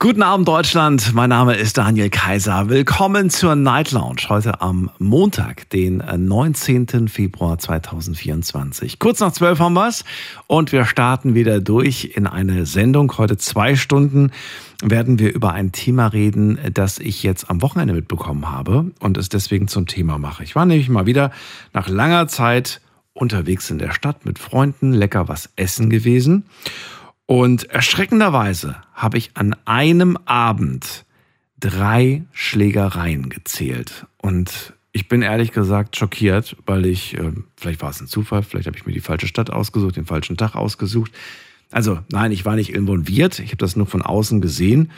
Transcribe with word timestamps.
Guten 0.00 0.22
Abend 0.22 0.46
Deutschland, 0.46 1.12
mein 1.12 1.30
Name 1.30 1.56
ist 1.56 1.76
Daniel 1.76 2.08
Kaiser. 2.08 2.68
Willkommen 2.68 3.30
zur 3.30 3.56
Night 3.56 3.90
Lounge 3.90 4.28
heute 4.28 4.60
am 4.60 4.92
Montag, 5.00 5.68
den 5.70 5.96
19. 6.16 7.08
Februar 7.08 7.58
2024. 7.58 9.00
Kurz 9.00 9.18
nach 9.18 9.32
zwölf 9.32 9.58
haben 9.58 9.74
wir's 9.74 10.04
und 10.46 10.70
wir 10.70 10.84
starten 10.84 11.34
wieder 11.34 11.60
durch 11.60 12.12
in 12.14 12.28
eine 12.28 12.64
Sendung. 12.64 13.12
Heute 13.18 13.38
zwei 13.38 13.74
Stunden 13.74 14.30
werden 14.84 15.18
wir 15.18 15.34
über 15.34 15.50
ein 15.50 15.72
Thema 15.72 16.06
reden, 16.06 16.60
das 16.72 17.00
ich 17.00 17.24
jetzt 17.24 17.50
am 17.50 17.60
Wochenende 17.60 17.94
mitbekommen 17.94 18.48
habe 18.48 18.92
und 19.00 19.18
es 19.18 19.28
deswegen 19.28 19.66
zum 19.66 19.86
Thema 19.86 20.16
mache. 20.16 20.44
Ich 20.44 20.54
war 20.54 20.64
nämlich 20.64 20.88
mal 20.88 21.06
wieder 21.06 21.32
nach 21.72 21.88
langer 21.88 22.28
Zeit 22.28 22.80
unterwegs 23.14 23.68
in 23.68 23.78
der 23.78 23.90
Stadt 23.90 24.24
mit 24.24 24.38
Freunden, 24.38 24.92
lecker 24.92 25.26
was 25.26 25.50
essen 25.56 25.90
gewesen. 25.90 26.44
Und 27.28 27.68
erschreckenderweise 27.68 28.76
habe 28.94 29.18
ich 29.18 29.32
an 29.34 29.54
einem 29.66 30.16
Abend 30.24 31.04
drei 31.60 32.24
Schlägereien 32.32 33.28
gezählt. 33.28 34.06
Und 34.16 34.72
ich 34.92 35.08
bin 35.08 35.20
ehrlich 35.20 35.52
gesagt 35.52 35.98
schockiert, 35.98 36.56
weil 36.64 36.86
ich, 36.86 37.18
äh, 37.18 37.32
vielleicht 37.54 37.82
war 37.82 37.90
es 37.90 38.00
ein 38.00 38.06
Zufall, 38.06 38.42
vielleicht 38.42 38.66
habe 38.66 38.78
ich 38.78 38.86
mir 38.86 38.94
die 38.94 39.00
falsche 39.00 39.26
Stadt 39.26 39.50
ausgesucht, 39.50 39.96
den 39.96 40.06
falschen 40.06 40.38
Tag 40.38 40.56
ausgesucht. 40.56 41.12
Also 41.70 41.98
nein, 42.10 42.32
ich 42.32 42.46
war 42.46 42.56
nicht 42.56 42.72
involviert, 42.72 43.40
ich 43.40 43.48
habe 43.48 43.58
das 43.58 43.76
nur 43.76 43.86
von 43.86 44.00
außen 44.00 44.40
gesehen. 44.40 44.90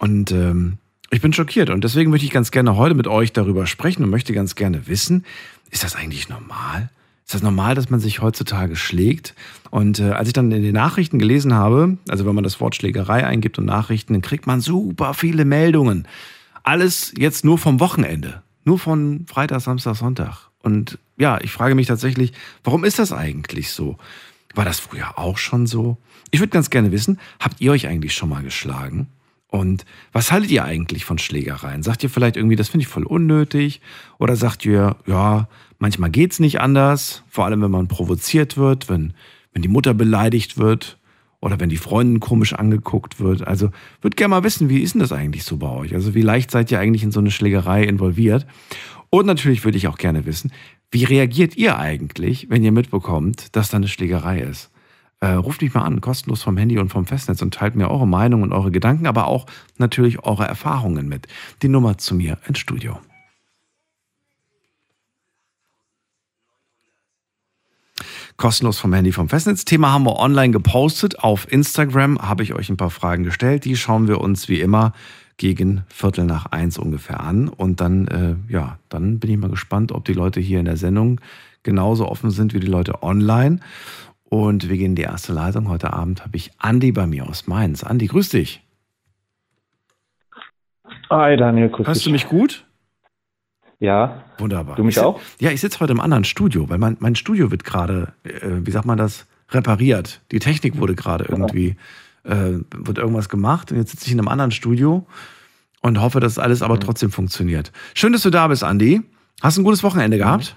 Und 0.00 0.32
ähm, 0.32 0.78
ich 1.10 1.20
bin 1.20 1.32
schockiert. 1.32 1.70
Und 1.70 1.84
deswegen 1.84 2.10
möchte 2.10 2.26
ich 2.26 2.32
ganz 2.32 2.50
gerne 2.50 2.76
heute 2.76 2.96
mit 2.96 3.06
euch 3.06 3.32
darüber 3.32 3.68
sprechen 3.68 4.02
und 4.02 4.10
möchte 4.10 4.32
ganz 4.32 4.56
gerne 4.56 4.88
wissen, 4.88 5.24
ist 5.70 5.84
das 5.84 5.94
eigentlich 5.94 6.28
normal? 6.28 6.90
Ist 7.28 7.34
das 7.34 7.42
normal, 7.42 7.74
dass 7.74 7.90
man 7.90 8.00
sich 8.00 8.22
heutzutage 8.22 8.74
schlägt? 8.74 9.34
Und 9.70 9.98
äh, 9.98 10.12
als 10.12 10.28
ich 10.28 10.32
dann 10.32 10.50
in 10.50 10.62
den 10.62 10.72
Nachrichten 10.72 11.18
gelesen 11.18 11.52
habe, 11.52 11.98
also 12.08 12.24
wenn 12.24 12.34
man 12.34 12.42
das 12.42 12.58
Wort 12.58 12.74
Schlägerei 12.74 13.26
eingibt 13.26 13.58
und 13.58 13.66
Nachrichten, 13.66 14.14
dann 14.14 14.22
kriegt 14.22 14.46
man 14.46 14.62
super 14.62 15.12
viele 15.12 15.44
Meldungen. 15.44 16.08
Alles 16.62 17.12
jetzt 17.18 17.44
nur 17.44 17.58
vom 17.58 17.80
Wochenende. 17.80 18.42
Nur 18.64 18.78
von 18.78 19.26
Freitag, 19.26 19.60
Samstag, 19.60 19.96
Sonntag. 19.96 20.48
Und 20.62 20.98
ja, 21.18 21.38
ich 21.42 21.52
frage 21.52 21.74
mich 21.74 21.86
tatsächlich, 21.86 22.32
warum 22.64 22.82
ist 22.82 22.98
das 22.98 23.12
eigentlich 23.12 23.72
so? 23.72 23.98
War 24.54 24.64
das 24.64 24.80
früher 24.80 25.18
auch 25.18 25.36
schon 25.36 25.66
so? 25.66 25.98
Ich 26.30 26.40
würde 26.40 26.48
ganz 26.48 26.70
gerne 26.70 26.92
wissen, 26.92 27.20
habt 27.40 27.60
ihr 27.60 27.72
euch 27.72 27.88
eigentlich 27.88 28.14
schon 28.14 28.30
mal 28.30 28.42
geschlagen? 28.42 29.06
Und 29.50 29.84
was 30.12 30.32
haltet 30.32 30.50
ihr 30.50 30.64
eigentlich 30.64 31.04
von 31.04 31.18
Schlägereien? 31.18 31.82
Sagt 31.82 32.02
ihr 32.02 32.10
vielleicht 32.10 32.36
irgendwie, 32.36 32.56
das 32.56 32.70
finde 32.70 32.84
ich 32.84 32.88
voll 32.88 33.04
unnötig? 33.04 33.82
Oder 34.18 34.34
sagt 34.36 34.64
ihr, 34.64 34.96
ja, 35.06 35.46
manchmal 35.78 36.10
geht's 36.10 36.40
nicht 36.40 36.60
anders, 36.60 37.22
vor 37.28 37.44
allem 37.44 37.62
wenn 37.62 37.70
man 37.70 37.88
provoziert 37.88 38.56
wird, 38.56 38.88
wenn, 38.88 39.14
wenn 39.52 39.62
die 39.62 39.68
Mutter 39.68 39.94
beleidigt 39.94 40.58
wird 40.58 40.98
oder 41.40 41.60
wenn 41.60 41.68
die 41.68 41.76
Freundin 41.76 42.20
komisch 42.20 42.52
angeguckt 42.52 43.20
wird. 43.20 43.46
Also 43.46 43.70
würde 44.00 44.16
gerne 44.16 44.30
mal 44.30 44.44
wissen, 44.44 44.68
wie 44.68 44.80
ist 44.80 44.94
denn 44.94 45.00
das 45.00 45.12
eigentlich 45.12 45.44
so 45.44 45.56
bei 45.56 45.70
euch? 45.70 45.94
Also 45.94 46.14
wie 46.14 46.22
leicht 46.22 46.50
seid 46.50 46.70
ihr 46.70 46.80
eigentlich 46.80 47.04
in 47.04 47.12
so 47.12 47.20
eine 47.20 47.30
Schlägerei 47.30 47.84
involviert? 47.84 48.46
Und 49.10 49.26
natürlich 49.26 49.64
würde 49.64 49.78
ich 49.78 49.88
auch 49.88 49.98
gerne 49.98 50.26
wissen, 50.26 50.52
wie 50.90 51.04
reagiert 51.04 51.56
ihr 51.56 51.78
eigentlich, 51.78 52.48
wenn 52.50 52.62
ihr 52.62 52.72
mitbekommt, 52.72 53.56
dass 53.56 53.70
da 53.70 53.76
eine 53.76 53.88
Schlägerei 53.88 54.40
ist? 54.40 54.70
Äh, 55.20 55.32
ruft 55.32 55.62
mich 55.62 55.74
mal 55.74 55.82
an, 55.82 56.00
kostenlos 56.00 56.42
vom 56.42 56.56
Handy 56.56 56.78
und 56.78 56.90
vom 56.90 57.04
Festnetz 57.04 57.42
und 57.42 57.52
teilt 57.52 57.74
mir 57.74 57.90
eure 57.90 58.06
Meinung 58.06 58.42
und 58.42 58.52
eure 58.52 58.70
Gedanken, 58.70 59.06
aber 59.06 59.26
auch 59.26 59.46
natürlich 59.76 60.22
eure 60.22 60.46
Erfahrungen 60.46 61.08
mit. 61.08 61.26
Die 61.62 61.68
Nummer 61.68 61.98
zu 61.98 62.14
mir 62.14 62.38
ins 62.46 62.58
Studio. 62.58 62.98
Kostenlos 68.38 68.78
vom 68.78 68.94
Handy 68.94 69.12
vom 69.12 69.28
Festnetz. 69.28 69.64
Thema 69.64 69.92
haben 69.92 70.04
wir 70.04 70.16
online 70.16 70.52
gepostet. 70.52 71.18
Auf 71.18 71.50
Instagram 71.52 72.18
habe 72.20 72.44
ich 72.44 72.54
euch 72.54 72.70
ein 72.70 72.76
paar 72.76 72.90
Fragen 72.90 73.24
gestellt. 73.24 73.64
Die 73.64 73.76
schauen 73.76 74.08
wir 74.08 74.20
uns 74.20 74.48
wie 74.48 74.60
immer 74.60 74.92
gegen 75.36 75.84
Viertel 75.88 76.24
nach 76.24 76.46
eins 76.46 76.78
ungefähr 76.78 77.20
an. 77.20 77.48
Und 77.48 77.80
dann, 77.80 78.06
äh, 78.08 78.52
ja, 78.52 78.78
dann 78.88 79.18
bin 79.18 79.30
ich 79.30 79.36
mal 79.36 79.50
gespannt, 79.50 79.92
ob 79.92 80.04
die 80.04 80.12
Leute 80.12 80.40
hier 80.40 80.60
in 80.60 80.66
der 80.66 80.76
Sendung 80.76 81.20
genauso 81.64 82.08
offen 82.08 82.30
sind 82.30 82.54
wie 82.54 82.60
die 82.60 82.68
Leute 82.68 83.02
online. 83.02 83.58
Und 84.30 84.68
wir 84.68 84.76
gehen 84.76 84.92
in 84.92 84.96
die 84.96 85.02
erste 85.02 85.32
Leitung. 85.32 85.68
Heute 85.68 85.92
Abend 85.92 86.24
habe 86.24 86.36
ich 86.36 86.52
Andi 86.58 86.92
bei 86.92 87.08
mir 87.08 87.28
aus 87.28 87.48
Mainz. 87.48 87.82
Andi, 87.82 88.06
grüß 88.06 88.28
dich. 88.28 88.62
Hi 91.10 91.36
Daniel, 91.36 91.70
grüß 91.70 91.88
Hörst 91.88 92.00
dich. 92.00 92.04
du 92.04 92.10
mich 92.12 92.28
gut? 92.28 92.64
Ja. 93.80 94.22
Wunderbar. 94.38 94.76
Du 94.76 94.84
mich 94.84 94.96
ich, 94.96 95.02
auch? 95.02 95.20
Ja, 95.40 95.50
ich 95.50 95.60
sitze 95.60 95.80
heute 95.80 95.92
im 95.92 96.00
anderen 96.00 96.24
Studio, 96.24 96.68
weil 96.68 96.78
mein, 96.78 96.96
mein 97.00 97.14
Studio 97.14 97.50
wird 97.50 97.64
gerade, 97.64 98.12
äh, 98.24 98.60
wie 98.62 98.70
sagt 98.70 98.86
man 98.86 98.98
das, 98.98 99.26
repariert. 99.50 100.20
Die 100.30 100.38
Technik 100.38 100.78
wurde 100.78 100.94
gerade 100.94 101.24
irgendwie, 101.28 101.76
äh, 102.24 102.58
wird 102.74 102.98
irgendwas 102.98 103.28
gemacht. 103.28 103.72
Und 103.72 103.78
jetzt 103.78 103.90
sitze 103.90 104.06
ich 104.06 104.12
in 104.12 104.18
einem 104.18 104.28
anderen 104.28 104.50
Studio 104.50 105.06
und 105.80 106.00
hoffe, 106.00 106.20
dass 106.20 106.38
alles 106.38 106.62
aber 106.62 106.78
trotzdem 106.78 107.10
funktioniert. 107.10 107.72
Schön, 107.94 108.12
dass 108.12 108.22
du 108.22 108.30
da 108.30 108.48
bist, 108.48 108.64
Andi. 108.64 109.02
Hast 109.40 109.58
ein 109.58 109.64
gutes 109.64 109.82
Wochenende 109.82 110.18
gehabt? 110.18 110.56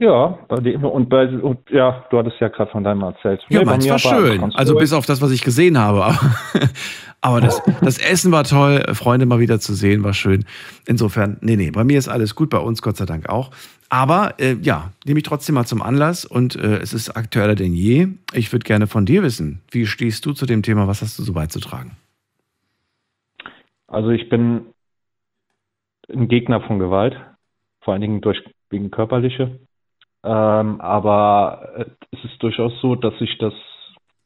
Ja, 0.00 0.38
und, 0.48 1.08
bei, 1.08 1.28
und 1.28 1.70
ja, 1.70 2.04
du 2.10 2.18
hattest 2.18 2.40
ja 2.40 2.48
gerade 2.48 2.70
von 2.70 2.82
deinem 2.82 3.02
erzählt. 3.02 3.40
Ja, 3.48 3.60
Nee, 3.60 3.64
meins 3.64 3.88
war 3.88 3.98
schön. 3.98 4.40
ganz 4.40 4.56
Also 4.56 4.74
bis 4.74 4.92
auf 4.92 5.06
das, 5.06 5.22
was 5.22 5.30
ich 5.30 5.42
gesehen 5.42 5.78
habe. 5.78 6.04
Aber, 6.04 6.18
aber 7.20 7.40
das, 7.40 7.62
das 7.80 7.98
Essen 7.98 8.32
war 8.32 8.42
toll, 8.42 8.82
Freunde 8.94 9.24
mal 9.24 9.38
wieder 9.38 9.60
zu 9.60 9.72
sehen, 9.72 10.02
war 10.02 10.12
schön. 10.12 10.44
Insofern, 10.86 11.38
nee, 11.42 11.54
nee, 11.54 11.70
bei 11.70 11.84
mir 11.84 11.96
ist 11.96 12.08
alles 12.08 12.34
gut, 12.34 12.50
bei 12.50 12.58
uns 12.58 12.82
Gott 12.82 12.96
sei 12.96 13.06
Dank 13.06 13.28
auch. 13.28 13.52
Aber 13.88 14.34
äh, 14.40 14.56
ja, 14.60 14.90
nehme 15.04 15.18
ich 15.18 15.24
trotzdem 15.24 15.54
mal 15.54 15.64
zum 15.64 15.80
Anlass 15.80 16.24
und 16.24 16.56
äh, 16.56 16.78
es 16.78 16.92
ist 16.92 17.10
aktueller 17.10 17.54
denn 17.54 17.72
je. 17.72 18.08
Ich 18.32 18.52
würde 18.52 18.64
gerne 18.64 18.88
von 18.88 19.06
dir 19.06 19.22
wissen, 19.22 19.60
wie 19.70 19.86
stehst 19.86 20.26
du 20.26 20.32
zu 20.32 20.44
dem 20.44 20.62
Thema, 20.62 20.88
was 20.88 21.02
hast 21.02 21.20
du 21.20 21.22
so 21.22 21.32
beizutragen? 21.32 21.92
Also 23.86 24.10
ich 24.10 24.28
bin 24.28 24.66
ein 26.12 26.26
Gegner 26.26 26.60
von 26.62 26.80
Gewalt, 26.80 27.16
vor 27.82 27.92
allen 27.92 28.02
Dingen 28.02 28.20
durch 28.20 28.42
wegen 28.70 28.90
körperliche. 28.90 29.60
Ähm, 30.24 30.80
aber 30.80 31.86
es 32.10 32.24
ist 32.24 32.42
durchaus 32.42 32.72
so, 32.80 32.94
dass 32.94 33.16
sich 33.18 33.36
das 33.38 33.52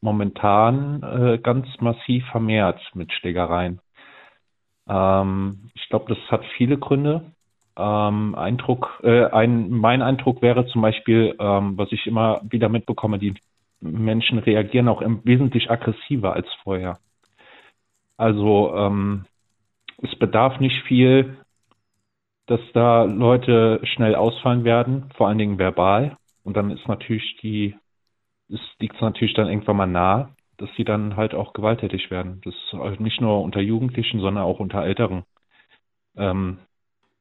momentan 0.01 1.03
äh, 1.03 1.37
ganz 1.39 1.67
massiv 1.81 2.25
vermehrt 2.27 2.79
mit 2.93 3.11
Schlägereien. 3.11 3.81
Ähm, 4.87 5.69
ich 5.73 5.89
glaube, 5.89 6.15
das 6.15 6.31
hat 6.31 6.45
viele 6.57 6.77
Gründe. 6.77 7.33
Ähm, 7.77 8.33
Eindruck, 8.35 9.01
äh, 9.03 9.25
ein, 9.25 9.69
mein 9.69 10.01
Eindruck 10.01 10.41
wäre 10.41 10.65
zum 10.67 10.81
Beispiel, 10.81 11.35
ähm, 11.37 11.77
was 11.77 11.91
ich 11.91 12.07
immer 12.07 12.41
wieder 12.49 12.69
mitbekomme, 12.69 13.19
die 13.19 13.33
Menschen 13.81 14.39
reagieren 14.39 14.87
auch 14.87 15.01
wesentlich 15.23 15.69
aggressiver 15.69 16.33
als 16.33 16.47
vorher. 16.63 16.97
Also 18.17 18.73
ähm, 18.75 19.25
es 20.01 20.13
bedarf 20.17 20.59
nicht 20.59 20.81
viel, 20.83 21.37
dass 22.49 22.59
da 22.73 23.03
Leute 23.03 23.79
schnell 23.83 24.15
ausfallen 24.15 24.63
werden, 24.63 25.11
vor 25.15 25.27
allen 25.27 25.37
Dingen 25.37 25.59
verbal. 25.59 26.17
Und 26.43 26.57
dann 26.57 26.71
ist 26.71 26.87
natürlich 26.87 27.37
die, 27.43 27.75
es 28.51 28.59
liegt 28.79 28.99
natürlich 29.01 29.35
dann 29.35 29.47
irgendwann 29.47 29.77
mal 29.77 29.85
nahe, 29.85 30.29
dass 30.57 30.69
sie 30.75 30.83
dann 30.83 31.15
halt 31.15 31.35
auch 31.35 31.53
gewalttätig 31.53 32.09
werden. 32.09 32.41
Das 32.43 32.55
ist 32.91 32.99
nicht 32.99 33.21
nur 33.21 33.43
unter 33.43 33.61
Jugendlichen, 33.61 34.19
sondern 34.19 34.43
auch 34.43 34.59
unter 34.59 34.83
Älteren. 34.83 35.23
Ähm, 36.17 36.57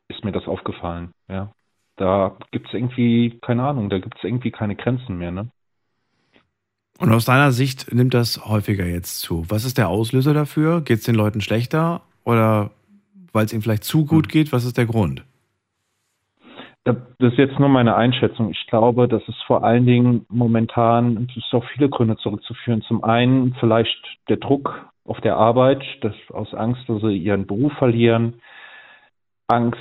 ist 0.08 0.24
mir 0.24 0.32
das 0.32 0.48
aufgefallen, 0.48 1.12
ja. 1.28 1.52
Da 1.96 2.38
gibt's 2.50 2.72
irgendwie, 2.72 3.38
keine 3.42 3.64
Ahnung, 3.64 3.90
da 3.90 3.98
gibt's 3.98 4.24
irgendwie 4.24 4.50
keine 4.50 4.76
Grenzen 4.76 5.18
mehr, 5.18 5.30
ne? 5.30 5.50
Und 6.98 7.12
aus 7.12 7.26
deiner 7.26 7.52
Sicht 7.52 7.92
nimmt 7.92 8.14
das 8.14 8.46
häufiger 8.46 8.86
jetzt 8.86 9.20
zu. 9.20 9.44
Was 9.50 9.66
ist 9.66 9.76
der 9.76 9.88
Auslöser 9.88 10.32
dafür? 10.32 10.80
Geht 10.80 11.00
es 11.00 11.04
den 11.04 11.14
Leuten 11.14 11.42
schlechter 11.42 12.00
oder 12.24 12.70
weil 13.32 13.44
es 13.44 13.52
ihnen 13.52 13.62
vielleicht 13.62 13.84
zu 13.84 14.04
gut 14.04 14.28
geht? 14.28 14.52
Was 14.52 14.64
ist 14.64 14.76
der 14.78 14.86
Grund? 14.86 15.24
Da- 16.84 16.96
Das 17.18 17.32
ist 17.32 17.38
jetzt 17.38 17.58
nur 17.58 17.68
meine 17.68 17.96
Einschätzung. 17.96 18.50
Ich 18.50 18.66
glaube, 18.68 19.08
das 19.08 19.22
ist 19.28 19.42
vor 19.46 19.64
allen 19.64 19.86
Dingen 19.86 20.24
momentan, 20.28 21.28
es 21.30 21.36
ist 21.36 21.52
auf 21.52 21.64
viele 21.74 21.88
Gründe 21.88 22.16
zurückzuführen. 22.16 22.82
Zum 22.82 23.04
einen 23.04 23.54
vielleicht 23.60 23.98
der 24.28 24.36
Druck 24.38 24.88
auf 25.04 25.20
der 25.20 25.36
Arbeit, 25.36 25.82
das 26.02 26.14
aus 26.30 26.54
Angst, 26.54 26.82
dass 26.88 27.00
sie 27.02 27.16
ihren 27.16 27.46
Beruf 27.46 27.72
verlieren, 27.74 28.40
Angst, 29.48 29.78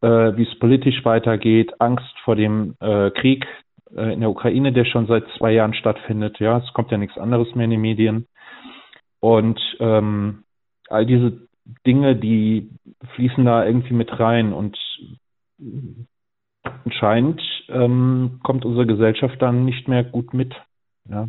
äh, 0.00 0.36
wie 0.36 0.44
es 0.44 0.58
politisch 0.58 1.04
weitergeht, 1.04 1.80
Angst 1.80 2.14
vor 2.24 2.36
dem 2.36 2.76
äh, 2.80 3.10
Krieg 3.10 3.46
äh, 3.96 4.12
in 4.12 4.20
der 4.20 4.30
Ukraine, 4.30 4.72
der 4.72 4.84
schon 4.84 5.06
seit 5.06 5.24
zwei 5.36 5.52
Jahren 5.52 5.74
stattfindet. 5.74 6.38
Ja, 6.38 6.58
es 6.58 6.72
kommt 6.72 6.90
ja 6.92 6.98
nichts 6.98 7.18
anderes 7.18 7.52
mehr 7.54 7.64
in 7.64 7.72
die 7.72 7.76
Medien. 7.76 8.26
Und 9.20 9.60
ähm, 9.80 10.44
all 10.88 11.04
diese 11.06 11.47
Dinge, 11.86 12.16
die 12.16 12.70
fließen 13.14 13.44
da 13.44 13.64
irgendwie 13.64 13.94
mit 13.94 14.18
rein 14.18 14.52
und 14.52 14.76
anscheinend 16.62 17.42
ähm, 17.68 18.40
kommt 18.42 18.64
unsere 18.64 18.86
Gesellschaft 18.86 19.40
dann 19.40 19.64
nicht 19.64 19.88
mehr 19.88 20.04
gut 20.04 20.32
mit. 20.34 20.54
Ja. 21.08 21.28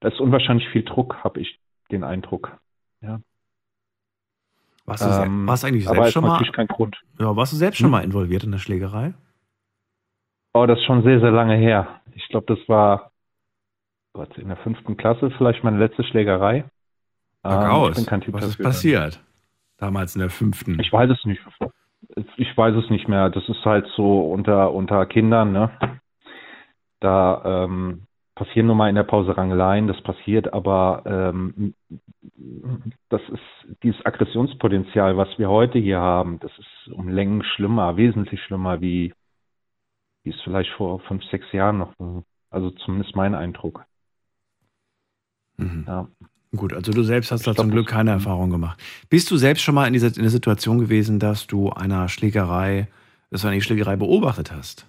Da 0.00 0.08
ist 0.08 0.20
unwahrscheinlich 0.20 0.68
viel 0.68 0.82
Druck, 0.82 1.16
habe 1.22 1.40
ich 1.40 1.58
den 1.90 2.04
Eindruck. 2.04 2.58
Ja. 3.02 3.20
Warst 4.86 5.04
du, 5.04 5.24
Ähm, 5.24 5.46
warst 5.46 5.64
eigentlich 5.64 5.86
selbst 5.86 6.12
schon 6.12 6.22
mal, 6.22 6.30
natürlich 6.30 6.52
kein 6.52 6.66
Grund. 6.66 6.98
ja, 7.18 7.36
warst 7.36 7.52
du 7.52 7.56
selbst 7.56 7.78
schon 7.78 7.86
Hm? 7.86 7.92
mal 7.92 8.04
involviert 8.04 8.44
in 8.44 8.52
der 8.52 8.58
Schlägerei? 8.58 9.14
Oh, 10.54 10.66
das 10.66 10.78
ist 10.78 10.84
schon 10.84 11.02
sehr, 11.04 11.20
sehr 11.20 11.30
lange 11.30 11.56
her. 11.56 12.00
Ich 12.14 12.26
glaube, 12.28 12.46
das 12.54 12.68
war 12.68 13.12
Gott, 14.12 14.36
in 14.38 14.48
der 14.48 14.56
fünften 14.56 14.96
Klasse 14.96 15.30
vielleicht 15.30 15.62
meine 15.62 15.78
letzte 15.78 16.02
Schlägerei. 16.02 16.64
Sag 17.42 17.64
Ähm, 17.64 17.70
aus. 17.70 17.90
ich 17.90 17.96
bin 17.96 18.06
kein 18.06 18.20
Typ 18.20 18.34
Was 18.34 18.44
ist 18.44 18.52
dafür. 18.52 18.64
passiert? 18.66 19.24
Damals 19.78 20.14
in 20.14 20.20
der 20.20 20.30
fünften. 20.30 20.78
Ich 20.80 20.92
weiß 20.92 21.10
es 21.10 21.24
nicht. 21.24 21.40
Ich 22.36 22.56
weiß 22.56 22.74
es 22.76 22.90
nicht 22.90 23.08
mehr. 23.08 23.30
Das 23.30 23.48
ist 23.48 23.64
halt 23.64 23.86
so 23.96 24.20
unter, 24.30 24.72
unter 24.72 25.06
Kindern, 25.06 25.52
ne? 25.52 25.70
Da 27.00 27.64
ähm, 27.64 28.06
passieren 28.34 28.66
nun 28.66 28.76
mal 28.76 28.88
in 28.90 28.94
der 28.94 29.04
Pause 29.04 29.36
Rangeleien, 29.36 29.86
das 29.86 30.00
passiert, 30.02 30.52
aber 30.52 31.02
ähm, 31.06 31.74
das 33.08 33.22
ist 33.28 33.78
dieses 33.82 34.04
Aggressionspotenzial, 34.04 35.16
was 35.16 35.28
wir 35.38 35.48
heute 35.48 35.78
hier 35.78 35.98
haben, 36.00 36.38
das 36.40 36.52
ist 36.58 36.92
um 36.92 37.08
Längen 37.08 37.42
schlimmer, 37.42 37.96
wesentlich 37.96 38.42
schlimmer, 38.42 38.80
wie, 38.82 39.14
wie 40.24 40.30
es 40.30 40.40
vielleicht 40.42 40.70
vor 40.72 41.00
fünf, 41.00 41.24
sechs 41.24 41.50
Jahren 41.52 41.78
noch 41.78 41.98
war. 41.98 42.22
Also 42.50 42.70
zumindest 42.70 43.16
mein 43.16 43.34
Eindruck. 43.34 43.84
Mhm. 45.56 45.84
Ja. 45.86 46.08
Gut, 46.56 46.72
also 46.72 46.92
du 46.92 47.02
selbst 47.04 47.30
hast 47.30 47.46
da 47.46 47.54
zum 47.54 47.70
Glück 47.70 47.88
keine 47.88 48.10
Erfahrung 48.10 48.50
gemacht. 48.50 48.80
Bist 49.08 49.30
du 49.30 49.36
selbst 49.36 49.62
schon 49.62 49.74
mal 49.74 49.86
in, 49.86 49.92
dieser, 49.92 50.08
in 50.08 50.22
der 50.22 50.30
Situation 50.30 50.78
gewesen, 50.80 51.20
dass 51.20 51.46
du 51.46 51.70
einer 51.70 52.08
Schlägerei, 52.08 52.88
dass 53.30 53.42
du 53.42 53.48
eine 53.48 53.60
Schlägerei 53.60 53.96
beobachtet 53.96 54.50
hast? 54.52 54.86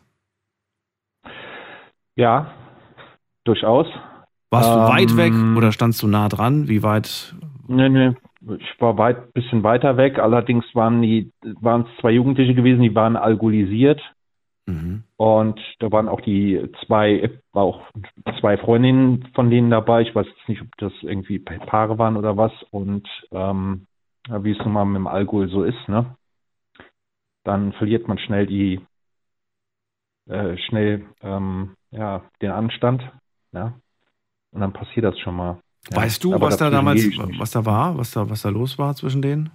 ja, 2.15 2.53
durchaus. 3.45 3.87
Warst 4.51 4.75
du 4.75 4.79
Ähm, 4.79 4.87
weit 4.87 5.17
weg 5.17 5.33
oder 5.55 5.71
standst 5.71 6.01
du 6.03 6.07
nah 6.07 6.29
dran? 6.29 6.67
Wie 6.67 6.83
weit? 6.83 7.35
Nee, 7.67 7.89
nee. 7.89 8.15
Ich 8.57 8.81
war 8.81 8.97
weit, 8.97 9.33
bisschen 9.33 9.63
weiter 9.63 9.97
weg. 9.97 10.19
Allerdings 10.19 10.65
waren 10.73 11.01
die, 11.01 11.31
waren 11.61 11.83
es 11.83 12.01
zwei 12.01 12.11
Jugendliche 12.11 12.55
gewesen, 12.55 12.81
die 12.81 12.95
waren 12.95 13.15
alkoholisiert. 13.15 14.01
Mhm. 14.65 15.03
Und 15.17 15.59
da 15.79 15.91
waren 15.91 16.07
auch 16.07 16.21
die 16.21 16.69
zwei, 16.85 17.39
war 17.53 17.63
auch 17.63 17.81
zwei 18.39 18.57
Freundinnen 18.57 19.27
von 19.33 19.49
denen 19.49 19.69
dabei. 19.69 20.01
Ich 20.01 20.13
weiß 20.13 20.27
jetzt 20.27 20.49
nicht, 20.49 20.61
ob 20.61 20.69
das 20.77 20.93
irgendwie 21.01 21.39
Paare 21.39 21.97
waren 21.97 22.17
oder 22.17 22.37
was. 22.37 22.51
Und 22.71 23.07
ähm, 23.31 23.87
wie 24.29 24.51
es 24.51 24.59
nun 24.59 24.73
mal 24.73 24.85
mit 24.85 24.97
dem 24.97 25.07
Alkohol 25.07 25.49
so 25.49 25.63
ist, 25.63 25.87
ne? 25.87 26.15
Dann 27.43 27.73
verliert 27.73 28.07
man 28.07 28.19
schnell 28.19 28.45
die, 28.45 28.79
äh, 30.29 30.57
schnell, 30.69 31.05
ähm, 31.21 31.75
ja, 31.89 32.21
den 32.41 32.51
Anstand, 32.51 33.01
ja. 33.51 33.73
Und 34.51 34.61
dann 34.61 34.73
passiert 34.73 35.05
das 35.05 35.17
schon 35.19 35.35
mal. 35.35 35.57
Ja. 35.89 35.97
Weißt 35.97 36.23
du, 36.23 36.35
Aber 36.35 36.47
was 36.47 36.57
da 36.57 36.69
damals, 36.69 37.03
was 37.39 37.51
da 37.51 37.65
war, 37.65 37.97
was 37.97 38.11
da, 38.11 38.29
was 38.29 38.43
da 38.43 38.49
los 38.49 38.77
war 38.77 38.93
zwischen 38.95 39.23
denen? 39.23 39.49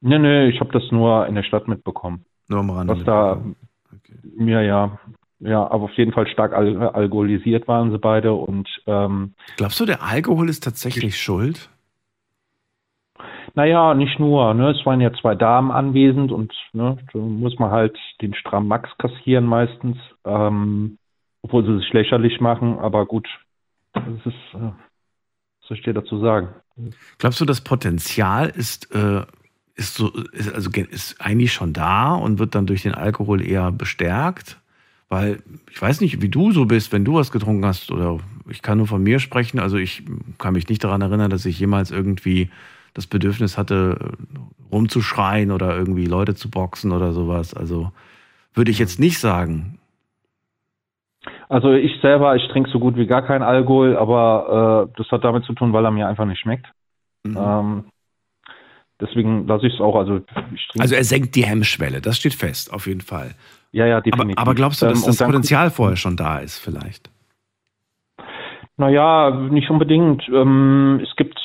Nee, 0.00 0.18
nee, 0.18 0.48
ich 0.48 0.60
habe 0.60 0.70
das 0.70 0.82
nur 0.92 1.26
in 1.26 1.34
der 1.34 1.42
Stadt 1.42 1.66
mitbekommen. 1.66 2.24
Nur 2.46 2.60
am 2.60 2.70
Rande. 2.70 2.94
Was 2.94 3.04
da. 3.04 3.42
Okay. 4.04 4.50
ja, 4.50 4.60
ja, 4.60 4.98
ja, 5.40 5.70
aber 5.70 5.84
auf 5.84 5.94
jeden 5.94 6.12
Fall 6.12 6.26
stark 6.28 6.52
al 6.52 6.76
alkoholisiert 6.88 7.68
waren 7.68 7.90
sie 7.90 7.98
beide 7.98 8.32
und 8.32 8.68
ähm, 8.86 9.34
Glaubst 9.56 9.80
du, 9.80 9.86
der 9.86 10.02
Alkohol 10.02 10.48
ist 10.48 10.64
tatsächlich 10.64 11.18
schuld? 11.20 11.68
naja, 13.54 13.94
nicht 13.94 14.18
nur, 14.18 14.52
ne, 14.54 14.70
es 14.70 14.84
waren 14.84 15.00
ja 15.00 15.12
zwei 15.12 15.34
Damen 15.34 15.70
anwesend 15.70 16.32
und 16.32 16.52
ne, 16.72 16.98
da 17.12 17.18
muss 17.18 17.58
man 17.58 17.70
halt 17.70 17.96
den 18.20 18.34
Stramm 18.34 18.66
Max 18.66 18.90
kassieren 18.98 19.44
meistens, 19.44 19.96
ähm, 20.24 20.98
obwohl 21.42 21.64
sie 21.64 21.78
sich 21.78 21.92
lächerlich 21.92 22.40
machen, 22.40 22.78
aber 22.78 23.06
gut, 23.06 23.28
das 23.92 24.04
ist, 24.24 24.54
äh, 24.54 24.58
was 24.60 25.68
soll 25.68 25.76
ich 25.76 25.84
dir 25.84 25.94
dazu 25.94 26.18
sagen? 26.18 26.48
Glaubst 27.18 27.40
du, 27.40 27.44
das 27.44 27.62
Potenzial 27.62 28.48
ist, 28.48 28.92
äh, 28.94 29.22
ist, 29.74 29.94
so, 29.94 30.12
ist, 30.32 30.52
also, 30.52 30.70
ist 30.70 31.20
eigentlich 31.20 31.52
schon 31.52 31.72
da 31.72 32.14
und 32.14 32.38
wird 32.38 32.54
dann 32.54 32.66
durch 32.66 32.82
den 32.82 32.94
Alkohol 32.94 33.42
eher 33.42 33.72
bestärkt? 33.72 34.58
Weil 35.08 35.42
ich 35.70 35.80
weiß 35.80 36.00
nicht, 36.00 36.22
wie 36.22 36.28
du 36.28 36.52
so 36.52 36.64
bist, 36.64 36.92
wenn 36.92 37.04
du 37.04 37.14
was 37.14 37.30
getrunken 37.30 37.64
hast, 37.66 37.90
oder 37.90 38.18
ich 38.48 38.62
kann 38.62 38.78
nur 38.78 38.86
von 38.86 39.02
mir 39.02 39.18
sprechen. 39.18 39.58
Also 39.58 39.76
ich 39.76 40.02
kann 40.38 40.54
mich 40.54 40.68
nicht 40.68 40.82
daran 40.82 41.02
erinnern, 41.02 41.30
dass 41.30 41.46
ich 41.46 41.58
jemals 41.58 41.90
irgendwie 41.90 42.50
das 42.94 43.06
Bedürfnis 43.06 43.58
hatte, 43.58 44.12
rumzuschreien 44.72 45.50
oder 45.50 45.76
irgendwie 45.76 46.06
Leute 46.06 46.34
zu 46.34 46.50
boxen 46.50 46.92
oder 46.92 47.12
sowas. 47.12 47.54
Also 47.54 47.92
würde 48.54 48.70
ich 48.70 48.78
jetzt 48.78 48.98
nicht 49.00 49.18
sagen. 49.18 49.78
Also 51.48 51.72
ich 51.72 52.00
selber, 52.00 52.36
ich 52.36 52.46
trinke 52.48 52.70
so 52.70 52.78
gut 52.78 52.96
wie 52.96 53.06
gar 53.06 53.22
keinen 53.22 53.42
Alkohol, 53.42 53.96
aber 53.96 54.88
äh, 54.88 54.96
das 54.96 55.10
hat 55.10 55.24
damit 55.24 55.44
zu 55.44 55.52
tun, 55.52 55.72
weil 55.72 55.84
er 55.84 55.90
mir 55.90 56.08
einfach 56.08 56.24
nicht 56.24 56.40
schmeckt. 56.40 56.66
Mhm. 57.24 57.36
Ähm, 57.36 57.84
deswegen 59.00 59.46
lasse 59.46 59.66
ich 59.66 59.74
es 59.74 59.80
auch. 59.80 59.96
Also 59.96 60.20
Also 60.78 60.94
er 60.94 61.04
senkt 61.04 61.34
die 61.36 61.44
Hemmschwelle, 61.44 62.00
das 62.00 62.16
steht 62.16 62.34
fest, 62.34 62.72
auf 62.72 62.86
jeden 62.86 63.00
Fall. 63.00 63.34
Ja, 63.72 63.86
ja, 63.86 63.96
Aber, 63.96 64.02
definitiv. 64.10 64.38
aber 64.38 64.54
glaubst 64.54 64.82
du, 64.82 64.86
dass 64.86 65.02
Ähm, 65.02 65.06
das 65.08 65.18
Potenzial 65.18 65.70
vorher 65.70 65.96
schon 65.96 66.16
da 66.16 66.38
ist, 66.38 66.58
vielleicht? 66.58 67.10
Naja, 68.76 69.30
nicht 69.30 69.70
unbedingt. 69.70 70.28
Ähm, 70.28 71.00
es 71.02 71.14
gibt, 71.16 71.38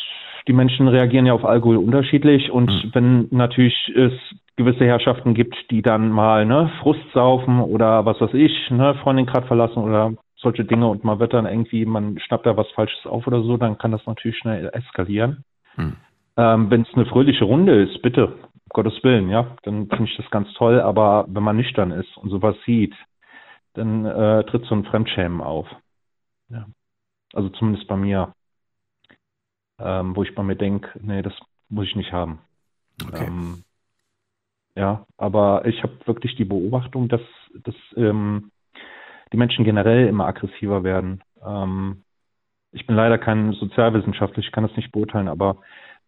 die 0.47 0.53
Menschen 0.53 0.87
reagieren 0.87 1.25
ja 1.25 1.33
auf 1.33 1.45
Alkohol 1.45 1.77
unterschiedlich 1.77 2.49
und 2.51 2.69
Mhm. 2.69 2.89
wenn 2.93 3.27
natürlich 3.31 3.75
es 3.95 4.13
gewisse 4.55 4.85
Herrschaften 4.85 5.33
gibt, 5.35 5.55
die 5.71 5.81
dann 5.81 6.09
mal 6.11 6.45
ne, 6.45 6.71
Frust 6.81 6.99
saufen 7.13 7.61
oder 7.61 8.05
was 8.05 8.19
weiß 8.19 8.33
ich, 8.33 8.51
ne, 8.71 8.95
Freundin 9.03 9.25
gerade 9.25 9.47
verlassen 9.47 9.77
oder 9.83 10.13
solche 10.35 10.65
Dinge 10.65 10.87
und 10.87 11.03
man 11.03 11.19
wird 11.19 11.33
dann 11.33 11.45
irgendwie, 11.45 11.85
man 11.85 12.17
schnappt 12.19 12.45
da 12.45 12.57
was 12.57 12.67
Falsches 12.71 13.05
auf 13.05 13.25
oder 13.27 13.41
so, 13.43 13.57
dann 13.57 13.77
kann 13.77 13.91
das 13.91 14.05
natürlich 14.05 14.37
schnell 14.37 14.69
eskalieren. 14.73 15.43
Hm. 15.75 15.95
Ähm, 16.37 16.69
wenn 16.69 16.83
es 16.83 16.93
eine 16.93 17.05
fröhliche 17.05 17.45
Runde 17.45 17.83
ist, 17.83 18.01
bitte, 18.01 18.27
um 18.27 18.69
Gottes 18.69 19.03
Willen, 19.03 19.29
ja, 19.29 19.57
dann 19.63 19.87
finde 19.87 20.05
ich 20.05 20.17
das 20.17 20.29
ganz 20.29 20.51
toll, 20.53 20.79
aber 20.79 21.25
wenn 21.27 21.43
man 21.43 21.57
nüchtern 21.57 21.91
ist 21.91 22.15
und 22.17 22.29
sowas 22.29 22.55
sieht, 22.65 22.95
dann 23.73 24.05
äh, 24.05 24.43
tritt 24.45 24.65
so 24.65 24.75
ein 24.75 24.85
Fremdschämen 24.85 25.41
auf. 25.41 25.67
Ja. 26.49 26.65
Also 27.33 27.49
zumindest 27.49 27.87
bei 27.87 27.95
mir, 27.95 28.33
ähm, 29.79 30.15
wo 30.15 30.23
ich 30.23 30.33
bei 30.35 30.43
mir 30.43 30.55
denke, 30.55 30.99
nee, 31.01 31.21
das 31.21 31.33
muss 31.69 31.85
ich 31.85 31.95
nicht 31.95 32.11
haben. 32.11 32.39
Okay. 33.05 33.25
Ähm, 33.25 33.63
ja, 34.75 35.05
aber 35.17 35.65
ich 35.65 35.81
habe 35.83 35.93
wirklich 36.05 36.35
die 36.35 36.45
Beobachtung, 36.45 37.07
dass, 37.09 37.21
dass 37.63 37.75
ähm, 37.95 38.51
die 39.31 39.37
Menschen 39.37 39.65
generell 39.65 40.07
immer 40.07 40.25
aggressiver 40.25 40.83
werden. 40.83 41.21
Ähm, 41.45 42.03
ich 42.71 42.85
bin 42.85 42.95
leider 42.95 43.17
kein 43.17 43.53
Sozialwissenschaftler, 43.53 44.43
ich 44.43 44.51
kann 44.51 44.67
das 44.67 44.75
nicht 44.75 44.91
beurteilen, 44.91 45.27
aber 45.27 45.57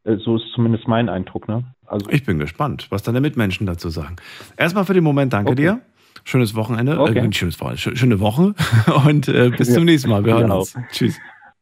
so 0.03 0.35
ist 0.37 0.45
zumindest 0.55 0.87
mein 0.87 1.09
Eindruck. 1.09 1.47
Ne? 1.47 1.63
Also 1.85 2.09
Ich 2.09 2.23
bin 2.23 2.39
gespannt, 2.39 2.87
was 2.89 3.03
deine 3.03 3.21
Mitmenschen 3.21 3.67
dazu 3.67 3.89
sagen. 3.89 4.15
Erstmal 4.57 4.85
für 4.85 4.93
den 4.93 5.03
Moment 5.03 5.33
danke 5.33 5.51
Okay. 5.51 5.61
dir. 5.61 5.81
Schönes 6.23 6.55
Wochenende. 6.55 6.99
Okay. 6.99 7.19
Äh, 7.19 7.33
schönes 7.33 7.59
Wochenende. 7.59 7.81
schö- 7.81 7.95
Schöne 7.97 8.19
Woche. 8.19 8.53
Und 9.07 9.27
äh, 9.27 9.49
bis 9.55 9.69
Ja. 9.69 9.75
zum 9.75 9.85
nächsten 9.85 10.09
Mal. 10.09 10.23
Wir 10.25 10.33
hören 10.35 10.49
Ja. 10.49 10.55
uns. 10.55 10.75
Tschüss. 10.91 11.17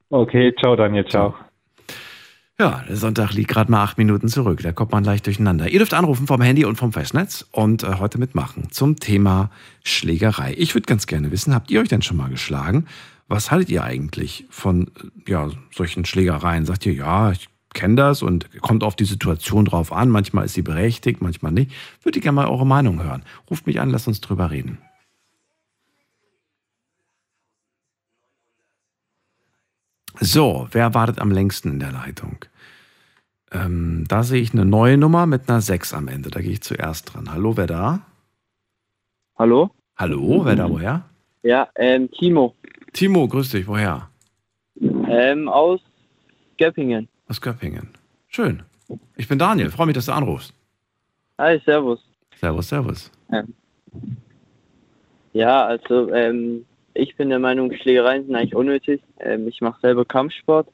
okay, 0.10 0.54
ciao 0.60 0.76
Daniel, 0.76 1.06
ciao. 1.06 1.36
Ja, 2.60 2.84
der 2.90 2.98
Sonntag 2.98 3.32
liegt 3.34 3.50
gerade 3.50 3.72
mal 3.72 3.84
acht 3.84 3.98
Minuten 3.98 4.28
zurück. 4.28 4.60
Da 4.62 4.74
kommt 4.74 4.92
man 4.92 5.06
leicht 5.06 5.26
durcheinander. 5.26 5.70
Ihr 5.70 5.80
dürft 5.80 5.94
anrufen 5.94 6.28
vom 6.28 6.42
Handy 6.42 6.66
und 6.66 6.76
vom 6.76 6.92
Festnetz 6.92 7.48
und 7.54 7.84
äh, 7.84 7.96
heute 8.00 8.18
mitmachen 8.18 8.70
zum 8.70 8.98
Thema 8.98 9.50
Schlägerei. 9.86 10.56
Ich 10.58 10.76
würde 10.76 10.86
ganz 10.86 11.08
gerne 11.08 11.32
wissen, 11.32 11.54
habt 11.56 11.72
ihr 11.72 11.80
euch 11.80 11.88
denn 11.88 12.02
schon 12.02 12.18
mal 12.18 12.30
geschlagen? 12.30 12.86
Was 13.30 13.50
haltet 13.52 13.70
ihr 13.70 13.84
eigentlich 13.86 14.46
von 14.50 14.88
äh, 15.26 15.32
ja, 15.32 15.50
solchen 15.74 16.04
Schlägereien? 16.04 16.66
Sagt 16.66 16.86
ihr, 16.86 16.94
ja, 16.94 17.32
ich 17.32 17.48
kenne 17.74 17.96
das 17.96 18.22
und 18.22 18.50
kommt 18.62 18.84
auf 18.84 18.96
die 18.96 19.06
Situation 19.06 19.66
drauf 19.66 19.92
an. 19.92 20.10
Manchmal 20.10 20.46
ist 20.46 20.54
sie 20.54 20.62
berechtigt, 20.62 21.22
manchmal 21.22 21.52
nicht. 21.52 21.72
Würde 22.04 22.20
ich 22.20 22.24
gerne 22.24 22.36
mal 22.36 22.48
eure 22.48 22.66
Meinung 22.66 23.04
hören. 23.04 23.24
Ruft 23.50 23.68
mich 23.68 23.80
an, 23.80 23.90
lasst 23.90 24.08
uns 24.08 24.22
drüber 24.22 24.52
reden. 24.52 24.80
So, 30.20 30.68
wer 30.72 30.94
wartet 30.94 31.20
am 31.20 31.32
längsten 31.32 31.72
in 31.72 31.80
der 31.80 31.94
Leitung? 31.94 32.44
Ähm, 33.52 34.04
da 34.08 34.24
sehe 34.24 34.42
ich 34.42 34.54
eine 34.54 34.66
neue 34.66 34.98
Nummer 34.98 35.26
mit 35.26 35.50
einer 35.50 35.62
6 35.62 35.94
am 35.94 36.08
Ende. 36.08 36.30
Da 36.30 36.42
gehe 36.42 36.52
ich 36.52 36.62
zuerst 36.62 37.14
dran. 37.14 37.32
Hallo, 37.32 37.56
wer 37.56 37.68
da? 37.68 38.02
Hallo? 39.38 39.72
Hallo, 39.96 40.46
wer 40.46 40.56
da 40.56 40.70
woher? 40.70 41.06
Ja, 41.42 41.70
ähm, 41.76 42.10
Timo. 42.12 42.56
Timo, 42.94 43.28
grüß 43.28 43.52
dich, 43.52 43.68
woher? 43.68 44.10
Ähm, 44.82 45.48
aus 45.48 45.80
Göppingen. 46.58 47.08
Aus 47.30 47.40
Göppingen. 47.40 47.90
Schön. 48.28 48.64
Ich 49.16 49.28
bin 49.28 49.38
Daniel, 49.38 49.70
freue 49.70 49.86
mich, 49.86 49.94
dass 49.94 50.08
du 50.08 50.14
anrufst. 50.14 50.52
Hi, 51.38 51.62
servus. 51.64 52.00
Servus, 52.36 52.68
servus. 52.68 53.12
Ja, 55.34 55.64
also, 55.64 56.12
ähm, 56.12 56.66
ich 56.96 57.16
bin 57.16 57.30
der 57.30 57.38
Meinung, 57.38 57.72
Schlägereien 57.72 58.26
sind 58.26 58.36
eigentlich 58.36 58.56
unnötig. 58.56 59.02
Ähm, 59.20 59.48
ich 59.48 59.62
mache 59.62 59.80
selber 59.80 60.06
Kampfsport 60.06 60.68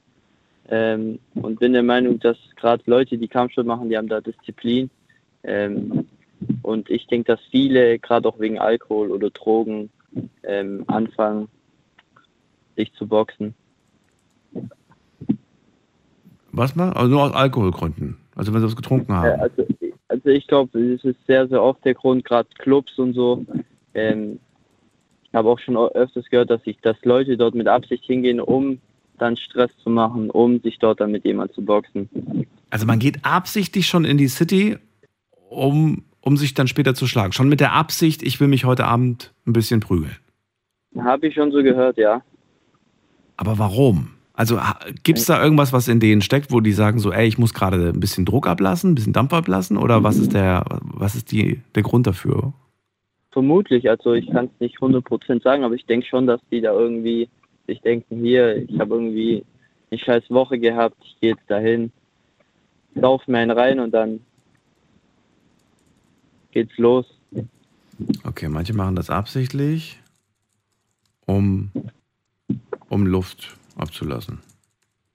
ähm, 0.69 1.19
und 1.33 1.59
bin 1.59 1.73
der 1.73 1.83
Meinung, 1.83 2.19
dass 2.19 2.37
gerade 2.55 2.81
Leute, 2.85 3.17
die 3.17 3.27
Kampfsport 3.27 3.67
machen, 3.67 3.89
die 3.89 3.97
haben 3.97 4.07
da 4.07 4.21
Disziplin. 4.21 4.89
Ähm, 5.43 6.07
und 6.61 6.89
ich 6.89 7.05
denke, 7.07 7.33
dass 7.33 7.41
viele, 7.51 7.99
gerade 7.99 8.29
auch 8.29 8.39
wegen 8.39 8.59
Alkohol 8.59 9.11
oder 9.11 9.29
Drogen, 9.29 9.89
ähm, 10.43 10.85
anfangen, 10.87 11.49
sich 12.77 12.93
zu 12.93 13.05
boxen. 13.05 13.53
Was 16.55 16.75
mal? 16.75 16.93
Also 16.93 17.09
nur 17.09 17.23
aus 17.23 17.33
Alkoholgründen. 17.33 18.17
Also 18.35 18.53
wenn 18.53 18.61
sie 18.61 18.67
was 18.67 18.75
getrunken 18.75 19.13
haben. 19.13 19.41
Also, 19.41 19.67
also 20.07 20.29
ich 20.29 20.47
glaube, 20.47 20.79
es 20.79 21.03
ist 21.03 21.17
sehr, 21.27 21.47
sehr 21.47 21.61
oft 21.61 21.83
der 21.83 21.93
Grund, 21.93 22.23
gerade 22.23 22.47
Clubs 22.57 22.97
und 22.97 23.13
so. 23.13 23.45
Ähm, 23.93 24.39
ich 25.23 25.33
habe 25.33 25.49
auch 25.49 25.59
schon 25.59 25.75
öfters 25.75 26.25
gehört, 26.29 26.49
dass 26.49 26.61
ich, 26.63 26.77
dass 26.81 26.95
Leute 27.03 27.35
dort 27.35 27.55
mit 27.55 27.67
Absicht 27.67 28.05
hingehen, 28.05 28.39
um 28.39 28.79
dann 29.17 29.35
Stress 29.35 29.71
zu 29.83 29.89
machen, 29.89 30.29
um 30.29 30.61
sich 30.61 30.79
dort 30.79 31.01
dann 31.01 31.11
mit 31.11 31.25
jemandem 31.25 31.55
zu 31.55 31.61
boxen. 31.63 32.09
Also 32.69 32.85
man 32.85 32.99
geht 32.99 33.23
absichtlich 33.23 33.87
schon 33.87 34.05
in 34.05 34.17
die 34.17 34.29
City, 34.29 34.77
um, 35.49 36.03
um 36.21 36.37
sich 36.37 36.53
dann 36.53 36.67
später 36.67 36.95
zu 36.95 37.05
schlagen. 37.05 37.33
Schon 37.33 37.49
mit 37.49 37.59
der 37.59 37.73
Absicht, 37.73 38.23
ich 38.23 38.39
will 38.39 38.47
mich 38.47 38.63
heute 38.63 38.85
Abend 38.85 39.33
ein 39.45 39.53
bisschen 39.53 39.81
prügeln. 39.81 40.15
Habe 40.97 41.27
ich 41.27 41.33
schon 41.33 41.51
so 41.51 41.61
gehört, 41.61 41.97
ja. 41.97 42.21
Aber 43.35 43.59
warum? 43.59 44.14
Also 44.35 44.59
gibt 45.03 45.19
es 45.19 45.25
da 45.25 45.41
irgendwas, 45.41 45.71
was 45.71 45.87
in 45.87 45.99
denen 45.99 46.21
steckt, 46.21 46.51
wo 46.51 46.59
die 46.59 46.73
sagen 46.73 46.99
so, 46.99 47.11
ey, 47.11 47.25
ich 47.25 47.37
muss 47.37 47.53
gerade 47.53 47.89
ein 47.89 47.99
bisschen 47.99 48.25
Druck 48.25 48.47
ablassen, 48.47 48.91
ein 48.91 48.95
bisschen 48.95 49.13
Dampf 49.13 49.33
ablassen? 49.33 49.77
Oder 49.77 50.03
was 50.03 50.17
ist 50.17 50.33
der, 50.33 50.65
was 50.81 51.15
ist 51.15 51.31
die, 51.31 51.61
der 51.73 51.83
Grund 51.83 52.05
dafür? 52.05 52.53
Vermutlich, 53.31 53.89
also 53.89 54.13
ich 54.13 54.29
kann 54.29 54.45
es 54.45 54.59
nicht 54.59 54.77
100% 54.79 55.41
sagen, 55.41 55.63
aber 55.63 55.75
ich 55.75 55.85
denke 55.85 56.07
schon, 56.07 56.27
dass 56.27 56.41
die 56.51 56.61
da 56.61 56.73
irgendwie 56.73 57.29
sich 57.67 57.81
denken, 57.81 58.19
hier, 58.19 58.57
ich 58.57 58.79
habe 58.79 58.95
irgendwie 58.95 59.45
eine 59.89 59.99
scheiß 59.99 60.29
Woche 60.29 60.59
gehabt, 60.59 60.97
ich 61.03 61.17
gehe 61.21 61.31
jetzt 61.31 61.49
dahin, 61.49 61.91
laufe 62.93 63.29
mir 63.29 63.39
einen 63.39 63.51
rein 63.51 63.79
und 63.79 63.91
dann 63.91 64.19
geht's 66.51 66.77
los. 66.77 67.05
Okay, 68.23 68.49
manche 68.49 68.73
machen 68.73 68.95
das 68.95 69.09
absichtlich, 69.09 69.99
um, 71.25 71.71
um 72.89 73.05
Luft 73.05 73.57
abzulassen. 73.75 74.39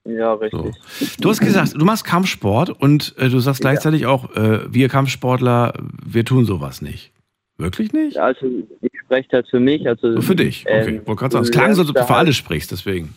Ja, 0.05 0.33
richtig. 0.35 0.75
So. 0.75 1.07
Du 1.21 1.29
hast 1.29 1.40
gesagt, 1.40 1.75
du 1.75 1.85
machst 1.85 2.05
Kampfsport 2.05 2.71
und 2.71 3.14
äh, 3.19 3.29
du 3.29 3.38
sagst 3.38 3.61
gleichzeitig 3.61 4.07
auch, 4.07 4.35
äh, 4.35 4.61
wir 4.73 4.88
Kampfsportler, 4.88 5.75
wir 6.05 6.25
tun 6.25 6.47
sowas 6.47 6.81
nicht. 6.81 7.12
Wirklich 7.59 7.93
nicht? 7.93 8.17
Ja, 8.17 8.25
also 8.25 8.47
ich 8.47 8.90
spreche 9.05 9.29
das 9.31 9.49
für 9.50 9.61
mich. 9.61 9.87
Also, 9.87 10.21
für 10.23 10.35
dich, 10.35 10.64
okay. 10.67 10.97
Ähm, 10.97 11.07
Wollte 11.07 11.21
gerade 11.21 11.33
sagen, 11.33 11.45
es 11.45 11.50
klang 11.50 11.75
so, 11.75 11.83
als 11.83 11.90
ob 11.90 11.97
du 11.97 12.05
für 12.05 12.14
alle 12.14 12.33
sprichst, 12.33 12.73
deswegen. 12.73 13.14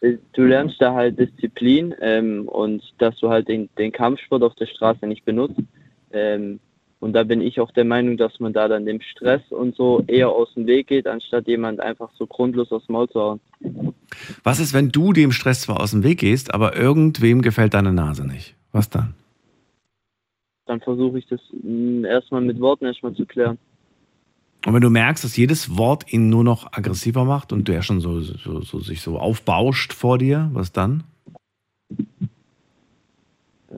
Äh, 0.00 0.14
du 0.32 0.44
lernst 0.44 0.76
da 0.80 0.94
halt 0.94 1.18
Disziplin 1.18 1.94
ähm, 2.00 2.48
und 2.48 2.82
dass 2.98 3.18
du 3.18 3.28
halt 3.28 3.48
den, 3.48 3.68
den 3.76 3.92
Kampfsport 3.92 4.42
auf 4.42 4.54
der 4.54 4.66
Straße 4.66 5.06
nicht 5.06 5.26
benutzt. 5.26 5.60
Ähm, 6.12 6.60
und 7.04 7.12
da 7.12 7.22
bin 7.22 7.42
ich 7.42 7.60
auch 7.60 7.70
der 7.70 7.84
Meinung, 7.84 8.16
dass 8.16 8.40
man 8.40 8.54
da 8.54 8.66
dann 8.66 8.86
dem 8.86 9.02
Stress 9.02 9.42
und 9.50 9.76
so 9.76 10.02
eher 10.06 10.30
aus 10.30 10.54
dem 10.54 10.66
Weg 10.66 10.86
geht, 10.86 11.06
anstatt 11.06 11.46
jemand 11.46 11.78
einfach 11.78 12.08
so 12.18 12.26
grundlos 12.26 12.72
aufs 12.72 12.88
Maul 12.88 13.10
zu 13.10 13.20
hauen. 13.20 13.40
Was 14.42 14.58
ist, 14.58 14.72
wenn 14.72 14.88
du 14.88 15.12
dem 15.12 15.30
Stress 15.30 15.60
zwar 15.60 15.80
aus 15.80 15.90
dem 15.90 16.02
Weg 16.02 16.20
gehst, 16.20 16.54
aber 16.54 16.74
irgendwem 16.74 17.42
gefällt 17.42 17.74
deine 17.74 17.92
Nase 17.92 18.26
nicht? 18.26 18.54
Was 18.72 18.88
dann? 18.88 19.12
Dann 20.64 20.80
versuche 20.80 21.18
ich 21.18 21.26
das 21.26 21.40
mm, 21.62 22.06
erstmal 22.06 22.40
mit 22.40 22.58
Worten 22.58 22.86
erstmal 22.86 23.12
zu 23.12 23.26
klären. 23.26 23.58
Und 24.64 24.72
wenn 24.72 24.80
du 24.80 24.88
merkst, 24.88 25.24
dass 25.24 25.36
jedes 25.36 25.76
Wort 25.76 26.10
ihn 26.10 26.30
nur 26.30 26.42
noch 26.42 26.72
aggressiver 26.72 27.26
macht 27.26 27.52
und 27.52 27.68
der 27.68 27.82
schon 27.82 28.00
so, 28.00 28.22
so, 28.22 28.62
so 28.62 28.80
sich 28.80 29.02
so 29.02 29.18
aufbauscht 29.18 29.92
vor 29.92 30.16
dir, 30.16 30.48
was 30.54 30.72
dann? 30.72 31.04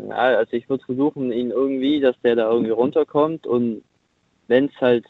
Ja, 0.09 0.17
also 0.17 0.53
ich 0.53 0.69
würde 0.69 0.85
versuchen, 0.85 1.33
ihn 1.33 1.51
irgendwie, 1.51 2.01
dass 2.01 2.17
der 2.23 2.37
da 2.37 2.51
irgendwie 2.51 2.71
runterkommt 2.71 3.47
und 3.47 3.83
wenn 4.49 4.67
es 4.67 4.81
halt 4.81 5.05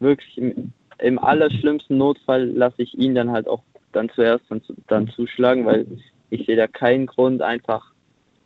wirklich 0.00 0.36
im, 0.38 0.72
im 0.98 1.18
allerschlimmsten 1.18 1.96
Notfall 1.96 2.46
lasse 2.46 2.82
ich 2.82 2.94
ihn 2.94 3.14
dann 3.14 3.30
halt 3.30 3.48
auch 3.48 3.62
dann 3.92 4.10
zuerst 4.10 4.44
dann, 4.48 4.60
dann 4.88 5.08
zuschlagen, 5.08 5.64
weil 5.64 5.86
ich 6.30 6.44
sehe 6.46 6.56
da 6.56 6.66
keinen 6.66 7.06
Grund, 7.06 7.40
einfach 7.40 7.92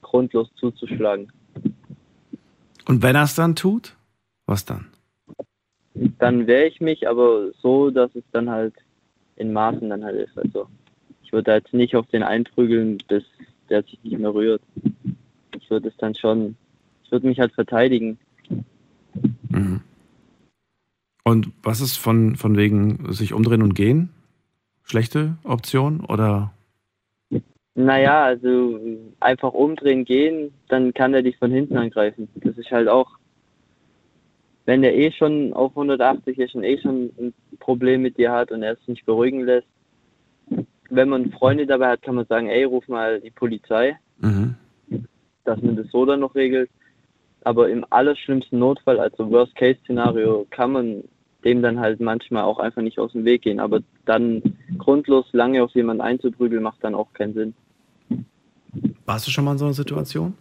grundlos 0.03 0.49
zuzuschlagen. 0.57 1.33
Und 2.87 3.03
wenn 3.03 3.17
er 3.17 3.25
es 3.25 3.35
dann 3.35 3.57
tut, 3.57 3.97
was 4.47 4.65
dann? 4.65 4.87
dann 6.19 6.47
wehre 6.47 6.67
ich 6.67 6.81
mich, 6.81 7.09
aber 7.09 7.51
so, 7.61 7.91
dass 7.91 8.15
es 8.15 8.25
dann 8.33 8.51
halt 8.51 8.75
in 9.37 9.53
Maßen 9.53 9.89
dann 9.89 10.05
halt 10.05 10.29
ist. 10.29 10.39
Also 10.39 10.67
ich 11.23 11.33
würde 11.33 11.53
halt 11.53 11.73
nicht 11.73 11.97
auf 11.97 12.07
den 12.07 12.23
einprügeln, 12.23 12.99
bis 13.09 13.25
der 13.69 13.83
sich 13.83 13.99
nicht 14.03 14.19
mehr 14.19 14.35
rührt. 14.35 14.63
Ich 15.57 15.71
würde 15.71 15.89
es 15.89 15.97
dann 15.99 16.15
schon, 16.15 16.57
ich 17.05 17.13
würde 17.13 17.27
mich 17.27 17.39
halt 17.39 17.53
verteidigen. 17.53 18.19
Mhm. 19.49 19.81
Und 21.25 21.51
was 21.63 21.81
ist 21.81 21.97
von, 21.97 22.37
von 22.37 22.57
wegen 22.57 23.13
sich 23.13 23.33
umdrehen 23.33 23.63
und 23.63 23.75
gehen? 23.75 24.11
Schlechte 24.83 25.37
Option 25.45 26.01
oder? 26.01 26.53
Naja, 27.75 28.25
also 28.25 28.81
einfach 29.21 29.53
umdrehen, 29.53 30.05
gehen, 30.05 30.53
dann 30.69 30.93
kann 30.93 31.15
er 31.15 31.23
dich 31.23 31.37
von 31.39 31.53
hinten 31.53 31.77
angreifen. 31.77 32.29
Das 32.35 32.59
ist 32.59 32.71
halt 32.71 32.89
auch 32.89 33.21
wenn 34.71 34.83
der 34.83 34.97
eh 34.97 35.11
schon 35.11 35.53
auf 35.53 35.73
180 35.73 36.39
ist 36.39 36.55
und 36.55 36.63
eh 36.63 36.79
schon 36.81 37.11
ein 37.19 37.35
Problem 37.59 38.03
mit 38.03 38.19
dir 38.19 38.31
hat 38.31 38.53
und 38.53 38.63
er 38.63 38.75
es 38.75 38.87
nicht 38.87 39.05
beruhigen 39.05 39.41
lässt, 39.41 39.67
wenn 40.91 41.09
man 41.09 41.33
Freunde 41.33 41.67
dabei 41.67 41.89
hat, 41.89 42.03
kann 42.03 42.15
man 42.15 42.27
sagen, 42.27 42.49
ey, 42.49 42.63
ruf 42.63 42.87
mal 42.87 43.21
die 43.21 43.31
Polizei, 43.31 43.99
mhm. 44.21 44.55
Dass 45.45 45.61
man 45.63 45.77
das 45.77 45.87
so 45.91 46.05
dann 46.05 46.21
noch 46.21 46.35
regelt. 46.35 46.71
Aber 47.43 47.71
im 47.71 47.85
allerschlimmsten 47.91 48.59
Notfall, 48.59 49.01
also 49.01 49.31
Worst-Case-Szenario, 49.31 50.47
kann 50.51 50.73
man 50.73 51.05
dem 51.45 51.63
dann 51.63 51.81
halt 51.81 52.01
manchmal 52.01 52.45
auch 52.45 52.59
einfach 52.59 52.83
nicht 52.83 52.99
aus 52.99 53.13
dem 53.13 53.25
Weg 53.25 53.43
gehen. 53.43 53.61
Aber 53.61 53.81
dann 54.05 54.43
grundlos 54.79 55.27
lange 55.33 55.63
auf 55.63 55.75
jemanden 55.75 56.03
einzuprügeln, 56.03 56.63
macht 56.63 56.85
dann 56.85 56.95
auch 56.95 57.13
keinen 57.13 57.35
Sinn. 57.35 57.55
Warst 59.07 59.27
du 59.27 59.31
schon 59.31 59.45
mal 59.45 59.53
in 59.53 59.59
so 59.59 59.65
einer 59.65 59.75
Situation? 59.75 60.35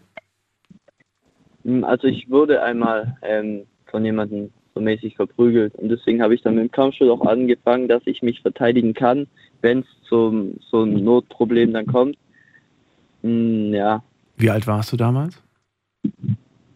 Hm, 1.63 1.83
also 1.83 2.07
ich 2.07 2.29
wurde 2.29 2.61
einmal 2.61 3.17
ähm, 3.21 3.63
von 3.85 4.03
jemandem 4.03 4.51
so 4.75 4.81
mäßig 4.81 5.15
verprügelt. 5.15 5.75
Und 5.75 5.89
deswegen 5.89 6.21
habe 6.21 6.35
ich 6.35 6.41
dann 6.41 6.55
mit 6.55 6.63
dem 6.63 6.71
Kampfsport 6.71 7.09
auch 7.09 7.25
angefangen, 7.25 7.87
dass 7.87 8.01
ich 8.05 8.21
mich 8.21 8.41
verteidigen 8.41 8.93
kann, 8.93 9.27
wenn 9.61 9.79
es 9.79 9.85
zum 10.07 10.55
so 10.69 10.83
ein 10.83 11.03
Notproblem 11.03 11.73
dann 11.73 11.85
kommt. 11.85 12.17
Hm, 13.23 13.73
ja. 13.73 14.03
Wie 14.39 14.49
alt 14.49 14.65
warst 14.65 14.91
du 14.91 14.97
damals? 14.97 15.41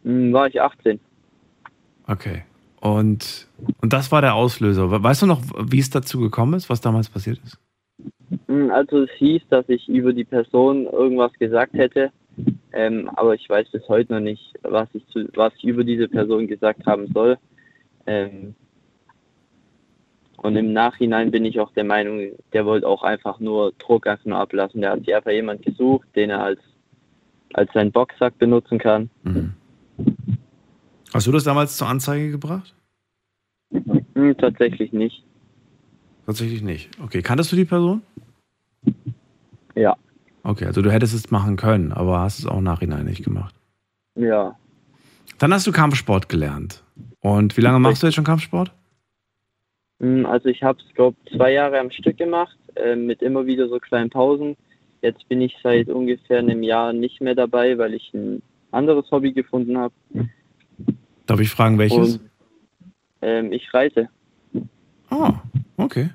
Hm, 0.04 0.32
war 0.32 0.48
ich 0.48 0.62
18. 0.62 1.00
Okay. 2.08 2.44
Und, 2.80 3.48
und 3.82 3.94
das 3.94 4.12
war 4.12 4.22
der 4.22 4.36
Auslöser. 4.36 4.92
Weißt 5.02 5.22
du 5.22 5.26
noch, 5.26 5.42
wie 5.66 5.80
es 5.80 5.90
dazu 5.90 6.20
gekommen 6.20 6.54
ist, 6.54 6.70
was 6.70 6.82
damals 6.82 7.10
passiert 7.10 7.40
ist? 7.44 7.58
Hm, 8.48 8.70
also 8.70 9.04
es 9.04 9.12
hieß, 9.18 9.42
dass 9.50 9.68
ich 9.70 9.88
über 9.90 10.14
die 10.14 10.26
Person 10.26 10.86
irgendwas 10.86 11.34
gesagt 11.34 11.74
hätte 11.74 12.12
ähm, 12.74 13.10
aber 13.16 13.36
ich 13.36 13.48
weiß 13.48 13.70
bis 13.70 13.88
heute 13.88 14.14
noch 14.14 14.20
nicht, 14.20 14.54
was 14.64 14.90
ich, 14.94 15.06
zu, 15.08 15.28
was 15.36 15.54
ich 15.58 15.64
über 15.64 15.84
diese 15.84 16.08
Person 16.08 16.48
gesagt 16.48 16.86
haben 16.86 17.08
soll. 17.14 17.38
Ähm, 18.08 18.56
und 20.38 20.56
im 20.56 20.74
Nachhinein 20.74 21.32
bin 21.32 21.46
ich 21.46 21.60
auch 21.60 21.72
der 21.72 21.86
Meinung, 21.86 22.32
der 22.52 22.66
wollte 22.66 22.88
auch 22.88 23.04
einfach 23.04 23.40
nur 23.40 23.72
Druck 23.78 24.08
einfach 24.08 24.26
nur 24.26 24.40
ablassen. 24.40 24.82
Der 24.82 24.92
hat 24.92 25.00
sich 25.00 25.16
einfach 25.16 25.32
jemand 25.32 25.62
gesucht, 25.62 26.08
den 26.16 26.32
er 26.32 26.44
als, 26.44 26.60
als 27.54 27.72
seinen 27.74 27.92
Boxsack 27.92 28.38
benutzen 28.38 28.80
kann. 28.80 29.10
Mhm. 29.24 29.54
Hast 31.14 31.28
du 31.28 31.32
das 31.32 31.44
damals 31.44 31.78
zur 31.78 31.88
Anzeige 31.88 32.32
gebracht? 32.32 32.74
Hm, 33.72 34.38
tatsächlich 34.38 34.94
nicht. 34.94 35.24
Tatsächlich 36.26 36.62
nicht. 36.62 36.90
Okay, 37.02 37.22
kanntest 37.22 37.52
du 37.52 37.56
die 37.56 37.66
Person? 37.66 38.02
Ja. 39.76 39.96
Okay, 40.44 40.66
also 40.66 40.82
du 40.82 40.92
hättest 40.92 41.14
es 41.14 41.32
machen 41.32 41.56
können, 41.56 41.92
aber 41.92 42.20
hast 42.20 42.40
es 42.40 42.46
auch 42.46 42.62
Nachhinein 42.62 43.06
nicht 43.06 43.24
gemacht. 43.24 43.56
Ja. 44.16 44.58
Dann 45.40 45.54
hast 45.54 45.68
du 45.68 45.72
Kampfsport 45.72 46.30
gelernt. 46.30 46.84
Und 47.20 47.58
wie 47.58 47.62
lange 47.62 47.80
machst 47.80 48.04
du 48.04 48.08
jetzt 48.08 48.16
schon 48.16 48.24
Kampfsport? 48.24 48.72
Hm, 50.00 50.26
also 50.26 50.50
ich 50.50 50.64
habe 50.64 50.80
es, 50.80 50.94
glaube 50.96 51.18
ich, 51.26 51.38
zwei 51.38 51.54
Jahre 51.54 51.80
am 51.80 51.92
Stück 51.92 52.18
gemacht, 52.18 52.58
äh, 52.76 52.96
mit 52.96 53.22
immer 53.22 53.46
wieder 53.46 53.68
so 53.68 53.80
kleinen 53.80 54.10
Pausen. 54.10 54.56
Jetzt 55.04 55.28
bin 55.28 55.42
ich 55.42 55.54
seit 55.62 55.90
ungefähr 55.90 56.40
einem 56.40 56.64
Jahr 56.64 56.94
nicht 56.94 57.20
mehr 57.22 57.36
dabei, 57.36 57.78
weil 57.78 57.94
ich 57.94 58.14
ein 58.14 58.42
anderes 58.72 59.12
Hobby 59.12 59.34
gefunden 59.34 59.78
habe. 59.78 59.94
Darf 61.26 61.42
ich 61.42 61.50
fragen, 61.50 61.78
welches? 61.78 62.16
Und, 62.16 62.30
ähm, 63.22 63.52
ich 63.52 63.74
reise. 63.74 64.08
Ah, 65.10 65.42
okay. 65.76 66.10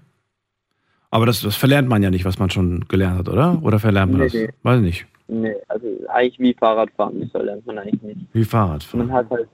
Aber 1.10 1.26
das, 1.26 1.42
das 1.42 1.54
verlernt 1.54 1.86
man 1.86 2.02
ja 2.02 2.10
nicht, 2.10 2.24
was 2.24 2.38
man 2.38 2.48
schon 2.48 2.86
gelernt 2.88 3.18
hat, 3.18 3.28
oder? 3.28 3.60
Oder 3.62 3.78
verlernt 3.78 4.12
man 4.12 4.22
nee, 4.22 4.26
das? 4.26 4.34
Nee. 4.34 4.48
Weiß 4.62 4.80
nicht. 4.80 5.06
Nee, 5.28 5.54
also 5.68 5.86
eigentlich 6.08 6.38
wie 6.38 6.54
Fahrradfahren, 6.54 7.20
das 7.20 7.30
verlernt 7.30 7.66
man 7.66 7.78
eigentlich 7.78 8.02
nicht. 8.02 8.20
Wie 8.32 8.44
Fahrradfahren? 8.44 9.06
Man 9.06 9.14
hat 9.14 9.28
halt, 9.28 9.48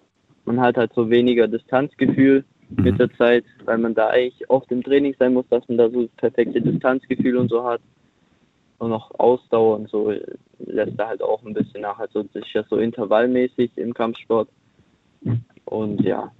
man 0.44 0.60
hat 0.60 0.76
halt 0.76 0.92
so 0.94 1.10
weniger 1.10 1.48
Distanzgefühl 1.48 2.44
mhm. 2.70 2.84
mit 2.84 3.00
der 3.00 3.12
Zeit, 3.14 3.44
weil 3.64 3.78
man 3.78 3.94
da 3.96 4.10
eigentlich 4.10 4.48
oft 4.48 4.70
im 4.70 4.84
Training 4.84 5.16
sein 5.18 5.34
muss, 5.34 5.46
dass 5.50 5.66
man 5.68 5.78
da 5.78 5.90
so 5.90 6.02
das 6.02 6.16
perfekte 6.18 6.60
Distanzgefühl 6.60 7.36
und 7.36 7.48
so 7.48 7.64
hat. 7.64 7.80
Und 8.84 8.90
noch 8.90 9.10
Ausdauer 9.18 9.76
und 9.76 9.88
so 9.88 10.12
lässt 10.58 10.98
da 10.98 11.08
halt 11.08 11.22
auch 11.22 11.42
ein 11.44 11.54
bisschen 11.54 11.80
nach. 11.82 11.98
Also 11.98 12.22
das 12.22 12.42
ist 12.42 12.52
ja 12.52 12.62
so 12.68 12.76
intervallmäßig 12.76 13.70
im 13.76 13.94
Kampfsport. 13.94 14.48
Und 15.64 16.00
ja. 16.02 16.30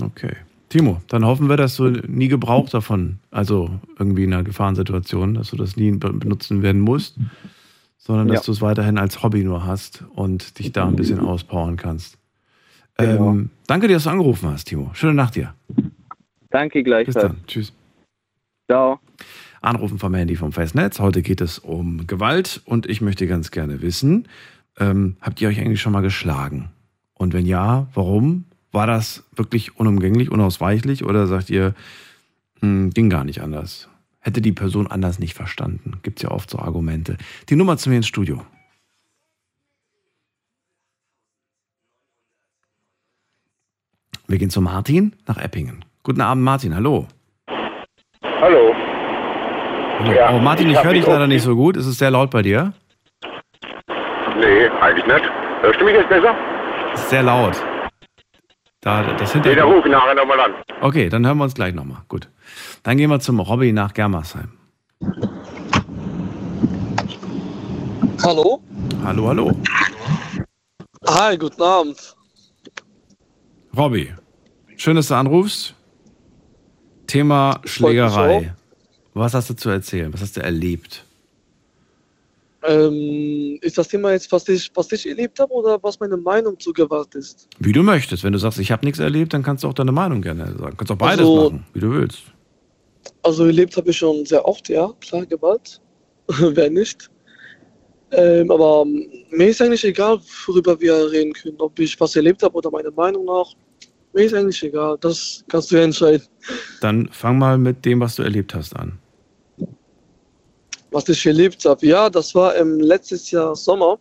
Okay. 0.00 0.36
Timo, 0.68 1.02
dann 1.08 1.26
hoffen 1.26 1.48
wir, 1.50 1.56
dass 1.58 1.76
du 1.76 1.88
nie 1.90 2.28
Gebrauch 2.28 2.70
davon, 2.70 3.18
also 3.30 3.68
irgendwie 3.98 4.24
in 4.24 4.32
einer 4.32 4.42
Gefahrensituation, 4.42 5.34
dass 5.34 5.50
du 5.50 5.56
das 5.56 5.76
nie 5.76 5.90
benutzen 5.90 6.62
werden 6.62 6.80
musst, 6.80 7.18
sondern 7.98 8.28
dass 8.28 8.38
Ja. 8.38 8.42
du 8.46 8.52
es 8.52 8.62
weiterhin 8.62 8.96
als 8.96 9.22
Hobby 9.22 9.44
nur 9.44 9.66
hast 9.66 10.04
und 10.14 10.58
dich 10.58 10.72
da 10.72 10.86
ein 10.86 10.96
bisschen 10.96 11.20
auspowern 11.20 11.76
kannst. 11.76 12.16
Genau. 12.96 13.30
Ähm, 13.30 13.50
danke 13.66 13.86
dir, 13.88 13.94
dass 13.94 14.04
du 14.04 14.10
angerufen 14.10 14.48
hast, 14.48 14.64
Timo. 14.64 14.90
Schöne 14.94 15.14
Nacht 15.14 15.34
dir. 15.36 15.54
Danke 16.50 16.78
Bis 16.78 16.84
gleichfalls. 16.84 17.26
dann. 17.26 17.36
Tschüss. 17.46 17.72
Ciao. 18.70 18.98
Anrufen 19.62 19.98
vom 19.98 20.14
Handy 20.14 20.36
vom 20.36 20.52
Festnetz. 20.52 20.98
Heute 20.98 21.22
geht 21.22 21.40
es 21.40 21.58
um 21.58 22.06
Gewalt 22.06 22.60
und 22.64 22.86
ich 22.86 23.00
möchte 23.00 23.26
ganz 23.26 23.50
gerne 23.50 23.80
wissen, 23.80 24.28
ähm, 24.78 25.16
habt 25.20 25.40
ihr 25.40 25.48
euch 25.48 25.60
eigentlich 25.60 25.80
schon 25.80 25.92
mal 25.92 26.02
geschlagen? 26.02 26.70
Und 27.14 27.32
wenn 27.32 27.46
ja, 27.46 27.86
warum? 27.94 28.44
War 28.72 28.86
das 28.86 29.24
wirklich 29.36 29.76
unumgänglich, 29.78 30.30
unausweichlich 30.30 31.04
oder 31.04 31.26
sagt 31.26 31.50
ihr, 31.50 31.74
hm, 32.60 32.90
ging 32.90 33.10
gar 33.10 33.24
nicht 33.24 33.42
anders? 33.42 33.88
Hätte 34.18 34.40
die 34.40 34.52
Person 34.52 34.86
anders 34.86 35.18
nicht 35.18 35.34
verstanden? 35.34 35.98
Gibt 36.02 36.18
es 36.18 36.22
ja 36.22 36.30
oft 36.30 36.48
so 36.48 36.58
Argumente. 36.58 37.16
Die 37.48 37.56
Nummer 37.56 37.76
zu 37.76 37.90
mir 37.90 37.96
ins 37.96 38.06
Studio. 38.06 38.44
Wir 44.26 44.38
gehen 44.38 44.50
zu 44.50 44.62
Martin 44.62 45.14
nach 45.26 45.36
Eppingen. 45.36 45.84
Guten 46.02 46.22
Abend, 46.22 46.42
Martin. 46.42 46.74
Hallo. 46.74 47.06
Hallo. 48.24 48.81
Ja, 50.06 50.34
oh, 50.34 50.38
Martin, 50.38 50.68
ich 50.70 50.76
ich 50.76 50.84
höre 50.84 50.92
dich 50.94 51.06
leider 51.06 51.26
nicht 51.26 51.42
so 51.42 51.54
gut. 51.54 51.76
Ist 51.76 51.86
es 51.86 51.98
sehr 51.98 52.10
laut 52.10 52.30
bei 52.30 52.42
dir? 52.42 52.72
Nee, 54.38 54.68
eigentlich 54.80 55.06
nicht. 55.06 55.24
Hörst 55.60 55.80
du 55.80 55.84
mich 55.84 55.94
jetzt 55.94 56.08
besser? 56.08 56.34
Es 56.94 57.00
ist 57.02 57.10
sehr 57.10 57.22
laut. 57.22 57.56
Da, 58.80 59.02
das 59.14 59.34
Nee, 59.34 59.40
da 59.42 59.48
Hintergrund. 59.50 59.76
ruf 59.76 59.86
ich 59.86 59.92
nachher 59.92 60.14
nochmal 60.14 60.40
an. 60.40 60.52
Okay, 60.80 61.08
dann 61.08 61.24
hören 61.24 61.38
wir 61.38 61.44
uns 61.44 61.54
gleich 61.54 61.72
nochmal. 61.74 61.98
Gut. 62.08 62.28
Dann 62.82 62.96
gehen 62.96 63.10
wir 63.10 63.20
zum 63.20 63.38
Robby 63.38 63.72
nach 63.72 63.94
Germersheim. 63.94 64.52
Hallo? 68.24 68.60
Hallo, 69.04 69.28
hallo. 69.28 69.52
Hi, 71.08 71.36
guten 71.36 71.62
Abend. 71.62 72.16
Robby, 73.76 74.12
schön, 74.76 74.96
dass 74.96 75.08
du 75.08 75.14
anrufst. 75.14 75.74
Thema 77.06 77.60
Schlägerei. 77.64 78.54
Was 79.14 79.34
hast 79.34 79.50
du 79.50 79.54
zu 79.54 79.68
erzählen? 79.68 80.12
Was 80.12 80.20
hast 80.22 80.36
du 80.36 80.42
erlebt? 80.42 81.04
Ähm, 82.64 83.58
ist 83.60 83.76
das 83.76 83.88
Thema 83.88 84.12
jetzt, 84.12 84.30
was 84.30 84.48
ich, 84.48 84.70
was 84.74 84.90
ich 84.92 85.08
erlebt 85.08 85.38
habe 85.40 85.52
oder 85.52 85.82
was 85.82 85.98
meine 85.98 86.16
Meinung 86.16 86.58
zu 86.60 86.72
Gewalt 86.72 87.14
ist? 87.16 87.48
Wie 87.58 87.72
du 87.72 87.82
möchtest. 87.82 88.22
Wenn 88.22 88.32
du 88.32 88.38
sagst, 88.38 88.58
ich 88.60 88.70
habe 88.70 88.84
nichts 88.86 89.00
erlebt, 89.00 89.34
dann 89.34 89.42
kannst 89.42 89.64
du 89.64 89.68
auch 89.68 89.74
deine 89.74 89.90
Meinung 89.92 90.22
gerne 90.22 90.46
sagen. 90.56 90.76
Kannst 90.76 90.92
auch 90.92 90.96
beides 90.96 91.20
Also- 91.26 91.44
machen, 91.50 91.66
wie 91.74 91.80
du 91.80 91.90
willst. 91.90 92.22
Also 93.24 93.46
erlebt 93.46 93.76
habe 93.76 93.90
ich 93.90 93.96
schon 93.98 94.24
sehr 94.26 94.46
oft, 94.46 94.68
ja, 94.68 94.88
klar, 95.00 95.26
Gewalt. 95.26 95.80
Wer 96.28 96.70
nicht? 96.70 97.10
Ähm, 98.12 98.48
aber 98.50 98.84
mir 98.84 99.48
ist 99.48 99.60
eigentlich 99.60 99.84
egal, 99.84 100.20
worüber 100.46 100.80
wir 100.80 101.10
reden 101.10 101.32
können. 101.32 101.56
Ob 101.58 101.76
ich 101.80 101.98
was 101.98 102.14
erlebt 102.14 102.42
habe 102.44 102.54
oder 102.54 102.70
meine 102.70 102.90
Meinung 102.92 103.24
nach. 103.24 103.46
Mir 104.12 104.24
ist 104.24 104.34
eigentlich 104.34 104.62
egal. 104.62 104.98
Das 105.00 105.42
kannst 105.48 105.72
du 105.72 105.76
ja 105.76 105.82
entscheiden. 105.82 106.22
Dann 106.80 107.08
fang 107.10 107.38
mal 107.38 107.58
mit 107.58 107.84
dem, 107.84 107.98
was 108.00 108.16
du 108.16 108.22
erlebt 108.22 108.54
hast, 108.54 108.76
an. 108.76 108.98
Was 110.92 111.08
ich 111.08 111.24
erlebt 111.26 111.64
habe. 111.64 111.86
Ja, 111.86 112.08
das 112.10 112.34
war 112.34 112.54
im 112.56 112.78
letztes 112.80 113.30
Jahr 113.30 113.56
Sommer. 113.56 113.98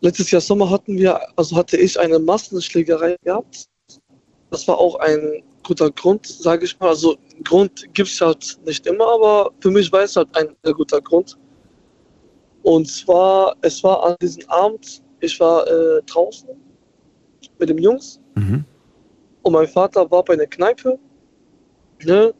Letztes 0.00 0.30
Jahr 0.30 0.40
Sommer 0.40 0.68
hatten 0.70 0.96
wir, 0.98 1.20
also 1.36 1.56
hatte 1.56 1.76
ich 1.76 1.98
eine 1.98 2.18
Massenschlägerei 2.18 3.16
gehabt. 3.22 3.66
Das 4.50 4.66
war 4.66 4.78
auch 4.78 4.96
ein 4.96 5.42
guter 5.62 5.90
Grund, 5.90 6.26
sage 6.26 6.64
ich 6.64 6.78
mal. 6.80 6.88
Also 6.88 7.16
Grund 7.44 7.84
gibt 7.94 8.08
es 8.08 8.20
halt 8.20 8.58
nicht 8.64 8.86
immer, 8.86 9.06
aber 9.06 9.50
für 9.60 9.70
mich 9.70 9.90
war 9.92 10.02
es 10.02 10.16
halt 10.16 10.28
ein 10.36 10.48
guter 10.74 11.00
Grund. 11.00 11.38
Und 12.62 12.86
zwar, 12.88 13.56
es 13.62 13.82
war 13.82 14.02
an 14.04 14.16
diesem 14.20 14.48
Abend, 14.48 15.02
ich 15.20 15.38
war 15.40 15.66
äh, 15.66 16.02
draußen 16.06 16.48
mit 17.58 17.68
den 17.68 17.78
Jungs 17.78 18.18
Mhm. 18.34 18.64
und 19.42 19.52
mein 19.52 19.68
Vater 19.68 20.10
war 20.10 20.24
bei 20.24 20.34
einer 20.34 20.46
Kneipe. 20.46 20.98
Ne? 22.04 22.32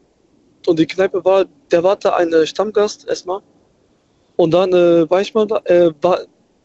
Und 0.66 0.78
die 0.78 0.86
Kneipe 0.86 1.24
war, 1.24 1.46
der 1.70 1.82
war 1.82 1.96
da 1.96 2.16
ein 2.16 2.32
Stammgast 2.46 3.08
erstmal. 3.08 3.40
Und 4.36 4.52
dann 4.52 4.72
äh, 4.72 5.08
war 5.10 5.20
ich 5.20 5.34
mal 5.34 5.46
da, 5.46 5.60
äh, 5.64 5.92
war, 6.00 6.20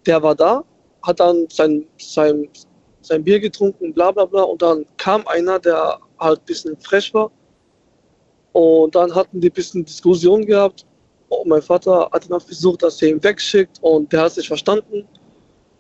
der 0.06 0.22
war 0.24 0.36
da, 0.36 0.64
hat 1.04 1.20
dann 1.20 1.48
sein, 1.50 1.86
sein, 1.98 2.48
sein 3.02 3.24
Bier 3.24 3.40
getrunken, 3.40 3.94
bla 3.94 4.12
bla 4.12 4.26
bla. 4.26 4.44
Und 4.44 4.62
dann 4.62 4.86
kam 4.98 5.28
einer, 5.28 5.60
der 5.60 6.00
halt 6.20 6.40
ein 6.40 6.46
bisschen 6.46 6.78
frech 6.78 7.14
war. 7.14 7.32
Und 8.54 8.96
dann 8.96 9.14
hatten 9.14 9.42
die 9.42 9.50
ein 9.50 9.54
bisschen 9.54 9.86
Diskussion 9.86 10.46
gehabt. 10.46 10.86
Und 11.30 11.48
mein 11.48 11.62
Vater 11.62 12.10
hat 12.12 12.30
dann 12.30 12.40
versucht, 12.40 12.84
dass 12.84 13.02
er 13.02 13.10
ihn 13.10 13.24
wegschickt. 13.24 13.80
Und 13.82 14.12
der 14.14 14.22
hat 14.24 14.34
sich 14.34 14.48
verstanden. 14.48 15.08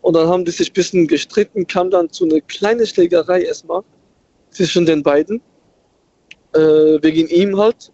Und 0.01 0.15
dann 0.15 0.27
haben 0.27 0.45
die 0.45 0.51
sich 0.51 0.69
ein 0.69 0.73
bisschen 0.73 1.07
gestritten, 1.07 1.65
kam 1.65 1.89
dann 1.89 2.09
zu 2.09 2.25
einer 2.25 2.41
kleinen 2.41 2.85
Schlägerei 2.85 3.43
erstmal 3.43 3.81
zwischen 4.51 4.85
den 4.85 5.03
beiden. 5.03 5.41
Äh, 6.53 7.01
wegen 7.01 7.27
ihm 7.27 7.57
halt. 7.57 7.91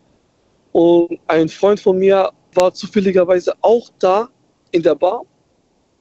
Und 0.73 1.19
ein 1.27 1.47
Freund 1.47 1.79
von 1.79 1.97
mir 1.97 2.31
war 2.55 2.73
zufälligerweise 2.73 3.53
auch 3.61 3.89
da 3.99 4.27
in 4.71 4.83
der 4.83 4.95
Bar. 4.95 5.23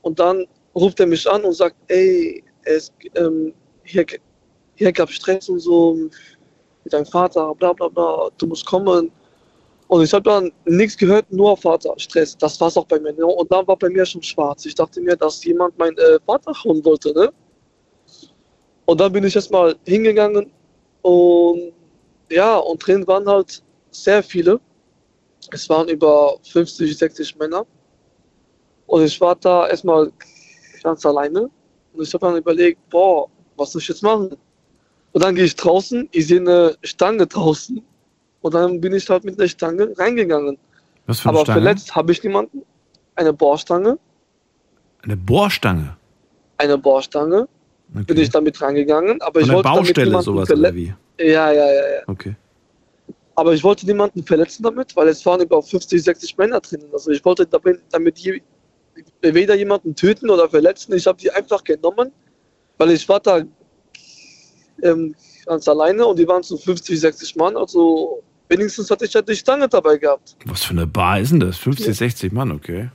Und 0.00 0.18
dann 0.18 0.46
ruft 0.74 0.98
er 0.98 1.06
mich 1.06 1.30
an 1.30 1.44
und 1.44 1.52
sagt, 1.52 1.76
ey, 1.88 2.42
es, 2.64 2.92
ähm, 3.14 3.52
hier, 3.84 4.04
hier 4.74 4.92
gab 4.92 5.10
Stress 5.10 5.48
und 5.48 5.60
so 5.60 5.94
mit 6.84 6.92
deinem 6.92 7.06
Vater, 7.06 7.54
bla 7.54 7.72
bla 7.72 7.88
bla, 7.88 8.30
du 8.38 8.46
musst 8.46 8.66
kommen. 8.66 9.12
Und 9.88 10.02
ich 10.02 10.12
habe 10.14 10.22
dann 10.22 10.50
nichts 10.64 10.96
gehört, 10.96 11.30
nur 11.30 11.54
Vater, 11.56 11.92
Stress. 11.98 12.36
Das 12.38 12.58
war's 12.58 12.78
auch 12.78 12.86
bei 12.86 12.98
mir. 12.98 13.12
Ne? 13.12 13.26
Und 13.26 13.52
dann 13.52 13.66
war 13.66 13.76
bei 13.76 13.90
mir 13.90 14.06
schon 14.06 14.22
schwarz. 14.22 14.64
Ich 14.64 14.74
dachte 14.74 15.02
mir, 15.02 15.16
dass 15.16 15.44
jemand 15.44 15.78
meinen 15.78 15.98
äh, 15.98 16.18
Vater 16.24 16.52
hauen 16.64 16.82
wollte. 16.82 17.12
Ne? 17.12 17.30
Und 18.86 19.00
dann 19.00 19.12
bin 19.12 19.24
ich 19.24 19.36
erstmal 19.36 19.76
hingegangen 19.86 20.50
und 21.02 21.72
ja, 22.30 22.56
und 22.56 22.78
drin 22.78 23.06
waren 23.06 23.28
halt 23.28 23.62
sehr 23.92 24.22
viele. 24.22 24.60
Es 25.50 25.68
waren 25.68 25.88
über 25.88 26.36
50, 26.42 26.96
60 26.96 27.36
Männer. 27.36 27.66
Und 28.86 29.04
ich 29.04 29.20
war 29.20 29.36
da 29.36 29.68
erstmal 29.68 30.12
ganz 30.82 31.04
alleine. 31.06 31.50
Und 31.92 32.02
ich 32.02 32.12
habe 32.14 32.26
dann 32.26 32.36
überlegt, 32.36 32.78
boah, 32.90 33.28
was 33.56 33.72
soll 33.72 33.82
ich 33.82 33.88
jetzt 33.88 34.02
machen? 34.02 34.36
Und 35.12 35.22
dann 35.22 35.34
gehe 35.34 35.44
ich 35.44 35.56
draußen, 35.56 36.08
ich 36.12 36.26
sehe 36.26 36.40
eine 36.40 36.76
Stange 36.82 37.26
draußen. 37.26 37.82
Und 38.40 38.54
dann 38.54 38.80
bin 38.80 38.94
ich 38.94 39.08
halt 39.08 39.24
mit 39.24 39.38
einer 39.38 39.48
Stange 39.48 39.92
reingegangen. 39.96 40.58
Was 41.06 41.20
für 41.20 41.28
eine 41.28 41.38
Aber 41.38 41.44
Stange? 41.46 41.60
verletzt 41.62 41.94
habe 41.94 42.12
ich 42.12 42.22
niemanden. 42.22 42.62
Eine 43.14 43.32
Bohrstange. 43.32 43.98
Eine 45.02 45.16
Bohrstange. 45.16 45.96
Eine 46.56 46.78
Bohrstange. 46.78 47.48
Okay. 47.94 48.04
Bin 48.04 48.18
ich 48.18 48.30
damit 48.30 48.60
reingegangen. 48.60 49.20
Aber 49.20 49.40
Von 49.40 49.48
ich 49.48 49.54
wollte 49.54 49.68
damit 49.68 49.86
Baustelle 49.86 50.06
niemanden 50.06 50.24
sowas 50.24 50.50
oder 50.50 50.74
wie? 50.74 50.94
Ja, 51.18 51.52
ja, 51.52 51.52
ja, 51.52 51.72
ja. 51.72 52.02
Okay. 52.06 52.34
Aber 53.34 53.54
ich 53.54 53.64
wollte 53.64 53.86
niemanden 53.86 54.24
verletzen 54.24 54.62
damit, 54.62 54.94
weil 54.94 55.08
es 55.08 55.24
waren 55.24 55.40
über 55.40 55.62
50, 55.62 56.02
60 56.02 56.36
Männer 56.36 56.60
drinnen. 56.60 56.88
Also 56.92 57.10
ich 57.10 57.24
wollte 57.24 57.46
damit, 57.46 57.80
damit 57.90 58.18
je, 58.18 58.42
weder 59.22 59.54
jemanden 59.54 59.94
töten 59.94 60.28
oder 60.28 60.48
verletzen. 60.48 60.94
Ich 60.94 61.06
habe 61.06 61.18
die 61.18 61.30
einfach 61.30 61.64
genommen, 61.64 62.12
weil 62.78 62.90
ich 62.90 63.08
war 63.08 63.20
da 63.20 63.42
ähm, 64.82 65.14
ganz 65.46 65.66
alleine 65.66 66.06
und 66.06 66.18
die 66.18 66.28
waren 66.28 66.42
so 66.42 66.56
50, 66.56 67.00
60 67.00 67.36
Mann. 67.36 67.56
Also 67.56 68.22
wenigstens 68.48 68.90
hatte 68.90 69.06
ich 69.06 69.14
ja 69.14 69.22
die 69.22 69.36
Stange 69.36 69.68
dabei 69.68 69.96
gehabt. 69.96 70.36
Was 70.44 70.64
für 70.64 70.72
eine 70.72 70.86
Bar 70.86 71.20
ist 71.20 71.32
denn 71.32 71.40
das? 71.40 71.56
50, 71.56 71.96
60 71.96 72.32
Mann, 72.32 72.50
okay. 72.50 72.90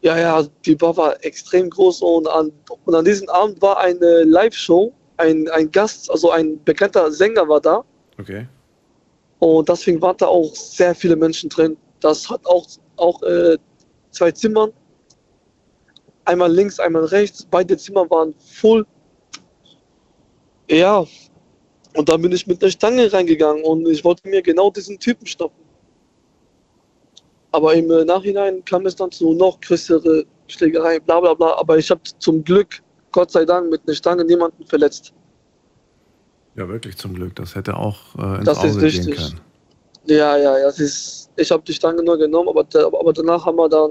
Ja, 0.00 0.18
ja, 0.18 0.44
die 0.64 0.74
Bar 0.74 0.96
war 0.96 1.24
extrem 1.24 1.70
groß 1.70 2.02
und 2.02 2.26
an, 2.26 2.50
und 2.84 2.94
an 2.94 3.04
diesem 3.04 3.28
Abend 3.28 3.62
war 3.62 3.78
eine 3.78 4.24
Live-Show. 4.24 4.92
Ein, 5.18 5.48
ein 5.50 5.70
Gast, 5.70 6.10
also 6.10 6.30
ein 6.30 6.62
bekannter 6.64 7.12
Sänger 7.12 7.48
war 7.48 7.60
da. 7.60 7.84
Okay. 8.18 8.46
Und 9.42 9.68
deswegen 9.68 10.00
waren 10.00 10.16
da 10.18 10.28
auch 10.28 10.54
sehr 10.54 10.94
viele 10.94 11.16
Menschen 11.16 11.50
drin. 11.50 11.76
Das 11.98 12.30
hat 12.30 12.46
auch, 12.46 12.64
auch 12.96 13.20
äh, 13.24 13.58
zwei 14.12 14.30
Zimmern. 14.30 14.72
Einmal 16.24 16.52
links, 16.52 16.78
einmal 16.78 17.06
rechts. 17.06 17.44
Beide 17.50 17.76
Zimmer 17.76 18.08
waren 18.08 18.36
voll. 18.38 18.86
Ja. 20.70 21.04
Und 21.96 22.08
dann 22.08 22.22
bin 22.22 22.30
ich 22.30 22.46
mit 22.46 22.62
der 22.62 22.70
Stange 22.70 23.12
reingegangen 23.12 23.64
und 23.64 23.88
ich 23.88 24.04
wollte 24.04 24.28
mir 24.28 24.42
genau 24.42 24.70
diesen 24.70 24.96
Typen 25.00 25.26
stoppen. 25.26 25.64
Aber 27.50 27.74
im 27.74 27.90
äh, 27.90 28.04
Nachhinein 28.04 28.64
kam 28.64 28.86
es 28.86 28.94
dann 28.94 29.10
zu 29.10 29.32
noch 29.32 29.60
größere 29.60 30.24
Schlägerei, 30.46 31.00
bla 31.00 31.18
bla 31.18 31.34
bla. 31.34 31.58
Aber 31.58 31.78
ich 31.78 31.90
habe 31.90 32.02
zum 32.20 32.44
Glück, 32.44 32.80
Gott 33.10 33.32
sei 33.32 33.44
Dank, 33.44 33.70
mit 33.70 33.80
einer 33.88 33.96
Stange 33.96 34.24
niemanden 34.24 34.64
verletzt. 34.66 35.12
Ja, 36.56 36.68
wirklich 36.68 36.96
zum 36.96 37.14
Glück. 37.14 37.34
Das 37.36 37.54
hätte 37.54 37.76
auch 37.76 38.14
äh, 38.18 38.36
ins 38.36 38.44
Das 38.44 38.58
Auge 38.58 38.68
ist 38.68 38.74
gehen 38.78 38.84
richtig. 38.84 39.16
können. 39.16 39.40
Ja, 40.06 40.36
ja, 40.36 40.58
ja. 40.58 40.64
Das 40.64 40.78
ist, 40.78 41.30
ich 41.36 41.50
habe 41.50 41.62
die 41.66 41.72
Stange 41.72 42.02
nur 42.02 42.18
genommen, 42.18 42.48
aber, 42.48 42.66
aber 42.98 43.12
danach 43.12 43.46
haben 43.46 43.56
wir 43.56 43.68
dann 43.68 43.90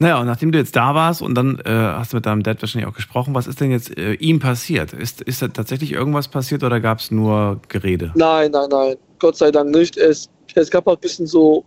Naja, 0.00 0.20
und 0.20 0.26
nachdem 0.26 0.50
du 0.52 0.58
jetzt 0.58 0.74
da 0.74 0.94
warst 0.94 1.22
und 1.22 1.34
dann 1.34 1.60
äh, 1.64 1.70
hast 1.70 2.12
du 2.12 2.16
mit 2.16 2.26
deinem 2.26 2.42
Dad 2.42 2.60
wahrscheinlich 2.60 2.88
auch 2.90 2.94
gesprochen, 2.94 3.34
was 3.34 3.46
ist 3.46 3.60
denn 3.60 3.70
jetzt 3.70 3.96
äh, 3.96 4.14
ihm 4.14 4.40
passiert? 4.40 4.92
Ist, 4.92 5.20
ist 5.22 5.42
da 5.42 5.48
tatsächlich 5.48 5.92
irgendwas 5.92 6.28
passiert 6.28 6.64
oder 6.64 6.80
gab 6.80 6.98
es 6.98 7.10
nur 7.10 7.60
Gerede? 7.68 8.12
Nein, 8.16 8.50
nein, 8.50 8.68
nein. 8.68 8.96
Gott 9.20 9.36
sei 9.36 9.50
Dank 9.52 9.70
nicht. 9.70 9.96
Es, 9.96 10.28
es 10.56 10.70
gab 10.70 10.86
halt 10.86 10.98
ein 10.98 11.02
bisschen 11.02 11.26
so 11.26 11.64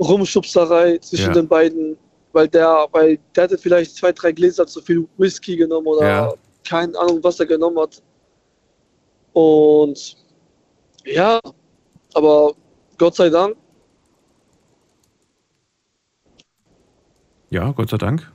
Rumschubserei 0.00 0.98
zwischen 0.98 1.28
Ja. 1.28 1.32
den 1.32 1.48
beiden, 1.48 1.96
weil 2.32 2.48
der, 2.48 2.88
weil 2.92 3.18
der 3.36 3.44
hatte 3.44 3.56
vielleicht 3.56 3.96
zwei, 3.96 4.10
drei 4.12 4.32
Gläser 4.32 4.66
zu 4.66 4.82
viel 4.82 5.06
Whisky 5.16 5.56
genommen 5.56 5.86
oder 5.86 6.06
Ja. 6.06 6.34
keine 6.68 6.98
Ahnung, 6.98 7.20
was 7.22 7.38
er 7.40 7.46
genommen 7.46 7.78
hat. 7.78 8.02
Und 9.34 10.16
ja, 11.04 11.38
aber 12.14 12.54
Gott 12.96 13.14
sei 13.16 13.28
Dank, 13.28 13.56
Ja, 17.54 17.70
Gott 17.70 17.88
sei 17.88 17.98
Dank. 17.98 18.28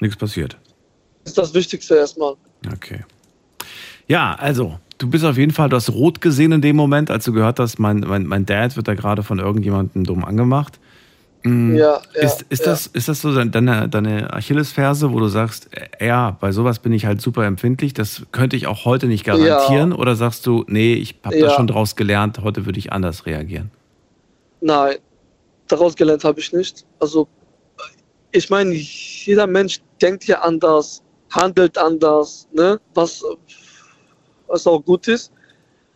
Nichts 0.00 0.16
passiert. 0.16 0.58
ist 1.24 1.38
das 1.38 1.54
Wichtigste 1.54 1.94
erstmal. 1.94 2.34
Okay. 2.72 3.04
Ja, 4.08 4.34
also, 4.34 4.80
du 4.98 5.08
bist 5.08 5.24
auf 5.24 5.38
jeden 5.38 5.52
Fall, 5.52 5.68
du 5.68 5.76
hast 5.76 5.90
rot 5.90 6.20
gesehen 6.20 6.50
in 6.50 6.62
dem 6.62 6.74
Moment, 6.74 7.12
als 7.12 7.24
du 7.26 7.32
gehört 7.32 7.60
hast, 7.60 7.78
mein, 7.78 8.00
mein, 8.00 8.26
mein 8.26 8.44
Dad 8.44 8.74
wird 8.74 8.88
da 8.88 8.94
gerade 8.94 9.22
von 9.22 9.38
irgendjemandem 9.38 10.02
dumm 10.02 10.24
angemacht. 10.24 10.80
Mm, 11.44 11.76
Ja, 11.76 12.00
ja, 12.14 12.20
ist, 12.22 12.42
ist, 12.48 12.60
ja. 12.64 12.72
das, 12.72 12.86
ist 12.86 13.06
das 13.08 13.20
so 13.20 13.34
dein- 13.34 13.50
deine, 13.50 13.88
deine 13.88 14.32
Achillesferse, 14.32 15.12
wo 15.12 15.20
du 15.20 15.28
sagst, 15.28 15.68
ja, 16.00 16.30
bei 16.40 16.52
sowas 16.52 16.78
bin 16.78 16.92
ich 16.92 17.04
halt 17.04 17.20
super 17.20 17.44
empfindlich, 17.44 17.92
das 17.92 18.22
könnte 18.32 18.56
ich 18.56 18.66
auch 18.66 18.84
heute 18.86 19.06
nicht 19.06 19.24
garantieren? 19.24 19.92
Oder 19.92 20.16
sagst 20.16 20.46
du, 20.46 20.64
nee, 20.68 20.94
ich 20.94 21.16
habe 21.22 21.38
da 21.38 21.50
schon 21.50 21.66
draus 21.66 21.96
gelernt, 21.96 22.40
heute 22.42 22.64
würde 22.64 22.78
ich 22.78 22.92
anders 22.92 23.26
reagieren? 23.26 23.70
Nein, 24.62 24.96
daraus 25.68 25.94
gelernt 25.94 26.24
habe 26.24 26.40
ich 26.40 26.52
nicht. 26.52 26.86
Also, 26.98 27.28
ich 28.32 28.48
meine, 28.48 28.72
jeder 28.72 29.46
Mensch 29.46 29.80
denkt 30.00 30.24
ja 30.26 30.40
anders, 30.40 31.02
handelt 31.30 31.76
anders, 31.76 32.48
ne? 32.52 32.80
was, 32.94 33.22
was 34.46 34.66
auch 34.66 34.80
gut 34.82 35.08
ist, 35.08 35.30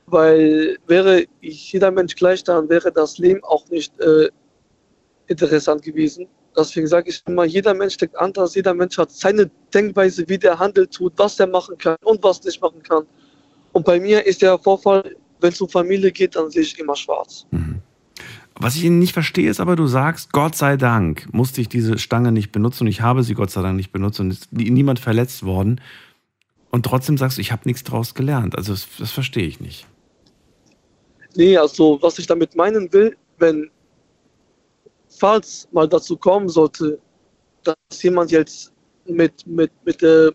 weil 0.07 0.77
wäre 0.87 1.25
jeder 1.41 1.91
Mensch 1.91 2.15
gleich, 2.17 2.45
dann 2.45 2.69
wäre 2.69 2.93
das 2.93 3.17
Leben 3.19 3.43
auch 3.45 3.67
nicht 3.71 3.99
äh, 4.01 4.29
interessant 5.29 5.83
gewesen. 5.83 6.27
Deswegen 6.57 6.87
sage 6.87 7.11
ich 7.11 7.23
immer, 7.27 7.45
jeder 7.45 7.75
Mensch 7.75 7.97
denkt 7.97 8.17
anders, 8.17 8.55
jeder 8.55 8.75
Mensch 8.75 8.99
hat 8.99 9.13
seine 9.13 9.51
Denkweise, 9.73 10.29
wie 10.29 10.39
der 10.39 10.59
handelt, 10.59 10.93
tut, 10.93 11.13
was 11.17 11.39
er 11.39 11.47
machen 11.47 11.79
kann 11.79 11.97
und 12.05 12.23
was 12.23 12.43
nicht 12.43 12.61
machen 12.61 12.83
kann. 12.83 13.05
Und 13.73 13.85
bei 13.85 14.01
mir 14.01 14.27
ist 14.27 14.43
der 14.43 14.59
Vorfall, 14.59 15.15
wenn 15.41 15.53
es 15.53 15.61
um 15.61 15.69
Familie 15.69 16.11
geht, 16.11 16.35
dann 16.35 16.51
sehe 16.51 16.63
ich 16.63 16.79
immer 16.79 16.97
schwarz. 16.97 17.47
Was 18.61 18.75
ich 18.75 18.83
nicht 18.85 19.13
verstehe, 19.13 19.49
ist 19.49 19.61
aber, 19.61 19.77
du 19.77 19.87
sagst, 19.87 20.33
Gott 20.33 20.57
sei 20.57 20.77
Dank 20.77 21.33
musste 21.33 21.61
ich 21.61 21.69
diese 21.69 21.97
Stange 21.99 22.33
nicht 22.33 22.51
benutzen 22.51 22.85
und 22.85 22.89
ich 22.89 23.03
habe 23.03 23.23
sie 23.23 23.35
Gott 23.35 23.51
sei 23.51 23.63
Dank 23.63 23.77
nicht 23.77 23.93
benutzt 23.93 24.19
und 24.19 24.33
ist 24.33 24.53
nie- 24.53 24.71
niemand 24.71 24.99
verletzt 24.99 25.45
worden. 25.45 25.81
Und 26.71 26.85
trotzdem 26.85 27.17
sagst 27.17 27.39
du, 27.39 27.41
ich 27.41 27.53
habe 27.53 27.63
nichts 27.67 27.85
draus 27.85 28.15
gelernt. 28.15 28.57
Also 28.59 28.73
das, 28.73 28.89
das 28.99 29.13
verstehe 29.13 29.47
ich 29.47 29.61
nicht. 29.61 29.87
Nee, 31.37 31.57
also 31.57 31.99
was 32.03 32.19
ich 32.19 32.27
damit 32.27 32.57
meinen 32.57 32.93
will, 32.93 33.17
wenn, 33.39 33.71
falls 35.19 35.69
mal 35.73 35.89
dazu 35.89 36.17
kommen 36.17 36.49
sollte, 36.49 36.99
dass 37.65 38.03
jemand 38.03 38.31
jetzt 38.31 38.73
mit, 39.07 39.47
mit, 39.47 39.71
mit 39.85 40.03
äh, 40.03 40.31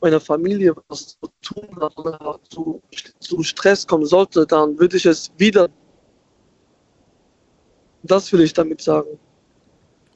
meiner 0.00 0.20
Familie 0.20 0.74
was 0.88 1.18
zu 1.18 1.28
tun 1.42 1.68
hat 1.80 1.96
oder 1.98 2.38
zu, 2.48 2.80
zu 3.20 3.42
Stress 3.42 3.86
kommen 3.86 4.06
sollte, 4.06 4.46
dann 4.46 4.78
würde 4.78 4.96
ich 4.96 5.06
es 5.06 5.30
wieder, 5.36 5.68
das 8.02 8.32
will 8.32 8.40
ich 8.40 8.52
damit 8.52 8.80
sagen, 8.80 9.18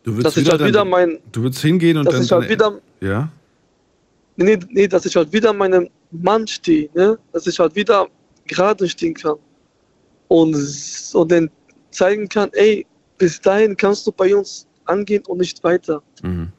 Du 0.03 0.13
dass 0.21 0.37
ich 0.37 0.49
halt 0.51 0.61
dein- 0.61 0.69
wieder 0.69 0.85
mein, 0.85 1.19
du 1.33 1.43
würdest 1.43 1.63
hingehen 1.63 1.97
und 1.99 2.05
dass 2.07 2.15
dann. 2.15 2.23
ich 2.25 2.33
halt 2.33 2.49
wieder, 2.51 2.81
ja? 3.01 3.29
nee, 4.37 4.59
nee, 4.69 4.87
dass 4.87 5.07
ich 5.07 5.17
halt 5.17 5.33
wieder 5.33 5.53
meinem 5.53 5.89
Mann 6.11 6.47
stehe, 6.47 6.91
ne? 6.95 7.19
dass 7.33 7.47
ich 7.47 7.59
halt 7.59 7.75
wieder 7.75 8.07
gerade 8.47 8.87
stehen 8.89 9.15
kann 9.15 9.37
und, 10.29 10.55
und 11.15 11.33
dann 11.33 11.51
zeigen 11.91 12.29
kann, 12.29 12.51
ey, 12.53 12.87
bis 13.25 13.41
dahin 13.41 13.75
kannst 13.75 14.07
du 14.07 14.13
bei 14.13 14.37
uns 14.37 14.67
angehen 14.85 15.23
und 15.27 15.39
nicht 15.39 15.65
weiter. 15.65 16.03
Mhm. 16.23 16.53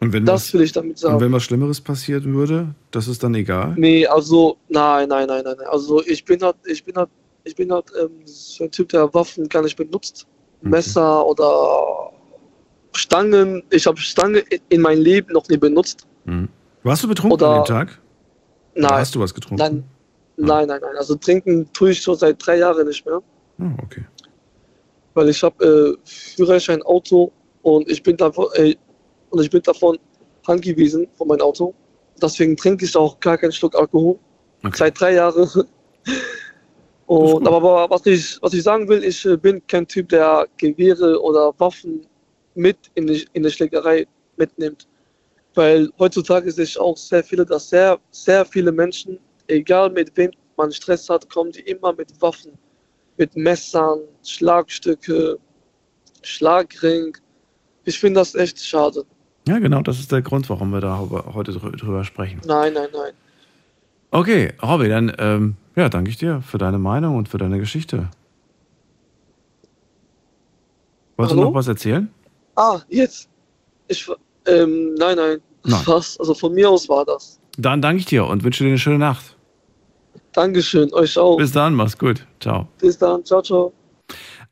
Und 0.00 0.12
wenn 0.12 0.26
Das 0.26 0.42
was, 0.48 0.54
will 0.54 0.60
ich 0.62 0.72
damit 0.72 0.90
und 0.92 0.98
sagen. 0.98 1.20
wenn 1.20 1.32
was 1.32 1.42
Schlimmeres 1.44 1.80
passieren 1.80 2.34
würde, 2.34 2.74
das 2.90 3.08
ist 3.08 3.22
dann 3.22 3.34
egal. 3.34 3.74
Nee, 3.78 4.06
also, 4.06 4.58
nein, 4.68 5.08
nein, 5.08 5.26
nein, 5.26 5.42
nein. 5.44 5.56
Also 5.70 6.02
ich 6.04 6.22
bin 6.24 6.42
halt, 6.42 6.56
ich 6.66 6.84
bin 6.84 6.96
halt, 6.96 7.08
ich 7.44 7.54
bin 7.56 7.72
halt 7.72 7.86
ähm, 7.98 8.10
so 8.26 8.64
ein 8.64 8.70
Typ, 8.70 8.90
der 8.90 9.12
Waffen 9.14 9.48
gar 9.48 9.62
nicht 9.62 9.76
benutzt. 9.76 10.26
Okay. 10.60 10.68
Messer 10.68 11.26
oder 11.26 12.12
Stangen. 12.92 13.62
Ich 13.70 13.86
habe 13.86 13.96
Stange 13.98 14.40
in- 14.40 14.60
in 14.68 14.80
meinem 14.82 15.00
Leben 15.02 15.32
noch 15.32 15.48
nie 15.48 15.56
benutzt. 15.56 16.06
Mhm. 16.26 16.48
Warst 16.82 17.02
du 17.04 17.08
betrunken 17.08 17.32
Oder- 17.40 17.48
an 17.48 17.62
dem 17.62 17.66
Tag? 17.66 17.98
Oder 18.74 18.82
Nein, 18.88 19.00
hast 19.00 19.14
du 19.14 19.20
was 19.20 19.32
getrunken? 19.32 19.56
nein, 19.62 19.84
nein, 20.36 20.68
nein, 20.68 20.80
nein. 20.82 20.96
Also 20.98 21.14
trinken 21.14 21.70
tue 21.72 21.90
ich 21.92 22.02
schon 22.02 22.16
seit 22.16 22.44
drei 22.44 22.58
Jahren 22.58 22.86
nicht 22.86 23.04
mehr. 23.06 23.22
Oh, 23.60 23.82
okay. 23.84 24.04
weil 25.14 25.28
ich 25.28 25.42
habe 25.42 25.64
äh, 25.64 26.08
Führerschein 26.08 26.82
Auto 26.82 27.32
und 27.62 27.90
ich 27.90 28.02
bin 28.02 28.16
davon 28.16 28.46
äh, 28.54 28.74
und 29.30 29.42
ich 29.42 29.50
bin 29.50 29.62
davon 29.62 29.98
angewiesen 30.46 31.06
von 31.14 31.28
meinem 31.28 31.42
Auto. 31.42 31.74
Deswegen 32.22 32.56
trinke 32.56 32.84
ich 32.84 32.96
auch 32.96 33.18
gar 33.20 33.36
keinen 33.38 33.52
Schluck 33.52 33.74
Alkohol 33.74 34.18
okay. 34.64 34.76
seit 34.76 35.00
drei 35.00 35.14
Jahren. 35.14 35.48
Und 37.06 37.46
aber, 37.46 37.56
aber 37.56 37.90
was 37.90 38.06
ich 38.06 38.38
was 38.40 38.54
ich 38.54 38.62
sagen 38.62 38.88
will, 38.88 39.02
ich 39.02 39.26
äh, 39.26 39.36
bin 39.36 39.60
kein 39.66 39.86
Typ, 39.86 40.08
der 40.08 40.46
Gewehre 40.58 41.20
oder 41.20 41.52
Waffen 41.58 42.06
mit 42.54 42.78
in 42.94 43.08
die, 43.08 43.26
in 43.32 43.42
die 43.42 43.50
Schlägerei 43.50 44.06
mitnimmt, 44.36 44.88
weil 45.54 45.90
heutzutage 45.98 46.50
sehe 46.52 46.64
ich 46.64 46.78
auch 46.78 46.96
sehr 46.96 47.24
viele, 47.24 47.44
dass 47.44 47.68
sehr 47.68 47.98
sehr 48.12 48.44
viele 48.44 48.72
Menschen, 48.72 49.18
egal 49.48 49.90
mit 49.90 50.16
wem 50.16 50.30
man 50.56 50.70
Stress 50.70 51.10
hat, 51.10 51.28
kommen 51.28 51.52
die 51.52 51.62
immer 51.62 51.92
mit 51.92 52.08
Waffen 52.22 52.52
mit 53.20 53.36
Messern, 53.36 54.00
Schlagstücke, 54.24 55.38
Schlagring. 56.22 57.16
Ich 57.84 57.98
finde 58.00 58.20
das 58.20 58.34
echt 58.34 58.58
schade. 58.64 59.04
Ja, 59.46 59.58
genau, 59.58 59.82
das 59.82 60.00
ist 60.00 60.10
der 60.10 60.22
Grund, 60.22 60.48
warum 60.50 60.70
wir 60.70 60.80
da 60.80 60.98
heute 60.98 61.52
drü- 61.52 61.76
drüber 61.76 62.02
sprechen. 62.04 62.40
Nein, 62.46 62.72
nein, 62.72 62.88
nein. 62.92 63.12
Okay, 64.10 64.52
Robby, 64.62 64.88
dann 64.88 65.12
ähm, 65.18 65.56
ja, 65.76 65.88
danke 65.88 66.10
ich 66.10 66.16
dir 66.16 66.40
für 66.42 66.58
deine 66.58 66.78
Meinung 66.78 67.16
und 67.16 67.28
für 67.28 67.38
deine 67.38 67.58
Geschichte. 67.58 68.08
Wolltest 71.16 71.34
du 71.36 71.40
Hallo? 71.40 71.50
noch 71.50 71.54
was 71.54 71.68
erzählen? 71.68 72.08
Ah, 72.56 72.80
jetzt. 72.88 73.28
Ich, 73.88 74.08
ähm, 74.46 74.94
nein, 74.94 75.16
nein. 75.16 75.38
Das 75.62 75.72
Nein. 75.72 75.86
war's. 75.86 76.18
Also 76.18 76.32
von 76.32 76.54
mir 76.54 76.70
aus 76.70 76.88
war 76.88 77.04
das. 77.04 77.38
Dann 77.58 77.82
danke 77.82 77.98
ich 78.00 78.06
dir 78.06 78.24
und 78.26 78.42
wünsche 78.44 78.64
dir 78.64 78.70
eine 78.70 78.78
schöne 78.78 78.98
Nacht. 78.98 79.36
Dankeschön, 80.32 80.92
euch 80.92 81.18
auch. 81.18 81.36
Bis 81.36 81.52
dann, 81.52 81.74
mach's 81.74 81.98
gut. 81.98 82.26
Ciao. 82.40 82.68
Bis 82.78 82.98
dann. 82.98 83.24
Ciao, 83.24 83.42
ciao. 83.42 83.72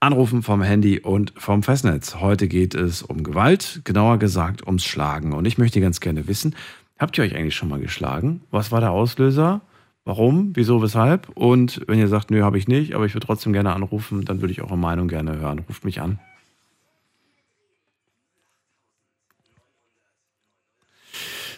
Anrufen 0.01 0.43
vom 0.43 0.63
Handy 0.63 1.01
und 1.01 1.33
vom 1.37 1.63
Festnetz. 1.63 2.17
Heute 2.17 2.47
geht 2.47 2.75
es 2.75 3.03
um 3.03 3.25
Gewalt, 3.25 3.81
genauer 3.85 4.19
gesagt 4.19 4.67
ums 4.67 4.85
Schlagen. 4.85 5.33
Und 5.33 5.45
ich 5.45 5.59
möchte 5.59 5.81
ganz 5.81 6.01
gerne 6.01 6.29
wissen, 6.29 6.55
habt 6.99 7.19
ihr 7.19 7.25
euch 7.25 7.35
eigentlich 7.35 7.57
schon 7.57 7.69
mal 7.69 7.81
geschlagen? 7.81 8.43
Was 8.51 8.71
war 8.71 8.81
der 8.81 8.93
Auslöser? 8.93 9.61
Warum? 10.05 10.53
Wieso? 10.55 10.81
Weshalb? 10.83 11.29
Und 11.37 11.83
wenn 11.87 11.99
ihr 11.99 12.09
sagt, 12.09 12.31
nö, 12.31 12.43
habe 12.43 12.59
ich 12.59 12.69
nicht, 12.69 12.95
aber 12.95 13.07
ich 13.07 13.15
würde 13.15 13.27
trotzdem 13.27 13.53
gerne 13.53 13.75
anrufen, 13.75 14.25
dann 14.25 14.41
würde 14.41 14.53
ich 14.53 14.63
eure 14.63 14.79
Meinung 14.79 15.09
gerne 15.09 15.37
hören. 15.39 15.65
Ruft 15.69 15.85
mich 15.85 16.01
an. 16.01 16.19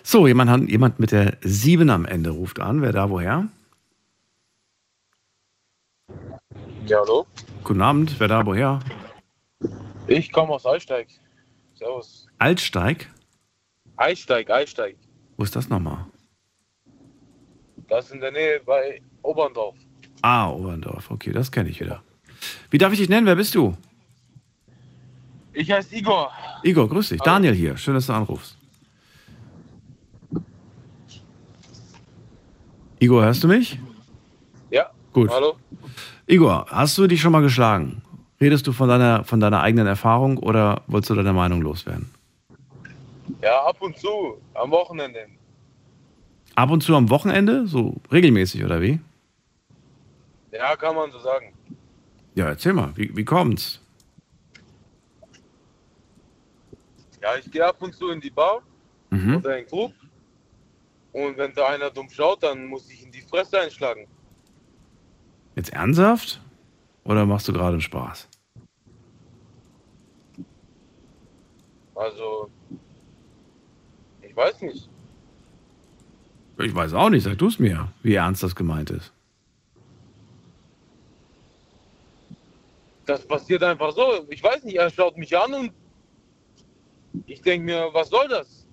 So, 0.03 0.27
jemand, 0.27 0.69
jemand 0.71 0.99
mit 0.99 1.13
der 1.13 1.37
7 1.43 1.89
am 1.91 2.05
Ende 2.05 2.31
ruft 2.31 2.59
an. 2.59 2.83
Wer 2.83 2.93
da 2.93 3.11
woher? 3.11 3.49
Ja, 6.87 6.99
hallo? 7.01 7.27
Guten 7.63 7.83
Abend, 7.83 8.19
wer 8.19 8.29
da 8.29 8.45
woher? 8.45 8.81
Ich 10.07 10.33
komme 10.33 10.53
aus 10.55 10.67
Eisteig. 10.67 11.09
Servus. 11.75 12.27
Altsteig? 12.39 13.11
Eisteig, 13.97 14.51
Eisteig. 14.51 14.97
Wo 15.37 15.45
ist 15.45 15.55
das 15.55 15.69
nochmal? 15.69 16.07
Das 17.89 18.07
ist 18.07 18.13
in 18.13 18.21
der 18.21 18.33
Nähe 18.33 18.61
bei 18.65 19.01
Oberndorf. 19.23 19.77
Ah, 20.23 20.51
Oberndorf. 20.51 21.11
Okay, 21.11 21.33
das 21.33 21.51
kenne 21.51 21.69
ich 21.69 21.81
wieder. 21.81 22.03
Wie 22.71 22.79
darf 22.79 22.93
ich 22.93 22.99
dich 22.99 23.09
nennen? 23.09 23.27
Wer 23.27 23.37
bist 23.37 23.55
du? 23.55 23.77
Ich 25.53 25.71
heiße 25.71 25.95
Igor. 25.97 26.31
Igor, 26.63 26.89
grüß 26.89 27.09
dich. 27.11 27.21
Hallo. 27.21 27.33
Daniel 27.33 27.55
hier. 27.55 27.77
Schön, 27.77 27.95
dass 27.95 28.07
du 28.07 28.13
anrufst. 28.13 28.57
Igor, 32.99 33.25
hörst 33.25 33.43
du 33.43 33.49
mich? 33.49 33.79
Ja. 34.71 34.91
Gut. 35.13 35.31
Hallo? 35.31 35.57
Igor, 36.31 36.67
hast 36.71 36.97
du 36.97 37.09
dich 37.09 37.21
schon 37.21 37.33
mal 37.33 37.43
geschlagen? 37.43 38.03
Redest 38.41 38.65
du 38.69 38.73
von 38.73 38.89
deiner, 38.89 39.25
von 39.25 39.41
deiner 39.41 39.63
eigenen 39.63 39.89
Erfahrung 39.89 40.39
oder 40.39 40.83
wolltest 40.87 41.11
du 41.11 41.17
deine 41.17 41.33
Meinung 41.33 41.61
loswerden? 41.61 42.09
Ja, 43.43 43.65
ab 43.65 43.77
und 43.81 43.99
zu. 43.99 44.41
Am 44.55 44.71
Wochenende. 44.71 45.27
Ab 46.55 46.71
und 46.71 46.83
zu 46.83 46.95
am 46.95 47.11
Wochenende? 47.11 47.67
So 47.67 47.97
regelmäßig 48.13 48.65
oder 48.65 48.81
wie? 48.81 49.01
Ja, 50.53 50.77
kann 50.77 50.95
man 50.95 51.11
so 51.11 51.19
sagen. 51.19 51.53
Ja, 52.37 52.47
erzähl 52.47 52.75
mal. 52.75 52.93
Wie, 52.95 53.11
wie 53.17 53.25
kommt's? 53.25 53.81
Ja, 57.21 57.31
ich 57.39 57.51
gehe 57.51 57.67
ab 57.67 57.77
und 57.81 57.93
zu 57.95 58.09
in 58.11 58.21
die 58.21 58.31
Bar 58.31 58.63
Mhm. 59.13 59.39
oder 59.39 59.59
in 59.59 59.65
den 59.65 59.67
Club. 59.69 59.93
Und 61.13 61.37
wenn 61.37 61.53
da 61.55 61.67
einer 61.67 61.91
dumm 61.91 62.09
schaut, 62.09 62.41
dann 62.45 62.67
muss 62.67 62.89
ich 62.89 63.03
in 63.03 63.11
die 63.11 63.23
Fresse 63.23 63.61
einschlagen. 63.61 64.07
Jetzt 65.61 65.75
ernsthaft? 65.75 66.41
Oder 67.05 67.27
machst 67.27 67.47
du 67.47 67.53
gerade 67.53 67.73
einen 67.73 67.83
Spaß? 67.83 68.27
Also, 71.95 72.51
ich 74.23 74.35
weiß 74.35 74.63
nicht. 74.63 74.89
Ich 76.57 76.75
weiß 76.75 76.95
auch 76.95 77.11
nicht, 77.11 77.25
sag 77.25 77.37
du 77.37 77.49
es 77.49 77.59
mir, 77.59 77.93
wie 78.03 78.15
ernst 78.15 78.43
das 78.43 78.57
gemeint 78.57 78.89
ist. 78.89 79.13
Das 83.05 83.29
passiert 83.29 83.63
einfach 83.63 83.93
so. 83.93 84.25
Ich 84.31 84.43
weiß 84.43 84.65
nicht, 84.65 84.79
er 84.79 84.89
schaut 84.89 85.19
mich 85.19 85.37
an 85.37 85.53
und 85.53 85.73
ich 87.27 87.43
denke 87.43 87.67
mir, 87.67 87.91
was 87.93 88.09
soll 88.09 88.29
das? 88.29 88.67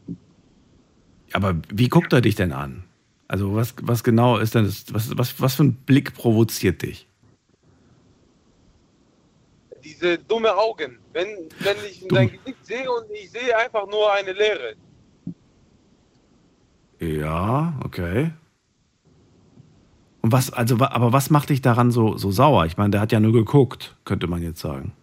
Aber 1.33 1.53
wie 1.67 1.89
guckt 1.89 2.13
er 2.13 2.21
dich 2.21 2.35
denn 2.35 2.53
an? 2.53 2.86
Also 3.27 3.55
was, 3.55 3.73
was 3.81 4.03
genau 4.03 4.37
ist 4.37 4.55
denn 4.55 4.65
das, 4.65 4.85
was, 4.93 5.17
was, 5.17 5.41
was 5.41 5.55
für 5.55 5.63
ein 5.63 5.73
Blick 5.73 6.13
provoziert 6.13 6.81
dich? 6.81 7.07
Diese 9.83 10.17
dumme 10.17 10.55
Augen. 10.55 10.97
Wenn, 11.13 11.27
wenn 11.59 11.77
ich 11.89 12.01
in 12.01 12.07
Dumm. 12.09 12.17
sein 12.17 12.31
Gesicht 12.31 12.65
sehe 12.65 12.91
und 12.91 13.05
ich 13.11 13.31
sehe 13.31 13.57
einfach 13.57 13.87
nur 13.87 14.11
eine 14.11 14.31
Leere. 14.33 14.75
Ja, 16.99 17.79
okay. 17.83 18.31
Und 20.21 20.31
was, 20.31 20.51
also, 20.51 20.75
aber 20.79 21.13
was 21.13 21.29
macht 21.29 21.49
dich 21.49 21.61
daran 21.61 21.91
so, 21.91 22.17
so 22.17 22.31
sauer? 22.31 22.65
Ich 22.65 22.77
meine, 22.77 22.91
der 22.91 23.01
hat 23.01 23.11
ja 23.11 23.19
nur 23.19 23.33
geguckt, 23.33 23.95
könnte 24.03 24.27
man 24.27 24.41
jetzt 24.41 24.59
sagen. 24.59 24.93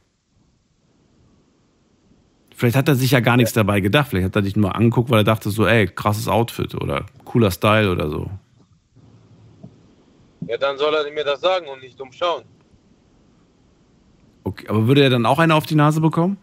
Vielleicht 2.57 2.77
hat 2.77 2.89
er 2.89 2.95
sich 2.95 3.11
ja 3.11 3.21
gar 3.21 3.37
nichts 3.37 3.53
dabei 3.53 3.81
gedacht. 3.81 4.09
Vielleicht 4.09 4.27
hat 4.27 4.37
er 4.37 4.43
dich 4.43 4.57
nur 4.57 4.75
angeguckt, 4.75 5.11
weil 5.11 5.21
er 5.21 5.25
dachte 5.25 5.51
so, 5.51 5.67
ey, 5.67 5.87
krasses 5.87 6.29
Outfit 6.29 6.75
oder 6.75 7.05
cooler 7.25 7.51
Style 7.51 7.91
oder 7.91 8.09
so. 8.09 8.31
Ja, 10.47 10.57
dann 10.59 10.79
soll 10.79 10.95
er 10.95 11.11
mir 11.13 11.25
das 11.25 11.41
sagen 11.41 11.67
und 11.69 11.81
nicht 11.83 12.01
umschauen. 12.01 12.45
Okay, 14.45 14.69
aber 14.69 14.87
würde 14.87 15.03
er 15.03 15.11
dann 15.11 15.27
auch 15.27 15.39
eine 15.39 15.55
auf 15.55 15.67
die 15.67 15.75
Nase 15.75 16.01
bekommen? 16.01 16.37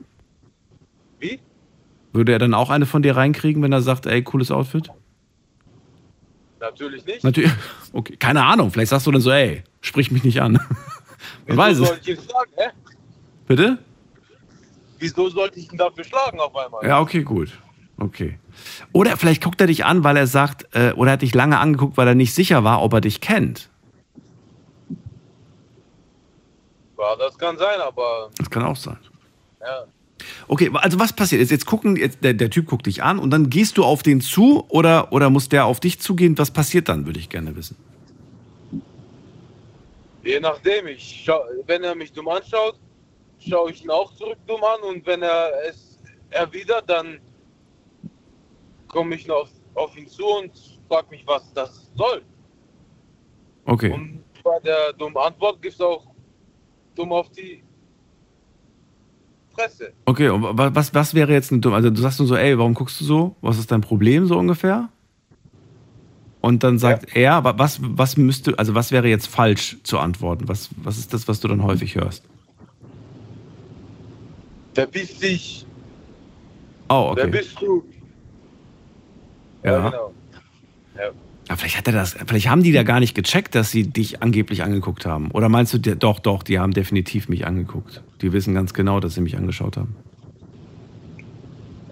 Wie? 1.20 1.40
Würde 2.12 2.34
er 2.34 2.40
dann 2.40 2.54
auch 2.54 2.70
eine 2.72 2.86
von 2.86 3.04
dir 3.04 3.16
reinkriegen, 3.16 3.62
wenn 3.62 3.72
er 3.72 3.82
sagt, 3.82 4.06
ey, 4.06 4.22
cooles 4.24 4.52
Outfit? 4.52 4.90
Natürlich 6.60 7.06
nicht. 7.06 7.24
Natürlich. 7.24 7.52
Okay, 7.94 8.16
keine 8.16 8.46
Ahnung. 8.46 8.72
Vielleicht 8.72 8.90
sagst 8.90 9.06
du 9.06 9.12
dann 9.12 9.20
so, 9.20 9.32
ey, 9.32 9.64
sprich 9.82 10.12
mich 10.12 10.24
nicht 10.24 10.42
an. 10.42 10.54
Man 10.54 10.62
Wieso 11.46 11.58
weiß 11.58 11.78
es. 11.80 11.88
soll 11.90 11.98
ich 12.02 12.08
ihn 12.08 12.16
schlagen, 12.16 12.52
hä? 12.56 12.70
Bitte? 13.48 13.78
Wieso 15.02 15.30
sollte 15.30 15.60
ich 15.60 15.72
ihn 15.72 15.78
dafür 15.80 16.04
schlagen 16.04 16.40
auf 16.40 16.56
einmal? 16.56 16.86
Ja, 16.86 17.00
okay, 17.02 17.24
gut. 17.24 17.50
Okay. 17.98 18.38
Oder 18.94 19.18
vielleicht 19.18 19.44
guckt 19.44 19.60
er 19.60 19.66
dich 19.68 19.84
an, 19.84 20.04
weil 20.04 20.16
er 20.16 20.28
sagt, 20.28 20.68
äh, 20.76 20.92
oder 20.94 21.12
hat 21.14 21.24
dich 21.24 21.34
lange 21.34 21.58
angeguckt, 21.60 21.98
weil 21.98 22.08
er 22.08 22.14
nicht 22.16 22.34
sicher 22.36 22.64
war, 22.64 22.84
ob 22.84 22.94
er 22.94 23.02
dich 23.02 23.20
kennt. 23.20 23.70
Ja, 27.00 27.16
das 27.18 27.36
kann 27.38 27.58
sein, 27.58 27.80
aber 27.82 28.30
Das 28.38 28.50
kann 28.50 28.64
auch 28.64 28.76
sein. 28.76 28.98
ja. 29.60 29.86
Okay, 30.48 30.70
also 30.76 31.00
was 31.00 31.14
passiert? 31.14 31.42
Jetzt, 31.42 31.50
jetzt 31.50 31.66
gucken, 31.66 31.96
jetzt, 31.96 32.24
der, 32.24 32.36
der 32.36 32.52
Typ 32.52 32.68
guckt 32.68 32.86
dich 32.86 33.02
an 33.02 33.18
und 33.18 33.32
dann 33.32 33.50
gehst 33.50 33.80
du 33.80 33.84
auf 33.84 34.04
den 34.04 34.22
zu 34.22 34.64
oder, 34.70 35.12
oder 35.12 35.32
muss 35.32 35.50
der 35.50 35.66
auf 35.66 35.80
dich 35.80 36.00
zugehen? 36.00 36.38
Was 36.38 36.52
passiert 36.52 36.90
dann, 36.90 37.08
würde 37.08 37.18
ich 37.20 37.28
gerne 37.30 37.56
wissen. 37.56 37.76
Je 40.24 40.40
nachdem, 40.40 40.86
ich 40.86 41.24
schau, 41.26 41.40
wenn 41.66 41.84
er 41.84 41.96
mich 41.96 42.14
dumm 42.14 42.28
anschaut, 42.28 42.78
schaue 43.48 43.72
ich 43.72 43.84
ihn 43.84 43.90
auch 43.90 44.14
zurück 44.16 44.38
dumm 44.48 44.62
an 44.64 44.82
und 44.96 45.06
wenn 45.06 45.22
er 45.22 45.52
es 45.68 46.00
erwidert, 46.30 46.90
dann 46.90 47.20
komme 48.88 49.16
ich 49.16 49.28
noch 49.28 49.48
auf 49.76 49.98
ihn 49.98 50.08
zu 50.08 50.26
und 50.26 50.52
frage 50.90 51.08
mich, 51.10 51.24
was 51.26 51.52
das 51.54 51.90
soll. 51.96 52.22
Okay. 53.66 53.92
Und 53.92 54.24
bei 54.44 54.60
der 54.60 54.94
dummen 54.94 55.18
Antwort 55.18 55.62
gibt 55.62 55.74
es 55.76 55.82
auch 55.82 56.06
dumm 56.96 57.12
auf 57.14 57.30
die 57.30 57.64
Fresse. 59.54 59.94
Okay, 60.06 60.30
und 60.30 60.44
wa- 60.44 60.70
was, 60.74 60.94
was 60.94 61.14
wäre 61.14 61.32
jetzt 61.32 61.52
eine 61.52 61.62
dumme, 61.62 61.76
also 61.76 61.90
du 61.90 62.02
sagst 62.02 62.20
nur 62.20 62.28
so, 62.28 62.36
ey, 62.36 62.58
warum 62.58 62.74
guckst 62.74 63.00
du 63.02 63.06
so? 63.06 63.36
Was 63.42 63.58
ist 63.58 63.72
dein 63.72 63.82
Problem 63.82 64.26
so 64.26 64.38
ungefähr? 64.38 64.90
Und 66.42 66.64
dann 66.64 66.80
sagt 66.80 67.16
er, 67.16 67.44
wa- 67.44 67.54
was, 67.58 67.80
was 67.82 68.18
müsste, 68.18 68.58
also 68.58 68.74
was 68.74 68.92
wäre 68.92 69.08
jetzt 69.08 69.28
falsch 69.28 69.78
zu 69.84 70.00
antworten? 70.00 70.48
Was, 70.48 70.70
was 70.78 70.98
ist 70.98 71.14
das, 71.14 71.28
was 71.28 71.40
du 71.40 71.48
dann 71.48 71.64
häufig 71.64 71.96
hörst? 71.96 72.24
Verpiss 74.74 75.20
dich, 75.20 75.66
Oh, 76.92 77.14
wer 77.16 77.24
okay. 77.24 77.32
bist 77.32 77.62
du? 77.62 77.86
Ja. 79.64 79.90
genau. 79.90 80.14
Ja, 81.48 81.56
vielleicht 81.56 81.78
hat 81.78 81.88
er 81.88 81.94
das, 81.94 82.18
vielleicht 82.28 82.50
haben 82.50 82.64
die 82.64 82.72
da 82.74 82.84
gar 82.84 83.00
nicht 83.00 83.16
gecheckt, 83.16 83.56
dass 83.56 83.72
sie 83.72 83.84
dich 83.84 84.22
angeblich 84.22 84.64
angeguckt 84.64 85.06
haben. 85.06 85.32
Oder 85.32 85.48
meinst 85.48 85.74
du, 85.74 85.80
doch, 85.80 86.20
doch, 86.20 86.44
die 86.44 86.60
haben 86.60 86.74
definitiv 86.74 87.30
mich 87.30 87.46
angeguckt. 87.46 88.02
Die 88.22 88.34
wissen 88.34 88.54
ganz 88.54 88.74
genau, 88.74 89.00
dass 89.00 89.16
sie 89.16 89.22
mich 89.22 89.38
angeschaut 89.38 89.78
haben. 89.78 89.96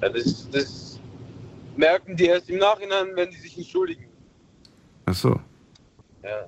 Ja, 0.01 0.09
das, 0.09 0.49
das 0.51 0.99
merken 1.77 2.15
die 2.17 2.25
erst 2.25 2.49
im 2.49 2.59
Nachhinein, 2.59 3.07
wenn 3.15 3.31
sie 3.31 3.39
sich 3.39 3.57
entschuldigen. 3.57 4.05
Ach 5.05 5.13
so. 5.13 5.39
Ja. 6.23 6.45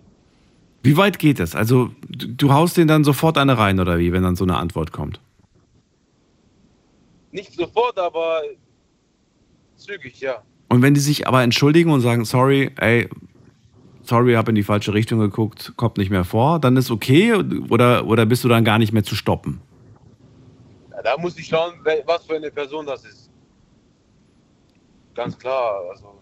Wie 0.83 0.97
weit 0.97 1.19
geht 1.19 1.39
das? 1.39 1.55
Also, 1.55 1.91
du, 2.09 2.27
du 2.27 2.51
haust 2.53 2.75
denen 2.75 2.87
dann 2.87 3.03
sofort 3.05 3.37
eine 3.37 3.57
rein, 3.57 3.79
oder 3.79 3.97
wie, 3.97 4.11
wenn 4.11 4.23
dann 4.23 4.35
so 4.35 4.43
eine 4.43 4.57
Antwort 4.57 4.91
kommt? 4.91 5.19
Nicht 7.31 7.53
sofort, 7.53 7.97
aber 7.97 8.41
zügig, 9.75 10.19
ja. 10.19 10.43
Und 10.69 10.81
wenn 10.81 10.93
die 10.93 10.99
sich 10.99 11.27
aber 11.27 11.43
entschuldigen 11.43 11.91
und 11.91 12.01
sagen, 12.01 12.23
sorry, 12.25 12.71
ey, 12.77 13.09
sorry, 14.03 14.33
hab 14.33 14.47
in 14.49 14.55
die 14.55 14.63
falsche 14.63 14.93
Richtung 14.93 15.19
geguckt, 15.19 15.73
kommt 15.75 15.97
nicht 15.97 16.09
mehr 16.09 16.23
vor, 16.25 16.59
dann 16.59 16.77
ist 16.77 16.91
okay 16.91 17.33
oder, 17.33 18.05
oder 18.07 18.25
bist 18.25 18.43
du 18.43 18.47
dann 18.47 18.63
gar 18.63 18.77
nicht 18.79 18.93
mehr 18.93 19.03
zu 19.03 19.15
stoppen? 19.15 19.61
ja. 20.91 21.01
Da 21.03 21.17
muss 21.17 21.37
ich 21.37 21.47
schauen, 21.47 21.73
was 22.05 22.25
für 22.25 22.35
eine 22.35 22.51
Person 22.51 22.85
das 22.85 23.03
ist. 23.05 23.29
Ganz 25.13 25.37
klar, 25.37 25.81
also 25.89 26.21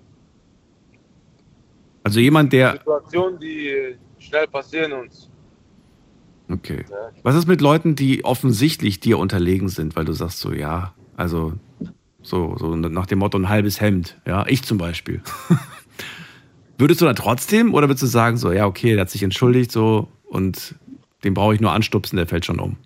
Also 2.04 2.20
jemand, 2.20 2.54
der. 2.54 2.74
Situationen, 2.74 3.40
die 3.40 3.96
schnell 4.18 4.48
passieren 4.48 4.94
und 4.94 5.30
Okay. 6.52 6.86
ja, 6.90 7.12
Was 7.22 7.36
ist 7.36 7.48
mit 7.48 7.62
Leuten, 7.62 7.96
die 7.96 8.26
offensichtlich 8.26 9.00
dir 9.00 9.20
unterlegen 9.20 9.70
sind, 9.70 9.96
weil 9.96 10.06
du 10.06 10.14
sagst 10.14 10.40
so, 10.40 10.52
ja, 10.52 10.96
also 11.20 11.54
so, 12.22 12.56
so 12.58 12.76
nach 12.76 13.06
dem 13.06 13.20
Motto 13.20 13.38
ein 13.38 13.50
halbes 13.50 13.82
Hemd, 13.82 14.18
ja, 14.26 14.46
ich 14.48 14.64
zum 14.64 14.78
Beispiel. 14.78 15.22
Würdest 16.78 17.02
du 17.02 17.06
dann 17.06 17.16
trotzdem 17.18 17.74
oder 17.74 17.90
würdest 17.90 18.04
du 18.04 18.08
sagen 18.08 18.38
so, 18.38 18.54
ja, 18.54 18.66
okay, 18.66 18.94
der 18.94 19.02
hat 19.02 19.10
sich 19.10 19.22
entschuldigt 19.22 19.70
so 19.70 20.08
und 20.24 20.76
den 21.26 21.34
brauche 21.34 21.54
ich 21.54 21.60
nur 21.60 21.74
anstupsen, 21.74 22.16
der 22.16 22.26
fällt 22.26 22.46
schon 22.46 22.60
um? 22.60 22.78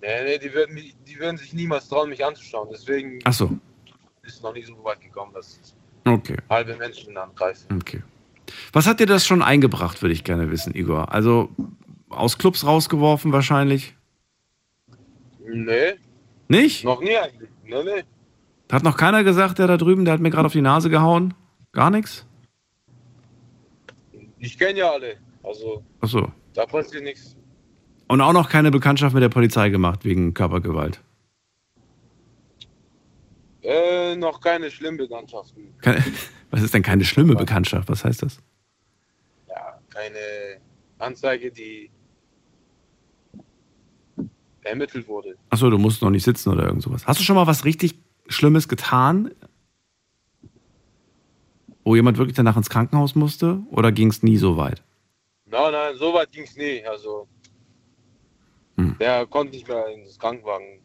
nee, 0.00 0.24
nee, 0.24 0.38
die 0.38 0.54
würden, 0.54 0.76
die 1.06 1.18
würden 1.18 1.36
sich 1.36 1.52
niemals 1.52 1.86
trauen, 1.88 2.08
mich 2.08 2.24
anzuschauen. 2.24 2.68
Deswegen 2.72 3.18
Ach 3.24 3.34
so, 3.34 3.58
ist 4.22 4.36
es 4.36 4.42
noch 4.42 4.54
nicht 4.54 4.66
so 4.66 4.82
weit 4.82 5.02
gekommen, 5.02 5.32
dass 5.34 5.60
okay. 6.06 6.36
halbe 6.48 6.76
Menschen 6.76 7.14
angreifen. 7.18 7.66
Okay. 7.78 8.02
Was 8.72 8.86
hat 8.86 9.00
dir 9.00 9.06
das 9.06 9.26
schon 9.26 9.42
eingebracht, 9.42 10.00
würde 10.00 10.14
ich 10.14 10.24
gerne 10.24 10.50
wissen, 10.50 10.74
Igor? 10.74 11.12
Also 11.12 11.50
aus 12.08 12.38
Clubs 12.38 12.64
rausgeworfen 12.64 13.32
wahrscheinlich? 13.32 13.94
Nee, 15.46 15.94
Nicht? 16.48 16.84
noch 16.84 17.00
nie 17.00 17.16
eigentlich. 17.16 17.50
Nee, 17.64 17.82
nee. 17.84 18.02
Hat 18.70 18.82
noch 18.82 18.96
keiner 18.96 19.24
gesagt, 19.24 19.58
der 19.58 19.66
da 19.66 19.76
drüben, 19.76 20.04
der 20.04 20.14
hat 20.14 20.20
mir 20.20 20.30
gerade 20.30 20.46
auf 20.46 20.52
die 20.52 20.60
Nase 20.60 20.90
gehauen? 20.90 21.34
Gar 21.72 21.90
nichts? 21.90 22.26
Ich 24.38 24.58
kenne 24.58 24.78
ja 24.78 24.90
alle. 24.90 25.16
Also 25.42 25.82
Ach 26.00 26.08
so. 26.08 26.32
da 26.54 26.66
passiert 26.66 27.04
nichts. 27.04 27.36
Und 28.08 28.20
auch 28.20 28.32
noch 28.32 28.48
keine 28.48 28.70
Bekanntschaft 28.70 29.14
mit 29.14 29.22
der 29.22 29.28
Polizei 29.28 29.70
gemacht 29.70 30.04
wegen 30.04 30.34
Körpergewalt. 30.34 31.00
Äh, 33.62 34.14
noch 34.16 34.40
keine 34.40 34.70
schlimmen 34.70 34.98
Bekanntschaften. 34.98 35.74
Keine, 35.80 36.04
was 36.50 36.62
ist 36.62 36.74
denn 36.74 36.82
keine 36.82 37.04
schlimme 37.04 37.34
Bekanntschaft? 37.34 37.88
Was 37.88 38.04
heißt 38.04 38.22
das? 38.22 38.38
Ja, 39.48 39.78
keine 39.88 40.60
Anzeige, 40.98 41.50
die 41.50 41.90
ermittelt 44.64 45.06
wurde. 45.08 45.36
Achso, 45.50 45.70
du 45.70 45.78
musst 45.78 46.02
noch 46.02 46.10
nicht 46.10 46.24
sitzen 46.24 46.50
oder 46.50 46.64
irgend 46.66 46.82
sowas. 46.82 47.06
Hast 47.06 47.20
du 47.20 47.24
schon 47.24 47.36
mal 47.36 47.46
was 47.46 47.64
richtig 47.64 47.94
Schlimmes 48.28 48.68
getan? 48.68 49.30
Wo 51.84 51.94
jemand 51.94 52.16
wirklich 52.18 52.34
danach 52.36 52.56
ins 52.56 52.70
Krankenhaus 52.70 53.14
musste? 53.14 53.60
Oder 53.70 53.92
ging 53.92 54.08
es 54.08 54.22
nie 54.22 54.38
so 54.38 54.56
weit? 54.56 54.82
Nein, 55.46 55.72
nein, 55.72 55.96
so 55.96 56.14
weit 56.14 56.32
ging 56.32 56.44
es 56.44 56.56
nie. 56.56 56.84
Also 56.86 57.28
Hm. 58.76 58.96
der 58.98 59.26
konnte 59.26 59.52
nicht 59.54 59.68
mehr 59.68 59.86
ins 59.88 60.18
Krankenwagen. 60.18 60.80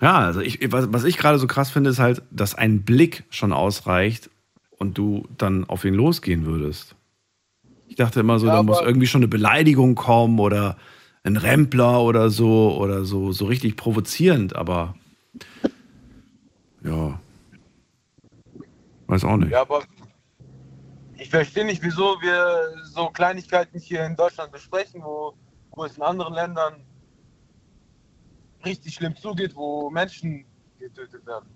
Ja, 0.00 0.18
also 0.18 0.40
ich, 0.40 0.70
was, 0.70 0.92
was 0.92 1.04
ich 1.04 1.16
gerade 1.18 1.38
so 1.38 1.46
krass 1.46 1.70
finde, 1.70 1.90
ist 1.90 1.98
halt, 1.98 2.22
dass 2.30 2.54
ein 2.54 2.82
Blick 2.82 3.24
schon 3.30 3.52
ausreicht 3.52 4.30
und 4.78 4.96
du 4.96 5.26
dann 5.36 5.64
auf 5.64 5.84
ihn 5.84 5.94
losgehen 5.94 6.46
würdest. 6.46 6.94
Ich 7.88 7.96
dachte 7.96 8.20
immer 8.20 8.38
so, 8.38 8.46
Ja, 8.46 8.54
da 8.54 8.62
muss 8.62 8.80
irgendwie 8.80 9.06
schon 9.06 9.20
eine 9.20 9.28
Beleidigung 9.28 9.94
kommen 9.94 10.38
oder 10.38 10.76
ein 11.24 11.36
Rempler 11.36 12.02
oder 12.02 12.30
so 12.30 12.76
oder 12.78 13.04
so, 13.04 13.32
so 13.32 13.46
richtig 13.46 13.76
provozierend, 13.76 14.54
aber 14.54 14.94
ja. 16.84 17.20
Weiß 19.06 19.24
auch 19.24 19.36
nicht. 19.36 19.50
Ja, 19.50 19.62
aber 19.62 19.82
ich 21.16 21.30
verstehe 21.30 21.64
nicht, 21.64 21.82
wieso 21.82 22.16
wir 22.20 22.74
so 22.84 23.08
Kleinigkeiten 23.08 23.78
hier 23.78 24.04
in 24.04 24.14
Deutschland 24.16 24.52
besprechen, 24.52 25.02
wo, 25.02 25.34
wo 25.72 25.84
es 25.84 25.96
in 25.96 26.02
anderen 26.02 26.34
Ländern 26.34 26.74
richtig 28.64 28.94
schlimm 28.94 29.16
zugeht, 29.16 29.54
wo 29.54 29.90
Menschen 29.90 30.44
getötet 30.78 31.26
werden. 31.26 31.46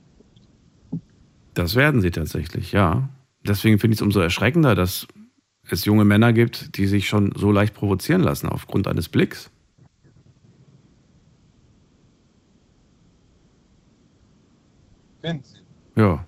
Das 1.54 1.76
werden 1.76 2.00
sie 2.00 2.10
tatsächlich, 2.10 2.72
ja. 2.72 3.08
Deswegen 3.44 3.78
finde 3.78 3.94
ich 3.94 3.98
es 3.98 4.02
umso 4.02 4.20
erschreckender, 4.20 4.74
dass 4.74 5.06
es 5.72 5.84
junge 5.84 6.04
Männer 6.04 6.32
gibt, 6.32 6.76
die 6.76 6.86
sich 6.86 7.08
schon 7.08 7.32
so 7.36 7.50
leicht 7.50 7.74
provozieren 7.74 8.22
lassen 8.22 8.48
aufgrund 8.48 8.86
eines 8.86 9.08
Blicks. 9.08 9.50
Sie? 15.22 15.60
Ja. 15.96 16.24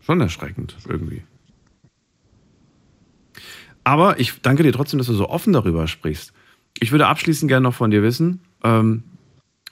Schon 0.00 0.20
erschreckend 0.20 0.76
irgendwie. 0.86 1.22
Aber 3.84 4.18
ich 4.20 4.40
danke 4.42 4.62
dir 4.62 4.72
trotzdem, 4.72 4.98
dass 4.98 5.06
du 5.06 5.14
so 5.14 5.28
offen 5.28 5.52
darüber 5.52 5.86
sprichst. 5.86 6.32
Ich 6.78 6.92
würde 6.92 7.06
abschließend 7.06 7.48
gerne 7.48 7.64
noch 7.64 7.74
von 7.74 7.90
dir 7.90 8.02
wissen, 8.02 8.40
ähm, 8.62 9.04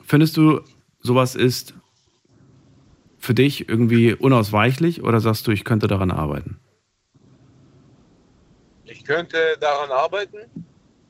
findest 0.05 0.37
du, 0.37 0.61
sowas 1.01 1.35
ist 1.35 1.75
für 3.19 3.35
dich 3.35 3.69
irgendwie 3.69 4.15
unausweichlich 4.15 5.03
oder 5.03 5.21
sagst 5.21 5.47
du, 5.47 5.51
ich 5.51 5.65
könnte 5.65 5.87
daran 5.87 6.11
arbeiten? 6.11 6.59
Ich 9.03 9.09
könnte 9.09 9.57
daran 9.59 9.91
arbeiten, 9.91 10.39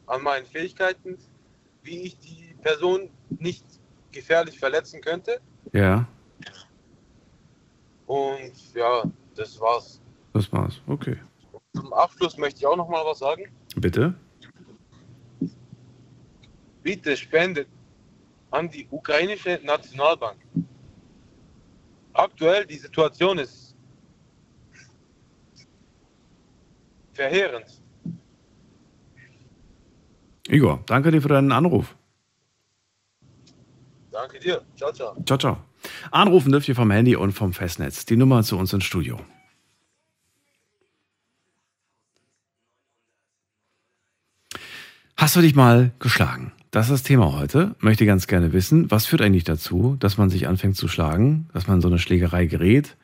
an 0.06 0.22
meinen 0.22 0.46
Fähigkeiten, 0.46 1.18
wie 1.82 2.04
ich 2.04 2.18
die 2.20 2.54
Person 2.62 3.10
nicht 3.28 3.66
gefährlich 4.12 4.58
verletzen 4.58 5.02
könnte. 5.02 5.42
Ja, 5.74 6.08
Und 8.06 8.74
ja, 8.74 9.02
das 9.34 9.60
war's. 9.60 10.00
das 10.32 10.50
war's. 10.50 10.80
Okay. 10.86 11.18
Zum 11.74 11.92
Abschluss 11.92 12.38
möchte 12.38 12.60
ich 12.60 12.66
auch 12.66 12.76
noch 12.76 12.88
mal 12.88 13.04
was 13.04 13.18
sagen. 13.18 13.44
Bitte? 13.76 14.14
Bitte 16.82 17.14
spendet 17.14 17.68
an 18.50 18.70
die 18.70 18.86
ukrainische 18.90 19.60
Nationalbank. 19.62 20.38
Aktuell 22.14 22.64
die 22.64 22.78
Situation 22.78 23.38
ist 23.38 23.76
verheerend. 27.12 27.81
Igor, 30.48 30.82
danke 30.86 31.10
dir 31.10 31.22
für 31.22 31.28
deinen 31.28 31.52
Anruf. 31.52 31.94
Danke 34.10 34.38
dir. 34.38 34.62
Ciao, 34.76 34.92
ciao. 34.92 35.16
Ciao, 35.24 35.38
ciao. 35.38 35.58
Anrufen 36.10 36.52
dürft 36.52 36.68
ihr 36.68 36.74
vom 36.74 36.90
Handy 36.90 37.16
und 37.16 37.32
vom 37.32 37.52
Festnetz. 37.52 38.04
Die 38.04 38.16
Nummer 38.16 38.42
zu 38.42 38.58
uns 38.58 38.72
ins 38.72 38.84
Studio. 38.84 39.18
Hast 45.16 45.36
du 45.36 45.40
dich 45.40 45.54
mal 45.54 45.92
geschlagen? 45.98 46.52
Das 46.72 46.86
ist 46.86 46.92
das 46.92 47.02
Thema 47.04 47.32
heute. 47.38 47.74
Möchte 47.78 48.06
ganz 48.06 48.26
gerne 48.26 48.52
wissen, 48.52 48.90
was 48.90 49.06
führt 49.06 49.22
eigentlich 49.22 49.44
dazu, 49.44 49.96
dass 50.00 50.18
man 50.18 50.30
sich 50.30 50.48
anfängt 50.48 50.76
zu 50.76 50.88
schlagen, 50.88 51.48
dass 51.52 51.68
man 51.68 51.80
so 51.80 51.88
eine 51.88 51.98
Schlägerei 51.98 52.46
gerät 52.46 52.96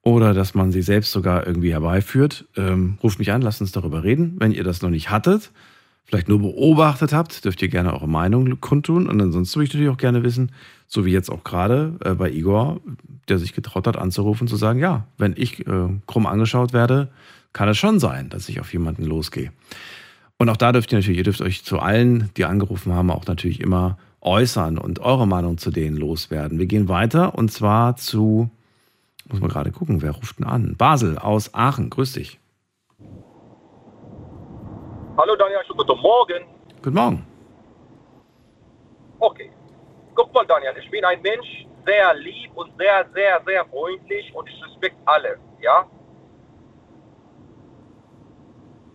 oder 0.00 0.34
dass 0.34 0.54
man 0.54 0.72
sie 0.72 0.82
selbst 0.82 1.12
sogar 1.12 1.46
irgendwie 1.46 1.72
herbeiführt? 1.72 2.46
Ähm, 2.56 2.98
ruft 3.02 3.18
mich 3.18 3.30
an, 3.30 3.42
lasst 3.42 3.60
uns 3.60 3.70
darüber 3.70 4.02
reden. 4.02 4.36
Wenn 4.38 4.52
ihr 4.52 4.64
das 4.64 4.82
noch 4.82 4.90
nicht 4.90 5.10
hattet, 5.10 5.52
vielleicht 6.04 6.28
nur 6.28 6.40
beobachtet 6.40 7.12
habt, 7.12 7.44
dürft 7.44 7.62
ihr 7.62 7.68
gerne 7.68 7.92
eure 7.92 8.08
Meinung 8.08 8.60
kundtun. 8.60 9.08
Und 9.08 9.20
ansonsten 9.20 9.60
möchte 9.60 9.78
ich 9.78 9.88
auch 9.88 9.96
gerne 9.96 10.22
wissen, 10.22 10.52
so 10.86 11.04
wie 11.04 11.12
jetzt 11.12 11.30
auch 11.30 11.44
gerade 11.44 11.96
äh, 12.04 12.14
bei 12.14 12.30
Igor, 12.30 12.80
der 13.28 13.38
sich 13.38 13.54
getraut 13.54 13.86
hat 13.86 13.96
anzurufen, 13.96 14.48
zu 14.48 14.56
sagen, 14.56 14.78
ja, 14.78 15.06
wenn 15.16 15.34
ich 15.36 15.66
äh, 15.66 15.88
krumm 16.06 16.26
angeschaut 16.26 16.72
werde, 16.72 17.08
kann 17.52 17.68
es 17.68 17.78
schon 17.78 17.98
sein, 17.98 18.28
dass 18.28 18.48
ich 18.48 18.60
auf 18.60 18.72
jemanden 18.72 19.04
losgehe. 19.04 19.52
Und 20.38 20.48
auch 20.48 20.56
da 20.56 20.72
dürft 20.72 20.92
ihr 20.92 20.98
natürlich, 20.98 21.18
ihr 21.18 21.24
dürft 21.24 21.40
euch 21.40 21.64
zu 21.64 21.78
allen, 21.78 22.30
die 22.36 22.44
angerufen 22.44 22.92
haben, 22.92 23.10
auch 23.10 23.26
natürlich 23.26 23.60
immer 23.60 23.96
äußern 24.20 24.78
und 24.78 25.00
eure 25.00 25.26
Meinung 25.26 25.58
zu 25.58 25.70
denen 25.70 25.96
loswerden. 25.96 26.58
Wir 26.58 26.66
gehen 26.66 26.88
weiter 26.88 27.36
und 27.36 27.50
zwar 27.50 27.96
zu, 27.96 28.50
muss 29.28 29.40
man 29.40 29.50
gerade 29.50 29.72
gucken, 29.72 30.02
wer 30.02 30.12
ruft 30.12 30.38
denn 30.38 30.46
an? 30.46 30.74
Basel 30.76 31.18
aus 31.18 31.54
Aachen, 31.54 31.90
grüß 31.90 32.12
dich. 32.12 32.38
Hallo 35.14 35.36
Daniel, 35.36 35.60
schönen 35.66 35.76
guten 35.76 36.00
Morgen. 36.00 36.44
Guten 36.82 36.94
Morgen. 36.94 37.26
Okay. 39.20 39.52
Guck 40.14 40.32
mal 40.32 40.46
Daniel, 40.46 40.72
ich 40.78 40.90
bin 40.90 41.04
ein 41.04 41.20
Mensch, 41.20 41.66
sehr 41.84 42.14
lieb 42.14 42.50
und 42.54 42.74
sehr, 42.78 43.06
sehr, 43.12 43.42
sehr 43.44 43.66
freundlich 43.66 44.34
und 44.34 44.48
ich 44.48 44.64
respekte 44.64 44.98
alle. 45.04 45.38
Ja? 45.60 45.86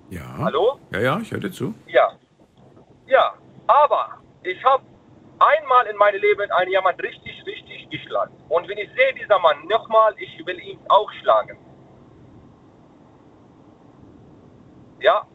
Ja. 0.10 0.38
Hallo? 0.40 0.80
Ja, 0.92 1.00
ja, 1.02 1.20
ich 1.20 1.32
höre 1.32 1.40
dir 1.40 1.52
zu. 1.52 1.76
Ja. 1.86 2.14
Ja, 3.06 3.36
aber 3.68 4.18
ich 4.42 4.64
habe 4.66 4.84
einmal 5.38 5.86
in 5.86 5.98
meinem 5.98 6.20
Leben 6.20 6.50
einen 6.52 6.72
jemand 6.72 7.00
richtig, 7.04 7.46
richtig 7.46 7.90
geschlagen. 7.92 8.34
Und 8.50 8.68
wenn 8.68 8.80
ich 8.80 8.90
sehe 8.96 9.14
dieser 9.14 9.38
Mann 9.38 9.68
nochmal, 9.68 10.16
ich 10.18 10.44
will 10.48 10.60
ihn 10.62 10.80
auch 10.90 11.12
schlagen. 11.22 11.60
Ja, 15.00 15.28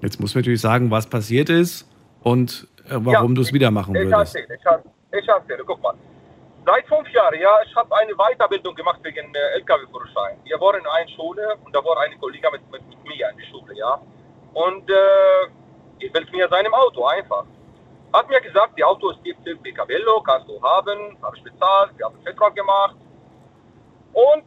Jetzt 0.00 0.20
muss 0.20 0.34
man 0.34 0.42
natürlich 0.42 0.60
sagen, 0.60 0.90
was 0.90 1.06
passiert 1.06 1.48
ist 1.50 1.88
und 2.22 2.68
äh, 2.86 2.90
warum 2.92 3.32
Ja, 3.32 3.34
du 3.34 3.40
es 3.42 3.52
wieder 3.52 3.70
machen 3.70 3.94
ich 3.94 4.02
würdest. 4.02 4.36
ich, 4.36 4.42
erzähle, 4.48 4.82
ich 5.12 5.28
erzähle, 5.28 5.64
guck 5.66 5.82
mal. 5.82 5.94
Seit 6.64 6.86
fünf 6.86 7.08
Jahren, 7.10 7.40
ja, 7.40 7.50
ich 7.64 7.74
habe 7.74 7.94
eine 7.96 8.12
Weiterbildung 8.14 8.74
gemacht 8.74 9.00
wegen 9.02 9.34
äh, 9.34 9.56
LKW-Führerschein. 9.58 10.38
Wir 10.44 10.60
waren 10.60 10.80
in 10.80 10.86
einer 10.86 11.08
Schule 11.08 11.56
und 11.64 11.74
da 11.74 11.82
war 11.84 11.98
eine 12.00 12.16
Kollegin 12.18 12.50
mit, 12.52 12.70
mit, 12.70 12.88
mit 12.88 13.04
mir 13.04 13.30
in 13.30 13.38
der 13.38 13.46
Schule, 13.46 13.74
ja. 13.74 14.00
Und 14.52 14.88
äh, 14.90 14.94
ich 15.98 16.12
will 16.12 16.26
mir 16.32 16.48
seinem 16.48 16.74
Auto 16.74 17.04
einfach. 17.06 17.44
Hat 18.12 18.28
mir 18.28 18.40
gesagt, 18.40 18.76
die 18.76 18.84
Auto 18.84 19.10
ist 19.10 19.22
gibt 19.24 19.44
Picabello, 19.62 20.20
kannst 20.22 20.48
du 20.48 20.60
haben, 20.62 21.16
habe 21.22 21.36
ich 21.36 21.42
bezahlt, 21.42 21.92
wir 21.96 22.06
haben 22.06 22.14
einen 22.14 22.24
Vertrag 22.24 22.54
gemacht. 22.54 22.96
Und 24.12 24.44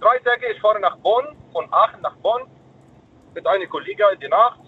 drei 0.00 0.18
Tage, 0.18 0.46
ich 0.52 0.60
fahre 0.60 0.80
nach 0.80 0.96
Bonn, 0.98 1.24
von 1.52 1.66
Aachen 1.72 2.00
nach 2.02 2.16
Bonn, 2.16 2.42
mit 3.34 3.46
einer 3.46 3.66
Kollegin 3.66 4.06
in 4.14 4.20
die 4.20 4.28
Nacht. 4.28 4.60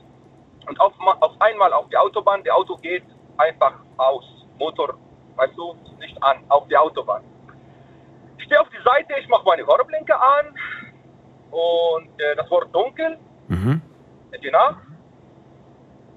Und 0.69 0.81
auf, 0.81 0.93
auf 1.21 1.33
einmal 1.41 1.73
auf 1.73 1.89
die 1.89 1.97
Autobahn, 1.97 2.43
der 2.45 2.55
Auto 2.57 2.77
geht 2.77 3.05
einfach 3.37 3.75
aus. 3.97 4.25
Motor, 4.59 4.95
weißt 5.37 5.57
du, 5.57 5.77
nicht 6.01 6.21
an, 6.23 6.39
auf 6.49 6.67
die 6.69 6.77
Autobahn. 6.77 7.23
Ich 8.39 8.45
stehe 8.45 8.61
auf 8.61 8.69
die 8.71 8.83
Seite, 8.85 9.15
ich 9.21 9.29
mache 9.29 9.45
meine 9.47 9.65
Fahrblinke 9.65 10.15
an 10.19 10.47
und 11.51 12.21
äh, 12.21 12.37
das 12.37 12.51
war 12.51 12.65
dunkel 12.67 13.19
Mhm. 13.49 13.81
die 14.43 14.51
Nacht. 14.51 14.83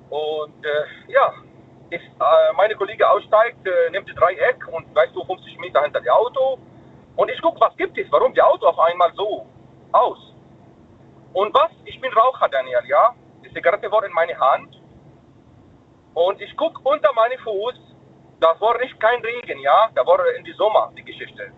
Und 0.09 0.65
äh, 0.65 1.11
ja, 1.11 1.33
ich, 1.89 2.01
äh, 2.01 2.53
meine 2.57 2.75
Kollege 2.75 3.09
aussteigt, 3.09 3.65
äh, 3.65 3.89
nimmt 3.91 4.09
das 4.09 4.15
Dreieck 4.15 4.67
und 4.67 4.93
weißt 4.93 5.15
du, 5.15 5.23
50 5.23 5.57
Meter 5.59 5.81
hinter 5.83 6.01
dem 6.01 6.11
Auto. 6.11 6.57
Und 7.15 7.29
ich 7.31 7.41
gucke, 7.41 7.59
was 7.61 7.75
gibt 7.77 7.97
es, 7.97 8.11
warum 8.11 8.33
die 8.33 8.41
Auto 8.41 8.67
auf 8.67 8.79
einmal 8.79 9.13
so 9.13 9.45
aus. 9.93 10.17
Und 11.33 11.53
was? 11.53 11.71
Ich 11.85 11.99
bin 12.01 12.11
Raucher, 12.11 12.49
Daniel, 12.49 12.81
ja. 12.87 13.13
Die 13.43 13.53
Zigarette 13.53 13.91
war 13.91 14.03
in 14.05 14.13
meine 14.13 14.37
Hand. 14.39 14.81
Und 16.13 16.41
ich 16.41 16.55
gucke 16.57 16.79
unter 16.83 17.13
meinen 17.13 17.39
Fuß. 17.39 17.75
Das 18.39 18.59
war 18.59 18.77
nicht 18.79 18.99
kein 18.99 19.21
Regen, 19.21 19.59
ja. 19.59 19.89
Da 19.95 20.05
war 20.05 20.19
in 20.35 20.43
die 20.43 20.53
Sommer 20.53 20.91
die 20.97 21.03
Geschichte. 21.03 21.51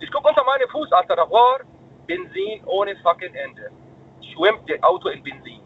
Ich 0.00 0.10
gucke 0.10 0.28
unter 0.28 0.44
meinen 0.44 0.68
Fuß, 0.68 0.90
Alter. 0.92 1.16
Da 1.16 1.30
war 1.30 1.60
Benzin 2.06 2.62
ohne 2.64 2.96
fucking 2.96 3.34
Ende. 3.34 3.70
Schwimmt 4.32 4.68
das 4.68 4.82
Auto 4.82 5.08
in 5.08 5.22
Benzin. 5.22 5.60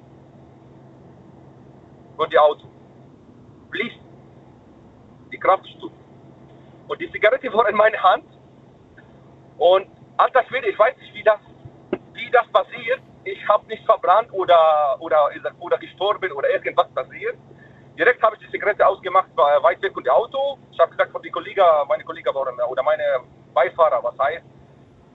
Und 2.16 2.32
die 2.32 2.38
Auto. 2.38 2.66
Fließt. 3.70 4.00
Die 5.32 5.38
Kraft 5.38 5.64
ist 5.66 5.80
tut. 5.80 5.92
Und 6.88 7.00
die 7.00 7.10
Zigarette 7.10 7.52
war 7.54 7.68
in 7.68 7.76
meiner 7.76 8.02
Hand. 8.02 8.26
Und 9.58 9.86
alter 10.16 10.44
Schwede, 10.44 10.68
ich 10.68 10.78
weiß 10.78 10.96
nicht, 10.98 11.14
wie 11.14 11.22
das, 11.22 11.40
wie 12.14 12.30
das 12.30 12.46
passiert. 12.48 13.00
Ich 13.24 13.46
habe 13.48 13.66
nicht 13.66 13.84
verbrannt 13.84 14.28
oder, 14.32 14.96
oder, 15.00 15.30
oder 15.60 15.78
gestorben 15.78 16.30
oder 16.32 16.50
irgendwas 16.50 16.88
passiert. 16.94 17.36
Direkt 17.98 18.22
habe 18.22 18.36
ich 18.36 18.42
die 18.46 18.50
Zigarette 18.50 18.86
ausgemacht, 18.86 19.28
war 19.36 19.62
weit 19.62 19.80
weg 19.80 19.94
dem 19.94 20.08
Auto. 20.08 20.58
Ich 20.72 20.78
habe 20.80 20.90
gesagt, 20.90 21.12
die 21.24 21.30
Kollegen, 21.30 21.62
meine 21.88 22.02
Kollegen 22.02 22.34
waren, 22.34 22.60
oder 22.68 22.82
meine 22.82 23.04
Beifahrer, 23.54 24.02
was 24.02 24.18
heißt, 24.18 24.44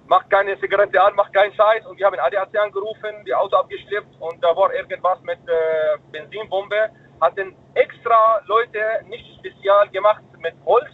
mach 0.07 0.27
keine 0.29 0.59
Zigarette 0.59 1.01
an, 1.01 1.13
mach 1.15 1.31
keinen 1.31 1.53
Scheiß. 1.53 1.85
Und 1.85 1.97
wir 1.97 2.05
haben 2.05 2.19
ADAC 2.19 2.57
angerufen, 2.57 3.23
die 3.25 3.33
Auto 3.33 3.57
abgeschleppt 3.57 4.15
und 4.19 4.43
da 4.43 4.55
war 4.55 4.73
irgendwas 4.73 5.21
mit 5.21 5.39
äh, 5.47 5.97
Benzinbombe. 6.11 6.89
Hatten 7.19 7.53
extra 7.73 8.41
Leute 8.45 8.79
nicht 9.07 9.25
spezial 9.37 9.89
gemacht 9.89 10.23
mit 10.37 10.55
Holz. 10.65 10.89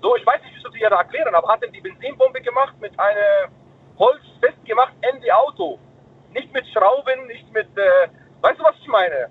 So, 0.00 0.16
ich 0.16 0.26
weiß 0.26 0.42
nicht, 0.42 0.56
wie 0.56 0.60
soll 0.60 0.70
ich 0.74 0.80
dir 0.80 0.90
erklären, 0.90 1.34
aber 1.34 1.48
hatten 1.48 1.70
die 1.70 1.80
Benzinbombe 1.80 2.40
gemacht 2.40 2.74
mit 2.80 2.98
einem 2.98 3.52
Holz 3.98 4.22
festgemacht 4.40 4.92
in 5.12 5.20
die 5.20 5.32
Auto. 5.32 5.78
Nicht 6.32 6.52
mit 6.52 6.64
Schrauben, 6.68 7.26
nicht 7.26 7.52
mit, 7.52 7.66
äh, 7.76 8.08
weißt 8.42 8.58
du, 8.58 8.64
was 8.64 8.74
ich 8.80 8.88
meine? 8.88 9.28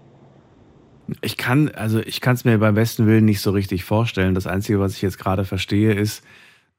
Ich 1.21 1.37
kann, 1.37 1.69
also 1.69 1.99
ich 1.99 2.19
kann 2.19 2.35
es 2.35 2.43
mir 2.43 2.57
beim 2.57 2.75
besten 2.75 3.07
Willen 3.07 3.25
nicht 3.25 3.41
so 3.41 3.51
richtig 3.51 3.85
vorstellen. 3.85 4.35
Das 4.35 4.47
Einzige, 4.47 4.79
was 4.79 4.95
ich 4.95 5.01
jetzt 5.01 5.17
gerade 5.17 5.45
verstehe, 5.45 5.93
ist, 5.93 6.25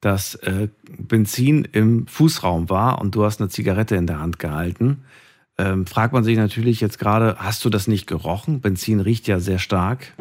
dass 0.01 0.35
äh, 0.35 0.69
Benzin 0.97 1.67
im 1.71 2.07
Fußraum 2.07 2.69
war 2.69 3.01
und 3.01 3.15
du 3.15 3.23
hast 3.25 3.41
eine 3.41 3.49
Zigarette 3.49 3.95
in 3.95 4.07
der 4.07 4.19
Hand 4.19 4.39
gehalten. 4.39 5.03
Ähm, 5.57 5.85
fragt 5.85 6.13
man 6.13 6.23
sich 6.23 6.37
natürlich 6.37 6.79
jetzt 6.79 6.99
gerade, 6.99 7.35
hast 7.37 7.65
du 7.65 7.69
das 7.69 7.87
nicht 7.87 8.07
gerochen? 8.07 8.61
Benzin 8.61 9.01
riecht 9.01 9.27
ja 9.27 9.39
sehr 9.39 9.59
stark. 9.59 10.13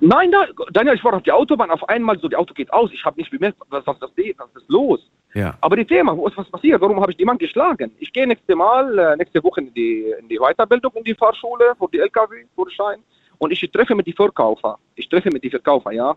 Nein, 0.00 0.30
nein, 0.30 0.48
Daniel, 0.72 0.96
ich 0.96 1.04
war 1.04 1.14
auf 1.14 1.22
der 1.22 1.36
Autobahn, 1.36 1.70
auf 1.70 1.88
einmal 1.88 2.18
so, 2.18 2.28
die 2.28 2.34
Auto 2.34 2.54
geht 2.54 2.72
aus, 2.72 2.90
ich 2.92 3.04
habe 3.04 3.20
nicht 3.20 3.30
bemerkt, 3.30 3.58
was, 3.68 3.86
was, 3.86 4.00
was, 4.00 4.10
was 4.10 4.62
ist 4.62 4.68
los? 4.68 5.00
Ja. 5.34 5.56
Aber 5.60 5.76
die 5.76 5.84
Thema, 5.84 6.16
wo 6.16 6.26
ist 6.26 6.36
was 6.36 6.50
passiert? 6.50 6.80
Warum 6.80 7.00
habe 7.00 7.12
ich 7.12 7.18
jemanden 7.18 7.40
geschlagen? 7.40 7.92
Ich 7.98 8.12
gehe 8.12 8.26
nächste 8.26 8.56
Mal, 8.56 8.98
äh, 8.98 9.16
nächste 9.16 9.42
Woche 9.44 9.60
in 9.60 9.72
die, 9.74 10.12
in 10.18 10.28
die 10.28 10.38
Weiterbildung 10.38 10.92
in 10.94 11.04
die 11.04 11.14
Fahrschule 11.14 11.74
für 11.78 11.88
die 11.92 12.00
LKW-Führerschein 12.00 13.02
und 13.38 13.52
ich 13.52 13.60
treffe 13.70 13.94
mit 13.94 14.06
die 14.06 14.12
Verkäufer. 14.12 14.78
Ich 14.96 15.08
treffe 15.08 15.30
mit 15.30 15.44
die 15.44 15.50
Verkäufer, 15.50 15.92
ja. 15.92 16.16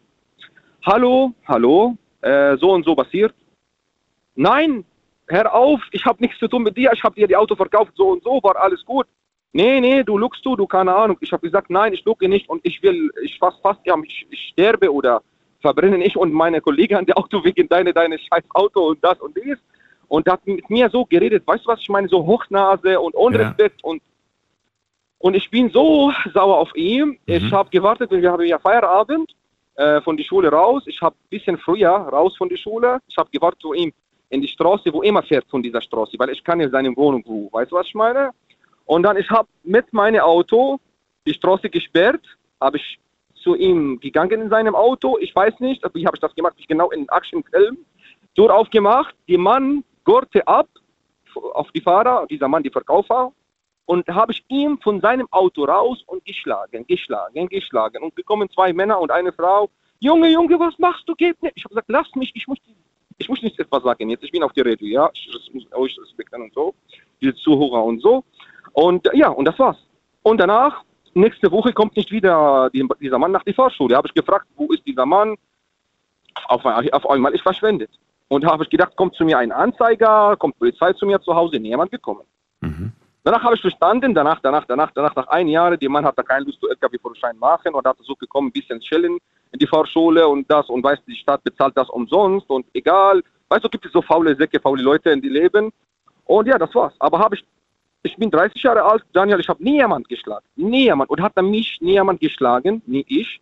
Hallo, 0.85 1.33
hallo, 1.47 1.95
äh, 2.21 2.57
so 2.57 2.71
und 2.71 2.83
so 2.85 2.95
passiert. 2.95 3.33
Nein, 4.35 4.83
hör 5.27 5.53
auf, 5.53 5.79
ich 5.91 6.03
habe 6.05 6.21
nichts 6.21 6.39
zu 6.39 6.47
tun 6.47 6.63
mit 6.63 6.75
dir, 6.75 6.91
ich 6.93 7.03
habe 7.03 7.15
dir 7.15 7.27
die 7.27 7.35
Auto 7.35 7.55
verkauft, 7.55 7.93
so 7.95 8.09
und 8.09 8.23
so, 8.23 8.39
war 8.41 8.55
alles 8.55 8.83
gut. 8.83 9.05
Nee, 9.51 9.79
nee, 9.79 10.03
du 10.03 10.17
lugst 10.17 10.43
du, 10.43 10.55
du, 10.55 10.65
keine 10.65 10.93
Ahnung. 10.93 11.17
Ich 11.21 11.31
habe 11.31 11.45
gesagt, 11.45 11.69
nein, 11.69 11.93
ich 11.93 12.03
luge 12.03 12.27
nicht 12.27 12.49
und 12.49 12.59
ich 12.65 12.81
will, 12.81 13.11
ich 13.21 13.37
fast, 13.37 13.61
fast, 13.61 13.79
ja, 13.85 13.95
ich, 14.03 14.25
ich 14.31 14.49
sterbe 14.51 14.91
oder 14.91 15.21
verbrenne 15.63 16.03
ich 16.03 16.15
und 16.15 16.31
meine 16.33 16.61
Kollegen 16.61 16.95
an 16.97 17.05
der 17.05 17.17
Auto 17.17 17.43
wegen 17.43 17.67
deine, 17.67 17.91
deine 17.93 18.19
scheiß 18.19 18.43
Auto 18.53 18.89
und 18.89 19.03
das 19.03 19.19
und 19.19 19.35
dies. 19.35 19.57
Und 20.09 20.27
hat 20.29 20.45
mit 20.45 20.69
mir 20.69 20.89
so 20.89 21.05
geredet, 21.05 21.41
weißt 21.47 21.65
du 21.65 21.69
was 21.69 21.79
ich 21.79 21.89
meine, 21.89 22.07
so 22.07 22.23
Hochnase 22.27 22.99
und 22.99 23.15
ohne 23.15 23.55
Ja. 23.57 23.69
Und 23.81 24.01
und 25.17 25.35
ich 25.35 25.49
bin 25.49 25.69
so 25.69 26.11
sauer 26.33 26.57
auf 26.57 26.75
ihn. 26.75 27.17
Ich 27.25 27.49
habe 27.53 27.69
gewartet, 27.69 28.11
wir 28.11 28.29
haben 28.29 28.43
ja 28.43 28.59
Feierabend 28.59 29.31
äh, 29.75 30.01
von 30.01 30.17
der 30.17 30.25
Schule 30.25 30.49
raus. 30.49 30.83
Ich 30.85 31.01
habe 31.01 31.15
ein 31.15 31.29
bisschen 31.29 31.57
früher 31.57 31.89
raus 31.89 32.35
von 32.37 32.49
der 32.49 32.57
Schule. 32.57 32.99
Ich 33.07 33.15
habe 33.17 33.29
gewartet 33.31 33.61
zu 33.61 33.73
ihm 33.73 33.93
in 34.29 34.41
die 34.41 34.49
Straße, 34.49 34.91
wo 34.91 35.01
er 35.01 35.07
immer 35.07 35.23
fährt 35.23 35.45
von 35.49 35.63
dieser 35.63 35.81
Straße, 35.81 36.17
weil 36.19 36.31
ich 36.31 36.43
kann 36.43 36.59
in 36.59 36.69
seine 36.71 36.93
Wohnung, 36.97 37.23
wo, 37.25 37.49
weißt 37.53 37.71
du, 37.71 37.75
was 37.77 37.87
ich 37.87 37.95
meine? 37.95 38.31
Und 38.85 39.03
dann 39.03 39.15
ich 39.15 39.29
habe 39.29 39.47
mit 39.63 39.93
meinem 39.93 40.21
Auto 40.21 40.77
die 41.25 41.33
Straße 41.33 41.69
gesperrt, 41.69 42.25
habe 42.59 42.75
ich 42.75 42.99
zu 43.43 43.55
ihm 43.55 43.99
gegangen 43.99 44.41
in 44.41 44.49
seinem 44.49 44.75
Auto. 44.75 45.17
Ich 45.19 45.35
weiß 45.35 45.59
nicht, 45.59 45.83
wie 45.93 46.05
habe 46.05 46.15
ich 46.15 46.21
das 46.21 46.33
gemacht, 46.35 46.55
ich 46.57 46.67
genau 46.67 46.89
in 46.91 47.07
Actionfilm. 47.09 47.77
Tür 48.35 48.55
aufgemacht, 48.55 49.15
die 49.27 49.37
Mann 49.37 49.83
gurte 50.03 50.47
ab 50.47 50.67
auf 51.53 51.71
die 51.71 51.81
Fahrer, 51.81 52.25
dieser 52.27 52.47
Mann, 52.47 52.63
die 52.63 52.69
Verkäufer, 52.69 53.31
und 53.85 54.07
habe 54.07 54.31
ich 54.31 54.43
ihm 54.47 54.79
von 54.79 55.01
seinem 55.01 55.27
Auto 55.31 55.65
raus 55.65 56.03
und 56.07 56.23
geschlagen, 56.25 56.85
geschlagen, 56.87 57.47
geschlagen. 57.49 58.01
Und 58.03 58.15
gekommen 58.15 58.49
zwei 58.49 58.71
Männer 58.71 58.99
und 58.99 59.11
eine 59.11 59.33
Frau. 59.33 59.69
Junge, 59.99 60.29
Junge, 60.29 60.59
was 60.59 60.77
machst 60.79 61.07
du? 61.07 61.15
Geht 61.15 61.41
nicht. 61.43 61.53
Ich 61.55 61.63
habe 61.65 61.75
gesagt, 61.75 61.89
lass 61.89 62.07
mich, 62.15 62.31
ich 62.33 62.47
muss, 62.47 62.57
ich 63.17 63.27
muss 63.27 63.41
nicht 63.41 63.59
etwas 63.59 63.83
sagen 63.83 64.09
jetzt. 64.09 64.23
Ich 64.23 64.31
bin 64.31 64.43
auf 64.43 64.53
die 64.53 64.61
Radio, 64.61 64.87
ja. 64.87 65.09
Ich 65.13 65.29
muss 65.53 65.65
euch 65.73 65.97
respektieren 65.99 66.43
und 66.43 66.53
so. 66.53 66.73
Die 67.21 67.33
Zuhörer 67.35 67.83
und 67.83 68.01
so. 68.01 68.23
Und 68.71 69.07
ja, 69.13 69.29
und 69.29 69.45
das 69.45 69.59
war's. 69.59 69.77
Und 70.23 70.37
danach, 70.37 70.83
nächste 71.15 71.51
Woche 71.51 71.73
kommt 71.73 71.95
nicht 71.95 72.11
wieder 72.11 72.69
die, 72.73 72.87
dieser 72.99 73.19
Mann 73.19 73.31
nach 73.31 73.43
die 73.43 73.53
Fahrschule. 73.53 73.95
Habe 73.95 74.07
ich 74.07 74.13
gefragt, 74.13 74.47
wo 74.55 74.71
ist 74.71 74.85
dieser 74.85 75.05
Mann? 75.05 75.35
Auf, 76.47 76.65
auf 76.65 77.09
einmal 77.09 77.33
ist 77.33 77.41
verschwendet. 77.41 77.91
Und 78.27 78.45
habe 78.45 78.63
ich 78.63 78.69
gedacht, 78.69 78.95
kommt 78.95 79.15
zu 79.15 79.23
mir 79.23 79.37
ein 79.37 79.51
Anzeiger, 79.51 80.35
kommt 80.37 80.57
Polizei 80.57 80.93
zu 80.93 81.05
mir 81.05 81.21
zu 81.21 81.35
Hause, 81.35 81.59
niemand 81.59 81.91
gekommen. 81.91 82.23
Danach 83.23 83.43
habe 83.43 83.55
ich 83.55 83.61
verstanden, 83.61 84.13
danach, 84.13 84.39
danach, 84.41 84.65
danach, 84.65 84.91
danach, 84.93 85.15
nach 85.15 85.27
ein 85.27 85.47
Jahr, 85.47 85.77
der 85.77 85.89
Mann 85.89 86.03
hat 86.03 86.17
da 86.17 86.23
keine 86.23 86.45
Lust 86.45 86.59
zu 86.59 86.67
LKW-Führerschein 86.69 87.37
machen 87.37 87.73
und 87.73 87.85
hat 87.85 87.97
so 88.01 88.15
gekommen, 88.15 88.49
ein 88.49 88.51
bisschen 88.51 88.81
chillen 88.81 89.17
in 89.53 89.59
die 89.59 89.67
Fahrschule 89.67 90.27
und 90.27 90.49
das 90.51 90.67
und 90.67 90.83
weiß, 90.83 90.99
die 91.07 91.15
Stadt 91.15 91.41
bezahlt 91.43 91.77
das 91.77 91.89
umsonst 91.89 92.49
und 92.49 92.65
egal. 92.73 93.23
Weißt 93.47 93.63
du, 93.63 93.69
gibt 93.69 93.85
es 93.85 93.93
so 93.93 94.01
faule 94.01 94.35
Säcke, 94.35 94.59
faule 94.59 94.81
Leute 94.81 95.11
in 95.11 95.21
die 95.21 95.29
Leben. 95.29 95.71
Und 96.25 96.47
ja, 96.47 96.57
das 96.57 96.73
war's. 96.75 96.93
Aber 96.99 97.19
habe 97.19 97.35
ich, 97.35 97.45
ich 98.03 98.17
bin 98.17 98.29
30 98.29 98.61
Jahre 98.61 98.83
alt, 98.83 99.03
Daniel, 99.13 99.39
ich 99.39 99.47
habe 99.47 99.63
nie 99.63 99.77
jemand 99.77 100.07
geschlagen. 100.09 100.45
Nie 100.55 100.83
jemand. 100.83 101.09
Und 101.09 101.21
hat 101.21 101.33
er 101.35 101.43
mich 101.43 101.77
nie 101.81 101.93
jemand 101.93 102.19
geschlagen, 102.19 102.81
nie 102.85 103.05
ich, 103.07 103.39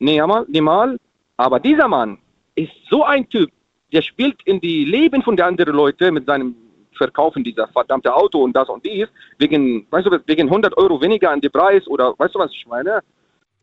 nie 0.00 0.14
jemand, 0.14 0.48
niemals. 0.48 0.98
Aber 1.36 1.60
dieser 1.60 1.88
Mann 1.88 2.18
ist 2.56 2.72
so 2.90 3.04
ein 3.04 3.28
Typ, 3.28 3.50
der 3.92 4.02
spielt 4.02 4.42
in 4.44 4.60
die 4.60 4.84
Leben 4.84 5.22
von 5.22 5.36
den 5.36 5.46
anderen 5.46 5.74
Leuten 5.74 6.14
mit 6.14 6.26
seinem 6.26 6.54
Verkaufen 6.96 7.42
dieser 7.42 7.66
verdammte 7.68 8.14
Auto 8.14 8.42
und 8.42 8.54
das 8.54 8.68
und 8.68 8.84
dies, 8.84 9.08
wegen, 9.38 9.86
weißt 9.90 10.06
du, 10.06 10.20
wegen 10.26 10.48
100 10.48 10.76
Euro 10.76 11.00
weniger 11.00 11.30
an 11.30 11.40
den 11.40 11.50
Preis 11.50 11.86
oder 11.86 12.14
weißt 12.18 12.34
du, 12.34 12.38
was 12.40 12.50
ich 12.52 12.66
meine? 12.66 13.00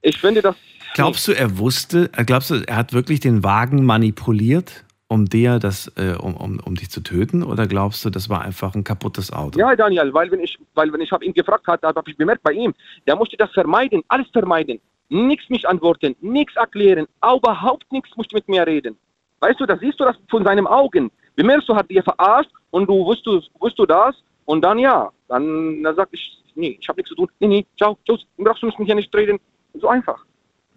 Ich 0.02 0.18
finde 0.18 0.41
das. 0.41 0.56
Glaubst 0.95 1.28
du, 1.28 1.34
er 1.34 1.58
wusste, 1.58 2.10
glaubst 2.26 2.50
du, 2.50 2.64
er 2.66 2.78
hat 2.78 2.93
wirklich 2.93 3.20
den 3.20 3.43
Wagen 3.43 3.86
manipuliert, 3.86 4.86
um 5.08 5.26
dir 5.26 5.60
das, 5.60 5.91
äh, 5.97 6.16
um, 6.20 6.36
um, 6.36 6.60
um 6.64 6.76
dich 6.76 6.89
zu 6.89 7.01
töten? 7.01 7.43
Oder 7.43 7.68
glaubst 7.68 8.03
du, 8.03 8.10
das 8.10 8.30
war 8.30 8.41
einfach 8.41 8.76
ein 8.76 8.84
kaputtes 8.84 9.32
Auto? 9.32 9.60
Ja, 9.60 9.76
Daniel, 9.76 10.14
weil 10.14 10.30
wenn 10.32 10.41
ich, 10.41 10.58
weil 10.74 10.91
wenn 10.91 11.01
ich 11.01 11.12
habe 11.12 11.26
ihn 11.26 11.34
gefragt 11.34 11.68
hat, 11.68 11.84
habe 11.84 12.10
ich 12.10 12.18
bemerkt 12.18 12.43
bei 12.43 12.51
ihm, 12.51 12.74
der 13.05 13.16
musste 13.16 13.38
das 13.38 13.51
vermeiden, 13.51 14.03
alles 14.10 14.28
vermeiden, 14.32 14.80
nichts 15.10 15.49
mich 15.49 15.68
antworten, 15.68 16.16
nichts 16.22 16.55
erklären, 16.55 17.08
überhaupt 17.24 17.91
nichts 17.91 18.10
musste 18.16 18.36
mit 18.36 18.47
mir 18.49 18.68
reden. 18.68 18.97
Weißt 19.39 19.60
du, 19.60 19.66
das 19.66 19.80
siehst 19.80 19.99
du 19.99 20.03
das 20.03 20.18
von 20.30 20.43
seinen 20.43 20.68
Augen. 20.68 21.12
Bemerkst 21.36 21.70
du, 21.70 21.76
hat 21.76 21.89
dir 21.89 22.03
verarscht 22.03 22.49
und 22.72 22.89
du 22.89 23.05
wusstest, 23.05 23.49
wusstest 23.60 23.80
du 23.80 23.86
das 23.86 24.16
und 24.45 24.62
dann 24.62 24.80
ja, 24.80 25.12
dann, 25.30 25.84
dann 25.84 25.95
sag 25.95 26.10
ich, 26.12 26.43
nee, 26.55 26.78
ich 26.80 26.89
habe 26.89 26.97
nichts 26.97 27.10
zu 27.10 27.16
tun, 27.16 27.30
nee, 27.39 27.47
nee, 27.47 27.66
ciao, 27.78 27.97
tschüss, 28.05 28.26
brauchst 28.38 28.64
du 28.64 28.66
mich 28.66 28.76
hier 28.78 28.95
nicht 28.95 29.16
reden, 29.16 29.39
so 29.76 29.88
einfach. 29.88 30.26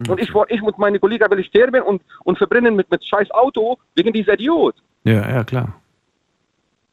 Und 0.09 0.19
ich, 0.19 0.31
ich 0.49 0.61
mit 0.61 0.77
meinen 0.77 0.99
Kollegen 0.99 1.29
will 1.29 1.39
ich 1.39 1.47
sterben 1.47 1.81
und, 1.83 2.01
und 2.23 2.37
verbrennen 2.37 2.75
mit, 2.75 2.89
mit 2.89 3.03
scheiß 3.05 3.31
Auto 3.31 3.77
wegen 3.95 4.13
dieser 4.13 4.33
Idiot. 4.33 4.75
Ja, 5.03 5.29
ja, 5.29 5.43
klar. 5.43 5.81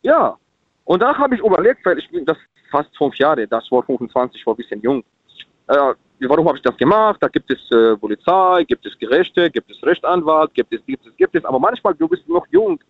Ja. 0.03 0.37
Und 0.85 1.03
danach 1.03 1.19
habe 1.19 1.35
ich 1.35 1.41
überlegt, 1.41 1.85
weil 1.85 1.99
ich 1.99 2.11
bin 2.11 2.25
das 2.25 2.39
fast 2.71 2.97
fünf 2.97 3.15
Jahre, 3.17 3.47
das 3.47 3.71
war 3.71 3.83
25, 3.83 4.45
war 4.47 4.55
ein 4.55 4.57
bisschen 4.57 4.81
jung. 4.81 5.05
Äh, 5.67 5.95
warum 6.27 6.49
habe 6.49 6.57
ich 6.57 6.63
das 6.63 6.77
gemacht? 6.77 7.19
Da 7.21 7.29
gibt 7.29 7.51
es 7.51 7.59
äh, 7.71 7.97
Polizei, 7.97 8.65
gibt 8.65 8.87
es 8.87 8.99
Gerichte, 8.99 9.51
gibt 9.51 9.71
es 9.71 9.83
Rechtsanwalt, 9.83 10.55
gibt 10.55 10.73
es, 10.73 10.85
gibt 10.87 11.07
es, 11.07 11.17
gibt 11.17 11.35
es. 11.35 11.45
Aber 11.45 11.59
manchmal, 11.59 11.95
du 11.95 12.09
bist 12.09 12.27
noch 12.29 12.47
jung. 12.51 12.81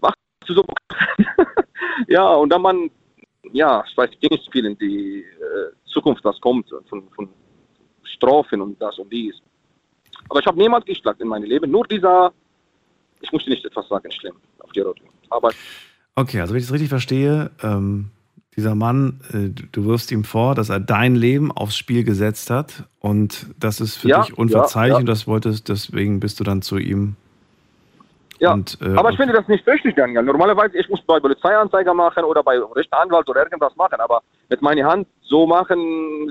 Machst 0.00 0.18
du 0.46 0.54
so. 0.54 0.64
ja, 2.08 2.28
und 2.34 2.50
dann 2.50 2.62
man, 2.62 2.90
ja, 3.52 3.82
ich 3.88 3.96
weiß 3.96 4.10
nicht 4.20 4.52
viel 4.52 4.66
in 4.66 4.76
die 4.78 5.20
äh, 5.20 5.72
Zukunft, 5.86 6.24
was 6.24 6.40
kommt 6.40 6.68
von, 6.88 7.08
von 7.10 7.28
Strafen 8.04 8.60
und 8.60 8.80
das 8.80 8.98
und 8.98 9.10
dies. 9.10 9.40
Aber 10.30 10.40
ich 10.40 10.46
habe 10.46 10.58
niemand 10.58 10.86
geschlagen 10.86 11.20
in 11.22 11.28
meinem 11.28 11.44
Leben. 11.44 11.70
Nur 11.70 11.84
dieser, 11.86 12.32
ich 13.20 13.30
musste 13.32 13.50
nicht 13.50 13.64
etwas 13.64 13.86
sagen, 13.88 14.10
schlimm 14.10 14.36
auf 14.60 14.70
die 14.72 14.80
Route. 14.80 15.02
Aber 15.28 15.50
Okay, 16.16 16.40
also 16.40 16.52
wenn 16.54 16.60
ich 16.60 16.66
das 16.66 16.72
richtig 16.72 16.88
verstehe, 16.88 17.50
ähm, 17.62 18.10
dieser 18.56 18.74
Mann, 18.74 19.20
äh, 19.32 19.48
du- 19.48 19.66
du 19.70 19.84
wirfst 19.86 20.10
ihm 20.12 20.24
vor, 20.24 20.54
dass 20.54 20.68
er 20.68 20.80
dein 20.80 21.14
Leben 21.14 21.52
aufs 21.52 21.76
Spiel 21.76 22.02
gesetzt 22.04 22.50
hat 22.50 22.84
und 22.98 23.46
das 23.58 23.80
ist 23.80 23.96
für 23.96 24.08
Ja, 24.08 24.22
dich 24.22 24.36
unverzeihlich 24.36 24.88
ja, 24.90 24.94
ja. 24.96 25.00
und 25.00 25.06
das 25.06 25.26
wolltest, 25.26 25.68
deswegen 25.68 26.18
bist 26.20 26.40
du 26.40 26.44
dann 26.44 26.60
zu 26.62 26.78
ihm. 26.78 27.16
Ja, 28.40 28.54
Und, 28.54 28.78
äh, 28.80 28.96
aber 28.96 29.10
ich 29.10 29.18
finde 29.18 29.34
das 29.34 29.46
nicht 29.48 29.66
richtig, 29.66 29.96
Daniel. 29.96 30.22
Normalerweise, 30.22 30.78
ich 30.78 30.88
muss 30.88 31.02
bei 31.02 31.20
Polizeianzeiger 31.20 31.92
machen 31.92 32.24
oder 32.24 32.42
bei 32.42 32.58
Rechtsanwalt 32.58 33.28
oder 33.28 33.44
irgendwas 33.44 33.76
machen, 33.76 34.00
aber 34.00 34.22
mit 34.48 34.62
meiner 34.62 34.86
Hand 34.86 35.06
so 35.20 35.46
machen, 35.46 35.78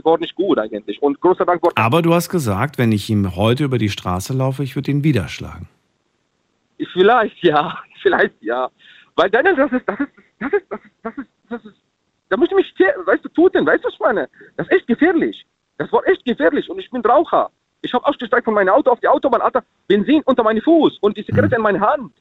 war 0.04 0.18
nicht 0.18 0.34
gut 0.34 0.58
eigentlich. 0.58 1.00
Und 1.04 1.22
großer 1.22 1.46
Dank 1.46 1.62
Aber 1.76 2.02
du 2.02 2.12
hast 2.16 2.30
gesagt, 2.30 2.80
wenn 2.80 2.92
ich 2.92 3.12
ihm 3.12 3.36
heute 3.36 3.64
über 3.64 3.78
die 3.78 3.90
Straße 3.90 4.34
laufe, 4.34 4.64
ich 4.64 4.76
würde 4.76 4.90
ihn 4.90 5.04
wieder 5.04 5.28
schlagen. 5.28 5.70
Vielleicht 6.94 7.44
ja, 7.44 7.78
vielleicht 8.02 8.34
ja. 8.42 8.70
Weil 9.16 9.30
Daniel, 9.30 9.56
das 9.56 9.72
ist, 9.72 9.88
das 9.88 10.00
ist, 10.00 10.10
das 10.40 10.54
ist, 10.54 10.66
das 10.72 10.80
ist, 10.82 10.92
das 11.04 11.18
ist, 11.18 11.30
das 11.48 11.66
ist, 11.66 11.76
da 12.30 12.38
muss 12.38 12.50
ich 12.50 12.56
mich, 12.56 12.74
weißt 13.06 13.24
du, 13.24 13.30
tuten, 13.30 13.68
weißt 13.68 13.84
du, 13.84 13.88
was 13.88 13.94
ich 13.94 14.00
meine? 14.00 14.28
Das 14.58 14.66
ist 14.66 14.74
echt 14.74 14.88
gefährlich. 14.88 15.46
Das 15.78 15.92
war 15.92 16.06
echt 16.08 16.26
gefährlich 16.26 16.68
und 16.72 16.80
ich 16.80 16.90
bin 16.90 17.02
Raucher. 17.02 17.52
Ich 17.82 17.94
habe 17.94 18.06
ausgesteigt 18.06 18.46
von 18.46 18.54
meinem 18.54 18.70
Auto 18.70 18.92
auf 18.92 19.00
die 19.00 19.08
Autobahn, 19.08 19.42
Alter, 19.42 19.64
Benzin 19.88 20.22
unter 20.26 20.44
meinen 20.44 20.62
Fuß 20.62 20.98
und 21.00 21.18
die 21.18 21.26
Zigarette 21.26 21.56
in 21.56 21.62
meiner 21.62 21.80
Hand. 21.80 22.14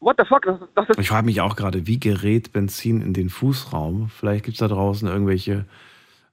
What 0.00 0.16
the 0.18 0.24
fuck? 0.24 0.42
Das, 0.42 0.58
das 0.74 0.98
Ich 0.98 1.08
frage 1.08 1.26
mich 1.26 1.40
auch 1.40 1.56
gerade, 1.56 1.86
wie 1.86 1.98
gerät 1.98 2.52
Benzin 2.52 3.02
in 3.02 3.12
den 3.12 3.30
Fußraum? 3.30 4.10
Vielleicht 4.10 4.44
gibt 4.44 4.54
es 4.54 4.60
da 4.60 4.68
draußen 4.68 5.08
irgendwelche 5.08 5.64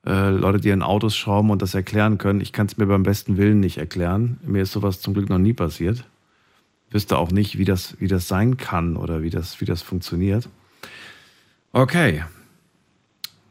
äh, 0.05 0.29
Leute, 0.29 0.59
die 0.59 0.71
an 0.71 0.83
Autos 0.83 1.15
schrauben 1.15 1.49
und 1.49 1.61
das 1.61 1.73
erklären 1.73 2.17
können. 2.17 2.41
Ich 2.41 2.53
kann 2.53 2.67
es 2.67 2.77
mir 2.77 2.85
beim 2.85 3.03
besten 3.03 3.37
Willen 3.37 3.59
nicht 3.59 3.77
erklären. 3.77 4.37
Mir 4.43 4.63
ist 4.63 4.71
sowas 4.71 5.01
zum 5.01 5.13
Glück 5.13 5.29
noch 5.29 5.39
nie 5.39 5.53
passiert. 5.53 6.05
Wüsste 6.91 7.17
auch 7.17 7.31
nicht, 7.31 7.57
wie 7.57 7.65
das, 7.65 7.99
wie 7.99 8.07
das 8.07 8.27
sein 8.27 8.57
kann 8.57 8.97
oder 8.97 9.23
wie 9.23 9.31
das, 9.31 9.59
wie 9.61 9.65
das 9.65 9.81
funktioniert. 9.81 10.47
Okay. 11.73 12.23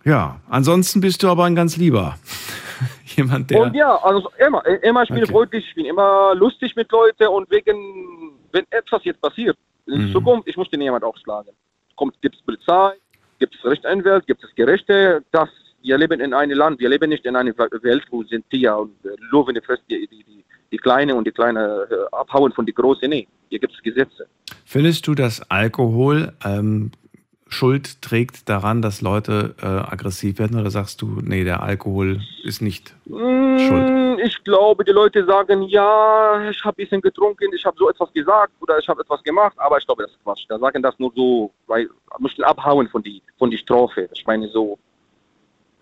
Ja, 0.04 0.40
ansonsten 0.48 1.00
bist 1.00 1.22
du 1.22 1.28
aber 1.28 1.44
ein 1.44 1.54
ganz 1.54 1.76
lieber. 1.76 2.16
Jemand, 3.16 3.50
der. 3.50 3.60
Und 3.62 3.74
ja, 3.74 3.96
also 4.02 4.30
immer, 4.44 4.64
immer, 4.82 5.02
ich 5.02 5.08
bin 5.08 5.22
Okay. 5.22 5.32
freundlich, 5.32 5.64
ich 5.68 5.74
bin 5.74 5.86
immer 5.86 6.34
lustig 6.34 6.74
mit 6.76 6.90
Leuten 6.92 7.28
und 7.28 7.50
wegen, 7.50 8.32
wenn 8.52 8.64
etwas 8.70 9.02
jetzt 9.04 9.20
passiert, 9.20 9.56
in 9.86 10.08
Mhm. 10.08 10.12
Zukunft, 10.12 10.48
ich 10.48 10.56
muss 10.56 10.68
den 10.70 10.80
jemand 10.82 11.04
aufschlagen. 11.04 11.52
Kommt, 11.96 12.20
gibt 12.22 12.34
es 12.36 12.42
Polizei, 12.42 12.92
gibt 13.38 13.54
es 13.54 13.64
Rechtsanwalt, 13.64 14.26
gibt 14.26 14.42
es 14.42 14.54
Gerichte, 14.54 15.22
das, 15.30 15.48
wir 15.82 15.96
leben 15.98 16.20
in 16.20 16.34
einem 16.34 16.58
Land, 16.58 16.80
wir 16.80 16.88
leben 16.88 17.10
nicht 17.10 17.24
in 17.24 17.36
einer 17.36 17.52
Welt, 17.56 18.04
wo 18.10 18.22
sind 18.24 18.48
Tier 18.50 18.76
und 18.76 18.92
äh, 19.04 19.10
Löwen 19.30 19.54
fest 19.62 19.82
die, 19.90 20.06
die, 20.08 20.24
die, 20.24 20.44
die 20.72 20.76
Kleine 20.78 21.14
und 21.14 21.26
die 21.26 21.30
Kleine 21.32 21.86
äh, 21.90 21.94
abhauen 22.16 22.52
von 22.52 22.66
die 22.66 22.74
Große. 22.74 23.06
Nee, 23.06 23.28
hier 23.48 23.58
gibt 23.60 23.74
es 23.74 23.82
Gesetze. 23.82 24.26
Findest 24.64 25.06
du, 25.06 25.14
dass 25.14 25.40
Alkohol 25.50 26.32
ähm, 26.44 26.90
Schuld 27.54 28.02
trägt 28.02 28.48
daran, 28.48 28.82
dass 28.82 29.00
Leute 29.00 29.54
äh, 29.62 29.66
aggressiv 29.66 30.38
werden? 30.38 30.58
Oder 30.60 30.70
sagst 30.70 31.00
du, 31.00 31.20
nee, 31.22 31.44
der 31.44 31.62
Alkohol 31.62 32.20
ist 32.42 32.60
nicht 32.60 32.94
schuld? 33.06 33.88
Mm, 33.90 34.18
Ich 34.24 34.42
glaube, 34.44 34.84
die 34.84 34.92
Leute 34.92 35.24
sagen, 35.24 35.62
ja, 35.62 36.50
ich 36.50 36.62
habe 36.64 36.74
ein 36.74 36.84
bisschen 36.84 37.00
getrunken, 37.00 37.50
ich 37.54 37.64
habe 37.64 37.76
so 37.78 37.88
etwas 37.88 38.12
gesagt 38.12 38.52
oder 38.60 38.78
ich 38.78 38.88
habe 38.88 39.00
etwas 39.02 39.22
gemacht, 39.22 39.54
aber 39.58 39.78
ich 39.78 39.86
glaube, 39.86 40.02
das 40.02 40.12
ist 40.12 40.22
Quatsch. 40.22 40.44
Da 40.48 40.58
sagen 40.58 40.82
das 40.82 40.98
nur 40.98 41.12
so, 41.14 41.52
weil 41.66 41.88
möchten 42.18 42.42
abhauen 42.42 42.88
von 42.88 43.02
die, 43.02 43.22
von 43.38 43.50
die 43.50 43.58
Strophe. 43.58 44.08
Ich 44.12 44.26
meine 44.26 44.48
so. 44.48 44.78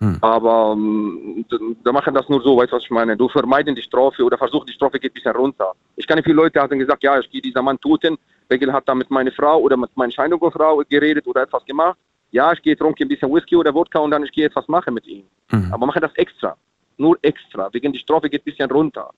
Hm. 0.02 0.18
Aber 0.20 0.74
ähm, 0.76 1.44
da 1.84 1.92
machen 1.92 2.12
das 2.12 2.28
nur 2.28 2.42
so, 2.42 2.56
weißt 2.56 2.72
du, 2.72 2.76
was 2.76 2.82
ich 2.82 2.90
meine? 2.90 3.16
Du 3.16 3.28
vermeiden 3.28 3.76
die 3.76 3.82
Strophe 3.82 4.24
oder 4.24 4.36
versuchen 4.36 4.66
die 4.66 4.72
Strophe 4.72 4.98
geht 4.98 5.12
ein 5.12 5.14
bisschen 5.14 5.36
runter. 5.36 5.74
Ich 5.94 6.08
kenne 6.08 6.24
viele 6.24 6.34
Leute, 6.34 6.54
die 6.54 6.58
haben 6.58 6.76
gesagt, 6.76 7.04
ja, 7.04 7.20
ich 7.20 7.30
gehe 7.30 7.40
dieser 7.40 7.62
Mann 7.62 7.78
töten. 7.78 8.18
Regel 8.50 8.72
hat 8.72 8.88
da 8.88 8.96
mit 8.96 9.12
meiner 9.12 9.30
Frau 9.30 9.60
oder 9.60 9.76
mit 9.76 9.96
meiner 9.96 10.10
Scheidungsfrau 10.10 10.82
geredet 10.88 11.24
oder 11.28 11.42
etwas 11.42 11.64
gemacht. 11.64 11.96
Ja, 12.32 12.52
ich 12.52 12.60
gehe 12.62 12.76
trinke 12.76 13.04
ein 13.04 13.08
bisschen 13.08 13.32
Whisky 13.32 13.54
oder 13.54 13.72
Wodka 13.72 14.00
und 14.00 14.10
dann 14.10 14.24
ich 14.24 14.32
gehe 14.32 14.46
etwas 14.46 14.66
machen 14.66 14.92
mit 14.92 15.06
ihm. 15.06 15.22
Mhm. 15.52 15.72
Aber 15.72 15.86
mache 15.86 16.00
das 16.00 16.12
extra. 16.16 16.56
Nur 16.96 17.16
extra. 17.22 17.72
Wegen 17.72 17.92
die 17.92 18.00
Strophe 18.00 18.28
geht 18.28 18.42
ein 18.42 18.44
bisschen 18.44 18.70
runter. 18.72 19.08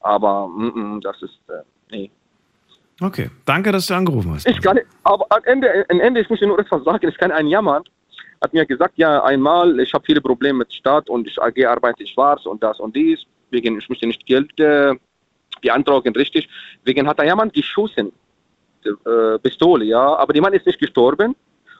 Aber 0.00 0.48
mm, 0.48 0.96
mm, 0.96 1.00
das 1.02 1.20
ist, 1.20 1.38
äh, 1.48 1.62
nee. 1.90 2.10
Okay, 2.98 3.30
danke, 3.44 3.72
dass 3.72 3.88
du 3.88 3.94
angerufen 3.94 4.32
hast. 4.32 4.46
Ich 4.46 4.60
kann, 4.62 4.80
aber 5.02 5.26
am 5.28 5.44
Ende, 5.44 5.84
am 5.90 6.00
Ende, 6.00 6.20
ich 6.20 6.30
muss 6.30 6.38
dir 6.38 6.46
nur 6.46 6.58
etwas 6.58 6.82
sagen, 6.82 7.06
ich 7.06 7.18
kann 7.18 7.30
ein 7.30 7.46
jammern. 7.46 7.82
Hat 8.40 8.52
mir 8.52 8.66
gesagt, 8.66 8.94
ja, 8.96 9.22
einmal, 9.22 9.78
ich 9.80 9.92
habe 9.92 10.04
viele 10.04 10.20
Probleme 10.20 10.60
mit 10.60 10.72
Stadt 10.72 11.08
und 11.08 11.26
ich 11.26 11.40
AG 11.40 11.64
arbeite 11.66 12.06
schwarz 12.06 12.46
und 12.46 12.62
das 12.62 12.80
und 12.80 12.94
dies. 12.94 13.24
Wegen, 13.50 13.78
ich 13.78 13.88
musste 13.88 14.06
nicht 14.06 14.26
Geld 14.26 14.58
äh, 14.60 14.94
beantragen, 15.62 16.14
richtig. 16.14 16.48
Wegen 16.84 17.06
hat 17.06 17.18
da 17.18 17.24
jemand 17.24 17.52
geschossen, 17.52 18.12
äh, 18.84 19.38
Pistole, 19.38 19.84
ja. 19.86 20.16
Aber 20.16 20.32
der 20.32 20.42
Mann 20.42 20.52
ist 20.52 20.66
nicht 20.66 20.78
gestorben 20.78 21.34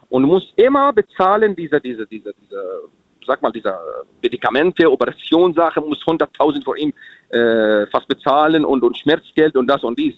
und 0.09 0.23
muss 0.23 0.53
immer 0.57 0.93
bezahlen, 0.93 1.55
diese, 1.57 1.81
diese, 1.81 2.07
diese, 2.07 2.33
diese, 2.41 2.83
sag 3.27 3.43
mal, 3.43 3.53
diese 3.53 3.77
Medikamente, 4.23 4.91
Operationssache, 4.91 5.81
muss 5.81 6.03
100.000 6.03 6.65
vor 6.65 6.77
ihm 6.77 6.93
äh, 7.31 7.87
fast 7.87 8.09
bezahlen 8.09 8.65
und, 8.65 8.83
und 8.83 8.97
Schmerzgeld 8.97 9.57
und 9.57 9.67
das 9.67 9.83
und 9.83 9.99
dies. 9.99 10.15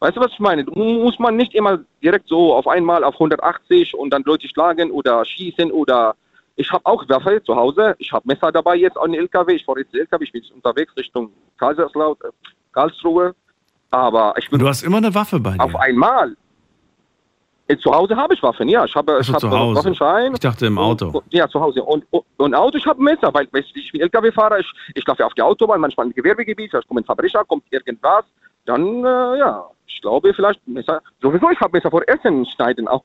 Weißt 0.00 0.16
du, 0.16 0.20
was 0.20 0.32
ich 0.32 0.40
meine? 0.40 0.64
Du 0.64 0.72
muss 0.74 1.18
man 1.18 1.36
nicht 1.36 1.54
immer 1.54 1.78
direkt 2.02 2.28
so 2.28 2.54
auf 2.54 2.66
einmal 2.66 3.04
auf 3.04 3.14
180 3.14 3.94
und 3.94 4.10
dann 4.10 4.22
Leute 4.24 4.48
schlagen 4.48 4.90
oder 4.90 5.24
schießen 5.24 5.70
oder 5.70 6.14
ich 6.56 6.70
habe 6.70 6.84
auch 6.86 7.08
Waffe 7.08 7.42
zu 7.42 7.56
Hause. 7.56 7.94
Ich 7.98 8.12
habe 8.12 8.26
Messer 8.28 8.52
dabei 8.52 8.76
jetzt 8.76 8.96
an 8.96 9.12
den 9.12 9.22
LKW. 9.22 9.54
Ich 9.54 9.64
fahre 9.64 9.80
jetzt 9.80 9.92
den 9.92 10.00
LKW. 10.00 10.24
Ich 10.24 10.32
bin 10.32 10.42
jetzt 10.42 10.52
unterwegs 10.52 10.94
Richtung 10.96 11.30
Kaiserslaut, 11.58 12.18
Karlsruhe. 12.72 13.34
Aber 13.90 14.34
ich 14.38 14.48
bin 14.50 14.58
Du 14.58 14.68
hast 14.68 14.82
immer 14.82 14.98
eine 14.98 15.14
Waffe 15.14 15.40
bei 15.40 15.52
dir. 15.52 15.62
auf 15.64 15.74
einmal. 15.76 16.36
Äh, 17.66 17.76
Zu 17.78 17.90
Hause 17.92 18.14
habe 18.16 18.34
ich 18.34 18.42
Waffen, 18.42 18.68
ja. 18.68 18.84
Ich 18.84 18.94
habe, 18.94 19.18
ich 19.20 19.32
habe. 19.32 19.50
Waffenschein. 19.50 20.34
Ich 20.34 20.40
dachte 20.40 20.66
im 20.66 20.78
Auto. 20.78 21.08
Und, 21.08 21.24
ja, 21.30 21.48
zu 21.48 21.60
Hause. 21.60 21.82
Und, 21.82 22.04
und, 22.10 22.24
und 22.36 22.54
Auto, 22.54 22.76
ich 22.76 22.86
habe 22.86 23.00
ein 23.00 23.04
Messer, 23.04 23.32
weil 23.32 23.48
ich 23.54 23.92
bin 23.92 24.00
LKW-Fahrer, 24.02 24.58
ich, 24.58 24.70
ich 24.94 25.06
laufe 25.06 25.24
auf 25.24 25.34
die 25.34 25.42
Autobahn, 25.42 25.80
manchmal 25.80 26.06
im 26.06 26.12
Gewerbegebiet, 26.12 26.74
ich 26.74 26.86
komme 26.86 27.00
in 27.00 27.06
Fabrischa, 27.06 27.42
kommt 27.44 27.64
irgendwas, 27.70 28.24
dann, 28.66 29.04
äh, 29.04 29.38
ja, 29.38 29.66
ich 29.86 30.00
glaube 30.02 30.34
vielleicht 30.34 30.66
Messer, 30.68 31.00
sowieso, 31.22 31.50
ich 31.50 31.60
habe 31.60 31.76
Messer 31.76 31.90
vor 31.90 32.02
Essen 32.06 32.44
schneiden 32.46 32.86
auch. 32.86 33.02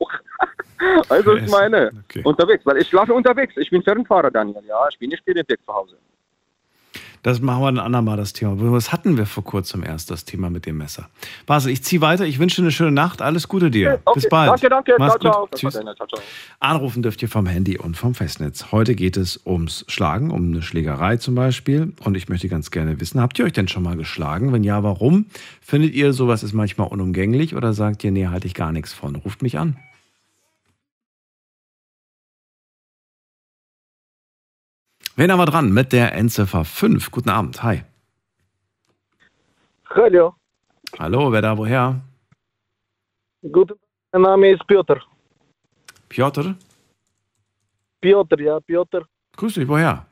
also, 1.08 1.36
ich 1.36 1.50
meine, 1.50 1.90
okay. 2.04 2.22
unterwegs, 2.24 2.66
weil 2.66 2.76
ich 2.78 2.92
laufe 2.92 3.14
unterwegs, 3.14 3.56
ich 3.56 3.70
bin 3.70 3.82
Fernfahrer, 3.82 4.30
Daniel, 4.30 4.62
ja, 4.66 4.88
ich 4.90 4.98
bin 4.98 5.08
nicht 5.08 5.24
Tag 5.24 5.58
zu 5.64 5.72
Hause. 5.72 5.96
Das 7.22 7.40
machen 7.40 7.62
wir 7.62 7.68
ein 7.68 7.78
andermal, 7.78 8.16
das 8.16 8.32
Thema. 8.32 8.56
Das 8.72 8.92
hatten 8.92 9.18
wir 9.18 9.26
vor 9.26 9.44
kurzem 9.44 9.82
erst, 9.82 10.10
das 10.10 10.24
Thema 10.24 10.48
mit 10.48 10.64
dem 10.64 10.78
Messer. 10.78 11.08
Basel, 11.44 11.70
ich 11.70 11.82
ziehe 11.82 12.00
weiter. 12.00 12.24
Ich 12.24 12.38
wünsche 12.38 12.56
dir 12.56 12.62
eine 12.62 12.72
schöne 12.72 12.92
Nacht. 12.92 13.20
Alles 13.20 13.46
Gute 13.46 13.70
dir. 13.70 14.00
Okay, 14.04 14.20
Bis 14.20 14.28
bald. 14.28 14.50
Danke, 14.50 14.68
danke, 14.70 14.94
Mach's 14.98 15.18
ciao, 15.20 15.46
gut. 15.46 15.58
Tschüss. 15.58 15.74
Ciao, 15.74 15.94
ciao. 15.94 16.22
Anrufen 16.60 17.02
dürft 17.02 17.20
ihr 17.20 17.28
vom 17.28 17.44
Handy 17.46 17.76
und 17.76 17.96
vom 17.96 18.14
Festnetz. 18.14 18.72
Heute 18.72 18.94
geht 18.94 19.18
es 19.18 19.40
ums 19.44 19.84
Schlagen, 19.88 20.30
um 20.30 20.48
eine 20.48 20.62
Schlägerei 20.62 21.18
zum 21.18 21.34
Beispiel. 21.34 21.92
Und 22.04 22.16
ich 22.16 22.28
möchte 22.30 22.48
ganz 22.48 22.70
gerne 22.70 22.98
wissen, 23.00 23.20
habt 23.20 23.38
ihr 23.38 23.44
euch 23.44 23.52
denn 23.52 23.68
schon 23.68 23.82
mal 23.82 23.96
geschlagen? 23.96 24.52
Wenn 24.52 24.64
ja, 24.64 24.82
warum? 24.82 25.26
Findet 25.60 25.94
ihr, 25.94 26.14
sowas 26.14 26.42
ist 26.42 26.54
manchmal 26.54 26.88
unumgänglich 26.88 27.54
oder 27.54 27.74
sagt 27.74 28.02
ihr, 28.02 28.12
nee, 28.12 28.28
halte 28.28 28.46
ich 28.46 28.54
gar 28.54 28.72
nichts 28.72 28.94
von? 28.94 29.14
Ruft 29.16 29.42
mich 29.42 29.58
an. 29.58 29.76
Wen 35.20 35.30
haben 35.30 35.38
wir 35.38 35.44
dran? 35.44 35.70
Mit 35.70 35.92
der 35.92 36.14
Endziffer 36.14 36.64
5. 36.64 37.10
Guten 37.10 37.28
Abend. 37.28 37.62
Hi. 37.62 37.82
Hallo, 39.90 40.34
Hallo, 40.98 41.30
wer 41.30 41.42
da 41.42 41.58
woher? 41.58 42.00
guten 43.42 43.74
mein 44.12 44.22
Name 44.22 44.52
ist 44.52 44.66
Piotr. 44.66 44.98
Piotr? 46.08 46.56
Piotr, 48.00 48.40
ja, 48.40 48.60
Piotr. 48.60 49.04
Grüß 49.36 49.52
dich, 49.52 49.68
woher? 49.68 50.06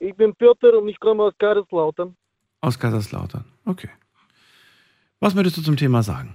Ich 0.00 0.16
bin 0.16 0.34
Piotr 0.34 0.76
und 0.76 0.88
ich 0.88 0.98
komme 0.98 1.22
aus 1.22 1.34
Kaiserslautern. 1.38 2.16
Aus 2.60 2.76
Kaiserslautern. 2.76 3.44
Okay. 3.64 3.90
Was 5.20 5.36
möchtest 5.36 5.58
du 5.58 5.62
zum 5.62 5.76
Thema 5.76 6.02
sagen? 6.02 6.34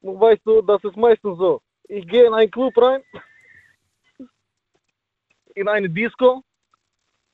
Weißt 0.00 0.46
du, 0.46 0.62
das 0.62 0.82
ist 0.82 0.96
meistens 0.96 1.36
so. 1.36 1.60
Ich 1.88 2.08
gehe 2.08 2.26
in 2.26 2.32
einen 2.32 2.50
Club 2.50 2.74
rein, 2.78 3.02
in 5.54 5.68
eine 5.68 5.88
Disco 5.88 6.42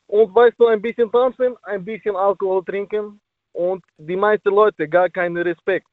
und 0.07 0.35
weißt 0.35 0.59
du, 0.59 0.67
ein 0.67 0.81
bisschen 0.81 1.11
tanzen, 1.11 1.57
ein 1.63 1.85
bisschen 1.85 2.17
Alkohol 2.17 2.65
trinken 2.65 3.21
und 3.53 3.85
die 3.97 4.17
meisten 4.17 4.51
Leute 4.51 4.89
gar 4.89 5.09
keinen 5.09 5.37
Respekt. 5.39 5.87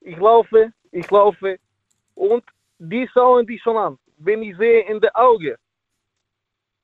Ich 0.00 0.16
laufe, 0.16 0.72
ich 0.90 1.10
laufe 1.10 1.58
und 2.14 2.44
die 2.78 3.08
schauen 3.12 3.46
dich 3.46 3.62
schon 3.62 3.76
an. 3.76 3.98
Wenn 4.18 4.42
ich 4.42 4.56
sehe 4.56 4.82
in 4.86 5.00
die 5.00 5.14
Augen, 5.14 5.56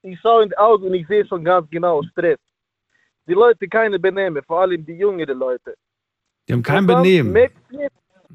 ich 0.02 0.20
schaue 0.20 0.44
in 0.44 0.48
die 0.50 0.58
Augen 0.58 0.86
und 0.86 0.94
ich 0.94 1.06
sehe 1.06 1.26
schon 1.26 1.44
ganz 1.44 1.68
genau 1.70 2.02
Stress. 2.02 2.38
Die 3.26 3.34
Leute 3.34 3.68
keine 3.68 3.98
Benehmen, 3.98 4.42
vor 4.44 4.60
allem 4.60 4.84
die 4.84 4.94
jüngeren 4.94 5.38
Leute. 5.38 5.74
Die 6.46 6.52
haben 6.52 6.62
kein 6.62 6.86
Benehmen. 6.86 7.36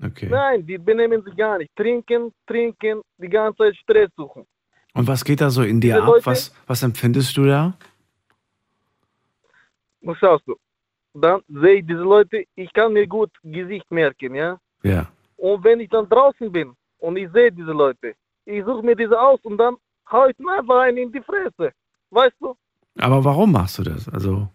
Okay. 0.03 0.27
Nein, 0.27 0.65
die 0.65 0.77
benehmen 0.77 1.23
sich 1.23 1.35
gar 1.35 1.57
nicht. 1.57 1.75
Trinken, 1.75 2.33
trinken, 2.47 3.01
die 3.17 3.29
ganze 3.29 3.57
Zeit 3.57 3.75
Stress 3.77 4.09
suchen. 4.15 4.45
Und 4.93 5.07
was 5.07 5.23
geht 5.25 5.41
da 5.41 5.49
so 5.49 5.63
in 5.63 5.81
dir 5.81 6.03
ab? 6.03 6.13
Was, 6.23 6.53
was 6.67 6.83
empfindest 6.83 7.35
du 7.37 7.45
da? 7.45 7.73
Was 10.01 10.17
schaust 10.17 10.47
du? 10.47 10.55
Dann 11.13 11.41
sehe 11.47 11.75
ich 11.75 11.85
diese 11.85 12.01
Leute, 12.01 12.45
ich 12.55 12.71
kann 12.73 12.93
mir 12.93 13.07
gut 13.07 13.31
Gesicht 13.43 13.89
merken, 13.91 14.35
ja. 14.35 14.59
Ja. 14.83 15.07
Und 15.37 15.63
wenn 15.63 15.79
ich 15.79 15.89
dann 15.89 16.07
draußen 16.09 16.51
bin 16.51 16.73
und 16.99 17.17
ich 17.17 17.31
sehe 17.31 17.51
diese 17.51 17.71
Leute, 17.71 18.13
ich 18.45 18.63
suche 18.65 18.83
mir 18.83 18.95
diese 18.95 19.19
aus 19.19 19.39
und 19.43 19.57
dann 19.57 19.75
hau 20.11 20.27
ich 20.27 20.37
mir 20.39 20.59
einfach 20.59 20.81
einen 20.81 20.97
in 20.97 21.11
die 21.11 21.21
Fresse. 21.21 21.71
Weißt 22.09 22.35
du? 22.39 22.55
Aber 22.99 23.23
warum 23.23 23.51
machst 23.51 23.79
du 23.79 23.83
das? 23.83 24.07
Also 24.09 24.47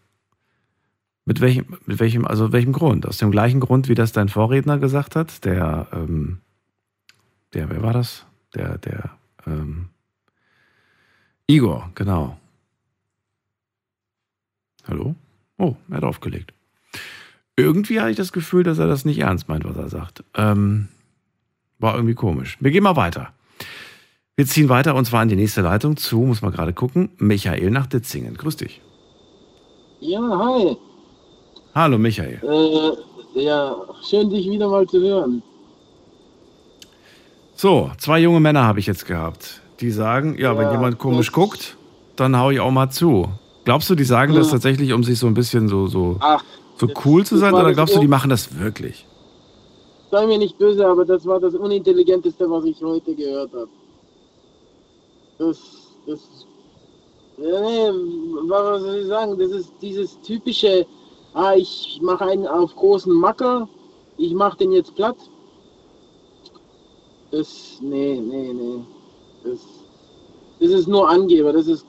mit 1.25 1.41
welchem, 1.41 1.79
mit 1.87 2.01
welchem, 2.01 2.27
also 2.27 2.53
welchem 2.53 2.73
Grund? 2.73 3.07
Aus 3.07 3.19
dem 3.19 3.31
gleichen 3.31 3.61
Grund, 3.61 3.89
wie 3.89 3.95
das 3.95 4.13
dein 4.13 4.29
Vorredner 4.29 4.79
gesagt 4.79 5.17
hat? 5.17 5.45
Der, 5.45 5.87
ähm, 5.93 6.41
der, 7.55 7.71
wer 7.71 7.83
war 7.83 7.93
das? 7.93 8.27
Der, 8.55 8.79
der, 8.79 9.11
ähm, 9.47 9.91
Igor, 11.51 11.91
genau. 11.95 12.37
Hallo? 14.87 15.15
Oh, 15.57 15.75
er 15.91 15.97
hat 15.97 16.05
aufgelegt. 16.05 16.53
Irgendwie 17.57 18.01
hatte 18.01 18.11
ich 18.11 18.17
das 18.17 18.33
Gefühl, 18.33 18.65
dass 18.65 18.79
er 18.79 18.87
das 18.87 19.07
nicht 19.07 19.19
ernst 19.19 19.49
meint, 19.49 19.65
was 19.65 19.77
er 19.77 19.89
sagt. 19.89 20.23
Ähm, 20.35 20.89
war 21.79 21.95
irgendwie 21.95 22.15
komisch. 22.15 22.59
Wir 22.61 22.71
gehen 22.71 22.83
mal 22.83 22.97
weiter. 22.97 23.33
Wir 24.37 24.47
ziehen 24.47 24.69
weiter 24.69 24.95
und 24.95 25.07
zwar 25.07 25.23
in 25.23 25.31
die 25.31 25.37
nächste 25.37 25.63
Leitung 25.63 25.97
zu, 25.97 26.19
muss 26.19 26.43
man 26.43 26.53
gerade 26.53 26.75
gucken, 26.75 27.11
Michael 27.17 27.71
nach 27.71 27.87
Ditzingen. 27.87 28.37
Grüß 28.37 28.57
dich. 28.57 28.83
Ja, 30.01 30.21
hi. 30.21 30.77
Hallo 31.75 31.97
Michael. 31.99 32.41
Äh, 32.43 33.41
ja, 33.41 33.75
schön 34.09 34.29
dich 34.29 34.49
wieder 34.51 34.69
mal 34.69 34.87
zu 34.87 35.01
hören. 35.01 35.43
So, 37.55 37.91
zwei 37.97 38.21
junge 38.21 38.39
Männer 38.39 38.65
habe 38.65 38.81
ich 38.81 38.87
jetzt 38.87 39.07
gehabt, 39.07 39.63
die 39.81 39.91
sagen, 39.91 40.37
ja, 40.39 40.57
wenn 40.57 40.67
Ja, 40.67 40.73
jemand 40.73 40.99
komisch 40.99 41.29
das- 41.29 41.35
guckt, 41.35 41.77
dann 42.17 42.37
hau 42.39 42.51
ich 42.51 42.61
auch 42.61 42.71
mal 42.71 42.91
zu. 42.91 43.29
Glaubst 43.65 43.89
du, 43.91 43.95
die 43.95 44.05
sagen 44.05 44.35
das 44.35 44.47
Ja. 44.47 44.53
tatsächlich, 44.53 44.93
um 44.93 45.05
sich 45.05 45.19
so 45.19 45.27
ein 45.27 45.35
bisschen 45.35 45.69
so, 45.69 45.87
so, 45.87 46.17
Ach, 46.21 46.43
so 46.77 46.89
cool 47.05 47.25
zu 47.25 47.35
das 47.37 47.41
sein, 47.43 47.55
oder 47.55 47.65
das 47.65 47.75
glaubst 47.75 47.95
du, 47.97 48.01
die 48.01 48.09
machen 48.09 48.31
das 48.31 48.59
wirklich? 48.59 49.07
sei 50.11 50.27
mir 50.27 50.39
nicht 50.39 50.57
böse, 50.57 50.87
aber 50.87 51.05
das 51.05 51.27
war 51.27 51.39
das 51.39 51.55
unintelligenteste, 51.55 52.49
was 52.51 52.65
ich 52.65 52.81
heute 52.83 53.15
gehört 53.15 53.53
habe. 53.53 53.69
Das, 55.39 55.59
das, 56.07 56.47
ja, 57.37 57.61
nee, 57.61 57.91
was 58.49 58.81
soll 58.83 58.97
ich 59.01 59.07
sagen, 59.07 59.39
das 59.39 59.51
ist 59.51 59.73
dieses 59.83 60.19
typische, 60.23 60.87
ah, 61.35 61.53
ich 61.55 62.01
mache 62.03 62.25
einen 62.25 62.47
auf 62.47 62.75
großen 62.75 63.13
Macker, 63.13 63.69
ich 64.17 64.33
mache 64.33 64.57
den 64.57 64.73
jetzt 64.73 64.95
platt. 64.95 65.17
Das, 67.31 67.79
nee, 67.83 68.19
nee, 68.19 68.53
nee, 68.55 68.81
das, 69.45 69.59
das 70.61 70.71
ist 70.71 70.89
nur 70.89 71.09
Angeber, 71.09 71.53
das 71.53 71.67
ist, 71.67 71.85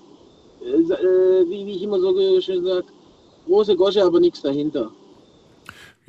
äh, 0.61 1.49
wie, 1.49 1.65
wie 1.65 1.71
ich 1.71 1.83
immer 1.83 1.99
so 1.99 2.13
schön 2.41 2.63
sage, 2.63 2.85
große 3.45 3.75
Gosche, 3.75 4.03
aber 4.03 4.19
nichts 4.19 4.41
dahinter. 4.41 4.91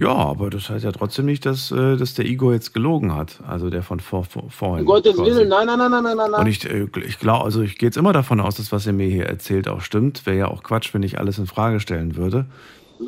Ja, 0.01 0.15
aber 0.15 0.49
das 0.49 0.71
heißt 0.71 0.83
ja 0.83 0.93
trotzdem 0.93 1.27
nicht, 1.27 1.45
dass, 1.45 1.71
äh, 1.71 1.99
dass 1.99 2.15
der 2.15 2.25
Igor 2.25 2.55
jetzt 2.55 2.73
gelogen 2.73 3.15
hat. 3.15 3.41
Also 3.47 3.69
der 3.69 3.83
von 3.83 4.01
vor, 4.01 4.25
vor, 4.25 4.45
vorhin. 4.49 4.87
Um 4.87 4.87
Gottes 4.87 5.15
quasi. 5.15 5.31
Willen, 5.31 5.49
nein, 5.51 5.67
nein, 5.67 5.79
nein, 5.79 5.91
nein, 5.91 6.03
nein, 6.03 6.17
nein. 6.17 6.41
Und 6.41 6.47
ich, 6.47 6.65
äh, 6.65 6.87
ich 7.07 7.19
glaube, 7.19 7.45
also 7.45 7.61
ich 7.61 7.77
gehe 7.77 7.89
jetzt 7.89 7.99
immer 7.99 8.15
davon 8.15 8.41
aus, 8.41 8.55
dass 8.55 8.73
was 8.73 8.87
er 8.87 8.95
mir 8.95 9.09
hier 9.09 9.27
erzählt 9.27 9.69
auch 9.69 9.83
stimmt. 9.83 10.25
Wäre 10.25 10.39
ja 10.39 10.49
auch 10.49 10.63
Quatsch, 10.63 10.95
wenn 10.95 11.03
ich 11.03 11.19
alles 11.19 11.39
in 11.39 11.47
Frage 11.47 11.81
stellen 11.81 12.17
würde. 12.17 12.47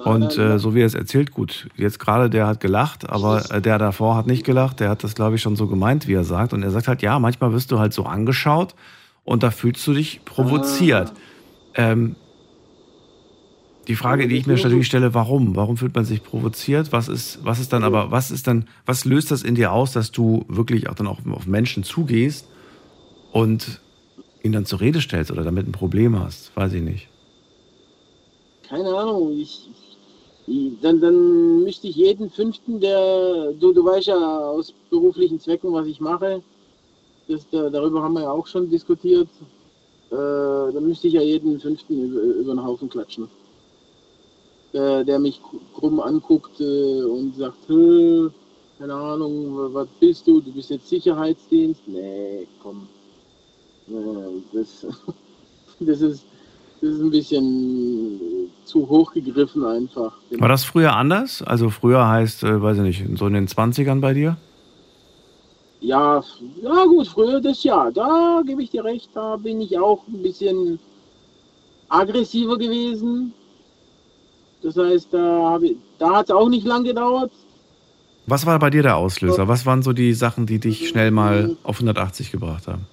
Und 0.05 0.39
äh, 0.39 0.59
so 0.59 0.75
wie 0.75 0.81
er 0.81 0.87
es 0.87 0.95
erzählt, 0.95 1.33
gut, 1.33 1.69
jetzt 1.77 1.99
gerade 1.99 2.31
der 2.31 2.47
hat 2.47 2.61
gelacht, 2.61 3.09
aber 3.11 3.51
äh, 3.51 3.61
der 3.61 3.79
davor 3.79 4.17
hat 4.17 4.27
nicht 4.27 4.45
gelacht, 4.45 4.81
der 4.81 4.89
hat 4.89 5.05
das, 5.05 5.15
glaube 5.15 5.37
ich, 5.37 5.43
schon 5.43 5.55
so 5.55 5.67
gemeint, 5.67 6.09
wie 6.09 6.15
er 6.15 6.25
sagt. 6.25 6.53
Und 6.53 6.63
er 6.63 6.71
sagt 6.71 6.89
halt, 6.89 7.03
ja, 7.03 7.19
manchmal 7.19 7.53
wirst 7.53 7.71
du 7.71 7.79
halt 7.79 7.93
so 7.93 8.05
angeschaut 8.05 8.75
und 9.25 9.43
da 9.43 9.51
fühlst 9.51 9.87
du 9.87 9.93
dich 9.93 10.25
provoziert. 10.25 11.13
Ähm, 11.75 12.17
die 13.89 13.97
Frage, 13.97 14.29
die 14.29 14.37
ich 14.37 14.47
mir 14.47 14.55
natürlich 14.55 14.87
stelle, 14.87 15.13
warum? 15.13 15.57
Warum 15.57 15.77
fühlt 15.77 15.95
man 15.95 16.05
sich 16.05 16.23
provoziert? 16.23 16.93
Was 16.93 17.09
ist, 17.09 17.41
was 17.45 17.59
ist 17.59 17.73
dann 17.73 17.83
aber, 17.83 18.11
was 18.11 18.31
ist 18.31 18.47
dann, 18.47 18.69
was 18.87 19.05
löst 19.05 19.31
das 19.31 19.43
in 19.43 19.57
dir 19.57 19.73
aus, 19.73 19.93
dass 19.93 20.13
du 20.13 20.45
wirklich 20.49 20.89
auch 20.89 20.95
dann 20.95 21.09
auch 21.09 21.19
auf 21.31 21.47
Menschen 21.47 21.83
zugehst 21.83 22.47
und 23.33 23.81
ihn 24.43 24.53
dann 24.53 24.67
zur 24.67 24.81
Rede 24.81 25.01
stellst 25.01 25.31
oder 25.31 25.43
damit 25.43 25.67
ein 25.67 25.73
Problem 25.73 26.19
hast? 26.19 26.57
Weiß 26.57 26.73
ich 26.73 26.83
nicht. 26.83 27.09
Keine 28.69 28.89
Ahnung, 28.89 29.33
ich, 29.37 29.69
dann, 30.47 31.01
dann 31.01 31.63
müsste 31.63 31.89
ich 31.89 31.97
jeden 31.97 32.31
fünften, 32.31 32.81
der, 32.81 33.53
du, 33.53 33.73
du 33.73 33.85
weißt 33.85 34.09
ja 34.09 34.17
aus 34.17 34.75
beruflichen 34.91 35.39
Zwecken, 35.41 35.73
was 35.73 35.87
ich 35.87 36.01
mache, 36.01 36.43
das, 37.29 37.47
da, 37.51 37.71
darüber 37.71 38.03
haben 38.03 38.15
wir 38.15 38.23
ja 38.23 38.31
auch 38.31 38.47
schon 38.47 38.69
diskutiert, 38.69 39.29
äh, 40.11 40.15
dann 40.15 40.87
müsste 40.87 41.09
ich 41.09 41.15
ja 41.15 41.23
jeden 41.23 41.61
fünften 41.61 42.03
über, 42.03 42.21
über 42.21 42.55
den 42.55 42.65
Haufen 42.65 42.89
klatschen. 42.89 43.29
Der, 44.73 45.05
der 45.05 45.19
mich 45.19 45.41
krumm 45.75 46.01
anguckt 46.01 46.61
äh, 46.61 47.03
und 47.03 47.37
sagt, 47.37 47.59
"Hö, 47.69 48.31
keine 48.79 48.95
Ahnung, 48.95 49.75
was 49.75 49.87
bist 50.01 50.27
du? 50.27 50.41
Du 50.41 50.51
bist 50.51 50.71
jetzt 50.71 50.89
Sicherheitsdienst? 50.89 51.83
Nee, 51.87 52.49
komm. 52.63 52.89
Äh, 53.89 54.43
das, 54.53 54.87
das, 55.81 56.01
ist, 56.01 56.25
das 56.83 56.91
ist 56.91 57.01
ein 57.01 57.11
bisschen 57.11 58.21
zu 58.65 58.89
hoch 58.89 59.13
gegriffen 59.13 59.65
einfach. 59.65 60.13
War 60.33 60.49
das 60.49 60.65
früher 60.65 60.95
anders? 60.95 61.41
Also 61.43 61.71
früher 61.71 62.07
heißt, 62.09 62.43
äh, 62.43 62.61
weiß 62.61 62.79
ich 62.79 62.83
nicht, 62.83 63.19
so 63.19 63.27
in 63.27 63.35
den 63.35 63.47
20ern 63.49 64.01
bei 64.01 64.13
dir? 64.15 64.37
Ja, 65.81 66.23
ja 66.63 66.85
gut, 66.85 67.09
früher 67.09 67.41
das 67.41 67.63
Jahr, 67.65 67.91
da 67.91 68.43
gebe 68.47 68.63
ich 68.63 68.71
dir 68.71 68.85
recht, 68.85 69.11
da 69.15 69.37
bin 69.37 69.61
ich 69.61 69.77
auch 69.79 70.07
ein 70.09 70.23
bisschen 70.23 70.79
aggressiver 71.89 72.57
gewesen. 72.59 73.33
Das 74.63 74.77
heißt, 74.77 75.09
da, 75.13 75.59
ich- 75.61 75.77
da 75.99 76.17
hat 76.17 76.27
es 76.27 76.31
auch 76.31 76.49
nicht 76.49 76.67
lang 76.67 76.85
gedauert. 76.85 77.33
Was 78.27 78.47
war 78.47 78.59
bei 78.61 78.71
dir 78.71 78.83
der 78.85 78.97
Auslöser? 78.97 79.49
Was 79.49 79.67
waren 79.67 79.83
so 79.83 79.93
die 79.93 80.13
Sachen, 80.15 80.47
die 80.47 80.61
dich 80.61 80.89
schnell 80.89 81.11
mal 81.11 81.57
auf 81.65 81.77
180 81.81 82.31
gebracht 82.31 82.69
haben? 82.69 82.87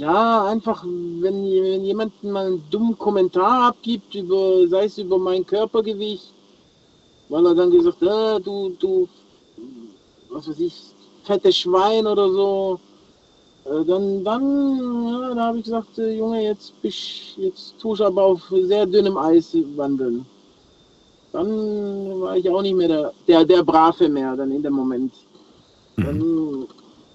Ja, 0.00 0.46
einfach, 0.46 0.82
wenn, 0.82 1.44
wenn 1.44 1.84
jemand 1.84 2.24
mal 2.24 2.46
einen 2.46 2.64
dummen 2.70 2.96
Kommentar 2.96 3.68
abgibt, 3.68 4.14
über, 4.14 4.66
sei 4.66 4.86
es 4.86 4.96
über 4.96 5.18
mein 5.18 5.44
Körpergewicht, 5.44 6.32
weil 7.28 7.44
er 7.44 7.54
dann 7.54 7.70
gesagt 7.70 8.00
hat, 8.00 8.08
äh, 8.08 8.40
du, 8.40 8.70
du, 8.78 9.06
was 10.30 10.48
weiß 10.48 10.58
ich, 10.58 10.74
fettes 11.24 11.58
Schwein 11.58 12.06
oder 12.06 12.30
so, 12.30 12.80
äh, 13.66 13.84
dann, 13.84 14.24
dann, 14.24 15.06
ja, 15.06 15.34
da 15.34 15.46
habe 15.48 15.58
ich 15.58 15.64
gesagt, 15.64 15.98
äh, 15.98 16.16
Junge, 16.16 16.44
jetzt, 16.44 16.80
bist, 16.80 17.36
jetzt 17.36 17.78
tust 17.78 18.00
du 18.00 18.06
aber 18.06 18.22
auf 18.22 18.40
sehr 18.50 18.86
dünnem 18.86 19.18
Eis 19.18 19.54
wandeln. 19.76 20.24
Dann 21.32 22.20
war 22.22 22.38
ich 22.38 22.48
auch 22.48 22.62
nicht 22.62 22.74
mehr 22.74 22.88
der, 22.88 23.12
der, 23.28 23.44
der 23.44 23.62
Brave 23.62 24.08
mehr, 24.08 24.34
dann 24.34 24.50
in 24.50 24.62
dem 24.62 24.72
Moment. 24.72 25.12
Dann, 25.98 26.66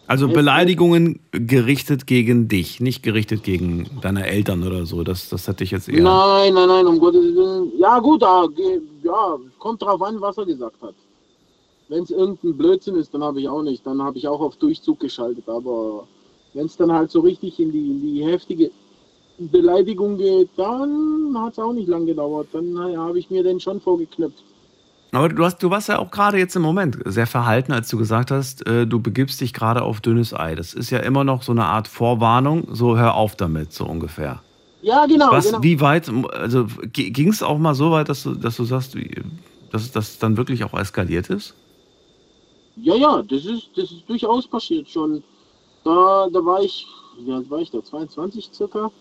Also 0.08 0.28
Beleidigungen 0.28 1.20
gerichtet 1.32 2.06
gegen 2.06 2.48
dich, 2.48 2.80
nicht 2.80 3.02
gerichtet 3.02 3.44
gegen 3.44 3.90
deine 4.02 4.28
Eltern 4.28 4.62
oder 4.64 4.86
so. 4.86 5.04
Das, 5.04 5.30
das 5.30 5.48
hätte 5.48 5.64
ich 5.64 5.72
jetzt 5.72 5.90
eher. 5.90 6.04
Nein, 6.04 6.54
nein, 6.54 6.68
nein, 6.68 6.86
um 6.86 7.00
Gottes 7.00 7.36
Willen. 7.36 7.72
Ja, 7.78 8.00
gut, 8.00 8.22
da, 8.22 8.46
ge- 8.56 8.82
ja, 9.04 9.38
kommt 9.58 9.82
drauf 9.82 10.02
an, 10.02 10.22
was 10.22 10.38
er 10.38 10.46
gesagt 10.46 10.82
hat. 10.82 10.94
Wenn 11.88 12.04
es 12.04 12.12
irgendein 12.12 12.56
Blödsinn 12.58 12.96
ist, 12.96 13.14
dann 13.14 13.24
habe 13.24 13.40
ich 13.42 13.48
auch 13.48 13.62
nicht. 13.64 13.86
Dann 13.86 14.02
habe 14.02 14.18
ich 14.18 14.28
auch 14.28 14.42
auf 14.42 14.56
Durchzug 14.58 15.00
geschaltet. 15.00 15.48
Aber 15.48 16.08
wenn 16.54 16.66
es 16.68 16.78
dann 16.78 16.92
halt 16.92 17.10
so 17.12 17.20
richtig 17.22 17.60
in 17.60 17.72
die, 17.72 17.88
in 17.92 18.02
die 18.02 18.24
heftige 18.26 18.72
Beleidigung 19.38 20.18
geht, 20.18 20.50
dann 20.56 21.36
hat 21.38 21.54
es 21.54 21.60
auch 21.60 21.74
nicht 21.74 21.88
lang 21.88 22.06
gedauert. 22.06 22.48
Dann 22.54 22.78
habe 22.98 23.20
ich 23.20 23.30
mir 23.30 23.44
den 23.44 23.60
schon 23.60 23.82
vorgeknüpft. 23.82 24.44
Aber 25.16 25.30
du, 25.30 25.44
hast, 25.46 25.64
du 25.64 25.70
warst 25.70 25.90
ja 25.90 26.00
auch 26.00 26.12
gerade 26.12 26.38
jetzt 26.38 26.56
im 26.56 26.62
Moment 26.62 26.98
sehr 27.06 27.28
verhalten, 27.28 27.72
als 27.72 27.90
du 27.90 27.98
gesagt 27.98 28.32
hast, 28.32 28.66
äh, 28.68 28.86
du 28.86 29.00
begibst 29.00 29.40
dich 29.42 29.54
gerade 29.54 29.82
auf 29.82 30.02
dünnes 30.02 30.34
Ei. 30.34 30.56
Das 30.56 30.74
ist 30.74 30.90
ja 30.90 31.00
immer 31.00 31.24
noch 31.24 31.42
so 31.42 31.52
eine 31.52 31.66
Art 31.66 31.88
Vorwarnung, 31.88 32.68
so 32.72 32.98
hör 32.98 33.16
auf 33.16 33.36
damit, 33.36 33.74
so 33.74 33.86
ungefähr. 33.86 34.42
Ja, 34.82 35.06
genau. 35.06 35.32
Was, 35.32 35.48
genau. 35.48 35.64
wie 35.64 35.82
weit, 35.82 36.12
also 36.34 36.68
ging 36.92 37.30
es 37.30 37.42
auch 37.42 37.58
mal 37.58 37.74
so 37.74 37.92
weit, 37.92 38.10
dass 38.10 38.24
du, 38.24 38.36
dass 38.36 38.58
du 38.58 38.66
sagst, 38.66 38.96
dass 39.72 39.92
das 39.92 40.20
dann 40.20 40.38
wirklich 40.38 40.64
auch 40.64 40.78
eskaliert 40.78 41.30
ist? 41.30 41.56
Ja, 42.78 42.96
ja, 42.96 43.24
das 43.24 43.46
ist, 43.46 43.70
das 43.76 43.92
ist 43.92 44.08
durchaus 44.08 44.48
passiert 44.48 44.90
schon. 44.90 45.24
Da, 45.84 46.28
da 46.32 46.46
war 46.46 46.62
ich, 46.62 46.86
wie 47.20 47.32
alt 47.32 47.50
war 47.50 47.60
ich 47.60 47.72
da? 47.72 47.84
22 47.84 48.50
circa. 48.54 48.92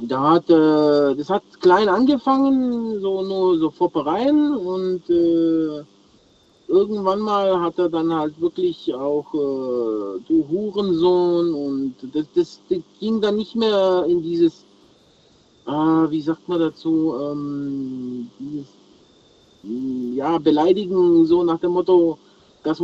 Da 0.00 0.32
hat, 0.32 0.50
äh, 0.50 1.14
das 1.14 1.30
hat 1.30 1.42
klein 1.60 1.88
angefangen, 1.88 3.00
so 3.00 3.22
nur 3.22 3.58
so 3.58 3.70
Foppereien 3.70 4.56
und 4.56 5.08
äh, 5.08 5.84
irgendwann 6.66 7.20
mal 7.20 7.60
hat 7.60 7.78
er 7.78 7.88
dann 7.88 8.12
halt 8.12 8.40
wirklich 8.40 8.92
auch, 8.92 9.32
äh, 9.34 10.20
du 10.26 10.46
Hurensohn 10.50 11.54
und 11.54 11.94
das, 12.12 12.26
das, 12.34 12.60
das 12.68 12.80
ging 12.98 13.20
dann 13.20 13.36
nicht 13.36 13.54
mehr 13.54 14.04
in 14.08 14.22
dieses, 14.22 14.64
ah, 15.66 16.06
wie 16.10 16.22
sagt 16.22 16.48
man 16.48 16.58
dazu, 16.58 17.14
ähm, 17.20 18.30
dieses 18.40 18.68
ja, 20.14 20.38
beleidigen, 20.38 21.24
so 21.26 21.42
nach 21.42 21.58
dem 21.58 21.72
Motto, 21.72 22.18
dass, 22.62 22.82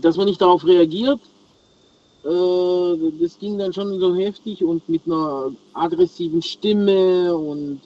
dass 0.00 0.16
man 0.16 0.26
nicht 0.26 0.40
darauf 0.40 0.64
reagiert. 0.64 1.20
Äh, 2.24 3.12
das 3.20 3.38
ging 3.38 3.58
dann 3.58 3.72
schon 3.72 3.98
so 3.98 4.14
heftig 4.14 4.62
und 4.62 4.88
mit 4.88 5.02
einer 5.06 5.52
aggressiven 5.72 6.40
Stimme 6.42 7.36
und 7.36 7.80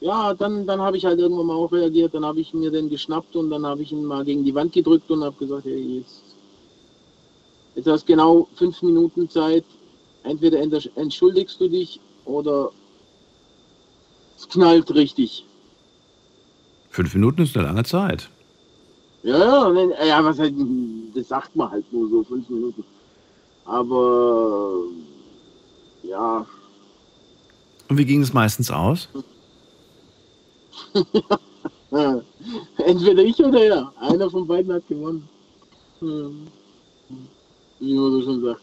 ja, 0.00 0.32
dann, 0.32 0.66
dann 0.66 0.80
habe 0.80 0.96
ich 0.96 1.04
halt 1.04 1.18
irgendwann 1.18 1.46
mal 1.46 1.56
auch 1.56 1.72
reagiert, 1.72 2.14
dann 2.14 2.24
habe 2.24 2.40
ich 2.40 2.54
mir 2.54 2.70
den 2.70 2.88
geschnappt 2.88 3.34
und 3.34 3.50
dann 3.50 3.66
habe 3.66 3.82
ich 3.82 3.90
ihn 3.92 4.04
mal 4.04 4.24
gegen 4.24 4.44
die 4.44 4.54
Wand 4.54 4.72
gedrückt 4.72 5.10
und 5.10 5.24
habe 5.24 5.36
gesagt, 5.36 5.64
hey, 5.64 5.98
jetzt, 5.98 6.22
jetzt 7.74 7.88
hast 7.88 8.08
du 8.08 8.12
genau 8.12 8.48
fünf 8.54 8.80
Minuten 8.82 9.28
Zeit, 9.28 9.64
entweder 10.22 10.60
ent- 10.60 10.90
entschuldigst 10.94 11.60
du 11.60 11.68
dich 11.68 12.00
oder 12.24 12.70
es 14.36 14.48
knallt 14.48 14.94
richtig. 14.94 15.44
Fünf 16.90 17.12
Minuten 17.14 17.42
ist 17.42 17.56
eine 17.56 17.66
lange 17.66 17.82
Zeit. 17.84 18.30
Ja, 19.24 19.70
ja, 19.72 20.04
ja, 20.04 20.24
was 20.24 20.38
halt, 20.38 20.54
das 21.14 21.26
sagt 21.28 21.56
man 21.56 21.70
halt 21.70 21.92
nur 21.92 22.08
so, 22.08 22.22
fünf 22.22 22.48
Minuten. 22.48 22.84
Aber, 23.68 24.84
ja, 26.02 26.46
Und 27.88 27.98
wie 27.98 28.06
ging 28.06 28.22
es 28.22 28.32
meistens 28.32 28.70
aus? 28.70 29.10
entweder 32.78 33.22
ich 33.22 33.38
oder 33.44 33.62
er. 33.62 33.92
Einer 34.00 34.30
von 34.30 34.46
beiden 34.46 34.72
hat 34.72 34.88
gewonnen. 34.88 35.28
Hm. 36.00 36.46
Wie 37.80 37.94
man 37.94 38.10
so 38.12 38.22
schon 38.22 38.42
sagt. 38.42 38.62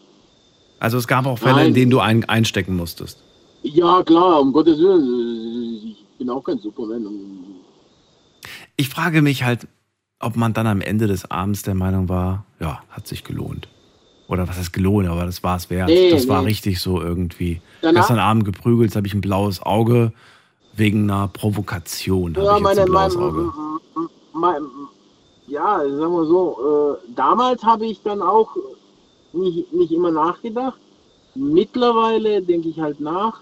Also 0.80 0.98
es 0.98 1.06
gab 1.06 1.24
auch 1.26 1.38
Fälle, 1.38 1.56
Nein. 1.56 1.68
in 1.68 1.74
denen 1.74 1.90
du 1.90 2.00
ein, 2.00 2.24
einstecken 2.24 2.76
musstest. 2.76 3.22
Ja, 3.62 4.02
klar, 4.02 4.40
um 4.40 4.52
Gottes 4.52 4.78
Willen. 4.78 5.86
Ich 5.92 6.04
bin 6.18 6.30
auch 6.30 6.42
kein 6.42 6.58
Superman. 6.58 7.06
Ich 8.76 8.88
frage 8.88 9.22
mich 9.22 9.44
halt, 9.44 9.68
ob 10.18 10.34
man 10.36 10.52
dann 10.52 10.66
am 10.66 10.80
Ende 10.80 11.06
des 11.06 11.30
Abends 11.30 11.62
der 11.62 11.74
Meinung 11.74 12.08
war, 12.08 12.44
ja, 12.60 12.82
hat 12.90 13.06
sich 13.06 13.22
gelohnt. 13.22 13.68
Oder 14.28 14.48
was 14.48 14.56
heißt 14.58 14.72
gelohnt, 14.72 15.08
aber 15.08 15.24
das 15.24 15.42
war 15.42 15.56
es 15.56 15.70
wert. 15.70 15.88
Nee, 15.88 16.10
das 16.10 16.26
war 16.26 16.40
nee. 16.40 16.48
richtig 16.48 16.80
so 16.80 17.00
irgendwie. 17.00 17.60
Danach- 17.80 18.00
Gestern 18.00 18.18
Abend 18.18 18.44
geprügelt, 18.44 18.90
jetzt 18.90 18.96
habe 18.96 19.06
ich 19.06 19.14
ein 19.14 19.20
blaues 19.20 19.62
Auge 19.62 20.12
wegen 20.74 21.08
einer 21.10 21.28
Provokation. 21.28 22.34
Ja, 22.34 22.42
ich 22.42 22.48
jetzt 22.50 22.62
meine, 22.62 22.80
ein 22.80 22.86
blaues 22.86 23.14
mein, 23.14 23.24
Auge. 23.24 23.52
mein, 24.32 24.62
ja, 25.46 25.78
sagen 25.78 26.12
wir 26.12 26.24
so, 26.26 26.98
äh, 27.04 27.12
damals 27.14 27.62
habe 27.62 27.86
ich 27.86 28.02
dann 28.02 28.20
auch 28.20 28.50
nicht, 29.32 29.72
nicht 29.72 29.92
immer 29.92 30.10
nachgedacht. 30.10 30.78
Mittlerweile 31.34 32.42
denke 32.42 32.68
ich 32.68 32.80
halt 32.80 32.98
nach. 33.00 33.40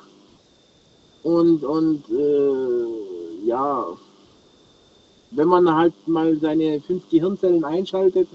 Und, 1.23 1.65
und 1.65 2.05
äh, 2.11 3.47
ja, 3.47 3.87
wenn 5.31 5.49
man 5.49 5.75
halt 5.75 5.95
mal 6.07 6.37
seine 6.39 6.81
fünf 6.83 7.09
Gehirnzellen 7.09 7.65
einschaltet, 7.65 8.29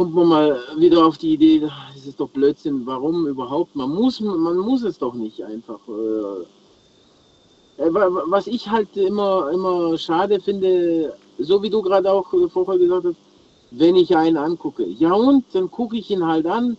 kommt 0.00 0.14
man 0.14 0.28
mal 0.28 0.58
wieder 0.78 1.04
auf 1.04 1.18
die 1.18 1.34
Idee, 1.34 1.62
ach, 1.68 1.92
das 1.94 2.06
ist 2.06 2.18
doch 2.18 2.30
Blödsinn, 2.30 2.86
warum 2.86 3.26
überhaupt? 3.26 3.76
Man 3.76 3.90
muss, 3.90 4.18
man 4.18 4.56
muss 4.56 4.82
es 4.82 4.96
doch 4.96 5.12
nicht 5.12 5.44
einfach. 5.44 5.78
Äh, 5.88 6.40
äh, 7.82 7.92
wa- 7.92 8.10
wa- 8.10 8.24
was 8.28 8.46
ich 8.46 8.66
halt 8.66 8.96
immer, 8.96 9.50
immer 9.52 9.98
schade 9.98 10.40
finde, 10.40 11.14
so 11.38 11.62
wie 11.62 11.68
du 11.68 11.82
gerade 11.82 12.10
auch 12.10 12.26
vorher 12.50 12.78
gesagt 12.78 13.08
hast, 13.08 13.18
wenn 13.72 13.94
ich 13.94 14.16
einen 14.16 14.38
angucke. 14.38 14.86
Ja 14.86 15.12
und, 15.12 15.44
dann 15.52 15.70
gucke 15.70 15.98
ich 15.98 16.10
ihn 16.10 16.26
halt 16.26 16.46
an. 16.46 16.78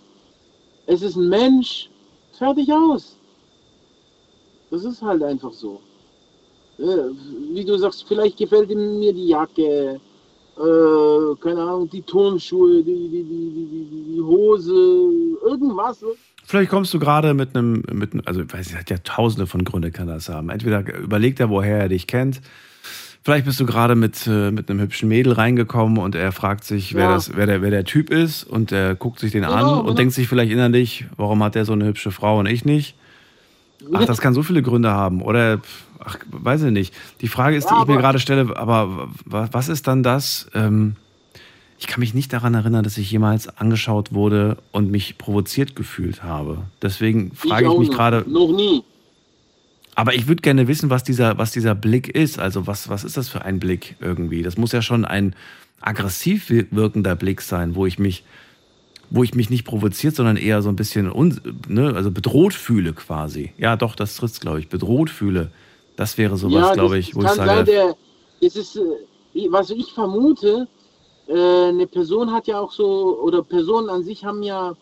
Es 0.88 1.04
ist 1.04 1.16
ein 1.16 1.30
Mensch, 1.30 1.92
fertig 2.32 2.74
aus. 2.74 3.18
Das 4.72 4.84
ist 4.84 5.00
halt 5.04 5.22
einfach 5.22 5.54
so. 5.54 5.80
Äh, 6.80 7.12
wie 7.54 7.66
du 7.66 7.78
sagst, 7.78 8.04
vielleicht 8.08 8.38
gefällt 8.38 8.72
ihm 8.72 8.98
mir 8.98 9.14
die 9.14 9.28
Jacke, 9.28 10.02
äh, 10.62 11.36
keine 11.44 11.62
Ahnung, 11.62 11.90
die 11.90 12.02
Turnschuhe, 12.02 12.84
die, 12.84 13.10
die, 13.10 13.24
die, 13.24 14.14
die, 14.16 14.22
Hose, 14.22 14.74
irgendwas. 15.46 16.04
Vielleicht 16.46 16.70
kommst 16.70 16.94
du 16.94 17.00
gerade 17.00 17.34
mit 17.34 17.56
einem, 17.56 17.84
mit, 17.92 18.14
einem- 18.14 18.24
also 18.26 18.42
ich 18.42 18.54
weiß 18.54 18.68
nicht, 18.68 18.78
hat 18.80 18.90
ja 18.90 18.98
tausende 19.04 19.48
von 19.48 19.64
Gründe 19.64 19.92
kann 19.92 20.08
das 20.08 20.30
haben. 20.30 20.50
Entweder 20.50 20.84
überlegt 20.98 21.40
er, 21.40 21.50
woher 21.50 21.80
er 21.80 21.90
dich 21.90 22.08
kennt. 22.08 22.42
Vielleicht 23.24 23.46
bist 23.46 23.60
du 23.60 23.66
gerade 23.68 23.96
mit, 23.96 24.26
äh, 24.28 24.50
mit 24.52 24.70
einem 24.70 24.80
hübschen 24.80 25.08
Mädel 25.08 25.34
reingekommen 25.34 26.00
und 26.00 26.16
er 26.16 26.32
fragt 26.32 26.64
sich, 26.64 26.96
wer, 26.96 27.04
Ja. 27.04 27.14
das, 27.14 27.36
wer, 27.36 27.46
der, 27.46 27.62
wer 27.62 27.70
der 27.70 27.86
Typ 27.86 28.10
ist 28.10 28.44
und 28.44 28.72
er 28.72 28.96
guckt 28.96 29.20
sich 29.20 29.32
den 29.32 29.44
Genau, 29.44 29.54
an 29.54 29.66
und 29.66 29.82
genau. 29.86 29.94
denkt 29.94 30.14
sich 30.16 30.28
vielleicht 30.28 30.52
innerlich, 30.52 31.06
warum 31.18 31.44
hat 31.44 31.54
der 31.56 31.66
so 31.66 31.74
eine 31.74 31.86
hübsche 31.86 32.12
Frau 32.12 32.40
und 32.40 32.48
ich 32.48 32.66
nicht? 32.66 32.96
Ach, 33.94 34.06
das 34.06 34.20
kann 34.22 34.34
so 34.34 34.44
viele 34.44 34.62
Gründe 34.62 34.92
haben. 34.92 35.22
Oder, 35.22 35.60
ach, 36.00 36.18
weiß 36.30 36.64
ich 36.64 36.72
nicht. 36.72 36.94
Die 37.22 37.28
Frage 37.28 37.56
ist, 37.58 37.70
die 37.70 37.74
Ja, 37.74 37.82
ich 37.82 37.88
mir 37.88 37.98
gerade 37.98 38.20
stelle, 38.20 38.56
aber 38.58 39.10
wa- 39.26 39.50
was 39.52 39.70
ist 39.70 39.88
dann 39.88 40.04
das? 40.04 40.48
Ähm, 40.54 40.96
ich 41.78 41.88
kann 41.88 42.00
mich 42.00 42.14
nicht 42.14 42.32
daran 42.32 42.54
erinnern, 42.54 42.84
dass 42.84 42.98
ich 42.98 43.10
jemals 43.12 43.48
angeschaut 43.58 44.14
wurde 44.14 44.58
und 44.72 44.92
mich 44.92 45.18
provoziert 45.18 45.76
gefühlt 45.76 46.22
habe. 46.24 46.60
Deswegen 46.82 47.32
frage 47.34 47.64
ich, 47.66 47.70
auch 47.72 47.80
mich 47.80 47.90
gerade, 47.90 48.24
Noch 48.28 48.52
nie. 48.56 48.84
aber 49.96 50.14
ich 50.14 50.28
würde 50.28 50.42
gerne 50.44 50.68
wissen, 50.68 50.90
was 50.92 51.04
dieser, 51.04 51.38
was 51.40 51.52
dieser 51.52 51.74
Blick 51.74 52.08
ist. 52.08 52.38
Also 52.40 52.68
was, 52.68 52.88
was 52.90 53.04
ist 53.04 53.18
das 53.18 53.30
für 53.30 53.44
ein 53.44 53.60
Blick 53.60 53.96
irgendwie? 54.00 54.44
Das 54.44 54.58
muss 54.58 54.72
ja 54.74 54.84
schon 54.84 55.06
ein 55.06 55.36
aggressiv 55.82 56.52
wir- 56.52 56.68
wirkender 56.72 57.16
Blick 57.16 57.42
sein, 57.42 57.74
wo 57.74 57.88
ich 57.88 57.98
mich, 57.98 58.24
wo 59.12 59.24
ich 59.24 59.36
mich 59.36 59.50
nicht 59.50 59.66
provoziert, 59.66 60.16
sondern 60.16 60.38
eher 60.38 60.62
so 60.62 60.70
ein 60.70 60.78
bisschen 60.78 61.12
ne, 61.68 61.94
also 61.94 62.12
bedroht 62.12 62.54
fühle 62.54 62.94
quasi. 62.94 63.52
Ja, 63.58 63.76
doch, 63.76 63.96
das 63.96 64.16
trifft 64.16 64.40
glaube 64.40 64.60
ich. 64.62 64.70
Bedroht 64.70 65.10
fühle. 65.10 65.52
Das 65.98 66.18
wäre 66.18 66.38
sowas, 66.38 66.68
ja, 66.70 66.74
glaube 66.74 66.98
ich, 66.98 67.14
wo 67.14 67.22
ich 67.22 67.28
sein, 67.28 67.36
sage. 67.36 67.64
der, 67.66 67.96
es 68.40 68.56
ist, 68.56 68.78
äh, 68.78 69.48
was 69.52 69.70
ich 69.70 69.92
vermute, 69.92 70.68
äh, 71.28 71.34
eine 71.34 71.88
Person 71.88 72.32
hat 72.32 72.48
ja 72.48 72.60
auch 72.60 72.72
so, 72.72 73.20
oder 73.22 73.44
Personen 73.44 73.90
an 73.90 74.04
sich 74.04 74.24
haben 74.24 74.44
ja 74.44 74.76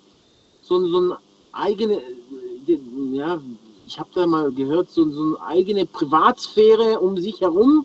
so, 0.61 0.77
ein- 0.77 0.89
so 0.91 1.01
ein 1.01 1.13
eigene, 1.51 1.95
äh, 1.95 2.79
ja, 3.11 3.41
ich 3.87 3.99
habe 3.99 4.09
da 4.13 4.27
mal 4.27 4.51
gehört, 4.51 4.91
so, 4.91 5.09
so 5.09 5.23
eine 5.23 5.41
eigene 5.41 5.87
Privatsphäre 5.87 6.99
um 6.99 7.17
sich 7.17 7.41
herum 7.41 7.83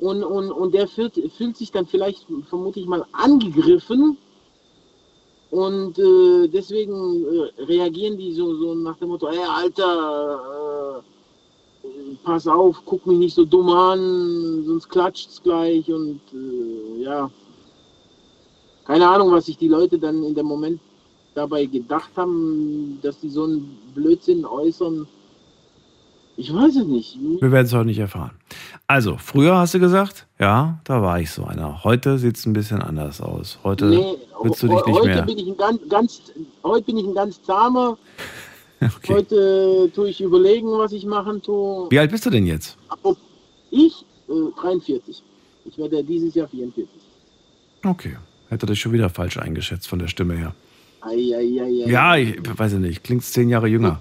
und, 0.00 0.24
und, 0.24 0.50
und 0.50 0.72
der 0.72 0.88
fühlt, 0.88 1.20
fühlt 1.36 1.58
sich 1.58 1.70
dann 1.70 1.86
vielleicht, 1.86 2.26
vermute 2.48 2.80
ich 2.80 2.86
mal, 2.86 3.04
angegriffen 3.12 4.16
und 5.50 5.98
äh, 5.98 6.48
deswegen 6.48 7.24
äh, 7.24 7.62
reagieren 7.62 8.18
die 8.18 8.32
so, 8.32 8.54
so 8.54 8.74
nach 8.74 8.98
dem 8.98 9.08
Motto, 9.08 9.28
hey 9.28 9.44
Alter, 9.48 11.02
äh, 11.82 11.88
pass 12.22 12.46
auf, 12.46 12.82
guck 12.84 13.06
mich 13.06 13.18
nicht 13.18 13.34
so 13.34 13.44
dumm 13.44 13.70
an, 13.70 14.64
sonst 14.66 14.88
klatscht's 14.88 15.42
gleich 15.42 15.90
und 15.90 16.20
äh, 16.34 17.02
ja. 17.02 17.30
Keine 18.84 19.08
Ahnung, 19.08 19.32
was 19.32 19.46
sich 19.46 19.56
die 19.56 19.68
Leute 19.68 19.98
dann 19.98 20.22
in 20.22 20.34
dem 20.34 20.46
Moment 20.46 20.80
dabei 21.34 21.66
gedacht 21.66 22.10
haben, 22.16 22.98
dass 23.02 23.20
die 23.20 23.28
so 23.28 23.44
einen 23.44 23.78
Blödsinn 23.94 24.44
äußern. 24.44 25.06
Ich 26.40 26.54
weiß 26.54 26.76
es 26.76 26.86
nicht. 26.86 27.18
Wir 27.40 27.50
werden 27.50 27.66
es 27.66 27.74
heute 27.74 27.86
nicht 27.86 27.98
erfahren. 27.98 28.30
Also, 28.86 29.16
früher 29.18 29.56
hast 29.56 29.74
du 29.74 29.80
gesagt, 29.80 30.28
ja, 30.38 30.78
da 30.84 31.02
war 31.02 31.18
ich 31.20 31.32
so 31.32 31.44
einer. 31.44 31.82
Heute 31.82 32.16
sieht 32.16 32.36
es 32.36 32.46
ein 32.46 32.52
bisschen 32.52 32.80
anders 32.80 33.20
aus. 33.20 33.58
Heute 33.64 33.86
Nee, 33.86 34.14
willst 34.40 34.62
du 34.62 34.68
dich 34.68 34.76
nicht 34.86 34.94
heute 35.00 35.06
mehr. 35.08 35.22
bin 35.22 35.36
ich 35.38 35.48
ein 35.48 35.56
ganz, 35.56 35.80
ganz, 35.88 36.22
heute 36.62 36.84
bin 36.86 36.98
ich 36.98 37.06
ein 37.06 37.14
ganz 37.14 37.42
zahmer. 37.42 37.98
Heute 39.08 39.90
tue 39.92 40.08
ich 40.08 40.20
überlegen, 40.20 40.68
was 40.78 40.92
ich 40.92 41.04
machen 41.04 41.42
tue. 41.42 41.90
Wie 41.90 41.98
alt 41.98 42.12
bist 42.12 42.24
du 42.26 42.30
denn 42.30 42.46
jetzt? 42.46 42.78
Ich 43.72 44.04
äh, 44.28 44.32
43. 44.60 45.20
Ich 45.64 45.76
werde 45.78 46.04
dieses 46.04 46.32
Jahr 46.36 46.46
44. 46.46 46.86
Okay. 47.84 48.16
Hätte 48.48 48.66
dich 48.66 48.80
schon 48.80 48.92
wieder 48.92 49.10
falsch 49.10 49.36
eingeschätzt 49.36 49.88
von 49.88 49.98
der 49.98 50.06
Stimme 50.06 50.34
her. 50.36 50.54
Ei, 51.00 51.32
ei, 51.34 51.60
ei, 51.60 51.84
ei. 51.84 51.90
Ja, 51.90 52.16
ich 52.16 52.36
weiß 52.58 52.72
ich 52.74 52.78
nicht. 52.80 53.04
Klingt 53.04 53.22
zehn 53.24 53.48
Jahre 53.48 53.68
jünger. 53.68 54.00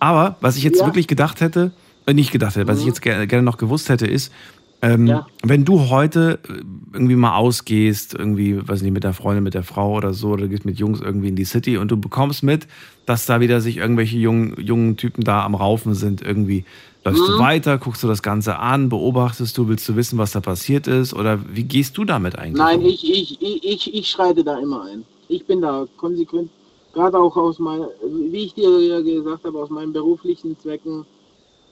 Aber 0.00 0.36
was 0.40 0.56
ich 0.56 0.62
jetzt 0.64 0.80
Ja. 0.80 0.86
wirklich 0.86 1.06
gedacht 1.06 1.40
hätte, 1.40 1.72
äh, 2.06 2.14
nicht 2.14 2.32
gedacht 2.32 2.56
hätte, 2.56 2.68
was 2.68 2.78
ich 2.78 2.84
Mhm. 2.84 2.88
jetzt 2.88 3.02
gerne, 3.02 3.26
gerne 3.26 3.44
noch 3.44 3.58
gewusst 3.58 3.88
hätte, 3.88 4.06
ist, 4.06 4.32
ähm, 4.80 5.06
Ja. 5.06 5.26
wenn 5.44 5.64
du 5.64 5.90
heute 5.90 6.40
äh, 6.48 6.52
irgendwie 6.92 7.14
mal 7.14 7.36
ausgehst, 7.36 8.14
irgendwie, 8.14 8.56
weiß 8.66 8.78
ich 8.78 8.82
nicht, 8.84 8.92
mit 8.94 9.04
der 9.04 9.12
Freundin, 9.12 9.44
mit 9.44 9.54
der 9.54 9.62
Frau 9.62 9.92
oder 9.94 10.12
so, 10.14 10.30
oder 10.30 10.48
gehst 10.48 10.64
mit 10.64 10.78
Jungs 10.78 11.00
irgendwie 11.00 11.28
in 11.28 11.36
die 11.36 11.44
City 11.44 11.76
und 11.76 11.90
du 11.90 11.96
bekommst 11.96 12.42
mit, 12.42 12.66
dass 13.06 13.26
da 13.26 13.40
wieder 13.40 13.60
sich 13.60 13.76
irgendwelche 13.76 14.16
jungen, 14.16 14.58
jungen 14.60 14.96
Typen 14.96 15.22
da 15.22 15.44
am 15.44 15.54
Raufen 15.54 15.94
sind, 15.94 16.22
irgendwie. 16.22 16.64
Läufst 17.04 17.28
du 17.28 17.32
Mhm. 17.32 17.38
weiter, 17.38 17.78
guckst 17.78 18.02
du 18.02 18.08
das 18.08 18.22
Ganze 18.22 18.58
an, 18.58 18.88
beobachtest 18.88 19.56
du, 19.58 19.68
willst 19.68 19.88
du 19.88 19.96
wissen, 19.96 20.18
was 20.18 20.32
da 20.32 20.40
passiert 20.40 20.86
ist? 20.88 21.14
Oder 21.14 21.38
wie 21.54 21.64
gehst 21.64 21.96
du 21.98 22.04
damit 22.04 22.38
eigentlich? 22.38 22.58
Nein, 22.62 22.78
um? 22.80 22.86
ich, 22.86 23.08
ich, 23.08 23.40
ich, 23.42 23.64
ich, 23.64 23.94
ich 23.94 24.08
schreite 24.08 24.42
da 24.42 24.58
immer 24.58 24.84
ein. 24.84 25.04
Ich 25.32 25.46
bin 25.46 25.62
da 25.62 25.86
konsequent, 25.96 26.50
gerade 26.92 27.18
auch 27.18 27.34
aus 27.38 27.58
meiner, 27.58 27.88
wie 28.02 28.44
ich 28.44 28.54
dir 28.54 28.80
ja 28.80 29.00
gesagt 29.00 29.44
habe, 29.44 29.58
aus 29.58 29.70
meinen 29.70 29.92
beruflichen 29.92 30.58
Zwecken. 30.58 31.06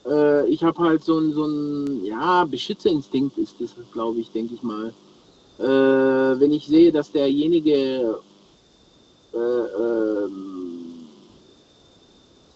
Äh, 0.05 0.47
ich 0.49 0.63
habe 0.63 0.79
halt 0.79 1.03
so 1.03 1.19
ein, 1.19 1.31
so 1.31 1.45
ein, 1.45 2.03
ja, 2.03 2.43
Beschützerinstinkt 2.45 3.37
ist 3.37 3.55
das, 3.59 3.75
glaube 3.93 4.19
ich, 4.19 4.31
denke 4.31 4.55
ich 4.55 4.63
mal. 4.63 4.91
Äh, 5.59 6.39
wenn 6.39 6.51
ich 6.51 6.65
sehe, 6.65 6.91
dass 6.91 7.11
derjenige 7.11 8.19
äh, 9.33 9.37
ähm, 9.37 11.07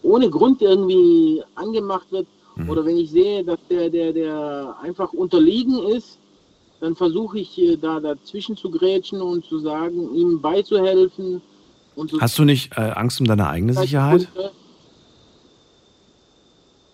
ohne 0.01 0.29
Grund 0.29 0.61
irgendwie 0.63 1.43
angemacht 1.53 2.11
wird, 2.11 2.27
oder 2.69 2.85
wenn 2.85 2.97
ich 2.97 3.11
sehe, 3.11 3.43
dass 3.43 3.59
der, 3.69 3.89
der, 3.89 4.13
der 4.13 4.75
einfach 4.81 5.11
unterliegen 5.11 5.77
ist, 5.89 6.17
dann 6.85 6.95
versuche 6.95 7.39
ich 7.39 7.57
äh, 7.57 7.77
da 7.77 7.99
dazwischen 7.99 8.55
zu 8.55 8.69
grätschen 8.69 9.19
und 9.19 9.43
zu 9.43 9.57
sagen, 9.57 10.13
ihm 10.13 10.39
beizuhelfen. 10.39 11.41
Und 11.95 12.11
so 12.11 12.21
Hast 12.21 12.37
du 12.37 12.43
nicht 12.43 12.77
äh, 12.77 12.81
Angst 12.81 13.19
um 13.19 13.25
deine 13.25 13.47
eigene 13.49 13.73
Sicherheit? 13.73 14.27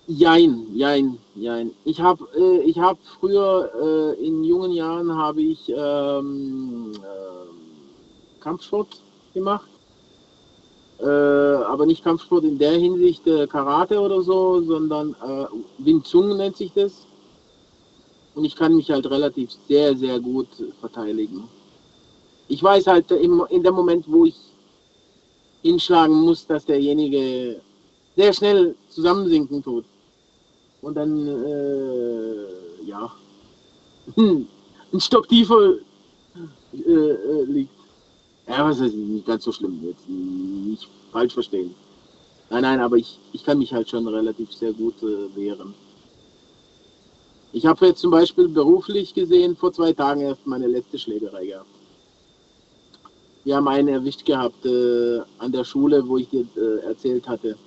Jein, 0.07 0.65
jein, 0.73 1.17
jein. 1.35 1.71
Ich 1.83 1.99
habe 1.99 2.25
äh, 2.37 2.61
ich 2.61 2.79
hab 2.79 2.97
früher 3.19 4.15
äh, 4.17 4.25
in 4.25 4.45
jungen 4.45 4.71
Jahren 4.71 5.13
habe 5.13 5.41
ich 5.41 5.67
ähm, 5.67 6.93
äh, 6.95 8.39
Kampfsport 8.39 9.01
gemacht. 9.33 9.67
Äh, 10.99 11.05
aber 11.05 11.85
nicht 11.85 12.01
Kampfsport 12.01 12.45
in 12.45 12.57
der 12.57 12.77
Hinsicht 12.79 13.27
äh, 13.27 13.45
Karate 13.45 13.99
oder 13.99 14.21
so, 14.21 14.61
sondern 14.61 15.15
Wing 15.79 16.01
Chun 16.03 16.37
nennt 16.37 16.55
sich 16.55 16.71
das. 16.73 17.07
Und 18.35 18.45
ich 18.45 18.55
kann 18.55 18.75
mich 18.75 18.89
halt 18.89 19.05
relativ 19.09 19.51
sehr, 19.67 19.95
sehr 19.95 20.19
gut 20.19 20.47
verteidigen. 20.79 21.49
Ich 22.47 22.61
weiß 22.63 22.87
halt 22.87 23.11
im, 23.11 23.43
in 23.49 23.63
dem 23.63 23.75
Moment, 23.75 24.05
wo 24.07 24.25
ich 24.25 24.35
hinschlagen 25.63 26.15
muss, 26.21 26.45
dass 26.47 26.65
derjenige 26.65 27.61
sehr 28.15 28.33
schnell 28.33 28.75
zusammensinken 28.89 29.63
tut. 29.63 29.85
Und 30.81 30.95
dann, 30.95 31.27
äh, 31.27 32.83
ja, 32.85 33.11
ein 34.17 34.99
Stock 34.99 35.27
tiefer 35.27 35.75
äh, 36.73 36.91
äh, 36.91 37.43
liegt. 37.43 37.71
Ja, 38.47 38.65
was 38.65 38.79
ist 38.79 38.95
nicht 38.95 39.25
ganz 39.25 39.43
so 39.43 39.51
schlimm, 39.51 39.79
jetzt 39.83 40.09
nicht 40.09 40.89
falsch 41.11 41.33
verstehen. 41.33 41.75
Nein, 42.49 42.63
nein, 42.63 42.79
aber 42.81 42.97
ich, 42.97 43.19
ich 43.31 43.45
kann 43.45 43.59
mich 43.59 43.71
halt 43.71 43.89
schon 43.89 44.07
relativ 44.07 44.51
sehr 44.51 44.73
gut 44.73 45.01
äh, 45.03 45.33
wehren. 45.35 45.73
Ich 47.53 47.65
habe 47.65 47.87
jetzt 47.87 47.99
zum 47.99 48.11
Beispiel 48.11 48.47
beruflich 48.47 49.13
gesehen 49.13 49.55
vor 49.55 49.73
zwei 49.73 49.91
Tagen 49.91 50.21
erst 50.21 50.45
meine 50.47 50.67
letzte 50.67 50.97
Schlägerei 50.97 51.47
gehabt. 51.47 51.69
Wir 53.43 53.55
haben 53.55 53.67
einen 53.67 53.87
erwischt 53.87 54.25
gehabt 54.25 54.65
äh, 54.65 55.19
an 55.39 55.51
der 55.51 55.63
Schule, 55.63 56.07
wo 56.07 56.17
ich 56.17 56.29
dir 56.29 56.45
äh, 56.55 56.85
erzählt 56.85 57.27
hatte. 57.27 57.57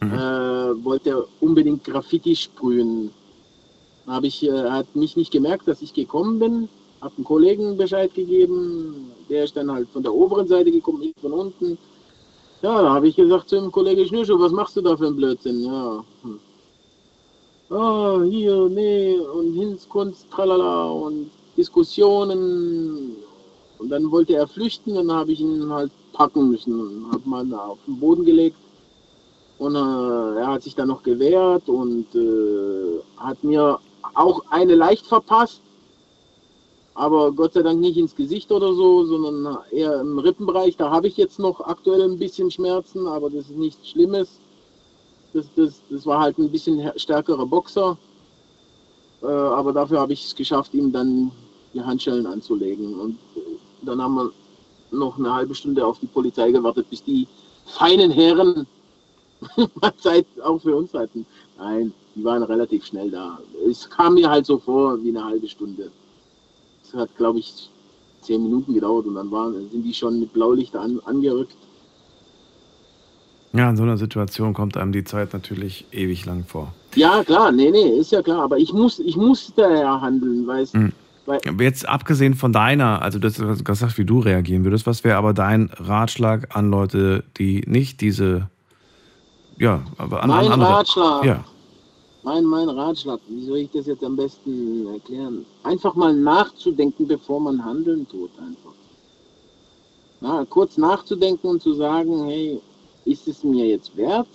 Äh, 0.00 0.84
wollte 0.84 1.26
unbedingt 1.40 1.84
Graffiti 1.84 2.34
sprühen. 2.34 3.10
Hab 4.06 4.24
ich, 4.24 4.42
äh, 4.42 4.48
er 4.48 4.72
hat 4.72 4.96
mich 4.96 5.16
nicht 5.16 5.30
gemerkt, 5.30 5.68
dass 5.68 5.80
ich 5.80 5.94
gekommen 5.94 6.40
bin. 6.40 6.68
Hab 7.00 7.16
einem 7.16 7.24
Kollegen 7.24 7.76
Bescheid 7.76 8.12
gegeben. 8.12 9.12
Der 9.30 9.44
ist 9.44 9.56
dann 9.56 9.70
halt 9.70 9.88
von 9.90 10.02
der 10.02 10.12
oberen 10.12 10.48
Seite 10.48 10.72
gekommen, 10.72 11.02
ich 11.02 11.14
von 11.20 11.32
unten. 11.32 11.78
Ja, 12.62 12.82
da 12.82 12.92
habe 12.92 13.08
ich 13.08 13.16
gesagt 13.16 13.48
zu 13.48 13.60
dem 13.60 13.70
Kollegen 13.70 14.06
Schnürschuh, 14.06 14.38
was 14.38 14.52
machst 14.52 14.76
du 14.76 14.82
da 14.82 14.96
für 14.96 15.06
einen 15.06 15.16
Blödsinn? 15.16 15.62
Ja. 15.62 16.04
Hm. 16.22 16.40
Ah, 17.72 18.20
hier, 18.28 18.68
nee, 18.68 19.16
und 19.16 19.54
Hinskunst, 19.54 20.30
tralala, 20.30 20.90
und 20.90 21.30
Diskussionen. 21.56 23.16
und 23.78 23.88
dann 23.88 24.10
wollte 24.10 24.34
er 24.34 24.46
flüchten, 24.46 24.94
dann 24.94 25.10
habe 25.10 25.32
ich 25.32 25.40
ihn 25.40 25.72
halt 25.72 25.90
packen 26.12 26.50
müssen 26.50 26.78
und 26.78 27.12
habe 27.12 27.26
mal 27.26 27.54
auf 27.54 27.78
den 27.86 27.98
Boden 27.98 28.26
gelegt. 28.26 28.58
Und 29.58 29.74
äh, 29.74 30.38
er 30.40 30.48
hat 30.48 30.62
sich 30.64 30.74
dann 30.74 30.88
noch 30.88 31.02
gewehrt 31.02 31.66
und 31.70 32.14
äh, 32.14 33.00
hat 33.16 33.42
mir 33.42 33.78
auch 34.14 34.42
eine 34.50 34.74
leicht 34.74 35.06
verpasst, 35.06 35.62
aber 36.94 37.32
Gott 37.32 37.54
sei 37.54 37.62
Dank 37.62 37.80
nicht 37.80 37.96
ins 37.96 38.14
Gesicht 38.14 38.52
oder 38.52 38.74
so, 38.74 39.06
sondern 39.06 39.58
eher 39.70 39.98
im 39.98 40.18
Rippenbereich. 40.18 40.76
Da 40.76 40.90
habe 40.90 41.08
ich 41.08 41.16
jetzt 41.16 41.38
noch 41.38 41.58
aktuell 41.62 42.02
ein 42.02 42.18
bisschen 42.18 42.50
Schmerzen, 42.50 43.06
aber 43.06 43.30
das 43.30 43.46
ist 43.48 43.56
nichts 43.56 43.88
Schlimmes. 43.88 44.40
Das, 45.32 45.46
das, 45.56 45.82
das 45.90 46.06
war 46.06 46.20
halt 46.20 46.38
ein 46.38 46.50
bisschen 46.50 46.90
stärkerer 46.96 47.46
Boxer. 47.46 47.96
Äh, 49.22 49.26
aber 49.26 49.72
dafür 49.72 50.00
habe 50.00 50.12
ich 50.12 50.24
es 50.24 50.34
geschafft, 50.34 50.74
ihm 50.74 50.92
dann 50.92 51.30
die 51.72 51.80
Handschellen 51.80 52.26
anzulegen. 52.26 52.98
Und 52.98 53.18
dann 53.82 54.00
haben 54.00 54.14
wir 54.14 54.30
noch 54.90 55.18
eine 55.18 55.32
halbe 55.32 55.54
Stunde 55.54 55.86
auf 55.86 55.98
die 55.98 56.06
Polizei 56.06 56.50
gewartet, 56.50 56.88
bis 56.90 57.02
die 57.02 57.26
feinen 57.64 58.10
Herren 58.10 58.66
mal 59.80 59.96
Zeit 59.96 60.26
auch 60.42 60.58
für 60.58 60.76
uns 60.76 60.92
hatten. 60.92 61.26
Nein, 61.58 61.92
die 62.14 62.24
waren 62.24 62.42
relativ 62.42 62.84
schnell 62.84 63.10
da. 63.10 63.38
Es 63.68 63.88
kam 63.88 64.14
mir 64.14 64.28
halt 64.28 64.46
so 64.46 64.58
vor 64.58 65.02
wie 65.02 65.08
eine 65.08 65.24
halbe 65.24 65.48
Stunde. 65.48 65.90
Es 66.84 66.92
hat, 66.94 67.16
glaube 67.16 67.38
ich, 67.38 67.70
zehn 68.20 68.42
Minuten 68.42 68.74
gedauert 68.74 69.06
und 69.06 69.14
dann 69.14 69.30
waren, 69.30 69.70
sind 69.70 69.82
die 69.82 69.94
schon 69.94 70.20
mit 70.20 70.32
Blaulicht 70.32 70.76
an, 70.76 71.00
angerückt. 71.04 71.56
Ja, 73.54 73.68
in 73.68 73.76
so 73.76 73.82
einer 73.82 73.98
Situation 73.98 74.54
kommt 74.54 74.76
einem 74.76 74.92
die 74.92 75.04
Zeit 75.04 75.32
natürlich 75.34 75.86
ewig 75.92 76.24
lang 76.24 76.44
vor. 76.46 76.72
Ja, 76.94 77.22
klar, 77.22 77.52
nee, 77.52 77.70
nee, 77.70 77.98
ist 77.98 78.10
ja 78.12 78.22
klar. 78.22 78.42
Aber 78.42 78.56
ich 78.58 78.72
muss, 78.72 78.98
ich 78.98 79.16
musste 79.16 79.62
ja 79.62 80.00
handeln, 80.00 80.46
weißt 80.46 80.74
Mhm. 80.74 80.92
weil 81.26 81.38
Aber 81.46 81.62
Jetzt 81.62 81.86
abgesehen 81.86 82.34
von 82.34 82.52
deiner, 82.52 83.02
also 83.02 83.18
das 83.18 83.38
hast 83.40 83.60
du 83.60 83.64
gesagt, 83.64 83.98
wie 83.98 84.04
du 84.06 84.20
reagieren 84.20 84.64
würdest, 84.64 84.86
was 84.86 85.04
wäre 85.04 85.16
aber 85.18 85.34
dein 85.34 85.70
Ratschlag 85.76 86.56
an 86.56 86.70
Leute, 86.70 87.24
die 87.36 87.62
nicht 87.66 88.00
diese, 88.00 88.48
ja, 89.58 89.82
aber 89.98 90.22
an, 90.22 90.30
Mein 90.30 90.46
an 90.46 90.52
andere. 90.52 90.70
Ratschlag. 90.70 91.24
Ja. 91.24 91.44
Mein, 92.24 92.44
mein 92.44 92.68
Ratschlag, 92.68 93.18
wie 93.28 93.44
soll 93.44 93.58
ich 93.58 93.70
das 93.70 93.86
jetzt 93.86 94.04
am 94.04 94.16
besten 94.16 94.86
erklären? 94.94 95.44
Einfach 95.64 95.94
mal 95.94 96.14
nachzudenken, 96.14 97.06
bevor 97.06 97.40
man 97.40 97.62
handeln 97.62 98.06
tut, 98.08 98.30
einfach. 98.38 98.72
Na, 100.20 100.44
kurz 100.48 100.78
nachzudenken 100.78 101.48
und 101.48 101.60
zu 101.60 101.74
sagen, 101.74 102.26
hey, 102.26 102.60
ist 103.04 103.26
es 103.28 103.42
mir 103.44 103.66
jetzt 103.66 103.96
wert, 103.96 104.28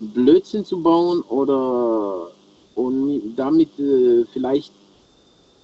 Blödsinn 0.00 0.64
zu 0.64 0.82
bauen 0.82 1.22
oder 1.22 2.30
und 2.74 3.06
mi- 3.06 3.22
damit 3.36 3.78
äh, 3.78 4.24
vielleicht 4.32 4.72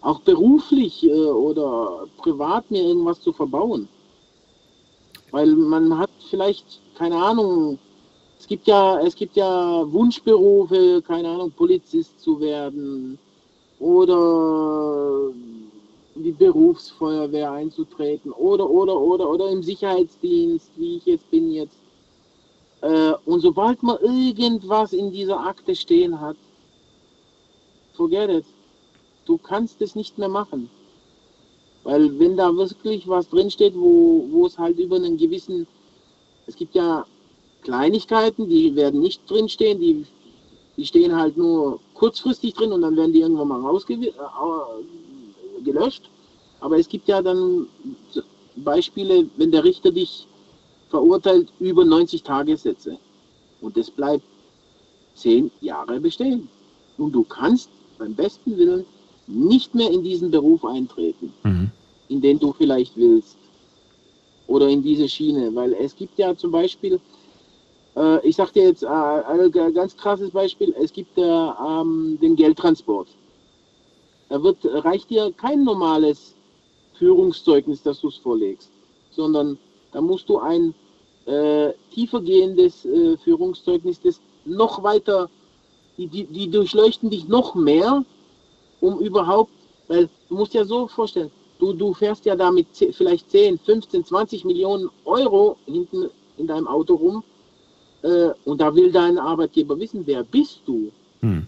auch 0.01 0.21
beruflich 0.21 1.05
äh, 1.05 1.13
oder 1.13 2.07
privat 2.19 2.71
mir 2.71 2.83
irgendwas 2.83 3.21
zu 3.21 3.33
verbauen? 3.33 3.89
Weil 5.31 5.55
man 5.55 5.99
hat 5.99 6.11
vielleicht, 6.31 6.81
keine 6.97 7.17
Ahnung, 7.17 7.79
es 8.39 8.47
gibt 8.47 8.67
ja, 8.67 9.01
es 9.01 9.15
gibt 9.17 9.37
ja 9.37 9.85
Wunschberufe, 9.93 11.03
keine 11.03 11.29
Ahnung, 11.29 11.51
Polizist 11.51 12.21
zu 12.21 12.39
werden 12.41 13.19
oder 13.81 15.31
die 16.23 16.33
Berufsfeuerwehr 16.33 17.53
einzutreten 17.53 18.33
oder, 18.33 18.69
oder, 18.69 18.99
oder, 19.01 19.29
oder 19.29 19.51
im 19.51 19.63
Sicherheitsdienst, 19.63 20.71
wie 20.77 20.97
ich 20.97 21.07
jetzt 21.07 21.31
bin 21.31 21.51
jetzt. 21.51 21.79
Äh, 22.81 23.13
und 23.25 23.41
sobald 23.41 23.83
man 23.83 23.99
irgendwas 24.01 24.93
in 24.93 25.11
dieser 25.11 25.41
Akte 25.41 25.75
stehen 25.75 26.21
hat, 26.21 26.37
forget 27.95 28.31
it. 28.31 28.45
Du 29.27 29.37
kannst 29.37 29.83
es 29.83 29.95
nicht 29.95 30.17
mehr 30.17 30.29
machen. 30.29 30.71
Weil 31.85 32.19
wenn 32.19 32.37
da 32.37 32.55
wirklich 32.55 33.07
was 33.09 33.29
drinsteht, 33.29 33.75
wo, 33.75 34.27
wo 34.31 34.47
es 34.47 34.59
halt 34.59 34.79
über 34.79 34.97
einen 34.97 35.17
gewissen, 35.17 35.67
es 36.47 36.57
gibt 36.57 36.75
ja 36.75 37.05
Kleinigkeiten, 37.63 38.49
die 38.49 38.75
werden 38.77 39.01
nicht 39.01 39.29
drinstehen, 39.29 39.81
die, 39.81 40.07
die 40.77 40.87
stehen 40.87 41.15
halt 41.15 41.37
nur 41.37 41.81
kurzfristig 41.95 42.55
drin 42.55 42.73
und 42.73 42.83
dann 42.83 42.97
werden 42.97 43.13
die 43.13 43.21
irgendwann 43.21 43.49
mal 43.49 43.61
rausgelöscht. 43.61 44.19
Gelöscht. 45.63 46.11
Aber 46.61 46.79
es 46.79 46.89
gibt 46.89 47.09
ja 47.09 47.23
dann 47.23 47.67
Beispiele, 48.57 49.27
wenn 49.37 49.51
der 49.51 49.65
Richter 49.65 49.93
dich 49.93 50.27
verurteilt 50.91 51.49
über 51.61 51.85
90 51.85 52.23
Tagessätze 52.23 52.99
und 53.61 53.77
es 53.77 53.91
bleibt 53.91 54.25
10 55.15 55.51
Jahre 55.61 56.01
bestehen. 56.01 56.49
Und 56.97 57.13
du 57.13 57.23
kannst 57.25 57.71
beim 57.99 58.15
besten 58.15 58.57
Willen 58.57 58.85
nicht 59.27 59.75
mehr 59.75 59.91
in 59.91 60.03
diesen 60.03 60.31
Beruf 60.31 60.65
eintreten, 60.65 61.33
Mhm. 61.43 61.71
in 62.09 62.21
den 62.21 62.39
du 62.39 62.53
vielleicht 62.53 62.97
willst. 62.97 63.37
Oder 64.47 64.69
in 64.69 64.83
diese 64.83 65.09
Schiene. 65.09 65.55
Weil 65.55 65.75
es 65.75 65.95
gibt 65.95 66.19
ja 66.19 66.35
zum 66.35 66.51
Beispiel, 66.51 66.99
äh, 67.97 68.27
ich 68.27 68.37
sag 68.37 68.53
dir 68.55 68.65
jetzt 68.65 68.83
äh, 68.83 68.87
ein 68.87 69.53
ganz 69.75 69.95
krasses 69.97 70.31
Beispiel, 70.31 70.75
es 70.81 70.93
gibt 70.93 71.19
äh, 71.19 71.23
ähm, 71.23 72.19
den 72.23 72.35
Geldtransport. 72.35 73.09
Da 74.29 74.43
wird, 74.43 74.59
reicht 74.65 75.11
dir 75.11 75.33
kein 75.33 75.65
normales 75.65 76.35
Führungszeugnis, 76.99 77.83
dass 77.83 78.01
du 78.01 78.09
es 78.09 78.17
vorlegst, 78.17 78.71
sondern 79.11 79.59
da 79.93 80.01
musst 80.01 80.29
du 80.29 80.39
ein 80.39 80.75
äh, 81.27 81.73
tiefergehendes 81.95 82.85
äh, 82.85 83.17
Führungszeugnis, 83.19 84.01
das 84.01 84.21
noch 84.45 84.83
weiter, 84.83 85.31
die, 85.97 86.07
die, 86.07 86.25
die 86.25 86.51
durchleuchten 86.51 87.11
dich 87.11 87.29
noch 87.29 87.55
mehr, 87.55 88.05
um 88.81 88.99
überhaupt, 89.01 89.51
weil 89.89 90.09
du 90.29 90.35
musst 90.37 90.55
ja 90.55 90.65
so 90.65 90.87
vorstellen, 90.89 91.31
du, 91.59 91.73
du 91.73 91.95
fährst 91.95 92.25
ja 92.27 92.37
da 92.37 92.51
mit 92.51 92.75
ze- 92.75 92.93
vielleicht 92.93 93.31
10, 93.31 93.59
15, 93.59 94.05
20 94.05 94.45
Millionen 94.45 94.91
Euro 95.05 95.57
hinten 95.67 96.11
in 96.37 96.47
deinem 96.47 96.69
Auto 96.69 96.95
rum 96.95 97.25
äh, 98.03 98.31
und 98.45 98.61
da 98.61 98.75
will 98.75 98.93
dein 98.93 99.19
Arbeitgeber 99.19 99.79
wissen, 99.79 100.03
wer 100.07 100.23
bist 100.23 100.61
du? 100.67 100.91
Hm. 101.21 101.47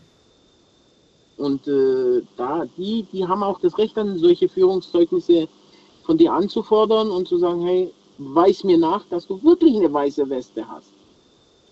Und 1.41 1.67
äh, 1.67 2.23
da, 2.37 2.65
die, 2.77 3.07
die 3.13 3.27
haben 3.27 3.43
auch 3.43 3.59
das 3.61 3.77
Recht, 3.79 3.97
dann 3.97 4.19
solche 4.19 4.49
Führungszeugnisse 4.49 5.49
von 6.05 6.19
dir 6.19 6.33
anzufordern 6.33 7.11
und 7.11 7.27
zu 7.29 7.39
sagen, 7.39 7.63
hey, 7.65 7.91
weiß 8.19 8.65
mir 8.65 8.77
nach, 8.79 9.03
dass 9.11 9.27
du 9.27 9.43
wirklich 9.43 9.75
eine 9.77 9.93
weiße 9.93 10.29
Weste 10.29 10.65
hast. 10.69 10.89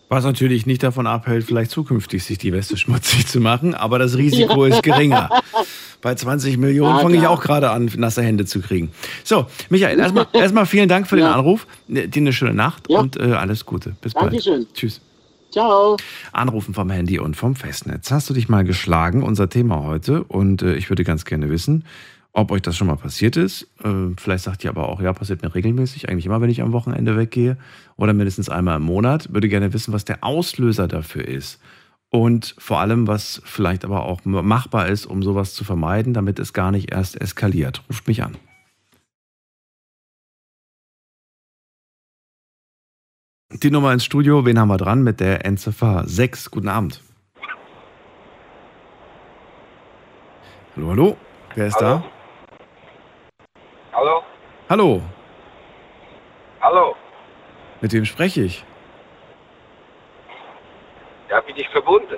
Was 0.08 0.24
natürlich 0.24 0.64
nicht 0.64 0.82
davon 0.82 1.06
abhält, 1.06 1.44
vielleicht 1.44 1.70
zukünftig 1.70 2.24
sich 2.24 2.38
die 2.38 2.52
Weste 2.52 2.76
schmutzig 2.82 3.26
zu 3.26 3.40
machen, 3.40 3.74
aber 3.74 3.98
das 3.98 4.16
Risiko 4.16 4.64
ist 4.64 4.82
geringer. 4.82 5.28
Bei 6.00 6.14
20 6.14 6.56
Millionen 6.58 6.96
Ja, 6.96 7.02
fange 7.02 7.16
ich 7.16 7.26
auch 7.26 7.42
gerade 7.42 7.70
an, 7.70 7.90
nasse 7.96 8.22
Hände 8.22 8.44
zu 8.46 8.60
kriegen. 8.60 8.92
So, 9.24 9.46
Michael, 9.68 9.98
erstmal 9.98 10.28
erstmal 10.32 10.64
vielen 10.64 10.88
Dank 10.88 11.08
für 11.08 11.16
den 11.16 11.24
Ja. 11.24 11.34
Anruf. 11.34 11.66
Dir 11.88 12.08
eine 12.14 12.32
schöne 12.32 12.54
Nacht 12.54 12.88
Ja. 12.88 13.00
und 13.00 13.18
äh, 13.18 13.32
alles 13.32 13.66
Gute. 13.66 13.96
Bis 14.00 14.14
bald. 14.14 14.26
Dankeschön. 14.26 14.66
Tschüss. 14.72 15.00
Ciao. 15.50 15.96
Anrufen 16.32 16.74
vom 16.74 16.90
Handy 16.90 17.18
und 17.18 17.36
vom 17.36 17.56
Festnetz. 17.56 18.10
Hast 18.10 18.28
du 18.28 18.34
dich 18.34 18.48
mal 18.48 18.64
geschlagen? 18.64 19.22
Unser 19.22 19.48
Thema 19.48 19.82
heute. 19.82 20.22
Und 20.24 20.62
äh, 20.62 20.74
ich 20.74 20.90
würde 20.90 21.04
ganz 21.04 21.24
gerne 21.24 21.48
wissen, 21.48 21.84
ob 22.32 22.50
euch 22.50 22.60
das 22.60 22.76
schon 22.76 22.86
mal 22.86 22.96
passiert 22.96 23.36
ist. 23.36 23.62
Äh, 23.82 24.14
vielleicht 24.18 24.44
sagt 24.44 24.64
ihr 24.64 24.70
aber 24.70 24.88
auch, 24.88 25.00
ja, 25.00 25.12
passiert 25.12 25.42
mir 25.42 25.54
regelmäßig, 25.54 26.08
eigentlich 26.08 26.26
immer, 26.26 26.40
wenn 26.40 26.50
ich 26.50 26.60
am 26.60 26.72
Wochenende 26.72 27.16
weggehe. 27.16 27.56
Oder 27.96 28.12
mindestens 28.12 28.50
einmal 28.50 28.76
im 28.76 28.82
Monat. 28.82 29.32
Würde 29.32 29.48
gerne 29.48 29.72
wissen, 29.72 29.94
was 29.94 30.04
der 30.04 30.22
Auslöser 30.22 30.86
dafür 30.86 31.26
ist. 31.26 31.60
Und 32.10 32.54
vor 32.58 32.80
allem, 32.80 33.06
was 33.06 33.40
vielleicht 33.44 33.84
aber 33.84 34.04
auch 34.04 34.24
machbar 34.24 34.88
ist, 34.88 35.06
um 35.06 35.22
sowas 35.22 35.54
zu 35.54 35.64
vermeiden, 35.64 36.14
damit 36.14 36.38
es 36.38 36.52
gar 36.52 36.70
nicht 36.70 36.92
erst 36.92 37.20
eskaliert. 37.20 37.82
Ruft 37.88 38.06
mich 38.06 38.22
an. 38.22 38.36
Die 43.50 43.70
Nummer 43.70 43.94
ins 43.94 44.04
Studio, 44.04 44.44
wen 44.44 44.58
haben 44.58 44.68
wir 44.68 44.76
dran 44.76 45.02
mit 45.02 45.20
der 45.20 45.46
Endziffer 45.46 46.02
6? 46.04 46.50
Guten 46.50 46.68
Abend. 46.68 47.02
Hallo, 50.76 50.90
hallo. 50.90 51.16
Wer 51.54 51.66
ist 51.68 51.80
Hallo. 51.80 52.02
Hallo? 53.94 54.20
da? 54.20 54.68
Hallo. 54.68 55.02
Hallo? 56.60 56.94
Mit 57.80 57.90
wem 57.94 58.04
spreche 58.04 58.42
ich? 58.42 58.64
Ja, 61.30 61.40
bin 61.40 61.56
ich 61.56 61.68
verbunden? 61.70 62.16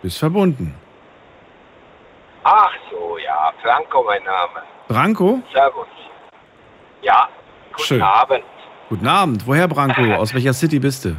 Bist 0.00 0.18
verbunden. 0.18 0.74
Ach 2.44 2.72
so, 2.90 3.18
ja, 3.18 3.52
Franco 3.62 4.02
mein 4.04 4.22
Name. 4.24 4.62
Branko? 4.88 5.42
Servus. 5.52 5.86
Ja, 7.02 7.28
guten 7.72 7.82
Schön. 7.82 8.02
Abend. 8.02 8.42
Guten 8.88 9.06
Abend. 9.08 9.46
Woher, 9.46 9.66
Branko? 9.66 10.14
Aus 10.14 10.32
welcher 10.32 10.52
City 10.52 10.78
bist 10.78 11.04
du? 11.04 11.16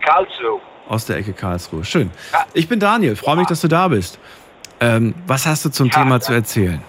Karlsruhe. 0.00 0.60
Aus 0.88 1.04
der 1.04 1.18
Ecke 1.18 1.32
Karlsruhe. 1.34 1.84
Schön. 1.84 2.10
Ich 2.54 2.68
bin 2.68 2.80
Daniel. 2.80 3.16
Freue 3.16 3.36
mich, 3.36 3.46
dass 3.48 3.60
du 3.60 3.68
da 3.68 3.88
bist. 3.88 4.18
Ähm, 4.80 5.14
was 5.26 5.46
hast 5.46 5.64
du 5.64 5.68
zum 5.70 5.90
Thema 5.90 6.20
zu 6.20 6.32
erzählen? 6.32 6.82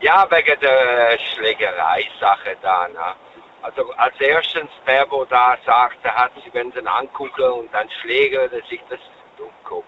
Ja, 0.00 0.26
wegen 0.30 0.60
der 0.60 1.18
Schlägerei-Sache 1.18 2.56
da. 2.60 2.88
Ne? 2.88 3.14
Also 3.62 3.90
als 3.96 4.14
erstens, 4.20 4.70
der, 4.86 5.06
wo 5.10 5.24
da 5.24 5.56
sagte, 5.64 6.10
hat 6.14 6.32
sie, 6.44 6.52
wenn 6.52 6.70
sie 6.72 6.80
ihn 6.80 6.86
angucken 6.86 7.42
und 7.42 7.72
dann 7.72 7.88
Schläger, 8.02 8.48
dass 8.48 8.68
sich 8.68 8.80
das 8.90 9.00
Dummkopf. 9.38 9.86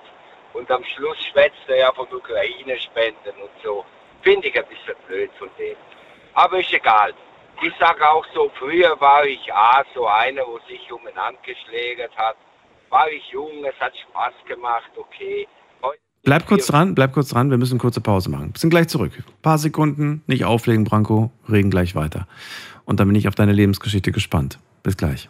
Und 0.55 0.70
am 0.70 0.85
Schluss 0.85 1.18
schwätzt 1.32 1.68
er 1.68 1.76
ja 1.76 1.93
von 1.93 2.07
Ukraine 2.12 2.78
spenden 2.78 3.35
und 3.43 3.51
so. 3.62 3.85
Finde 4.22 4.49
ich 4.49 4.57
ein 4.57 4.66
bisschen 4.66 4.95
blöd 5.07 5.30
von 5.39 5.51
dem. 5.59 5.76
Aber 6.35 6.61
ist 6.61 6.72
egal. 6.72 7.12
Ich 7.62 7.72
sage 7.78 8.09
auch 8.09 8.24
so, 8.34 8.50
früher 8.59 9.00
war 9.00 9.24
ich 9.24 9.52
A, 9.52 9.84
so 9.94 10.07
einer, 10.07 10.42
wo 10.42 10.59
sich 10.68 10.90
umeinander 10.92 11.40
geschlägert 11.44 12.14
hat. 12.16 12.36
War 12.90 13.09
ich 13.09 13.22
jung, 13.32 13.64
es 13.64 13.78
hat 13.80 13.92
Spaß 13.96 14.34
gemacht, 14.46 14.90
okay. 14.96 15.46
Heute 15.82 15.98
Bleib 16.22 16.46
kurz 16.46 16.66
dran, 16.66 16.94
bleib 16.94 17.12
kurz 17.12 17.30
dran, 17.30 17.50
wir 17.50 17.59
müssen 17.59 17.78
kurze 17.78 18.00
Pause 18.00 18.30
machen. 18.30 18.55
Wir 18.55 18.59
sind 18.59 18.70
gleich 18.70 18.88
zurück. 18.88 19.12
Ein 19.16 19.42
paar 19.42 19.59
Sekunden, 19.59 20.22
nicht 20.26 20.44
auflegen, 20.44 20.84
Branko, 20.84 21.30
reden 21.50 21.70
gleich 21.70 21.94
weiter. 21.94 22.26
Und 22.84 23.00
dann 23.00 23.09
bin 23.09 23.16
ich 23.16 23.28
auf 23.28 23.34
deine 23.34 23.52
Lebensgeschichte 23.52 24.12
gespannt. 24.12 24.59
Bis 24.82 24.96
gleich. 24.96 25.28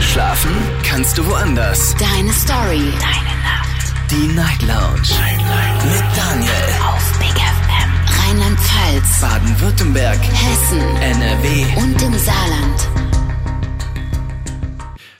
Schlafen 0.00 0.50
kannst 0.84 1.18
du 1.18 1.26
woanders. 1.26 1.94
Deine 1.96 2.32
Story. 2.32 2.92
Deine 3.00 3.36
Nacht. 3.42 3.94
Die 4.10 4.28
Night 4.34 4.62
Lounge. 4.62 5.08
Mit 5.84 6.04
Daniel. 6.16 6.95
Rheinland-Pfalz. 8.26 9.20
Baden-Württemberg. 9.20 10.18
Hessen. 10.18 10.80
NRW. 10.80 11.64
Und 11.76 12.02
im 12.02 12.12
Saarland. 12.14 12.88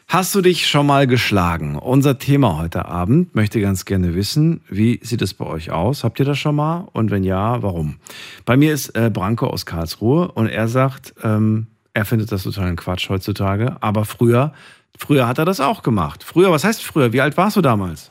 Hast 0.09 0.35
du 0.35 0.41
dich 0.41 0.67
schon 0.67 0.87
mal 0.87 1.07
geschlagen? 1.07 1.77
Unser 1.77 2.19
Thema 2.19 2.59
heute 2.59 2.87
Abend 2.87 3.33
möchte 3.37 3.61
ganz 3.61 3.85
gerne 3.85 4.17
wissen, 4.17 4.61
wie 4.69 4.99
sieht 5.05 5.23
es 5.23 5.35
bei 5.35 5.45
euch 5.45 5.71
aus? 5.71 6.03
Habt 6.03 6.19
ihr 6.19 6.25
das 6.25 6.39
schon 6.39 6.57
mal? 6.57 6.89
Und 6.95 7.13
wenn 7.13 7.23
ja, 7.23 7.63
warum? 7.63 8.01
Bei 8.45 8.57
mir 8.57 8.73
ist 8.73 8.97
äh, 8.97 9.09
Branko 9.09 9.47
aus 9.47 9.67
Karlsruhe 9.67 10.33
und 10.33 10.49
er 10.49 10.67
sagt, 10.67 11.15
ähm, 11.23 11.69
er 11.95 12.07
findet 12.07 12.33
das 12.33 12.43
total 12.43 12.67
ein 12.67 12.77
Quatsch 12.77 13.09
heutzutage, 13.09 13.77
aber 13.81 14.05
früher, 14.05 14.53
früher 14.99 15.29
hat 15.29 15.39
er 15.39 15.45
das 15.45 15.61
auch 15.61 15.85
gemacht. 15.85 16.25
Früher, 16.25 16.51
was 16.51 16.65
heißt 16.65 16.83
früher? 16.83 17.13
Wie 17.13 17.21
alt 17.21 17.37
warst 17.37 17.57
du 17.57 17.61
damals? 17.61 18.11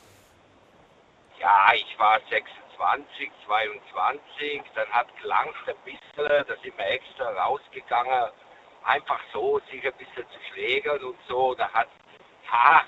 Ja, 1.38 1.74
ich 1.74 1.98
war 1.98 2.18
26, 2.30 2.56
22, 2.76 4.62
dann 4.74 4.88
hat 4.90 5.06
gelangt 5.20 5.54
ein 5.66 5.74
bisschen, 5.84 6.46
da 6.46 6.54
sind 6.62 6.76
wir 6.76 6.86
extra 6.86 7.30
rausgegangen, 7.44 8.30
einfach 8.84 9.20
so, 9.32 9.60
sich 9.70 9.84
ein 9.84 9.92
bisschen 9.98 10.24
zu 10.28 10.38
schlägern 10.52 11.02
und 11.02 11.16
so, 11.28 11.54
da 11.54 11.68
hat, 11.72 11.88
ha, 12.50 12.82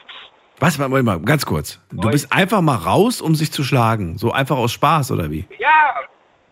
Was, 0.61 0.78
Moment 0.78 1.05
mal, 1.05 1.20
ganz 1.20 1.45
kurz. 1.47 1.80
Du 1.91 2.11
bist 2.11 2.32
einfach 2.32 2.61
mal 2.61 2.76
raus, 2.76 3.20
um 3.20 3.34
sich 3.34 3.53
zu 3.53 3.62
schlagen. 3.62 4.18
So 4.18 4.32
einfach 4.32 4.57
aus 4.57 4.72
Spaß, 4.72 5.12
oder 5.12 5.30
wie? 5.30 5.47
ja, 5.59 5.95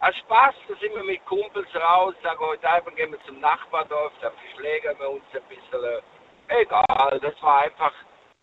als 0.00 0.16
Spaß, 0.18 0.54
da 0.68 0.74
sind 0.80 0.94
wir 0.94 1.04
mit 1.04 1.24
Kumpels 1.26 1.68
raus, 1.74 2.14
sagen 2.22 2.38
heute 2.40 2.68
Abend 2.68 2.96
gehen 2.96 3.10
wir 3.10 3.18
zum 3.26 3.40
Nachbardorf, 3.40 4.12
da 4.20 4.30
verschlägern 4.30 4.96
wir 4.98 5.10
uns 5.10 5.24
ein 5.34 5.42
bisschen, 5.48 6.02
egal, 6.48 7.18
das 7.20 7.34
war 7.42 7.62
einfach, 7.62 7.92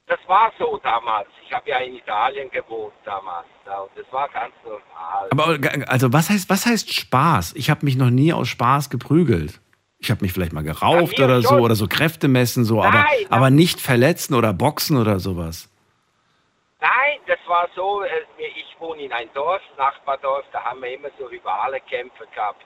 das 0.08 0.20
war 0.28 0.52
so 0.60 0.80
damals. 0.84 1.28
Ich 1.46 1.54
habe 1.54 1.70
ja 1.70 1.78
in 1.78 1.96
Italien 1.96 2.50
gewohnt 2.52 2.94
damals, 3.06 3.48
ja, 3.66 3.80
und 3.80 3.92
das 3.96 4.06
war 4.12 4.28
ganz 4.30 4.54
normal. 4.64 5.30
Aber 5.32 5.90
also 5.90 6.12
was 6.12 6.30
heißt, 6.30 6.50
was 6.50 6.66
heißt 6.66 6.94
Spaß? 6.94 7.54
Ich 7.56 7.70
habe 7.70 7.86
mich 7.86 7.96
noch 7.96 8.10
nie 8.10 8.34
aus 8.34 8.48
Spaß 8.50 8.90
geprügelt. 8.90 9.60
Ich 10.00 10.12
habe 10.12 10.22
mich 10.22 10.34
vielleicht 10.34 10.52
mal 10.52 10.64
gerauft 10.64 11.18
oder 11.20 11.42
so 11.42 11.50
schon. 11.50 11.62
oder 11.62 11.76
so 11.76 11.88
Kräfte 11.88 12.28
messen, 12.28 12.66
so, 12.66 12.84
aber, 12.84 12.98
Nein, 12.98 13.28
aber 13.30 13.50
nicht 13.50 13.80
verletzen 13.80 14.34
oder 14.34 14.52
boxen 14.52 14.98
oder 14.98 15.20
sowas. 15.20 15.70
Nein, 16.82 17.20
das 17.26 17.40
war 17.48 17.70
so, 17.74 18.04
äh, 18.04 18.10
ich 18.38 18.76
wohne 18.80 19.04
in 19.04 19.14
einem 19.14 19.32
Dorf, 19.34 19.62
Nachbardorf, 19.78 20.44
da 20.52 20.62
haben 20.62 20.82
wir 20.82 20.94
immer 20.94 21.08
so 21.18 21.26
rivale 21.28 21.80
Kämpfe 21.80 22.28
gehabt. 22.36 22.66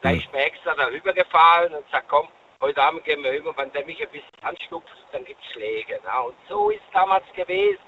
Da 0.00 0.12
ist 0.12 0.32
mir 0.32 0.44
extra 0.44 0.74
darüber 0.74 1.12
gefallen 1.12 1.74
und 1.74 1.84
sagt, 1.90 2.08
komm, 2.08 2.26
heute 2.60 2.82
Abend 2.82 3.04
gehen 3.04 3.22
wir 3.22 3.32
rüber, 3.32 3.54
wenn 3.56 3.72
der 3.72 3.84
mich 3.86 4.00
ein 4.00 4.10
bisschen 4.10 4.42
anstupst, 4.42 4.94
dann 5.12 5.24
gibt's 5.24 5.46
Schläge. 5.52 6.00
Na? 6.04 6.20
Und 6.20 6.36
so 6.48 6.70
ist 6.70 6.82
damals 6.92 7.24
gewesen. 7.34 7.78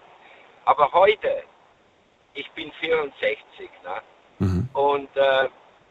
Aber 0.64 0.90
heute, 0.92 1.44
ich 2.34 2.50
bin 2.52 2.72
64, 2.72 3.70
na? 3.84 4.02
und 4.72 5.16
äh, 5.16 5.48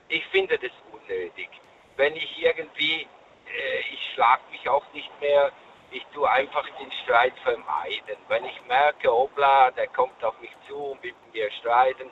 ich 0.10 0.26
finde 0.28 0.58
das 0.58 0.72
unnötig. 0.92 1.50
Wenn 1.96 2.16
ich 2.16 2.42
irgendwie, 2.42 3.02
äh, 3.02 3.80
ich 3.94 4.14
schlag 4.14 4.40
mich 4.52 4.68
auch 4.68 4.86
nicht 4.94 5.12
mehr, 5.22 5.52
ich 5.92 6.06
tue 6.14 6.30
einfach 6.30 6.66
den 6.80 6.92
Streit 7.04 7.34
vermeiden. 7.44 8.18
Wenn 8.30 8.46
ich 8.46 8.62
merke, 8.68 9.12
hoppla, 9.12 9.72
der 9.72 9.88
kommt 9.88 10.24
auf 10.24 10.40
mich 10.40 10.52
zu 10.68 10.76
und 10.76 11.04
will 11.04 11.14
mit 11.26 11.34
mir 11.34 11.52
streiten, 11.52 12.10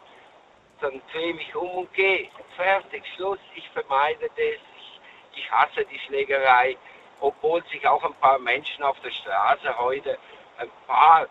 dann 0.81 1.01
drehe 1.11 1.29
ich 1.29 1.35
mich 1.35 1.55
um 1.55 1.69
und 1.69 1.93
gehe. 1.93 2.29
Fertig, 2.55 3.03
Schluss, 3.15 3.39
ich 3.55 3.67
vermeide 3.69 4.29
das. 4.35 4.78
Ich, 5.35 5.51
hasse 5.51 5.85
die 5.91 5.99
Schlägerei, 5.99 6.77
obwohl 7.19 7.63
sich 7.71 7.85
auch 7.87 8.03
ein 8.03 8.13
paar 8.15 8.39
Menschen 8.39 8.83
auf 8.83 8.99
der 9.01 9.11
Straße 9.11 9.77
heute 9.77 10.17
ein 10.57 10.69
paar 10.87 11.27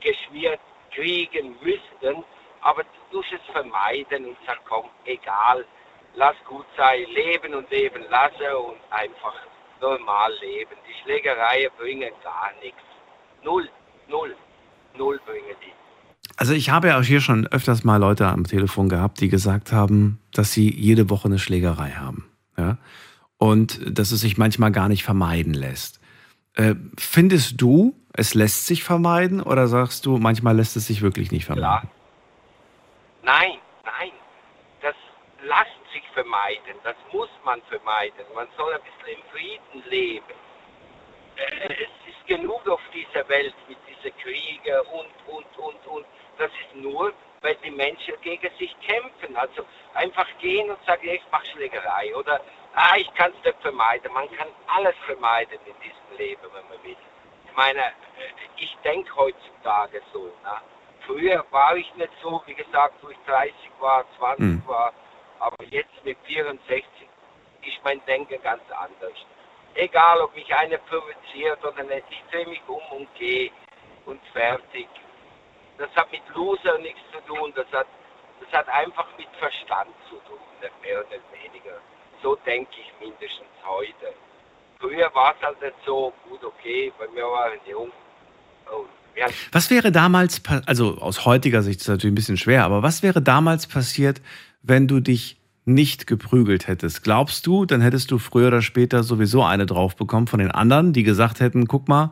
geschmiert 0.00 0.60
kriegen 0.92 1.56
müssten. 1.62 2.24
Aber 2.60 2.82
du 3.10 3.18
musst 3.18 3.32
es 3.32 3.52
vermeiden 3.52 4.26
und 4.26 4.36
sag, 4.46 4.60
komm, 4.64 4.86
egal, 5.04 5.64
lass 6.14 6.36
gut 6.46 6.66
sein, 6.76 7.04
leben 7.12 7.54
und 7.54 7.70
leben 7.70 8.04
lasse 8.10 8.56
und 8.58 8.78
einfach 8.90 9.34
normal 9.80 10.32
leben. 10.40 10.74
Die 10.88 11.02
Schlägereien 11.02 11.70
bringen 11.78 12.10
gar 12.22 12.52
nichts. 12.62 12.80
Null, 13.42 13.68
null, 14.08 14.34
null 14.96 15.20
bringen 15.26 15.56
die. 15.60 15.72
Also 16.36 16.52
ich 16.52 16.70
habe 16.70 16.88
ja 16.88 16.98
auch 16.98 17.04
hier 17.04 17.20
schon 17.20 17.46
öfters 17.46 17.84
mal 17.84 17.98
Leute 17.98 18.26
am 18.26 18.44
Telefon 18.44 18.88
gehabt, 18.88 19.20
die 19.20 19.28
gesagt 19.28 19.72
haben, 19.72 20.18
dass 20.32 20.52
sie 20.52 20.72
jede 20.74 21.10
Woche 21.10 21.26
eine 21.26 21.38
Schlägerei 21.38 21.90
haben. 21.90 22.30
Ja? 22.56 22.78
Und 23.44 23.98
dass 23.98 24.10
es 24.10 24.22
sich 24.22 24.38
manchmal 24.38 24.72
gar 24.72 24.88
nicht 24.88 25.04
vermeiden 25.04 25.52
lässt. 25.52 26.00
Äh, 26.54 26.76
findest 26.96 27.60
du, 27.60 27.94
es 28.14 28.32
lässt 28.32 28.66
sich 28.66 28.82
vermeiden 28.82 29.42
oder 29.42 29.68
sagst 29.68 30.06
du, 30.06 30.16
manchmal 30.16 30.56
lässt 30.56 30.76
es 30.76 30.86
sich 30.86 31.02
wirklich 31.02 31.30
nicht 31.30 31.44
vermeiden? 31.44 31.90
Nein, 33.22 33.58
nein, 33.84 34.12
das 34.80 34.94
lässt 35.42 35.92
sich 35.92 36.04
vermeiden, 36.14 36.74
das 36.84 36.96
muss 37.12 37.28
man 37.44 37.60
vermeiden. 37.68 38.24
Man 38.34 38.48
soll 38.56 38.72
ein 38.72 38.80
bisschen 38.80 39.18
im 39.18 39.24
Frieden 39.30 39.90
leben. 39.90 40.34
Äh, 41.36 41.74
Es 41.84 41.92
ist 42.12 42.26
genug 42.26 42.66
auf 42.66 42.80
dieser 42.94 43.28
Welt 43.28 43.54
mit 43.68 43.76
diesen 43.86 44.16
Kriegen 44.22 44.78
und, 44.98 45.12
und, 45.34 45.52
und, 45.58 45.86
und. 45.94 46.06
Das 46.38 46.50
ist 46.62 46.82
nur, 46.82 47.12
weil 47.42 47.56
die 47.62 47.70
Menschen 47.70 48.14
gegen 48.22 48.48
sich 48.58 48.74
kämpfen. 48.80 49.36
Also 49.36 49.66
einfach 49.92 50.28
gehen 50.40 50.70
und 50.70 50.78
sagen, 50.86 51.06
ich 51.06 51.20
mache 51.30 51.44
Schlägerei 51.52 52.16
oder 52.16 52.40
ah, 52.74 52.96
ich 52.96 53.12
kann 53.14 53.32
es 53.38 53.44
nicht 53.44 53.60
vermeiden. 53.62 54.12
Man 54.12 54.30
kann 54.36 54.48
alles 54.66 54.94
vermeiden 55.06 55.58
in 55.66 55.74
diesem 55.80 56.18
Leben, 56.18 56.42
wenn 56.52 56.68
man 56.68 56.82
will. 56.84 56.96
Ich 57.46 57.56
meine, 57.56 57.80
äh, 57.80 57.92
ich 58.56 58.76
denke 58.84 59.14
heutzutage 59.16 60.02
so. 60.12 60.24
Ne? 60.24 60.60
Früher 61.06 61.44
war 61.50 61.76
ich 61.76 61.94
nicht 61.96 62.12
so, 62.22 62.42
wie 62.46 62.54
gesagt, 62.54 62.94
wo 63.02 63.10
ich 63.10 63.18
30 63.26 63.54
war, 63.78 64.04
20 64.18 64.38
Hm. 64.40 64.62
war, 64.66 64.92
aber 65.38 65.64
jetzt 65.64 66.04
mit 66.04 66.18
64 66.24 66.84
ist 67.62 67.78
mein 67.84 68.04
Denken 68.06 68.40
ganz 68.42 68.62
anders. 68.70 69.12
Egal, 69.74 70.20
ob 70.20 70.34
mich 70.34 70.54
einer 70.54 70.78
provoziert 70.78 71.62
oder 71.64 71.82
nicht, 71.82 72.04
ich 72.08 72.22
drehe 72.30 72.46
mich 72.46 72.62
um 72.66 72.80
und 72.90 73.14
gehe 73.16 73.50
und 74.06 74.20
fertig. 74.32 74.88
Das 75.78 75.90
hat 75.96 76.10
mit 76.12 76.22
Loser 76.34 76.78
nichts 76.78 77.00
zu 77.12 77.20
tun, 77.22 77.52
das 77.56 77.66
hat, 77.72 77.86
das 78.40 78.52
hat 78.52 78.68
einfach 78.68 79.06
mit 79.18 79.28
Verstand 79.38 79.90
zu 80.08 80.16
tun, 80.28 80.38
nicht 80.60 80.82
mehr 80.82 81.00
oder 81.00 81.08
nicht 81.16 81.42
weniger. 81.42 81.80
So 82.24 82.36
denke 82.46 82.70
ich 82.80 83.06
mindestens 83.06 83.52
heute. 83.66 84.14
Früher 84.80 85.14
war 85.14 85.34
es 85.38 85.46
halt 85.46 85.60
nicht 85.60 85.74
so 85.84 86.12
gut, 86.28 86.42
okay, 86.42 86.90
bei 86.98 87.06
mir 87.14 87.24
waren 87.24 87.52
jung. 87.70 87.90
Und 88.72 88.88
wir 89.14 89.24
hatten 89.24 89.34
Was 89.52 89.70
wäre 89.70 89.92
damals, 89.92 90.40
also 90.64 90.96
aus 90.98 91.26
heutiger 91.26 91.62
Sicht 91.62 91.80
ist 91.80 91.82
es 91.82 91.88
natürlich 91.88 92.12
ein 92.12 92.16
bisschen 92.16 92.38
schwer, 92.38 92.64
aber 92.64 92.82
was 92.82 93.02
wäre 93.02 93.20
damals 93.20 93.66
passiert, 93.66 94.22
wenn 94.62 94.88
du 94.88 95.00
dich 95.00 95.36
nicht 95.66 96.06
geprügelt 96.06 96.66
hättest? 96.66 97.04
Glaubst 97.04 97.46
du, 97.46 97.66
dann 97.66 97.82
hättest 97.82 98.10
du 98.10 98.16
früher 98.16 98.48
oder 98.48 98.62
später 98.62 99.02
sowieso 99.02 99.44
eine 99.44 99.66
drauf 99.66 99.94
bekommen 99.94 100.26
von 100.26 100.38
den 100.38 100.50
anderen, 100.50 100.94
die 100.94 101.02
gesagt 101.02 101.40
hätten, 101.40 101.68
guck 101.68 101.88
mal, 101.88 102.10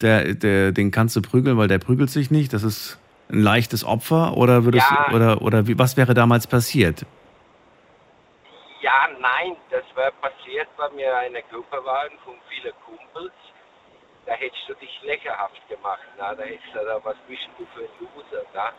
der, 0.00 0.34
der, 0.34 0.70
den 0.70 0.92
kannst 0.92 1.16
du 1.16 1.22
prügeln, 1.22 1.58
weil 1.58 1.68
der 1.68 1.78
prügelt 1.78 2.10
sich 2.10 2.30
nicht, 2.30 2.52
das 2.52 2.62
ist 2.62 2.98
ein 3.28 3.42
leichtes 3.42 3.82
Opfer 3.84 4.36
oder 4.36 4.64
würdest 4.64 4.86
Ja. 4.88 5.12
oder 5.12 5.42
oder 5.42 5.66
wie, 5.66 5.76
was 5.76 5.96
wäre 5.96 6.14
damals 6.14 6.46
passiert? 6.46 7.04
Ja, 8.82 9.08
nein, 9.20 9.56
das 9.70 9.84
wäre 9.94 10.12
passiert, 10.20 10.68
weil 10.76 10.96
wir 10.96 11.16
eine 11.18 11.42
Gruppe 11.50 11.84
waren 11.84 12.12
von 12.24 12.34
vielen 12.48 12.72
Kumpels. 12.84 13.32
Da 14.26 14.32
hättest 14.32 14.62
du 14.68 14.74
dich 14.74 14.90
lächerhaft 15.02 15.60
gemacht, 15.68 16.00
na? 16.18 16.34
da 16.34 16.42
hättest 16.42 16.72
du 16.72 16.78
da, 16.84 16.98
was 17.02 17.16
bist 17.28 17.42
du 17.58 17.66
für 17.74 17.80
ein 17.80 17.90
Loser, 18.00 18.42
na? 18.54 18.70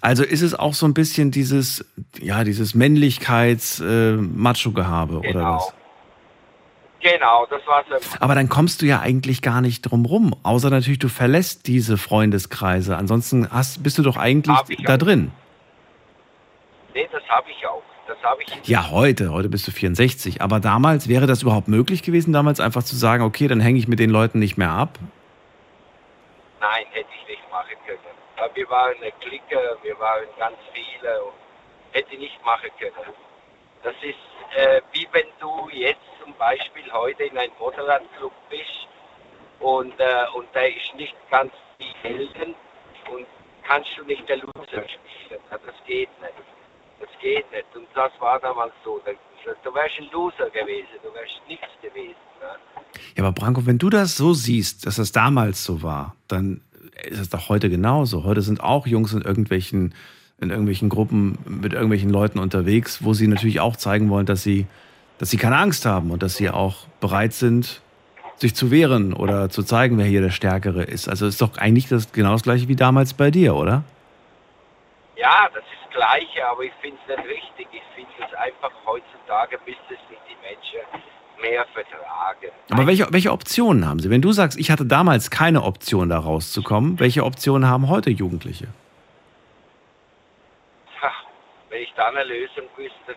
Also 0.00 0.24
ist 0.24 0.42
es 0.42 0.54
auch 0.54 0.74
so 0.74 0.86
ein 0.86 0.94
bisschen 0.94 1.30
dieses 1.30 1.84
ja, 2.18 2.44
dieses 2.44 2.74
Männlichkeits 2.74 3.80
äh, 3.80 4.16
Gehabe 4.16 5.18
oder 5.18 5.32
Genau. 5.32 5.54
was? 5.56 5.74
Genau, 7.00 7.46
das 7.46 7.60
war 7.66 7.84
so. 7.88 7.96
Aber 8.20 8.34
dann 8.34 8.48
kommst 8.48 8.80
du 8.80 8.86
ja 8.86 9.00
eigentlich 9.00 9.42
gar 9.42 9.60
nicht 9.60 9.82
drum 9.82 10.06
rum, 10.06 10.34
außer 10.42 10.70
natürlich 10.70 10.98
du 10.98 11.08
verlässt 11.08 11.66
diese 11.66 11.98
Freundeskreise. 11.98 12.96
Ansonsten 12.96 13.50
hast, 13.50 13.82
bist 13.82 13.98
du 13.98 14.02
doch 14.02 14.16
eigentlich 14.16 14.56
da 14.84 14.94
auch. 14.94 14.98
drin. 14.98 15.30
Nee, 16.94 17.06
das 17.12 17.22
habe 17.28 17.50
ich 17.50 17.66
auch. 17.66 17.82
Das 18.06 18.22
habe 18.22 18.42
ich. 18.42 18.68
Ja, 18.68 18.90
heute, 18.90 19.32
heute 19.32 19.48
bist 19.48 19.66
du 19.66 19.70
64. 19.72 20.42
Aber 20.42 20.60
damals 20.60 21.08
wäre 21.08 21.26
das 21.26 21.42
überhaupt 21.42 21.68
möglich 21.68 22.02
gewesen, 22.02 22.32
damals 22.32 22.60
einfach 22.60 22.82
zu 22.82 22.96
sagen, 22.96 23.22
okay, 23.22 23.48
dann 23.48 23.60
hänge 23.60 23.78
ich 23.78 23.88
mit 23.88 23.98
den 23.98 24.10
Leuten 24.10 24.38
nicht 24.38 24.56
mehr 24.58 24.70
ab. 24.70 24.98
Nein, 26.60 26.84
hätte 26.92 27.08
ich 27.20 27.28
nicht 27.28 27.50
machen 27.50 27.76
können. 27.86 28.54
Wir 28.54 28.68
waren 28.68 28.94
eine 29.00 29.12
Clique, 29.20 29.58
wir 29.82 29.98
waren 29.98 30.24
ganz 30.38 30.56
viele 30.72 31.24
und 31.24 31.32
hätte 31.92 32.12
ich 32.12 32.18
nicht 32.18 32.44
machen 32.44 32.70
können. 32.78 33.12
Das 33.82 33.94
ist 34.02 34.34
äh, 34.54 34.80
wie 34.92 35.06
wenn 35.12 35.26
du 35.40 35.68
jetzt 35.72 36.00
zum 36.22 36.32
Beispiel 36.34 36.90
heute 36.92 37.24
in 37.24 37.36
einem 37.36 37.52
Motorradclub 37.58 38.32
bist 38.48 38.88
und, 39.60 39.98
äh, 39.98 40.24
und 40.34 40.46
der 40.54 40.68
ist 40.68 40.94
nicht 40.96 41.14
ganz 41.30 41.52
die 41.80 41.92
Helden 42.02 42.54
und 43.10 43.26
kannst 43.66 43.90
du 43.96 44.04
nicht 44.04 44.28
der 44.28 44.36
Loser 44.36 44.84
spielen. 44.88 45.40
Das 45.50 45.60
geht 45.86 46.08
nicht. 46.20 46.53
Das 47.04 47.20
geht 47.20 47.50
nicht. 47.50 47.64
Und 47.74 47.86
das 47.94 48.12
war 48.18 48.40
damals 48.40 48.72
so. 48.82 48.98
Du 49.04 49.74
wärst 49.74 49.98
ein 49.98 50.06
Loser 50.10 50.48
gewesen, 50.50 50.88
du 51.02 51.12
wärst 51.12 51.34
nichts 51.46 51.68
gewesen. 51.82 52.16
Ne? 52.40 52.80
Ja, 53.16 53.24
aber 53.24 53.32
Branko, 53.32 53.66
wenn 53.66 53.78
du 53.78 53.90
das 53.90 54.16
so 54.16 54.32
siehst, 54.32 54.86
dass 54.86 54.96
das 54.96 55.12
damals 55.12 55.64
so 55.64 55.82
war, 55.82 56.16
dann 56.28 56.62
ist 57.02 57.20
es 57.20 57.28
doch 57.28 57.50
heute 57.50 57.68
genauso. 57.68 58.24
Heute 58.24 58.40
sind 58.40 58.62
auch 58.62 58.86
Jungs 58.86 59.12
in 59.12 59.20
irgendwelchen, 59.20 59.94
in 60.40 60.48
irgendwelchen 60.48 60.88
Gruppen 60.88 61.38
mit 61.46 61.74
irgendwelchen 61.74 62.08
Leuten 62.08 62.38
unterwegs, 62.38 63.04
wo 63.04 63.12
sie 63.12 63.28
natürlich 63.28 63.60
auch 63.60 63.76
zeigen 63.76 64.08
wollen, 64.08 64.24
dass 64.24 64.42
sie, 64.42 64.66
dass 65.18 65.28
sie 65.30 65.36
keine 65.36 65.58
Angst 65.58 65.84
haben 65.84 66.10
und 66.10 66.22
dass 66.22 66.36
sie 66.36 66.48
auch 66.48 66.86
bereit 67.00 67.34
sind, 67.34 67.82
sich 68.36 68.54
zu 68.54 68.70
wehren 68.70 69.12
oder 69.12 69.50
zu 69.50 69.62
zeigen, 69.62 69.98
wer 69.98 70.06
hier 70.06 70.22
der 70.22 70.30
Stärkere 70.30 70.84
ist. 70.84 71.06
Also 71.06 71.26
ist 71.26 71.42
doch 71.42 71.58
eigentlich 71.58 71.88
das 71.88 72.12
genau 72.12 72.32
das 72.32 72.44
gleiche 72.44 72.66
wie 72.68 72.76
damals 72.76 73.12
bei 73.12 73.30
dir, 73.30 73.54
oder? 73.54 73.84
Ja, 75.16 75.48
das 75.52 75.62
ist 75.62 75.70
das 75.84 75.94
Gleiche, 75.94 76.46
aber 76.46 76.62
ich 76.64 76.72
finde 76.80 76.98
es 77.06 77.16
nicht 77.16 77.28
richtig. 77.28 77.68
Ich 77.72 77.82
finde 77.94 78.12
es 78.18 78.34
einfach 78.34 78.72
heutzutage 78.84 79.58
müsste 79.64 79.94
es 79.94 80.10
nicht 80.10 80.22
die 80.28 80.36
Menschen 80.42 80.80
mehr 81.40 81.64
vertragen. 81.72 82.50
Aber 82.70 82.86
welche, 82.86 83.12
welche 83.12 83.32
Optionen 83.32 83.88
haben 83.88 84.00
sie? 84.00 84.10
Wenn 84.10 84.22
du 84.22 84.32
sagst, 84.32 84.58
ich 84.58 84.70
hatte 84.70 84.86
damals 84.86 85.30
keine 85.30 85.62
Option, 85.62 86.08
da 86.08 86.18
rauszukommen, 86.18 86.98
welche 87.00 87.24
Optionen 87.24 87.68
haben 87.68 87.88
heute 87.88 88.10
Jugendliche? 88.10 88.68
Wenn 91.74 91.82
ich 91.82 91.92
da 91.96 92.06
eine 92.06 92.22
Lösung 92.22 92.68
wüsste, 92.76 93.16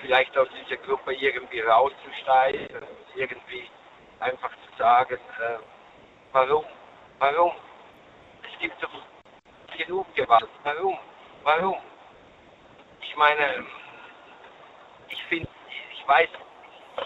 vielleicht 0.00 0.36
aus 0.36 0.48
dieser 0.60 0.76
Gruppe 0.82 1.14
irgendwie 1.14 1.60
rauszusteigen, 1.60 2.66
irgendwie 3.14 3.70
einfach 4.18 4.50
zu 4.50 4.76
sagen, 4.78 5.14
äh, 5.14 5.58
warum, 6.32 6.64
warum? 7.20 7.52
Es 8.42 8.58
gibt 8.60 8.82
doch 8.82 8.90
genug 9.78 10.12
Gewalt. 10.16 10.48
Warum? 10.64 10.98
Warum? 11.44 11.76
Ich 13.02 13.14
meine, 13.16 13.66
ich 15.10 15.22
finde, 15.24 15.48
ich 15.92 16.08
weiß, 16.08 16.28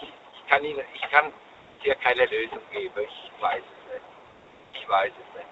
ich 0.01 0.49
kann 0.49 0.63
Ihnen, 0.63 0.85
ich 0.93 1.01
kann 1.11 1.33
dir 1.83 1.93
keine 1.95 2.25
Lösung 2.25 2.61
geben. 2.71 3.01
Ich 3.01 3.41
weiß 3.41 3.61
es 3.61 3.93
nicht. 3.93 4.05
Ich 4.81 4.89
weiß 4.89 5.11
es 5.11 5.35
nicht. 5.35 5.49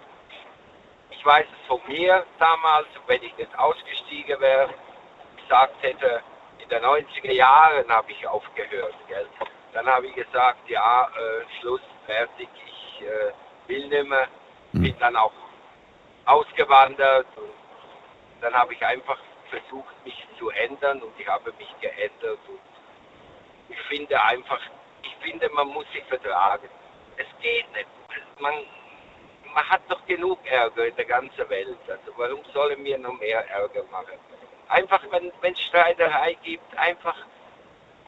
Ich 1.10 1.26
weiß 1.26 1.46
es 1.46 1.68
von 1.68 1.82
mir 1.88 2.26
damals, 2.40 2.88
wenn 3.08 3.22
ich 3.24 3.36
nicht 3.38 3.60
ausgestiegen 3.60 4.40
wäre, 4.40 4.74
gesagt 5.36 5.76
hätte, 5.82 6.24
in 6.60 6.70
den 6.70 6.84
90er 6.84 7.34
Jahren 7.34 7.90
habe 7.90 8.10
ich 8.10 8.26
aufgehört. 8.26 8.96
Gell? 9.10 9.28
Dann 9.74 9.86
habe 9.86 10.08
ich 10.08 10.16
gesagt, 10.16 10.70
ja, 10.70 11.10
äh, 11.10 11.60
Schluss, 11.60 11.82
fertig, 12.06 12.48
ich 12.66 13.02
äh, 13.06 13.34
will 13.68 13.88
nicht 13.90 14.10
mehr. 14.10 14.30
Bin 14.72 14.98
dann 15.00 15.16
auch 15.18 15.34
ausgewandert 16.26 17.28
und 17.38 17.57
dann 18.42 18.54
habe 18.54 18.74
ich 18.74 18.86
einfach 18.86 19.20
versucht, 19.50 20.06
mich 20.06 20.28
zu 20.38 20.50
ändern 20.50 21.02
und 21.02 21.20
ich 21.20 21.28
habe 21.28 21.52
mich 21.54 21.74
geändert 21.80 22.40
und 22.48 22.60
ich 23.70 23.80
finde 23.84 24.22
einfach, 24.22 24.60
ich 25.04 25.16
finde, 25.22 25.50
man 25.50 25.68
muss 25.68 25.86
sich 25.92 26.04
vertragen. 26.06 26.70
Es 27.18 27.28
geht 27.42 27.72
nicht. 27.74 27.88
Man, 28.40 28.54
man 29.54 29.70
hat 29.70 29.82
doch 29.90 30.06
genug 30.06 30.40
Ärger 30.46 30.86
in 30.86 30.96
der 30.96 31.06
ganzen 31.06 31.50
Welt. 31.50 31.78
Also 31.88 32.12
warum 32.16 32.44
sollen 32.54 32.84
wir 32.84 32.98
noch 32.98 33.20
mehr 33.20 33.48
Ärger 33.50 33.84
machen? 33.92 34.20
Einfach, 34.70 35.02
wenn 35.12 35.54
es 35.54 35.62
Streiterei 35.62 36.34
gibt, 36.44 36.78
einfach 36.78 37.16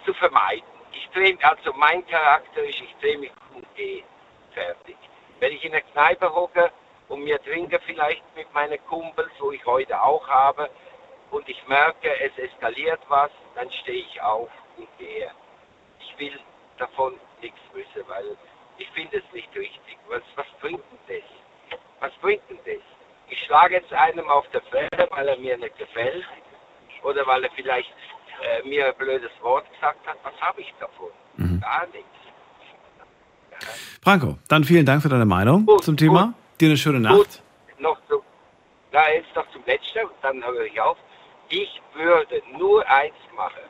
zu 0.05 0.13
vermeiden. 0.13 0.63
Ich 0.91 1.09
drehe, 1.09 1.38
also 1.41 1.73
mein 1.73 2.05
Charakter 2.07 2.63
ist, 2.63 2.80
ich 2.82 2.95
drehe 3.01 3.17
mich 3.17 3.32
und 3.53 3.75
gehe. 3.75 4.03
Fertig. 4.53 4.97
Wenn 5.39 5.53
ich 5.53 5.63
in 5.63 5.71
der 5.71 5.82
Kneipe 5.82 6.34
hocke 6.34 6.71
und 7.10 7.24
mir 7.24 7.41
trinke 7.41 7.80
vielleicht 7.86 8.24
mit 8.36 8.51
meinen 8.53 8.78
Kumpels, 8.86 9.32
wo 9.39 9.51
ich 9.51 9.66
heute 9.66 10.01
auch 10.01 10.28
habe, 10.28 10.70
und 11.32 11.47
ich 11.47 11.68
merke, 11.68 12.10
es 12.22 12.36
eskaliert 12.38 12.99
was, 13.07 13.30
dann 13.55 13.70
stehe 13.84 14.03
ich 14.03 14.22
auf 14.22 14.49
und 14.78 14.88
gehe. 14.97 15.30
Ich 15.99 16.20
will 16.20 16.39
davon 16.78 17.14
nichts 17.41 17.60
wissen, 17.74 18.07
weil 18.07 18.38
ich 18.78 18.89
finde 18.91 19.18
es 19.18 19.34
nicht 19.34 19.49
richtig. 19.55 19.97
Was, 20.07 20.24
was 20.36 20.47
bringt 20.60 20.82
denn 21.07 21.20
das? 21.20 21.80
Was 21.99 22.12
bringt 22.22 22.41
denn 22.49 22.60
das? 22.66 22.84
Ich 23.30 23.39
schlage 23.45 23.76
jetzt 23.76 23.93
einem 23.93 24.28
auf 24.28 24.47
der 24.49 24.62
Fresse, 24.62 25.07
weil 25.12 25.28
er 25.28 25.38
mir 25.38 25.57
nicht 25.57 25.78
gefällt 25.78 26.26
oder 27.03 27.28
weil 27.28 27.43
er 27.43 27.51
vielleicht 27.51 27.93
äh, 28.41 28.68
mir 28.68 28.88
ein 28.88 28.95
blödes 28.97 29.32
Wort 29.41 29.72
gesagt 29.74 30.05
hat. 30.07 30.18
Was 30.24 30.39
habe 30.41 30.62
ich 30.62 30.74
davon? 30.80 31.12
Mhm. 31.38 31.60
Gar 31.60 31.88
nichts. 31.88 32.07
Franco, 34.01 34.38
dann 34.47 34.64
vielen 34.64 34.86
Dank 34.86 35.03
für 35.03 35.10
deine 35.10 35.26
Meinung 35.26 35.66
Gut, 35.66 35.84
zum 35.84 35.97
Thema. 35.97 36.34
Dir 36.60 36.68
eine 36.68 36.78
schöne 36.78 36.99
Nacht. 36.99 37.16
Gut, 37.16 37.41
noch 37.80 37.97
zu, 38.07 38.22
na, 38.91 39.12
jetzt 39.14 39.34
noch 39.36 39.49
zum 39.51 39.64
Letzten, 39.66 40.05
und 40.05 40.16
dann 40.22 40.43
höre 40.45 40.66
ich 40.66 40.80
auf. 40.82 40.97
Ich 41.47 41.82
würde 41.93 42.41
nur 42.57 42.88
eins 42.89 43.16
machen, 43.36 43.64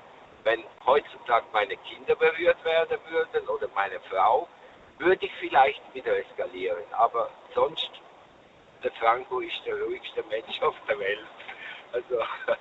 wenn 0.43 0.63
heutzutage 0.85 1.45
meine 1.53 1.77
Kinder 1.77 2.15
berührt 2.15 2.63
werden 2.65 2.97
würden 3.09 3.47
oder 3.47 3.67
meine 3.75 3.99
Frau, 4.09 4.47
würde 4.97 5.25
ich 5.25 5.31
vielleicht 5.39 5.81
wieder 5.93 6.17
eskalieren. 6.17 6.83
Aber 6.91 7.29
sonst, 7.53 7.91
der 8.83 8.91
Franco 8.93 9.39
ist 9.39 9.61
der 9.65 9.81
ruhigste 9.81 10.23
Mensch 10.29 10.61
auf 10.61 10.75
der 10.87 10.97
Welt. 10.99 11.19
Also, 11.93 12.21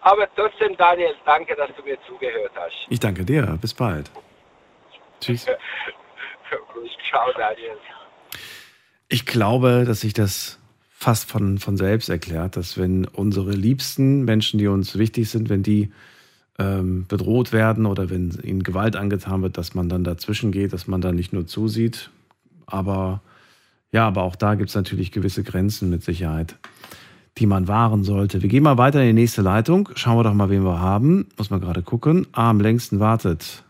aber 0.00 0.28
trotzdem, 0.34 0.76
Daniel, 0.76 1.14
danke, 1.24 1.54
dass 1.54 1.70
du 1.76 1.82
mir 1.82 1.98
zugehört 2.06 2.52
hast. 2.56 2.86
Ich 2.88 3.00
danke 3.00 3.24
dir. 3.24 3.58
Bis 3.60 3.74
bald. 3.74 4.10
Tschüss. 5.20 5.46
Ciao, 7.08 7.32
Daniel. 7.32 7.78
Ich 9.12 9.26
glaube, 9.26 9.84
dass 9.86 10.00
sich 10.00 10.14
das 10.14 10.58
fast 10.88 11.30
von, 11.30 11.58
von 11.58 11.76
selbst 11.76 12.08
erklärt, 12.08 12.56
dass 12.56 12.78
wenn 12.78 13.04
unsere 13.04 13.52
liebsten 13.52 14.24
Menschen, 14.24 14.56
die 14.58 14.68
uns 14.68 14.96
wichtig 14.96 15.28
sind, 15.28 15.50
wenn 15.50 15.62
die 15.62 15.90
ähm, 16.58 17.04
bedroht 17.08 17.52
werden 17.52 17.84
oder 17.84 18.08
wenn 18.08 18.30
ihnen 18.42 18.62
Gewalt 18.62 18.96
angetan 18.96 19.42
wird, 19.42 19.58
dass 19.58 19.74
man 19.74 19.90
dann 19.90 20.02
dazwischen 20.02 20.50
geht, 20.50 20.72
dass 20.72 20.86
man 20.86 21.02
da 21.02 21.12
nicht 21.12 21.34
nur 21.34 21.46
zusieht. 21.46 22.08
Aber 22.64 23.20
ja, 23.90 24.06
aber 24.06 24.22
auch 24.22 24.34
da 24.34 24.54
gibt 24.54 24.70
es 24.70 24.74
natürlich 24.74 25.12
gewisse 25.12 25.42
Grenzen 25.42 25.90
mit 25.90 26.02
Sicherheit, 26.02 26.56
die 27.36 27.44
man 27.44 27.68
wahren 27.68 28.04
sollte. 28.04 28.40
Wir 28.40 28.48
gehen 28.48 28.62
mal 28.62 28.78
weiter 28.78 29.02
in 29.02 29.08
die 29.08 29.20
nächste 29.20 29.42
Leitung. 29.42 29.90
Schauen 29.94 30.16
wir 30.16 30.24
doch 30.24 30.32
mal, 30.32 30.48
wen 30.48 30.64
wir 30.64 30.80
haben. 30.80 31.26
Muss 31.36 31.50
man 31.50 31.60
gerade 31.60 31.82
gucken. 31.82 32.28
Ah, 32.32 32.48
am 32.48 32.60
längsten 32.60 32.98
wartet 32.98 33.62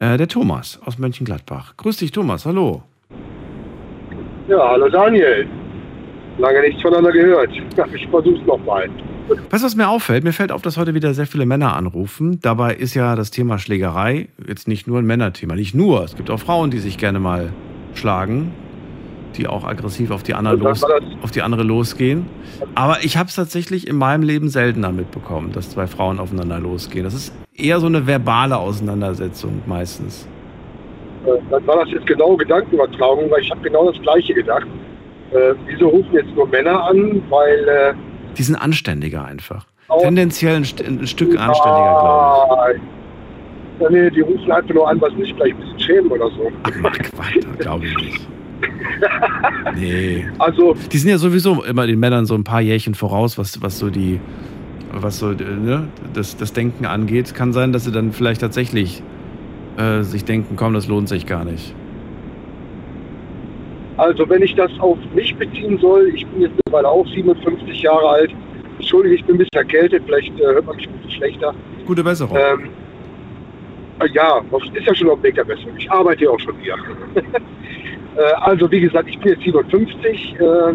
äh, 0.00 0.16
der 0.16 0.26
Thomas 0.26 0.80
aus 0.84 0.98
Mönchengladbach. 0.98 1.76
Grüß 1.76 1.98
dich, 1.98 2.10
Thomas. 2.10 2.46
Hallo. 2.46 2.82
Ja, 4.48 4.58
hallo 4.70 4.88
Daniel. 4.88 5.48
Lange 6.38 6.60
nichts 6.60 6.80
voneinander 6.82 7.12
gehört. 7.12 7.50
Ich 7.94 8.08
versuch's 8.08 8.46
nochmal. 8.46 8.88
Weißt 9.28 9.62
du, 9.62 9.66
was 9.66 9.74
mir 9.74 9.88
auffällt? 9.88 10.22
Mir 10.22 10.32
fällt 10.32 10.52
auf, 10.52 10.62
dass 10.62 10.76
heute 10.76 10.94
wieder 10.94 11.14
sehr 11.14 11.26
viele 11.26 11.46
Männer 11.46 11.74
anrufen. 11.74 12.38
Dabei 12.40 12.74
ist 12.74 12.94
ja 12.94 13.16
das 13.16 13.32
Thema 13.32 13.58
Schlägerei 13.58 14.28
jetzt 14.46 14.68
nicht 14.68 14.86
nur 14.86 14.98
ein 14.98 15.04
Männerthema. 15.04 15.56
Nicht 15.56 15.74
nur. 15.74 16.04
Es 16.04 16.14
gibt 16.14 16.30
auch 16.30 16.38
Frauen, 16.38 16.70
die 16.70 16.78
sich 16.78 16.96
gerne 16.96 17.18
mal 17.18 17.52
schlagen, 17.94 18.52
die 19.36 19.48
auch 19.48 19.64
aggressiv 19.64 20.12
auf 20.12 20.22
die 20.22 20.34
andere, 20.34 20.56
los, 20.56 20.84
auf 21.22 21.32
die 21.32 21.42
andere 21.42 21.64
losgehen. 21.64 22.26
Aber 22.76 22.98
ich 23.02 23.16
habe 23.16 23.28
es 23.28 23.34
tatsächlich 23.34 23.88
in 23.88 23.96
meinem 23.96 24.22
Leben 24.22 24.48
seltener 24.48 24.92
mitbekommen, 24.92 25.50
dass 25.52 25.70
zwei 25.70 25.88
Frauen 25.88 26.20
aufeinander 26.20 26.60
losgehen. 26.60 27.04
Das 27.04 27.14
ist 27.14 27.34
eher 27.52 27.80
so 27.80 27.86
eine 27.86 28.06
verbale 28.06 28.56
Auseinandersetzung 28.56 29.62
meistens. 29.66 30.28
Äh, 31.26 31.38
Dann 31.50 31.66
war 31.66 31.76
das 31.84 31.90
jetzt 31.90 32.06
genau 32.06 32.36
Gedankenübertragung, 32.36 33.30
weil 33.30 33.42
ich 33.42 33.50
habe 33.50 33.60
genau 33.62 33.90
das 33.90 34.00
Gleiche 34.02 34.34
gedacht. 34.34 34.66
Äh, 35.32 35.54
wieso 35.66 35.88
rufen 35.88 36.12
jetzt 36.14 36.34
nur 36.34 36.46
Männer 36.48 36.84
an? 36.84 37.22
Weil 37.30 37.68
äh, 37.68 37.94
Die 38.36 38.42
sind 38.42 38.56
anständiger 38.56 39.24
einfach. 39.24 39.66
Tendenziell 40.00 40.56
ein, 40.56 40.64
St 40.64 40.80
ein 40.84 41.06
Stück 41.06 41.38
anständiger, 41.38 41.98
glaube 42.00 42.74
ich. 42.74 42.80
Ja, 43.78 43.90
nee, 43.90 44.10
die 44.10 44.20
rufen 44.20 44.50
einfach 44.50 44.74
nur 44.74 44.88
an, 44.88 45.00
was 45.00 45.12
nicht 45.14 45.34
vielleicht 45.36 45.54
ein 45.56 45.60
bisschen 45.60 45.80
schämen 45.80 46.10
oder 46.10 46.28
so. 46.30 46.50
Glaube 47.58 47.86
ich 47.86 47.96
nicht. 47.96 48.28
Nee. 49.76 50.26
Also, 50.38 50.74
Die 50.90 50.96
sind 50.98 51.10
ja 51.10 51.18
sowieso 51.18 51.62
immer 51.62 51.86
den 51.86 51.98
Männern 52.00 52.24
so 52.24 52.34
ein 52.34 52.44
paar 52.44 52.62
Jährchen 52.62 52.94
voraus, 52.94 53.36
was, 53.36 53.60
was 53.62 53.78
so 53.78 53.90
die, 53.90 54.18
was 54.92 55.18
so 55.18 55.32
äh, 55.32 55.34
ne, 55.34 55.88
das, 56.14 56.36
das 56.36 56.52
Denken 56.54 56.86
angeht. 56.86 57.34
Kann 57.34 57.52
sein, 57.52 57.72
dass 57.72 57.84
sie 57.84 57.92
dann 57.92 58.12
vielleicht 58.12 58.40
tatsächlich 58.40 59.02
äh, 59.76 60.02
sich 60.02 60.24
denken, 60.24 60.56
komm, 60.56 60.74
das 60.74 60.88
lohnt 60.88 61.08
sich 61.08 61.26
gar 61.26 61.44
nicht. 61.44 61.74
also 63.96 64.28
wenn 64.28 64.42
ich 64.42 64.54
das 64.54 64.70
auf 64.78 64.98
mich 65.14 65.34
beziehen 65.36 65.78
soll, 65.78 66.08
ich 66.14 66.26
bin 66.26 66.42
jetzt 66.42 66.54
mittlerweile 66.56 66.88
auch 66.88 67.06
57 67.06 67.82
Jahre 67.82 68.08
alt. 68.08 68.34
Entschuldige, 68.78 69.14
ich 69.14 69.24
bin 69.24 69.36
ein 69.36 69.38
bisschen 69.38 69.54
erkältet, 69.54 70.02
vielleicht 70.06 70.38
äh, 70.38 70.44
hört 70.44 70.66
man 70.66 70.76
mich 70.76 70.86
ein 70.86 70.92
bisschen 70.94 71.10
schlechter. 71.12 71.54
Gute 71.86 72.04
Besserung. 72.04 72.36
Ähm, 72.36 72.68
äh, 74.00 74.08
ja, 74.12 74.40
ist 74.74 74.86
ja 74.86 74.94
schon 74.94 75.08
auf 75.08 75.18
dem 75.20 75.24
Weg 75.24 75.36
der 75.36 75.44
Besserung. 75.44 75.72
Ich 75.78 75.90
arbeite 75.90 76.24
ja 76.24 76.30
auch 76.30 76.40
schon 76.40 76.54
hier. 76.60 76.74
äh, 78.16 78.20
also 78.40 78.70
wie 78.70 78.80
gesagt, 78.80 79.08
ich 79.08 79.18
bin 79.18 79.32
jetzt 79.32 79.44
57. 79.44 80.36
Äh, 80.38 80.74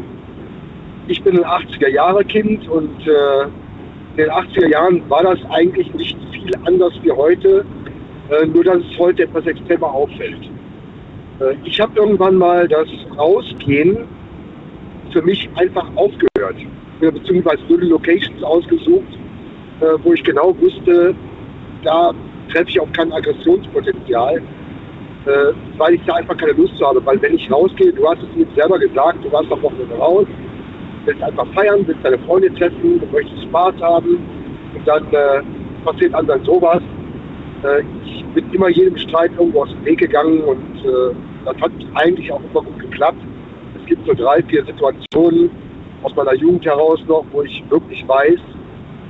ich 1.07 1.21
bin 1.23 1.37
ein 1.37 1.45
80er 1.45 1.89
Jahre 1.89 2.23
Kind 2.25 2.67
und 2.69 3.07
äh, 3.07 3.43
in 4.11 4.17
den 4.17 4.29
80er 4.29 4.67
Jahren 4.67 5.09
war 5.09 5.23
das 5.23 5.39
eigentlich 5.49 5.93
nicht 5.93 6.17
viel 6.31 6.51
anders 6.65 6.93
wie 7.03 7.11
heute, 7.11 7.65
äh, 8.31 8.45
nur 8.45 8.63
dass 8.63 8.77
es 8.77 8.97
heute 8.97 9.23
etwas 9.23 9.45
extremer 9.45 9.93
auffällt. 9.93 10.49
Äh, 11.39 11.55
ich 11.63 11.79
habe 11.79 11.99
irgendwann 11.99 12.35
mal 12.35 12.67
das 12.67 12.87
Rausgehen 13.17 14.07
für 15.11 15.21
mich 15.21 15.49
einfach 15.55 15.85
aufgehört, 15.95 16.55
beziehungsweise 16.99 17.61
die 17.69 17.87
Locations 17.87 18.41
ausgesucht, 18.43 19.13
äh, 19.81 19.85
wo 20.03 20.13
ich 20.13 20.23
genau 20.23 20.55
wusste, 20.59 21.13
da 21.83 22.11
treffe 22.51 22.69
ich 22.69 22.79
auf 22.79 22.91
kein 22.93 23.11
Aggressionspotenzial, 23.11 24.37
äh, 24.37 25.31
weil 25.77 25.95
ich 25.95 26.01
da 26.05 26.15
einfach 26.15 26.37
keine 26.37 26.53
Lust 26.53 26.77
zu 26.77 26.85
habe. 26.85 27.05
Weil 27.05 27.21
wenn 27.21 27.35
ich 27.35 27.51
rausgehe, 27.51 27.91
du 27.91 28.07
hast 28.07 28.19
es 28.23 28.35
mir 28.35 28.47
selber 28.55 28.79
gesagt, 28.79 29.23
du 29.23 29.31
warst 29.31 29.51
am 29.51 29.61
Wochenende 29.61 29.95
raus, 29.95 30.27
willst 31.05 31.21
einfach 31.21 31.47
feiern, 31.53 31.83
willst 31.85 32.03
deine 32.03 32.19
Freunde 32.19 32.53
treffen, 32.53 32.99
du 32.99 33.05
möchtest 33.11 33.43
Spaß 33.43 33.75
haben 33.81 34.19
und 34.75 34.87
dann 34.87 35.03
äh, 35.11 35.41
passiert 35.83 36.13
anderen 36.13 36.43
sowas. 36.45 36.81
Äh, 37.63 37.83
ich 38.05 38.25
bin 38.33 38.51
immer 38.53 38.69
jedem 38.69 38.97
Streit 38.97 39.31
irgendwo 39.37 39.63
aus 39.63 39.69
dem 39.69 39.85
Weg 39.85 39.99
gegangen 39.99 40.41
und 40.41 40.85
äh, 40.85 41.15
das 41.45 41.55
hat 41.61 41.71
eigentlich 41.95 42.31
auch 42.31 42.41
immer 42.51 42.61
gut 42.61 42.79
geklappt. 42.79 43.21
Es 43.79 43.85
gibt 43.85 44.05
so 44.05 44.13
drei, 44.13 44.41
vier 44.43 44.65
Situationen 44.65 45.49
aus 46.03 46.15
meiner 46.15 46.33
Jugend 46.35 46.65
heraus 46.65 46.99
noch, 47.07 47.25
wo 47.31 47.41
ich 47.43 47.63
wirklich 47.69 48.07
weiß 48.07 48.39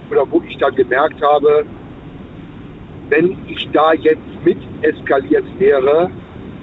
oder 0.09 0.25
wo 0.29 0.41
ich 0.47 0.57
dann 0.57 0.75
gemerkt 0.75 1.21
habe, 1.21 1.65
wenn 3.09 3.37
ich 3.47 3.69
da 3.71 3.93
jetzt 3.93 4.21
mit 4.43 4.57
eskaliert 4.81 5.45
wäre, 5.59 6.09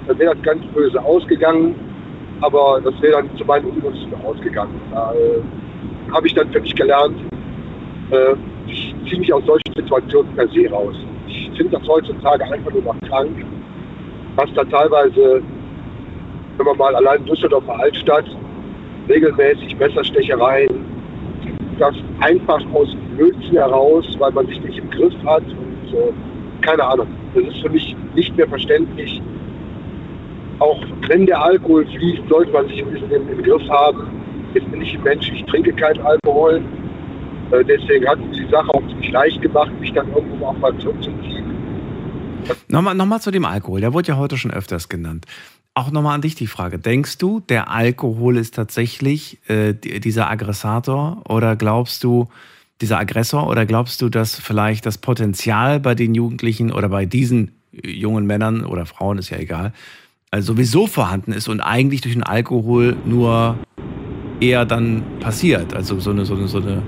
dann 0.07 0.19
wäre 0.19 0.35
das 0.35 0.43
ganz 0.43 0.65
böse 0.73 1.01
ausgegangen 1.03 1.75
aber 2.41 2.81
das 2.83 2.93
wäre 3.01 3.13
dann 3.13 3.37
zu 3.37 3.45
meinen 3.45 3.65
Ungunsten 3.65 4.13
ausgegangen. 4.25 4.79
Da 4.91 5.13
äh, 5.13 6.13
habe 6.13 6.27
ich 6.27 6.33
dann 6.33 6.51
für 6.51 6.61
mich 6.61 6.75
gelernt, 6.75 7.15
äh, 8.11 8.35
ich 8.67 8.95
ziehe 9.07 9.19
mich 9.19 9.33
aus 9.33 9.45
solchen 9.45 9.73
Situationen 9.75 10.33
per 10.35 10.47
se 10.49 10.69
raus. 10.69 10.95
Ich 11.29 11.51
finde 11.55 11.77
das 11.77 11.87
heutzutage 11.87 12.43
einfach 12.43 12.71
nur 12.71 12.81
noch 12.81 12.99
krank, 13.07 13.45
was 14.35 14.51
da 14.55 14.63
teilweise, 14.65 15.41
wenn 16.57 16.65
man 16.65 16.77
mal 16.77 16.95
allein 16.95 17.19
in 17.21 17.25
Düsseldorfer 17.27 17.79
Altstadt, 17.79 18.25
regelmäßig 19.07 19.77
Messerstechereien, 19.77 20.85
das 21.77 21.95
einfach 22.19 22.61
aus 22.73 22.95
Blödsinn 23.15 23.53
heraus, 23.53 24.05
weil 24.19 24.31
man 24.31 24.47
sich 24.47 24.61
nicht 24.61 24.77
im 24.77 24.89
Griff 24.89 25.13
hat 25.25 25.43
und 25.43 25.93
äh, 25.93 26.11
keine 26.61 26.83
Ahnung. 26.83 27.07
Das 27.33 27.43
ist 27.43 27.61
für 27.61 27.69
mich 27.69 27.95
nicht 28.15 28.35
mehr 28.35 28.47
verständlich, 28.47 29.21
auch 30.59 30.81
wenn 31.07 31.25
der 31.25 31.41
Alkohol 31.41 31.85
fließt, 31.85 32.27
sollte 32.29 32.51
man 32.51 32.67
sich 32.67 32.83
ein 32.83 32.91
bisschen 32.91 33.11
im, 33.11 33.43
Griff 33.43 33.67
haben. 33.69 34.07
Ich 34.53 34.65
bin 34.65 34.79
nicht 34.79 34.95
ein 34.95 35.03
Mensch, 35.03 35.31
ich 35.31 35.43
trinke 35.45 35.71
keinen 35.73 36.01
Alkohol. 36.01 36.61
Äh, 37.51 37.63
deswegen 37.65 38.07
hat 38.07 38.19
es 38.31 38.37
die 38.37 38.49
Sache 38.49 38.69
auch 38.69 38.87
ziemlich 38.87 39.11
leicht 39.11 39.41
gemacht, 39.41 39.71
mich 39.79 39.93
dann 39.93 40.11
irgendwo 40.13 40.47
auch 40.47 40.57
mal 40.57 40.77
zurückzuziehen. 40.77 41.45
Nochmal, 42.67 42.95
nochmal 42.95 43.21
zu 43.21 43.31
dem 43.31 43.45
Alkohol, 43.45 43.81
der 43.81 43.93
wurde 43.93 44.09
ja 44.09 44.17
heute 44.17 44.37
schon 44.37 44.51
öfters 44.51 44.89
genannt. 44.89 45.25
Auch 45.73 45.91
nochmal 45.91 46.15
an 46.15 46.21
dich 46.21 46.35
die 46.35 46.47
Frage. 46.47 46.79
Denkst 46.79 47.17
du, 47.19 47.39
der 47.41 47.69
Alkohol 47.69 48.37
ist 48.37 48.55
tatsächlich 48.55 49.37
äh, 49.47 49.73
dieser 49.73 50.29
Aggressator 50.29 51.23
oder 51.29 51.55
glaubst 51.55 52.03
du, 52.03 52.27
dieser 52.81 52.97
Aggressor 52.97 53.47
oder 53.47 53.65
glaubst 53.65 54.01
du, 54.01 54.09
dass 54.09 54.35
vielleicht 54.35 54.85
das 54.85 54.97
Potenzial 54.97 55.79
bei 55.79 55.95
den 55.95 56.15
Jugendlichen 56.15 56.71
oder 56.71 56.89
bei 56.89 57.05
diesen 57.05 57.51
jungen 57.71 58.25
Männern 58.25 58.65
oder 58.65 58.85
Frauen, 58.85 59.17
ist 59.17 59.29
ja 59.29 59.37
egal, 59.37 59.73
also 60.31 60.53
sowieso 60.53 60.87
vorhanden 60.87 61.31
ist 61.31 61.47
und 61.47 61.59
eigentlich 61.59 62.01
durch 62.01 62.13
den 62.13 62.23
Alkohol 62.23 62.95
nur 63.05 63.57
eher 64.39 64.65
dann 64.65 65.03
passiert. 65.19 65.73
Also 65.73 65.99
so 65.99 66.11
eine, 66.11 66.25
so 66.25 66.35
eine, 66.35 66.47
so 66.47 66.59
eine, 66.59 66.83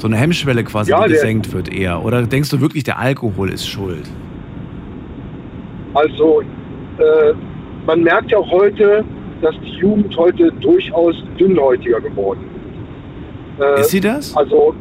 so 0.00 0.08
eine 0.08 0.16
Hemmschwelle 0.16 0.64
quasi, 0.64 0.90
ja, 0.90 1.06
die 1.06 1.12
gesenkt 1.12 1.52
wird 1.52 1.72
eher. 1.72 2.02
Oder 2.04 2.22
denkst 2.22 2.50
du 2.50 2.60
wirklich, 2.60 2.84
der 2.84 2.98
Alkohol 2.98 3.50
ist 3.50 3.66
schuld? 3.66 4.08
Also 5.94 6.40
äh, 6.40 7.34
man 7.86 8.02
merkt 8.02 8.30
ja 8.30 8.38
auch 8.38 8.50
heute, 8.50 9.04
dass 9.42 9.54
die 9.60 9.78
Jugend 9.78 10.16
heute 10.16 10.50
durchaus 10.60 11.14
dünnhäutiger 11.38 12.00
geworden 12.00 12.40
ist. 13.58 13.62
Äh, 13.62 13.80
ist 13.80 13.90
sie 13.90 14.00
das? 14.00 14.36
Also 14.36 14.74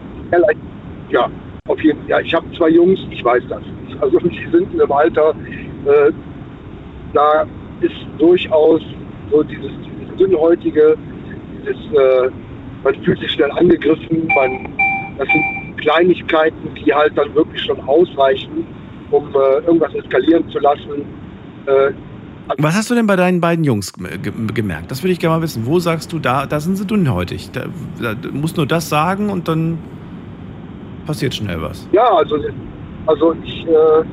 ja, 1.09 1.29
auf 1.67 1.81
jeden 1.81 1.99
Fall. 1.99 2.09
Ja, 2.09 2.19
ich 2.19 2.33
habe 2.33 2.45
zwei 2.55 2.69
Jungs, 2.69 2.99
ich 3.09 3.23
weiß 3.23 3.43
das. 3.49 3.61
Also 3.99 4.19
die 4.23 4.47
sind 4.51 4.73
in 4.73 4.81
einem 4.81 4.91
Alter, 4.91 5.33
äh, 5.85 6.11
da 7.13 7.45
ist 7.81 7.95
durchaus 8.17 8.81
so 9.31 9.43
dieses, 9.43 9.71
dieses 9.83 10.15
dünnhäutige, 10.17 10.97
dieses, 11.59 11.77
äh, 11.93 12.29
man 12.83 12.95
fühlt 13.03 13.19
sich 13.19 13.31
schnell 13.31 13.51
angegriffen, 13.51 14.27
man, 14.35 14.78
das 15.19 15.27
sind 15.27 15.77
Kleinigkeiten, 15.77 16.73
die 16.75 16.93
halt 16.93 17.17
dann 17.17 17.33
wirklich 17.35 17.61
schon 17.61 17.79
ausreichen, 17.81 18.65
um 19.11 19.27
äh, 19.35 19.65
irgendwas 19.65 19.93
eskalieren 19.93 20.49
zu 20.49 20.59
lassen. 20.59 21.05
Äh, 21.67 21.91
was 22.57 22.75
hast 22.75 22.89
du 22.89 22.95
denn 22.95 23.05
bei 23.05 23.15
deinen 23.15 23.41
beiden 23.41 23.63
Jungs 23.63 23.93
gemerkt? 23.93 24.89
Das 24.89 25.03
würde 25.03 25.11
ich 25.11 25.19
gerne 25.19 25.35
mal 25.35 25.43
wissen. 25.43 25.67
Wo 25.67 25.77
sagst 25.77 26.11
du, 26.11 26.17
da, 26.17 26.47
da 26.47 26.59
sind 26.59 26.77
sie 26.77 26.87
dünnhäutig? 26.87 27.51
Da, 27.51 27.65
da 28.01 28.15
musst 28.31 28.57
nur 28.57 28.65
das 28.65 28.89
sagen 28.89 29.29
und 29.29 29.47
dann 29.47 29.77
passiert 31.05 31.35
schnell 31.35 31.61
was. 31.61 31.87
Ja, 31.91 32.09
also, 32.11 32.37
also 33.05 33.35
ich, 33.43 33.67
äh, 33.67 34.03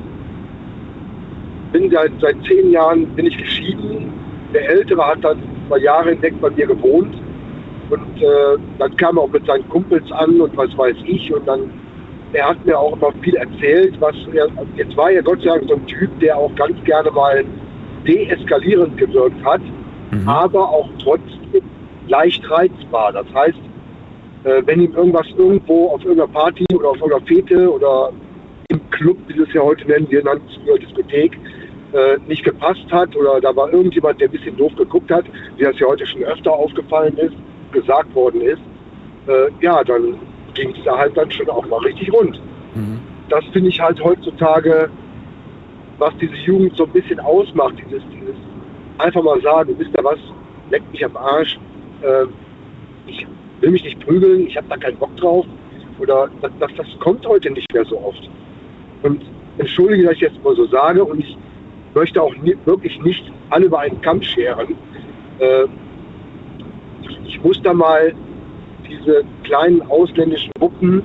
bin 1.71 1.89
seit, 1.89 2.11
seit 2.21 2.35
zehn 2.45 2.71
Jahren 2.71 3.07
bin 3.15 3.25
ich 3.25 3.37
geschieden. 3.37 4.13
Der 4.53 4.69
Ältere 4.69 5.05
hat 5.05 5.23
dann 5.23 5.41
zwei 5.67 5.79
Jahre 5.79 6.11
hinweg 6.11 6.39
bei 6.39 6.49
mir 6.51 6.67
gewohnt. 6.67 7.15
Und 7.89 8.21
äh, 8.21 8.57
dann 8.79 8.95
kam 8.97 9.17
er 9.17 9.23
auch 9.23 9.31
mit 9.31 9.45
seinen 9.45 9.67
Kumpels 9.69 10.11
an 10.11 10.41
und 10.41 10.55
was 10.57 10.75
weiß 10.77 10.97
ich. 11.05 11.33
Und 11.33 11.47
dann, 11.47 11.71
er 12.33 12.49
hat 12.49 12.65
mir 12.65 12.77
auch 12.77 12.93
immer 12.93 13.11
viel 13.21 13.35
erzählt, 13.35 13.95
was 13.99 14.15
er, 14.33 14.47
jetzt 14.75 14.95
war 14.97 15.11
er 15.11 15.23
Gott 15.23 15.41
sei 15.41 15.49
Dank 15.49 15.63
so 15.67 15.75
ein 15.75 15.87
Typ, 15.87 16.19
der 16.19 16.37
auch 16.37 16.53
ganz 16.55 16.81
gerne 16.83 17.11
mal 17.11 17.43
deeskalierend 18.05 18.97
gewirkt 18.97 19.43
hat, 19.43 19.61
mhm. 20.11 20.27
aber 20.27 20.69
auch 20.69 20.89
trotzdem 21.01 21.63
leicht 22.07 22.49
reizbar. 22.49 23.13
Das 23.13 23.25
heißt, 23.33 23.57
äh, 24.43 24.61
wenn 24.65 24.81
ihm 24.81 24.93
irgendwas 24.95 25.27
irgendwo 25.37 25.87
auf 25.89 26.01
irgendeiner 26.03 26.31
Party 26.31 26.65
oder 26.73 26.89
auf 26.89 26.97
irgendeiner 26.97 27.25
Fete 27.25 27.71
oder 27.71 28.11
im 28.69 28.89
Club, 28.89 29.17
wie 29.27 29.35
wir 29.35 29.47
es 29.47 29.53
ja 29.53 29.61
heute 29.61 29.87
nennen, 29.87 30.07
wir 30.09 30.23
nennen 30.23 30.41
es 30.47 30.55
früher 30.63 30.77
Diskothek, 30.77 31.37
äh, 31.93 32.17
nicht 32.27 32.43
gepasst 32.43 32.85
hat 32.91 33.15
oder 33.15 33.39
da 33.39 33.55
war 33.55 33.71
irgendjemand, 33.71 34.19
der 34.19 34.27
ein 34.27 34.31
bisschen 34.31 34.57
doof 34.57 34.73
geguckt 34.77 35.09
hat, 35.09 35.25
wie 35.55 35.63
das 35.63 35.79
ja 35.79 35.87
heute 35.87 36.05
schon 36.05 36.23
öfter 36.23 36.51
aufgefallen 36.51 37.17
ist, 37.17 37.35
gesagt 37.71 38.13
worden 38.15 38.41
ist, 38.41 38.61
äh, 39.27 39.49
ja, 39.61 39.83
dann 39.83 40.19
ging 40.53 40.73
es 40.75 40.83
da 40.83 40.97
halt 40.97 41.15
dann 41.15 41.29
schon 41.31 41.49
auch 41.49 41.65
mal 41.67 41.79
richtig 41.79 42.11
rund. 42.11 42.39
Mhm. 42.75 42.99
Das 43.29 43.43
finde 43.51 43.69
ich 43.69 43.79
halt 43.79 44.01
heutzutage, 44.03 44.89
was 45.97 46.13
diese 46.21 46.35
Jugend 46.35 46.75
so 46.77 46.85
ein 46.85 46.91
bisschen 46.91 47.19
ausmacht, 47.19 47.75
dieses, 47.77 48.01
dieses 48.13 48.35
einfach 48.97 49.23
mal 49.23 49.41
sagen, 49.41 49.75
wisst 49.77 49.91
ihr 49.97 50.03
was, 50.03 50.19
leckt 50.69 50.91
mich 50.91 51.03
am 51.03 51.15
Arsch, 51.17 51.59
äh, 52.01 52.25
ich 53.05 53.25
will 53.59 53.71
mich 53.71 53.83
nicht 53.83 53.99
prügeln, 54.05 54.47
ich 54.47 54.57
habe 54.57 54.67
da 54.69 54.77
keinen 54.77 54.97
Bock 54.97 55.15
drauf. 55.17 55.45
Oder 55.99 56.29
das, 56.41 56.51
das, 56.59 56.71
das 56.77 56.87
kommt 56.99 57.25
heute 57.25 57.49
nicht 57.51 57.71
mehr 57.73 57.85
so 57.85 57.99
oft. 57.99 58.29
Und 59.03 59.23
entschuldige, 59.57 60.03
dass 60.03 60.13
ich 60.13 60.21
jetzt 60.21 60.43
mal 60.43 60.55
so 60.55 60.67
sage 60.67 61.03
und 61.03 61.19
ich 61.19 61.35
möchte 61.95 62.21
auch 62.21 62.35
nie, 62.35 62.55
wirklich 62.65 63.01
nicht 63.01 63.31
alle 63.49 63.65
über 63.65 63.79
einen 63.79 63.99
Kamm 64.01 64.21
scheren. 64.21 64.75
Äh, 65.39 65.65
ich, 67.25 67.43
muss 67.43 67.61
da 67.61 67.73
mal 67.73 68.13
diese 68.87 69.23
kleinen 69.43 69.81
ausländischen 69.89 70.51
Gruppen, 70.59 71.03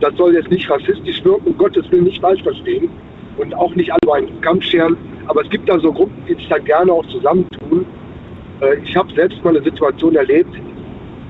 das 0.00 0.14
soll 0.16 0.34
jetzt 0.34 0.50
nicht 0.50 0.68
rassistisch 0.68 1.24
wirken, 1.24 1.48
um 1.48 1.58
Gottes 1.58 1.90
Willen 1.90 2.04
nicht 2.04 2.20
falsch 2.20 2.42
verstehen 2.42 2.90
und 3.38 3.54
auch 3.54 3.74
nicht 3.74 3.90
alle 3.90 4.00
über 4.02 4.14
einen 4.14 4.40
Kamm 4.40 4.60
scheren, 4.60 4.96
aber 5.28 5.42
es 5.42 5.50
gibt 5.50 5.68
da 5.68 5.78
so 5.78 5.92
Gruppen, 5.92 6.22
die 6.28 6.34
sich 6.34 6.48
da 6.48 6.58
gerne 6.58 6.92
auch 6.92 7.06
zusammentun. 7.06 7.86
Äh, 8.60 8.76
ich 8.84 8.96
habe 8.96 9.12
selbst 9.14 9.42
mal 9.44 9.56
eine 9.56 9.62
Situation 9.62 10.16
erlebt, 10.16 10.54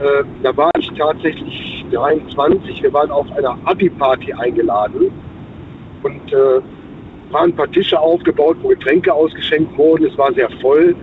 äh, 0.02 0.24
da 0.42 0.56
war 0.56 0.70
ich 0.78 0.90
tatsächlich 0.98 1.84
23, 1.92 2.82
wir 2.82 2.92
waren 2.92 3.10
auf 3.10 3.30
einer 3.36 3.56
Abi-Party 3.64 4.32
eingeladen 4.32 5.12
und 6.02 6.32
äh, 6.32 6.60
waren 7.30 7.50
ein 7.50 7.56
paar 7.56 7.70
Tische 7.70 7.98
aufgebaut, 7.98 8.56
wo 8.62 8.68
Getränke 8.68 9.12
ausgeschenkt 9.12 9.76
wurden. 9.78 10.06
Es 10.06 10.18
war 10.18 10.32
sehr 10.34 10.50
voll. 10.60 10.96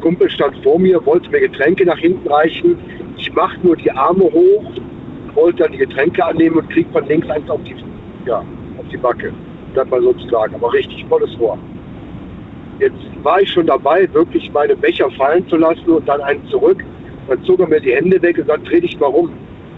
Kumpel 0.00 0.30
stand 0.30 0.56
vor 0.62 0.78
mir, 0.78 1.04
wollte 1.06 1.30
mir 1.30 1.40
Getränke 1.40 1.84
nach 1.84 1.98
hinten 1.98 2.28
reichen. 2.28 2.78
Ich 3.16 3.32
machte 3.34 3.66
nur 3.66 3.76
die 3.76 3.90
Arme 3.90 4.24
hoch, 4.24 4.64
wollte 5.34 5.64
dann 5.64 5.72
die 5.72 5.78
Getränke 5.78 6.24
annehmen 6.24 6.56
und 6.56 6.70
krieg 6.70 6.86
von 6.92 7.06
links 7.06 7.28
eins 7.28 7.48
auf 7.50 7.60
die, 7.64 7.74
ja, 8.26 8.38
auf 8.38 8.88
die 8.90 8.96
Backe. 8.96 9.32
Das 9.74 9.90
war 9.90 10.00
sozusagen, 10.00 10.54
aber 10.54 10.72
richtig 10.72 11.04
volles 11.06 11.38
Rohr. 11.38 11.58
Jetzt 12.78 12.96
war 13.22 13.40
ich 13.40 13.50
schon 13.50 13.66
dabei, 13.66 14.08
wirklich 14.12 14.50
meine 14.52 14.76
Becher 14.76 15.10
fallen 15.12 15.46
zu 15.48 15.56
lassen 15.56 15.88
und 15.88 16.06
dann 16.08 16.20
einen 16.20 16.46
zurück. 16.48 16.84
Dann 17.28 17.42
zog 17.44 17.60
er 17.60 17.66
mir 17.66 17.80
die 17.80 17.94
Hände 17.94 18.20
weg 18.22 18.38
und 18.38 18.46
sagte, 18.46 18.70
dreh 18.70 18.80
dich 18.80 18.98
mal. 19.00 19.06
Und 19.06 19.32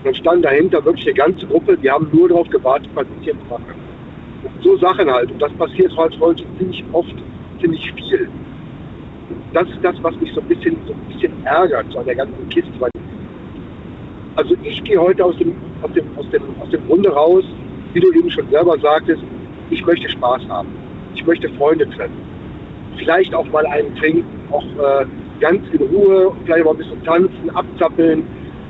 dann 0.04 0.14
stand 0.14 0.44
dahinter 0.44 0.84
wirklich 0.84 1.06
eine 1.06 1.14
ganze 1.14 1.46
Gruppe, 1.46 1.76
die 1.76 1.90
haben 1.90 2.08
nur 2.12 2.28
darauf 2.28 2.48
gewartet, 2.48 2.90
was 2.94 3.06
ich 3.20 3.26
jetzt 3.26 3.50
mache 3.50 3.62
so 4.62 4.76
Sachen 4.78 5.10
halt. 5.10 5.30
Und 5.30 5.40
das 5.40 5.52
passiert 5.52 5.94
heute 5.96 6.44
ziemlich 6.58 6.84
oft, 6.92 7.14
ziemlich 7.60 7.92
viel. 7.92 8.28
Das 9.52 9.68
ist 9.68 9.78
das, 9.82 9.96
was 10.02 10.14
mich 10.16 10.32
so 10.34 10.40
ein 10.40 10.48
bisschen, 10.48 10.76
so 10.86 10.92
ein 10.92 11.00
bisschen 11.08 11.32
ärgert 11.46 11.96
an 11.96 12.04
der 12.04 12.14
ganzen 12.14 12.48
Kiste. 12.50 12.70
Weil 12.78 12.90
Also 14.36 14.54
ich 14.62 14.82
gehe 14.84 14.98
heute 14.98 15.24
aus 15.24 15.36
dem, 15.38 15.54
aus, 15.82 15.92
dem, 15.92 16.04
aus, 16.16 16.28
dem, 16.30 16.42
aus 16.60 16.70
dem 16.70 16.86
Grunde 16.86 17.10
raus, 17.10 17.44
wie 17.92 18.00
du 18.00 18.12
eben 18.12 18.30
schon 18.30 18.48
selber 18.50 18.78
sagtest, 18.78 19.22
ich 19.70 19.84
möchte 19.84 20.08
Spaß 20.08 20.42
haben. 20.48 20.68
Ich 21.14 21.26
möchte 21.26 21.48
Freunde 21.50 21.88
treffen. 21.90 22.16
Vielleicht 22.98 23.34
auch 23.34 23.46
mal 23.46 23.66
einen 23.66 23.94
trinken, 23.96 24.24
auch 24.50 24.64
äh, 24.64 25.06
ganz 25.40 25.62
in 25.72 25.82
Ruhe, 25.86 26.32
vielleicht 26.44 26.64
mal 26.64 26.72
ein 26.72 26.76
bisschen 26.78 27.04
tanzen, 27.04 27.50
abzappeln 27.54 28.24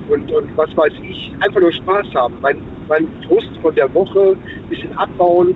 und, 0.08 0.30
und 0.30 0.56
was 0.56 0.74
weiß 0.76 0.92
ich. 1.02 1.32
Einfach 1.40 1.60
nur 1.60 1.72
Spaß 1.72 2.06
haben. 2.14 2.34
Mein, 2.40 2.60
mein 2.88 3.08
Frust 3.26 3.50
von 3.62 3.74
der 3.74 3.92
Woche 3.94 4.36
ein 4.36 4.68
bisschen 4.68 4.96
abbauen 4.96 5.54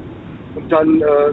und 0.54 0.70
dann 0.70 1.00
äh, 1.00 1.32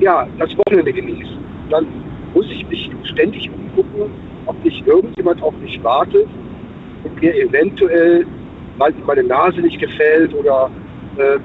ja, 0.00 0.26
das 0.38 0.56
Wochenende 0.58 0.92
genießen. 0.92 1.38
Dann 1.70 1.86
muss 2.34 2.46
ich 2.50 2.66
mich 2.68 2.90
ständig 3.04 3.50
umgucken, 3.50 4.10
ob 4.46 4.64
nicht 4.64 4.86
irgendjemand 4.86 5.42
auf 5.42 5.54
mich 5.58 5.82
wartet 5.82 6.26
und 7.04 7.20
mir 7.20 7.34
eventuell, 7.34 8.26
weil 8.78 8.94
meine 9.06 9.24
Nase 9.24 9.60
nicht 9.60 9.80
gefällt 9.80 10.34
oder 10.34 10.70
äh, 11.16 11.38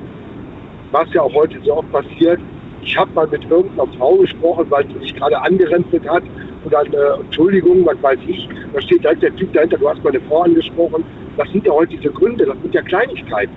was 0.92 1.12
ja 1.14 1.22
auch 1.22 1.34
heute 1.34 1.60
so 1.64 1.78
oft 1.78 1.92
passiert, 1.92 2.40
ich 2.82 2.98
habe 2.98 3.12
mal 3.14 3.28
mit 3.28 3.44
irgendeiner 3.50 3.92
Frau 3.98 4.16
gesprochen, 4.16 4.66
weil 4.70 4.88
sie 4.88 4.94
mich 4.94 5.14
gerade 5.14 5.40
angerempelt 5.42 6.08
hat 6.08 6.24
und 6.64 6.74
dann, 6.74 6.88
äh, 6.94 7.20
Entschuldigung, 7.20 7.86
was 7.86 8.02
weiß 8.02 8.20
ich, 8.28 8.48
da 8.74 8.82
steht 8.82 9.04
direkt 9.04 9.24
der 9.24 9.36
Typ 9.36 9.52
dahinter, 9.54 9.78
du 9.78 9.90
hast 9.90 10.04
meine 10.04 10.22
Frau 10.22 10.44
angesprochen. 10.44 11.04
Das 11.36 11.50
sind 11.52 11.66
ja 11.66 11.74
heute 11.74 11.98
diese 11.98 12.10
Gründe, 12.10 12.46
das 12.46 12.58
sind 12.62 12.74
ja 12.74 12.82
Kleinigkeiten, 12.82 13.54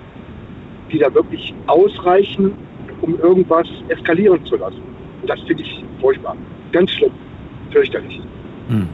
die 0.91 0.99
da 0.99 1.13
wirklich 1.13 1.53
ausreichen, 1.67 2.53
um 3.01 3.19
irgendwas 3.19 3.67
eskalieren 3.87 4.45
zu 4.45 4.57
lassen. 4.57 4.81
Und 5.21 5.29
das 5.29 5.39
finde 5.41 5.63
ich 5.63 5.83
furchtbar. 5.99 6.35
Ganz 6.71 6.91
schlimm. 6.91 7.11
Fürchterlich. 7.71 8.21
Hm. 8.67 8.87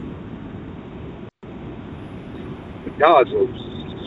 Ja, 2.98 3.14
also 3.14 3.48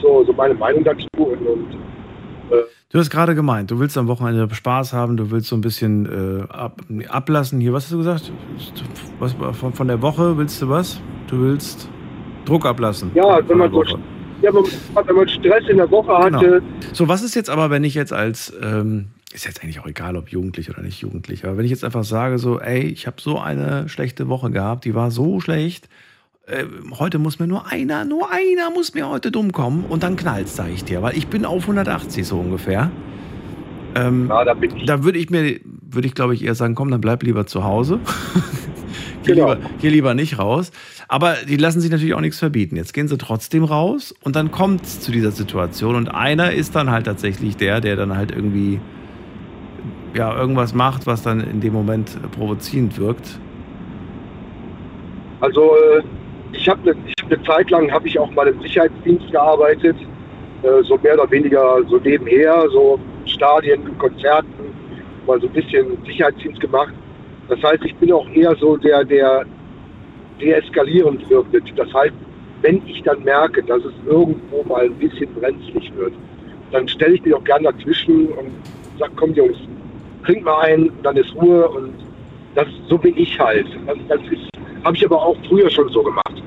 so, 0.02 0.24
so 0.26 0.34
meine 0.34 0.54
Meinung 0.54 0.84
dazu. 0.84 1.08
Und, 1.18 1.46
und 1.48 1.72
äh 2.52 2.64
Du 2.92 3.00
hast 3.00 3.10
gerade 3.10 3.36
gemeint, 3.36 3.72
du 3.72 3.80
willst 3.80 3.98
am 3.98 4.08
Wochenende 4.08 4.54
Spaß 4.54 4.92
haben, 4.92 5.16
du 5.16 5.32
willst 5.32 5.48
so 5.48 5.56
ein 5.56 5.62
bisschen 5.62 6.06
äh, 6.50 6.54
ab, 6.54 6.82
ablassen 7.08 7.62
hier. 7.62 7.72
Was 7.72 7.86
hast 7.86 7.94
du 7.94 7.98
gesagt? 8.00 8.32
Was, 9.20 9.34
von, 9.58 9.72
von 9.72 9.88
der 9.88 10.02
Woche 10.02 10.38
willst 10.38 10.62
du 10.62 10.68
was? 10.68 11.00
Du 11.28 11.40
willst 11.40 11.90
Druck 12.44 12.66
ablassen. 12.66 13.12
Ja, 13.14 13.40
wenn 13.48 13.60
man, 13.60 13.72
so, 13.72 13.82
ja 14.42 14.52
wenn 14.54 15.16
man 15.16 15.30
Stress 15.30 15.70
in 15.70 15.78
der 15.78 15.90
Woche 15.90 16.18
hatte. 16.18 16.38
Genau. 16.38 16.60
So, 16.92 17.08
was 17.08 17.24
ist 17.24 17.34
jetzt 17.34 17.50
aber, 17.50 17.70
wenn 17.70 17.86
ich 17.86 17.96
jetzt 17.96 18.12
als, 18.12 18.54
ähm, 18.62 19.08
ist 19.34 19.46
jetzt 19.46 19.64
eigentlich 19.64 19.80
auch 19.80 19.88
egal, 19.88 20.16
ob 20.16 20.30
jugendlich 20.30 20.70
oder 20.70 20.82
nicht 20.82 21.02
jugendlich, 21.02 21.46
aber 21.46 21.58
wenn 21.58 21.66
ich 21.66 21.72
jetzt 21.72 21.84
einfach 21.84 22.04
sage, 22.04 22.38
so, 22.38 22.60
ey, 22.60 22.82
ich 22.82 23.08
habe 23.08 23.22
so 23.22 23.40
eine 23.40 23.88
schlechte 23.90 24.28
Woche 24.28 24.52
gehabt, 24.52 24.86
die 24.86 24.96
war 24.96 25.12
so 25.12 25.40
schlecht, 25.40 25.88
äh, 26.48 26.66
heute 27.00 27.20
muss 27.20 27.40
mir 27.40 27.48
nur 27.48 27.72
einer, 27.72 28.04
nur 28.04 28.32
einer 28.32 28.72
muss 28.72 28.94
mir 28.94 29.08
heute 29.08 29.32
dumm 29.32 29.52
kommen 29.52 29.86
und 29.88 30.04
dann 30.04 30.16
knallt's, 30.16 30.56
sage 30.56 30.72
ich 30.72 30.84
dir, 30.84 31.02
weil 31.02 31.18
ich 31.18 31.28
bin 31.28 31.46
auf 31.46 31.64
180 31.64 32.26
so 32.26 32.40
ungefähr. 32.40 32.92
Ähm, 33.96 34.28
ja, 34.30 34.44
da, 34.46 34.56
da 34.86 35.04
würde 35.04 35.20
ich 35.20 35.30
mir, 35.30 35.60
würde 35.64 36.08
ich 36.08 36.16
glaube 36.16 36.34
ich 36.34 36.44
eher 36.44 36.56
sagen, 36.56 36.76
komm, 36.76 36.92
dann 36.92 37.02
bleib 37.02 37.24
lieber 37.24 37.46
zu 37.46 37.64
Hause. 37.64 38.00
geh, 39.24 39.34
genau. 39.34 39.54
lieber, 39.54 39.70
geh 39.80 39.90
lieber 39.90 40.14
nicht 40.14 40.40
raus. 40.40 40.72
Aber 41.08 41.36
die 41.48 41.58
lassen 41.58 41.82
sich 41.82 41.92
natürlich 41.92 42.14
auch 42.14 42.22
nichts 42.22 42.40
verbieten. 42.40 42.76
Jetzt 42.76 42.94
gehen 42.94 43.08
sie 43.08 43.18
trotzdem 43.18 43.64
raus 43.64 44.16
und 44.22 44.36
dann 44.36 44.52
kommt 44.52 44.84
es 44.84 45.00
zu 45.00 45.12
dieser 45.12 45.32
Situation 45.32 45.96
und 45.96 46.08
einer 46.08 46.54
ist 46.54 46.76
dann 46.76 46.90
halt 46.90 47.06
tatsächlich 47.06 47.58
der, 47.58 47.82
der 47.82 47.96
dann 47.96 48.16
halt 48.16 48.32
irgendwie 48.32 48.80
ja, 50.14 50.38
irgendwas 50.38 50.74
macht, 50.74 51.08
was 51.08 51.24
dann 51.24 51.40
in 51.40 51.62
dem 51.62 51.74
Moment 51.74 52.18
provozierend 52.32 52.98
wirkt. 53.00 53.40
Also 55.40 55.76
äh, 55.76 56.02
ich 56.54 56.68
habe 56.70 56.82
eine, 56.82 57.00
hab 57.22 57.32
eine 57.32 57.44
Zeit 57.44 57.70
lang 57.70 57.92
habe 57.92 58.08
ich 58.08 58.20
auch 58.20 58.32
mal 58.32 58.48
im 58.48 58.62
Sicherheitsdienst 58.62 59.32
gearbeitet, 59.32 59.96
äh, 60.64 60.84
so 60.84 60.98
mehr 60.98 61.16
oder 61.16 61.30
weniger 61.32 61.78
so 61.90 61.98
nebenher, 61.98 62.68
so 62.72 63.00
Stadien, 63.26 63.98
Konzerten, 63.98 64.48
mal 65.26 65.40
so 65.40 65.48
ein 65.48 65.54
bisschen 65.54 65.98
Sicherheitsdienst 66.06 66.60
gemacht. 66.60 66.94
Das 67.48 67.62
heißt, 67.64 67.84
ich 67.86 67.96
bin 67.96 68.12
auch 68.14 68.30
eher 68.30 68.56
so 68.58 68.78
der, 68.78 69.04
der 69.04 69.46
deeskalierend 70.40 71.28
wirkt. 71.30 71.54
Das 71.76 71.94
heißt, 71.94 72.14
wenn 72.62 72.86
ich 72.86 73.02
dann 73.04 73.24
merke, 73.24 73.64
dass 73.64 73.84
es 73.84 73.94
irgendwo 74.06 74.64
mal 74.64 74.86
ein 74.86 74.94
bisschen 74.96 75.34
brenzlig 75.34 75.92
wird, 75.96 76.14
dann 76.72 76.88
stelle 76.88 77.16
ich 77.16 77.24
mich 77.24 77.34
auch 77.34 77.44
gerne 77.44 77.72
dazwischen 77.72 78.28
und 78.28 78.52
sage, 79.00 79.12
komm 79.16 79.34
Jungs, 79.34 79.58
trink 80.26 80.44
mal 80.44 80.62
ein, 80.62 80.92
dann 81.04 81.18
ist 81.18 81.34
Ruhe 81.36 81.68
und 81.68 81.94
das, 82.56 82.68
so 82.88 82.98
bin 82.98 83.16
ich 83.18 83.40
halt. 83.40 83.68
Das, 84.08 84.20
habe 84.84 84.96
ich 84.96 85.06
aber 85.06 85.22
auch 85.22 85.38
früher 85.48 85.70
schon 85.70 85.90
so 85.90 86.04
gemacht. 86.04 86.44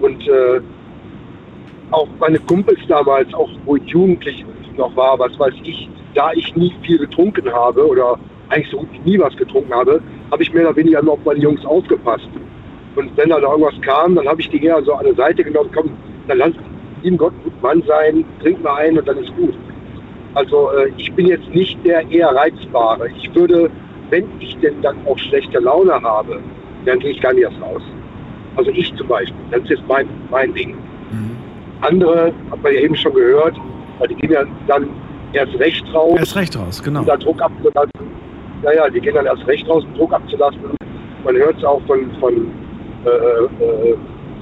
Und 0.00 0.26
äh, 0.28 0.60
auch 1.90 2.08
meine 2.20 2.38
Kumpels 2.38 2.80
damals, 2.88 3.32
auch 3.34 3.50
wo 3.64 3.76
ich 3.76 3.84
jugendlich 3.86 4.44
noch 4.76 4.94
war, 4.96 5.18
was 5.18 5.38
weiß 5.38 5.54
ich, 5.64 5.88
da 6.14 6.32
ich 6.32 6.54
nie 6.56 6.74
viel 6.82 6.98
getrunken 6.98 7.50
habe 7.52 7.86
oder 7.86 8.18
eigentlich 8.48 8.70
so 8.70 8.78
gut 8.78 8.88
wie 8.92 9.10
nie 9.10 9.18
was 9.18 9.36
getrunken 9.36 9.74
habe, 9.74 10.00
habe 10.30 10.42
ich 10.42 10.52
mehr 10.52 10.68
oder 10.68 10.76
weniger 10.76 11.00
immer 11.00 11.12
auf 11.12 11.24
meine 11.24 11.40
Jungs 11.40 11.64
aufgepasst. 11.64 12.28
Und 12.94 13.16
wenn 13.16 13.28
da 13.28 13.38
irgendwas 13.38 13.74
kam, 13.82 14.14
dann 14.14 14.26
habe 14.26 14.40
ich 14.40 14.48
die 14.48 14.64
eher 14.64 14.82
so 14.82 14.94
an 14.94 15.04
der 15.04 15.14
Seite 15.14 15.44
genommen, 15.44 15.70
komm, 15.74 15.90
dann 16.28 16.38
lass 16.38 16.52
lieben 17.02 17.18
Gott 17.18 17.32
gut 17.44 17.62
Mann 17.62 17.82
sein, 17.86 18.24
trink 18.40 18.62
mal 18.62 18.76
ein 18.76 18.98
und 18.98 19.06
dann 19.06 19.18
ist 19.18 19.34
gut. 19.36 19.54
Also 20.36 20.70
äh, 20.72 20.90
ich 20.98 21.10
bin 21.14 21.26
jetzt 21.28 21.48
nicht 21.48 21.78
der 21.84 22.08
eher 22.10 22.28
reizbare. 22.28 23.08
Ich 23.16 23.34
würde, 23.34 23.70
wenn 24.10 24.26
ich 24.38 24.54
denn 24.58 24.82
dann 24.82 24.96
auch 25.06 25.18
schlechte 25.18 25.58
Laune 25.58 25.94
habe, 25.94 26.40
dann 26.84 26.98
gehe 26.98 27.12
ich 27.12 27.20
gar 27.22 27.32
nicht 27.32 27.44
erst 27.44 27.60
raus. 27.62 27.82
Also 28.56 28.70
ich 28.70 28.94
zum 28.96 29.08
Beispiel, 29.08 29.34
das 29.50 29.62
ist 29.62 29.70
jetzt 29.70 29.82
mein, 29.88 30.06
mein 30.30 30.52
Ding. 30.52 30.74
Mhm. 31.10 31.36
Andere, 31.80 32.34
hat 32.50 32.62
man 32.62 32.74
ja 32.74 32.80
eben 32.80 32.94
schon 32.96 33.14
gehört, 33.14 33.56
weil 33.98 34.08
die 34.08 34.14
gehen 34.14 34.32
ja 34.32 34.44
dann 34.66 34.90
erst 35.32 35.58
recht 35.58 35.84
raus. 35.94 36.16
Erst 36.18 36.36
recht 36.36 36.58
raus, 36.58 36.82
genau. 36.82 37.00
Um 37.00 37.06
da 37.06 37.16
Druck 37.16 37.40
abzulassen. 37.40 37.90
Naja, 38.62 38.90
die 38.90 39.00
gehen 39.00 39.14
dann 39.14 39.26
erst 39.26 39.46
recht 39.46 39.66
raus, 39.66 39.84
um 39.84 39.94
Druck 39.94 40.12
abzulassen. 40.12 40.60
Man 41.24 41.36
hört 41.36 41.56
es 41.56 41.64
auch 41.64 41.80
von, 41.86 42.10
von 42.20 42.34
äh, 43.06 43.64
äh, 43.64 43.96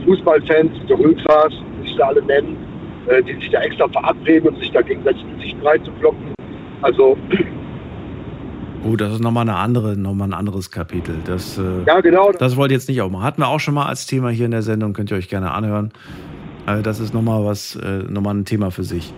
Fußballfans, 0.05 0.73
die 0.89 0.93
Ultras, 0.93 1.53
die 1.79 1.89
sich 1.89 1.97
da 1.97 2.09
alle 2.09 2.23
nennen, 2.23 2.57
äh, 3.09 3.23
die 3.23 3.35
sich 3.35 3.51
da 3.51 3.61
extra 3.61 3.89
verabreden 3.89 4.51
und 4.51 4.59
sich 4.59 4.71
da 4.73 4.83
gegenseitig 4.83 5.23
in 5.23 5.41
sich 5.41 5.57
breit 5.59 5.85
zu 5.85 5.93
kloppen. 5.93 6.35
Also 6.83 7.17
Oh, 8.87 8.97
das 8.97 9.15
ist 9.15 9.21
nochmal 9.23 9.49
eine 9.49 9.57
andere, 9.57 9.97
nochmal 9.97 10.29
ein 10.29 10.35
anderes 10.35 10.71
Kapitel. 10.71 11.17
Das, 11.25 11.57
äh, 11.57 11.63
ja, 11.87 12.01
genau. 12.01 12.33
Das 12.33 12.57
wollte 12.57 12.75
ich 12.75 12.81
jetzt 12.81 12.89
nicht 12.89 13.01
aufmachen. 13.01 13.25
Hatten 13.25 13.41
wir 13.41 13.49
auch 13.49 13.61
schon 13.61 13.73
mal 13.73 13.87
als 13.87 14.07
Thema 14.07 14.29
hier 14.29 14.45
in 14.45 14.51
der 14.51 14.61
Sendung, 14.61 14.93
könnt 14.93 15.11
ihr 15.11 15.17
euch 15.17 15.31
gerne 15.31 15.53
anhören. 15.53 15.91
Also 16.67 16.83
das 16.83 17.01
ist 17.01 17.15
nochmal 17.15 17.45
was, 17.45 17.77
äh, 17.77 18.03
nochmal 18.11 18.35
ein 18.35 18.45
Thema 18.45 18.71
für 18.71 18.85
sich. 18.85 19.13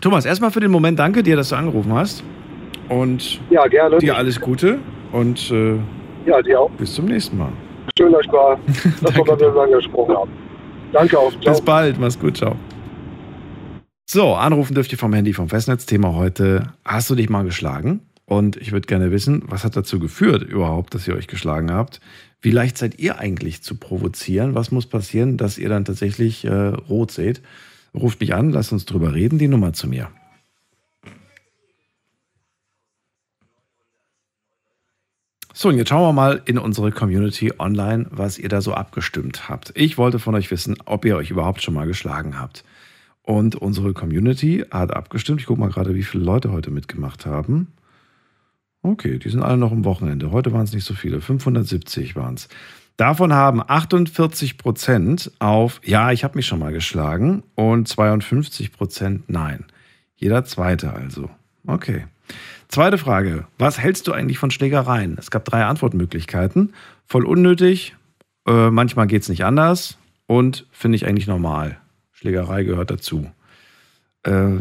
Thomas, 0.00 0.26
erstmal 0.26 0.50
für 0.50 0.60
den 0.60 0.70
Moment 0.70 0.98
danke 0.98 1.22
dir, 1.22 1.36
dass 1.36 1.48
du 1.48 1.56
angerufen 1.56 1.92
hast. 1.94 2.22
Und 2.90 3.40
ja, 3.50 3.66
gerne. 3.66 3.98
dir 3.98 4.16
alles 4.16 4.40
Gute 4.40 4.78
und 5.12 5.50
äh, 5.50 5.74
ja, 6.26 6.42
dir 6.42 6.60
auch. 6.60 6.70
bis 6.72 6.94
zum 6.94 7.06
nächsten 7.06 7.36
Mal. 7.38 7.52
Schön, 7.98 8.12
dass 8.12 8.26
wir, 8.26 8.58
dass 9.02 9.16
wir 9.16 9.24
miteinander 9.24 9.76
gesprochen 9.76 10.16
haben. 10.16 10.30
Danke 10.92 11.18
auch. 11.18 11.30
Ciao. 11.40 11.54
Bis 11.54 11.60
bald, 11.60 11.98
mach's 11.98 12.18
gut, 12.18 12.36
ciao. 12.36 12.56
So, 14.10 14.34
anrufen 14.34 14.74
dürft 14.74 14.90
ihr 14.90 14.96
vom 14.96 15.12
Handy 15.12 15.34
vom 15.34 15.50
Festnetz. 15.50 15.84
Thema 15.84 16.14
heute: 16.14 16.72
Hast 16.82 17.10
du 17.10 17.14
dich 17.14 17.28
mal 17.28 17.44
geschlagen? 17.44 18.00
Und 18.24 18.56
ich 18.56 18.72
würde 18.72 18.86
gerne 18.86 19.10
wissen, 19.12 19.42
was 19.44 19.64
hat 19.64 19.76
dazu 19.76 19.98
geführt 19.98 20.42
überhaupt, 20.42 20.94
dass 20.94 21.06
ihr 21.06 21.14
euch 21.14 21.26
geschlagen 21.26 21.70
habt? 21.70 22.00
Wie 22.40 22.50
leicht 22.50 22.78
seid 22.78 22.98
ihr 22.98 23.18
eigentlich 23.18 23.62
zu 23.62 23.74
provozieren? 23.74 24.54
Was 24.54 24.70
muss 24.70 24.86
passieren, 24.86 25.36
dass 25.36 25.58
ihr 25.58 25.68
dann 25.68 25.84
tatsächlich 25.84 26.46
äh, 26.46 26.68
rot 26.68 27.10
seht? 27.10 27.42
Ruft 27.92 28.20
mich 28.20 28.32
an, 28.32 28.48
lasst 28.48 28.72
uns 28.72 28.86
drüber 28.86 29.12
reden. 29.12 29.38
Die 29.38 29.46
Nummer 29.46 29.74
zu 29.74 29.86
mir. 29.86 30.08
So, 35.52 35.68
und 35.68 35.76
jetzt 35.76 35.90
schauen 35.90 36.08
wir 36.08 36.14
mal 36.14 36.40
in 36.46 36.56
unsere 36.56 36.92
Community 36.92 37.52
online, 37.58 38.06
was 38.08 38.38
ihr 38.38 38.48
da 38.48 38.62
so 38.62 38.72
abgestimmt 38.72 39.50
habt. 39.50 39.72
Ich 39.74 39.98
wollte 39.98 40.18
von 40.18 40.34
euch 40.34 40.50
wissen, 40.50 40.76
ob 40.86 41.04
ihr 41.04 41.14
euch 41.14 41.30
überhaupt 41.30 41.62
schon 41.62 41.74
mal 41.74 41.86
geschlagen 41.86 42.40
habt. 42.40 42.64
Und 43.28 43.56
unsere 43.56 43.92
Community 43.92 44.64
hat 44.70 44.90
abgestimmt. 44.90 45.42
Ich 45.42 45.46
gucke 45.46 45.60
mal 45.60 45.68
gerade, 45.68 45.94
wie 45.94 46.02
viele 46.02 46.24
Leute 46.24 46.50
heute 46.50 46.70
mitgemacht 46.70 47.26
haben. 47.26 47.66
Okay, 48.80 49.18
die 49.18 49.28
sind 49.28 49.42
alle 49.42 49.58
noch 49.58 49.70
am 49.70 49.84
Wochenende. 49.84 50.30
Heute 50.32 50.50
waren 50.54 50.64
es 50.64 50.72
nicht 50.72 50.86
so 50.86 50.94
viele. 50.94 51.20
570 51.20 52.16
waren 52.16 52.36
es. 52.36 52.48
Davon 52.96 53.34
haben 53.34 53.60
48 53.60 54.56
Prozent 54.56 55.30
auf 55.40 55.82
Ja, 55.84 56.10
ich 56.10 56.24
habe 56.24 56.38
mich 56.38 56.46
schon 56.46 56.58
mal 56.58 56.72
geschlagen 56.72 57.42
und 57.54 57.86
52 57.86 58.72
Prozent 58.72 59.28
Nein. 59.28 59.66
Jeder 60.16 60.46
zweite 60.46 60.94
also. 60.94 61.28
Okay. 61.66 62.06
Zweite 62.68 62.96
Frage. 62.96 63.46
Was 63.58 63.78
hältst 63.78 64.08
du 64.08 64.12
eigentlich 64.12 64.38
von 64.38 64.50
Schlägereien? 64.50 65.18
Es 65.18 65.30
gab 65.30 65.44
drei 65.44 65.66
Antwortmöglichkeiten. 65.66 66.72
Voll 67.04 67.26
unnötig, 67.26 67.94
äh, 68.46 68.70
manchmal 68.70 69.06
geht 69.06 69.20
es 69.20 69.28
nicht 69.28 69.44
anders 69.44 69.98
und 70.26 70.66
finde 70.72 70.96
ich 70.96 71.06
eigentlich 71.06 71.26
normal. 71.26 71.78
Schlägerei 72.18 72.64
gehört 72.64 72.90
dazu. 72.90 73.30
Äh, 74.24 74.56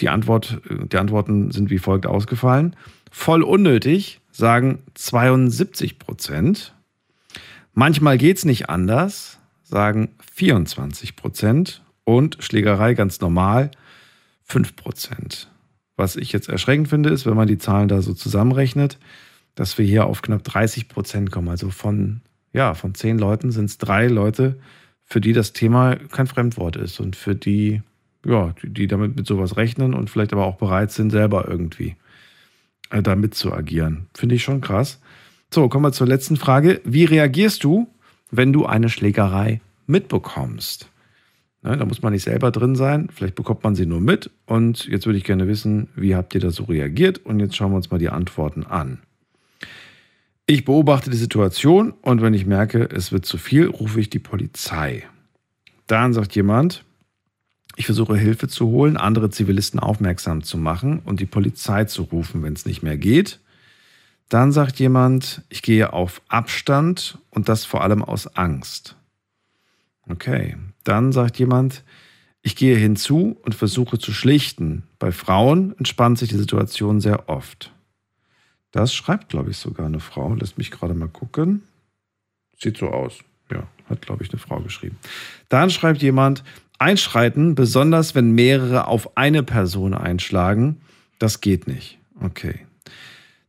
die, 0.00 0.10
Antwort, 0.10 0.60
die 0.68 0.98
Antworten 0.98 1.50
sind 1.52 1.70
wie 1.70 1.78
folgt 1.78 2.04
ausgefallen. 2.04 2.76
Voll 3.10 3.42
unnötig, 3.42 4.20
sagen 4.30 4.80
72 4.92 5.98
Prozent. 5.98 6.74
Manchmal 7.72 8.18
geht 8.18 8.36
es 8.36 8.44
nicht 8.44 8.68
anders, 8.68 9.38
sagen 9.62 10.10
24 10.34 11.16
Prozent. 11.16 11.82
Und 12.04 12.36
Schlägerei 12.40 12.92
ganz 12.92 13.20
normal 13.20 13.70
5%. 14.50 15.46
Was 15.96 16.16
ich 16.16 16.30
jetzt 16.32 16.50
erschreckend 16.50 16.88
finde, 16.88 17.08
ist, 17.08 17.24
wenn 17.24 17.36
man 17.36 17.48
die 17.48 17.58
Zahlen 17.58 17.88
da 17.88 18.02
so 18.02 18.12
zusammenrechnet, 18.12 18.98
dass 19.54 19.78
wir 19.78 19.86
hier 19.86 20.04
auf 20.04 20.20
knapp 20.20 20.44
30 20.44 20.88
Prozent 20.88 21.30
kommen. 21.30 21.48
Also 21.48 21.70
von, 21.70 22.20
ja, 22.52 22.74
von 22.74 22.94
zehn 22.94 23.18
Leuten 23.18 23.50
sind 23.50 23.64
es 23.64 23.78
drei 23.78 24.08
Leute, 24.08 24.58
für 25.08 25.20
die 25.20 25.32
das 25.32 25.52
Thema 25.52 25.96
kein 25.96 26.26
Fremdwort 26.26 26.76
ist 26.76 27.00
und 27.00 27.16
für 27.16 27.34
die, 27.34 27.82
ja, 28.26 28.54
die, 28.62 28.68
die 28.68 28.86
damit 28.86 29.16
mit 29.16 29.26
sowas 29.26 29.56
rechnen 29.56 29.94
und 29.94 30.10
vielleicht 30.10 30.32
aber 30.34 30.44
auch 30.44 30.56
bereit 30.56 30.92
sind, 30.92 31.10
selber 31.10 31.48
irgendwie 31.48 31.96
äh, 32.90 33.02
damit 33.02 33.34
zu 33.34 33.52
agieren. 33.52 34.06
Finde 34.14 34.34
ich 34.34 34.42
schon 34.42 34.60
krass. 34.60 35.00
So, 35.50 35.68
kommen 35.68 35.86
wir 35.86 35.92
zur 35.92 36.06
letzten 36.06 36.36
Frage. 36.36 36.82
Wie 36.84 37.04
reagierst 37.04 37.64
du, 37.64 37.88
wenn 38.30 38.52
du 38.52 38.66
eine 38.66 38.90
Schlägerei 38.90 39.62
mitbekommst? 39.86 40.90
Ne, 41.62 41.76
da 41.76 41.86
muss 41.86 42.02
man 42.02 42.12
nicht 42.12 42.24
selber 42.24 42.50
drin 42.50 42.76
sein. 42.76 43.08
Vielleicht 43.12 43.34
bekommt 43.34 43.64
man 43.64 43.74
sie 43.74 43.86
nur 43.86 44.02
mit. 44.02 44.30
Und 44.44 44.86
jetzt 44.86 45.06
würde 45.06 45.18
ich 45.18 45.24
gerne 45.24 45.48
wissen, 45.48 45.88
wie 45.96 46.14
habt 46.14 46.34
ihr 46.34 46.40
da 46.42 46.50
so 46.50 46.64
reagiert? 46.64 47.24
Und 47.24 47.40
jetzt 47.40 47.56
schauen 47.56 47.72
wir 47.72 47.76
uns 47.76 47.90
mal 47.90 47.98
die 47.98 48.10
Antworten 48.10 48.64
an. 48.64 48.98
Ich 50.50 50.64
beobachte 50.64 51.10
die 51.10 51.16
Situation 51.18 51.92
und 52.00 52.22
wenn 52.22 52.32
ich 52.32 52.46
merke, 52.46 52.88
es 52.90 53.12
wird 53.12 53.26
zu 53.26 53.36
viel, 53.36 53.66
rufe 53.66 54.00
ich 54.00 54.08
die 54.08 54.18
Polizei. 54.18 55.06
Dann 55.86 56.14
sagt 56.14 56.34
jemand, 56.34 56.86
ich 57.76 57.84
versuche 57.84 58.16
Hilfe 58.16 58.48
zu 58.48 58.68
holen, 58.68 58.96
andere 58.96 59.28
Zivilisten 59.28 59.78
aufmerksam 59.78 60.42
zu 60.42 60.56
machen 60.56 61.00
und 61.00 61.20
die 61.20 61.26
Polizei 61.26 61.84
zu 61.84 62.04
rufen, 62.04 62.42
wenn 62.42 62.54
es 62.54 62.64
nicht 62.64 62.82
mehr 62.82 62.96
geht. 62.96 63.40
Dann 64.30 64.50
sagt 64.50 64.78
jemand, 64.78 65.42
ich 65.50 65.60
gehe 65.60 65.92
auf 65.92 66.22
Abstand 66.28 67.18
und 67.28 67.50
das 67.50 67.66
vor 67.66 67.82
allem 67.82 68.02
aus 68.02 68.26
Angst. 68.34 68.96
Okay. 70.08 70.56
Dann 70.82 71.12
sagt 71.12 71.38
jemand, 71.38 71.84
ich 72.40 72.56
gehe 72.56 72.78
hinzu 72.78 73.36
und 73.42 73.54
versuche 73.54 73.98
zu 73.98 74.14
schlichten. 74.14 74.84
Bei 74.98 75.12
Frauen 75.12 75.76
entspannt 75.76 76.18
sich 76.18 76.30
die 76.30 76.38
Situation 76.38 77.02
sehr 77.02 77.28
oft. 77.28 77.70
Das 78.72 78.94
schreibt, 78.94 79.28
glaube 79.28 79.50
ich, 79.50 79.56
sogar 79.56 79.86
eine 79.86 80.00
Frau. 80.00 80.34
Lass 80.34 80.56
mich 80.56 80.70
gerade 80.70 80.94
mal 80.94 81.08
gucken. 81.08 81.62
Sieht 82.58 82.76
so 82.76 82.88
aus. 82.88 83.18
Ja, 83.50 83.66
hat, 83.88 84.02
glaube 84.02 84.22
ich, 84.24 84.30
eine 84.30 84.38
Frau 84.38 84.60
geschrieben. 84.60 84.98
Dann 85.48 85.70
schreibt 85.70 86.02
jemand, 86.02 86.44
einschreiten, 86.78 87.54
besonders 87.54 88.14
wenn 88.14 88.32
mehrere 88.32 88.86
auf 88.86 89.16
eine 89.16 89.42
Person 89.42 89.94
einschlagen, 89.94 90.80
das 91.18 91.40
geht 91.40 91.66
nicht. 91.66 91.98
Okay. 92.20 92.60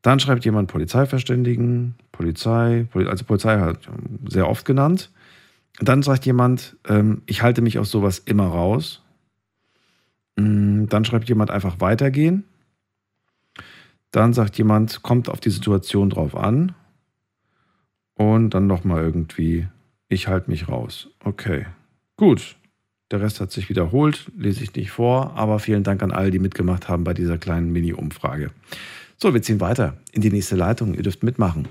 Dann 0.02 0.20
schreibt 0.20 0.46
jemand 0.46 0.70
Polizei 0.70 1.06
verständigen, 1.06 1.96
Polizei, 2.12 2.88
also 2.94 3.26
Polizei 3.26 3.60
hat 3.60 3.90
sehr 4.28 4.48
oft 4.48 4.66
genannt. 4.66 5.12
Dann 5.80 6.04
sagt 6.04 6.26
jemand, 6.26 6.78
ähm, 6.88 7.22
ich 7.26 7.42
halte 7.42 7.62
mich 7.62 7.80
aus 7.80 7.92
sowas 7.92 8.20
immer 8.20 8.48
raus. 8.48 9.02
Mm, 10.36 10.86
dann 10.88 11.06
schreibt 11.06 11.30
jemand 11.30 11.52
einfach 11.52 11.80
weitergehen. 11.80 12.46
Dann 14.12 14.34
sagt 14.34 14.58
jemand, 14.58 15.04
kommt 15.04 15.30
auf 15.30 15.40
die 15.40 15.52
Situation 15.52 16.10
drauf 16.10 16.36
an. 16.36 16.74
Und 18.16 18.50
dann 18.50 18.68
nochmal 18.68 19.04
irgendwie, 19.04 19.68
ich 20.08 20.28
halte 20.28 20.50
mich 20.50 20.68
raus. 20.68 21.10
Okay, 21.24 21.66
gut. 22.18 22.58
Der 23.12 23.22
Rest 23.22 23.40
hat 23.40 23.52
sich 23.52 23.70
wiederholt, 23.70 24.32
lese 24.36 24.64
ich 24.64 24.76
nicht 24.76 24.92
vor, 24.92 25.34
aber 25.36 25.60
vielen 25.60 25.84
Dank 25.84 26.04
an 26.04 26.12
alle, 26.12 26.30
die 26.30 26.38
mitgemacht 26.38 26.90
haben 26.90 27.04
bei 27.04 27.14
dieser 27.14 27.38
kleinen 27.38 27.72
Mini-Umfrage. 27.72 28.52
So, 29.18 29.34
wir 29.34 29.42
ziehen 29.42 29.60
weiter 29.60 29.98
in 30.12 30.22
die 30.22 30.32
nächste 30.32 30.56
Leitung. 30.56 30.94
Ihr 30.94 31.04
dürft 31.04 31.24
mitmachen. 31.24 31.68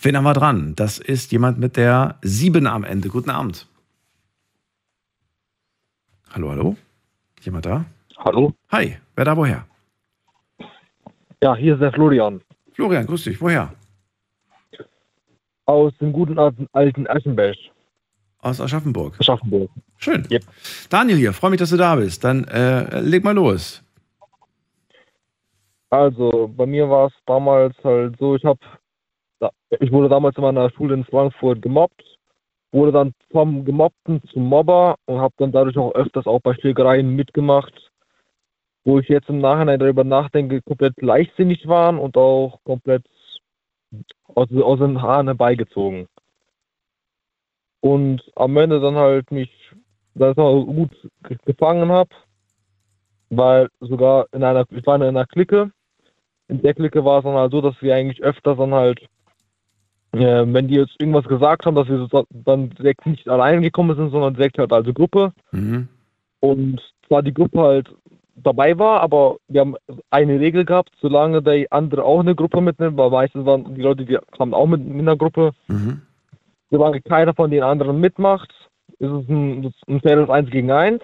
Wen 0.00 0.16
haben 0.16 0.24
wir 0.24 0.34
dran? 0.34 0.74
Das 0.76 0.98
ist 0.98 1.32
jemand 1.32 1.58
mit 1.58 1.76
der 1.76 2.18
7 2.22 2.66
am 2.66 2.84
Ende. 2.84 3.08
Guten 3.08 3.30
Abend. 3.30 3.66
Hallo, 6.30 6.50
hallo? 6.50 6.76
Jemand 7.42 7.66
da? 7.66 7.84
Hallo? 8.18 8.52
Hi, 8.72 8.96
wer 9.16 9.24
da 9.24 9.36
woher? 9.36 9.64
Ja, 11.42 11.54
hier 11.54 11.74
ist 11.74 11.80
der 11.80 11.92
Florian. 11.92 12.40
Florian, 12.72 13.06
grüß 13.06 13.24
dich. 13.24 13.40
Woher? 13.40 13.72
Aus 15.66 15.92
dem 15.98 16.12
guten 16.12 16.38
alten, 16.38 17.06
Aschenberg. 17.08 17.56
Aus 18.40 18.60
Aschaffenburg. 18.60 19.14
Aschaffenburg. 19.20 19.70
Schön. 19.98 20.26
Yep. 20.30 20.44
Daniel 20.88 21.18
hier, 21.18 21.32
freue 21.32 21.50
mich, 21.50 21.60
dass 21.60 21.70
du 21.70 21.76
da 21.76 21.96
bist. 21.96 22.24
Dann 22.24 22.44
äh, 22.44 23.00
leg 23.00 23.24
mal 23.24 23.34
los. 23.34 23.82
Also, 25.90 26.52
bei 26.56 26.66
mir 26.66 26.88
war 26.88 27.06
es 27.06 27.12
damals 27.26 27.74
halt 27.82 28.16
so, 28.18 28.36
ich 28.36 28.44
habe 28.44 28.60
ich 29.80 29.92
wurde 29.92 30.08
damals 30.08 30.36
in 30.36 30.42
meiner 30.42 30.70
Schule 30.70 30.94
in 30.94 31.04
Frankfurt 31.04 31.62
gemobbt, 31.62 32.02
wurde 32.72 32.92
dann 32.92 33.12
vom 33.30 33.64
Gemobbten 33.64 34.22
zum 34.32 34.44
Mobber 34.44 34.96
und 35.06 35.20
habe 35.20 35.34
dann 35.38 35.52
dadurch 35.52 35.76
auch 35.78 35.94
öfters 35.94 36.26
auch 36.26 36.40
bei 36.40 36.54
Schlägereien 36.54 37.14
mitgemacht, 37.14 37.90
wo 38.84 38.98
ich 38.98 39.08
jetzt 39.08 39.28
im 39.28 39.40
Nachhinein 39.40 39.80
darüber 39.80 40.04
nachdenke, 40.04 40.62
komplett 40.62 41.00
leichtsinnig 41.00 41.66
waren 41.66 41.98
und 41.98 42.16
auch 42.16 42.60
komplett 42.64 43.04
aus, 44.34 44.48
aus 44.52 44.78
den 44.78 45.00
Haaren 45.00 45.28
herbeigezogen. 45.28 46.08
Und 47.80 48.22
am 48.34 48.56
Ende 48.56 48.80
dann 48.80 48.96
halt 48.96 49.30
mich 49.30 49.50
das 50.14 50.36
gut 50.36 50.90
gefangen 51.44 51.90
habe, 51.90 52.10
weil 53.30 53.68
sogar 53.80 54.26
in 54.32 54.42
einer, 54.42 54.66
ich 54.70 54.86
war 54.86 54.96
in 54.96 55.02
einer 55.02 55.26
Clique, 55.26 55.70
in 56.48 56.62
der 56.62 56.74
Clique 56.74 57.04
war 57.04 57.18
es 57.18 57.24
dann 57.24 57.34
halt 57.34 57.52
so, 57.52 57.60
dass 57.60 57.80
wir 57.80 57.94
eigentlich 57.94 58.22
öfter 58.22 58.56
dann 58.56 58.74
halt 58.74 59.06
äh, 60.12 60.44
wenn 60.46 60.68
die 60.68 60.76
jetzt 60.76 60.94
irgendwas 60.98 61.26
gesagt 61.26 61.66
haben, 61.66 61.74
dass 61.74 61.88
wir 61.88 62.08
dann 62.30 62.70
direkt 62.70 63.06
nicht 63.06 63.28
alleine 63.28 63.60
gekommen 63.60 63.96
sind, 63.96 64.10
sondern 64.10 64.34
direkt 64.34 64.58
halt 64.58 64.72
als 64.72 64.92
Gruppe. 64.94 65.32
Mhm. 65.52 65.88
Und 66.40 66.80
zwar 67.06 67.22
die 67.22 67.34
Gruppe 67.34 67.60
halt 67.60 67.94
dabei 68.36 68.78
war, 68.78 69.00
aber 69.00 69.36
wir 69.48 69.60
haben 69.60 69.76
eine 70.10 70.38
Regel 70.40 70.64
gehabt, 70.64 70.90
solange 71.00 71.42
der 71.42 71.66
andere 71.70 72.04
auch 72.04 72.20
eine 72.20 72.34
Gruppe 72.34 72.60
mitnimmt, 72.60 72.96
weil 72.96 73.10
meistens 73.10 73.44
waren 73.44 73.74
die 73.74 73.82
Leute, 73.82 74.04
die 74.04 74.18
kamen 74.36 74.54
auch 74.54 74.66
mit 74.66 74.80
in 74.80 75.04
der 75.04 75.16
Gruppe. 75.16 75.52
Mhm. 75.66 76.02
Solange 76.70 77.00
keiner 77.00 77.34
von 77.34 77.50
den 77.50 77.62
anderen 77.62 78.00
mitmacht, 78.00 78.52
ist 78.98 79.10
es 79.10 79.28
ein, 79.28 79.72
ein 79.88 80.00
faires 80.00 80.28
1 80.28 80.50
gegen 80.50 80.70
1. 80.70 81.02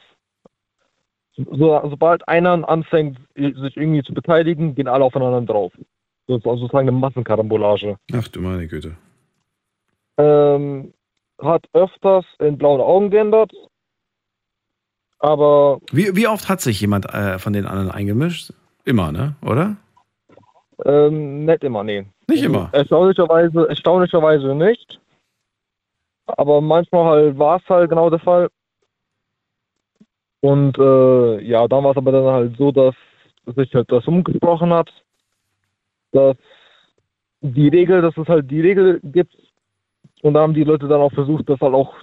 So, 1.37 1.81
sobald 1.85 2.27
einer 2.29 2.69
anfängt, 2.69 3.19
sich 3.35 3.77
irgendwie 3.77 4.03
zu 4.03 4.15
beteiligen, 4.15 4.75
gehen 4.75 4.87
alle 4.87 5.05
aufeinander 5.05 5.41
drauf. 5.41 5.73
Das 6.27 6.39
ist 6.39 6.45
sozusagen 6.45 6.89
eine 6.89 6.93
Massenkarambolage. 6.93 7.97
Ach 8.13 8.29
du 8.29 8.41
meine 8.41 8.67
Güte. 8.67 8.97
Ähm, 10.17 10.95
hat 11.41 11.67
öfters 11.73 12.25
in 12.39 12.57
blauen 12.57 12.81
Augen 12.81 13.11
geändert. 13.11 13.53
Aber. 15.19 15.81
Wie, 15.93 16.17
wie 16.17 16.29
oft 16.29 16.49
hat 16.49 16.61
sich 16.61 16.81
jemand 16.81 17.13
äh, 17.13 17.39
von 17.39 17.53
den 17.53 17.67
anderen 17.67 17.91
eingemischt? 17.91 18.53
Immer, 18.85 19.13
ne? 19.13 19.37
Oder? 19.43 19.77
Ähm, 20.85 21.45
nicht 21.45 21.63
immer, 21.63 21.85
nee. 21.85 22.07
Nicht 22.29 22.43
immer. 22.43 22.71
Erstaunlicherweise, 22.73 23.69
erstaunlicherweise 23.69 24.55
nicht. 24.55 25.01
Aber 26.27 26.61
manchmal 26.61 27.05
halt 27.05 27.39
war 27.39 27.59
es 27.59 27.69
halt 27.69 27.91
genau 27.91 28.09
der 28.09 28.19
Fall. 28.19 28.49
Und 30.41 30.79
äh, 30.79 31.41
ja, 31.43 31.69
dann 31.69 31.85
war 31.85 31.93
es 31.93 31.97
aber 31.97 32.13
dann 32.13 32.25
halt 32.25 32.57
so, 32.57 32.73
dass 32.73 32.95
sich 33.57 33.75
halt 33.75 33.91
das 33.91 34.07
umgesprochen 34.07 34.73
hat 34.73 34.91
dass 36.15 36.37
die 37.41 37.69
Regel, 37.69 38.01
dass 38.01 38.17
es 38.17 38.27
halt 38.27 38.51
die 38.51 38.61
Regel 38.61 39.01
gibt 39.03 39.37
und 40.23 40.35
da 40.35 40.41
haben 40.41 40.55
die 40.55 40.65
Leute 40.65 40.89
dann 40.89 41.01
auch 41.01 41.13
versucht, 41.13 41.49
das 41.49 41.61
halt 41.61 41.75
auch 41.75 41.95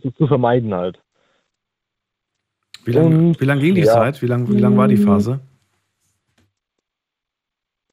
zu, 0.00 0.10
zu 0.12 0.26
vermeiden 0.26 0.72
halt. 0.74 0.98
Wie 2.84 2.92
lange 2.92 3.32
lang 3.40 3.58
ging 3.58 3.74
die 3.74 3.82
ja. 3.82 3.92
Zeit? 3.92 4.22
Wie 4.22 4.26
lange 4.26 4.46
lang 4.58 4.76
war 4.76 4.88
die 4.88 4.96
Phase? 4.96 5.40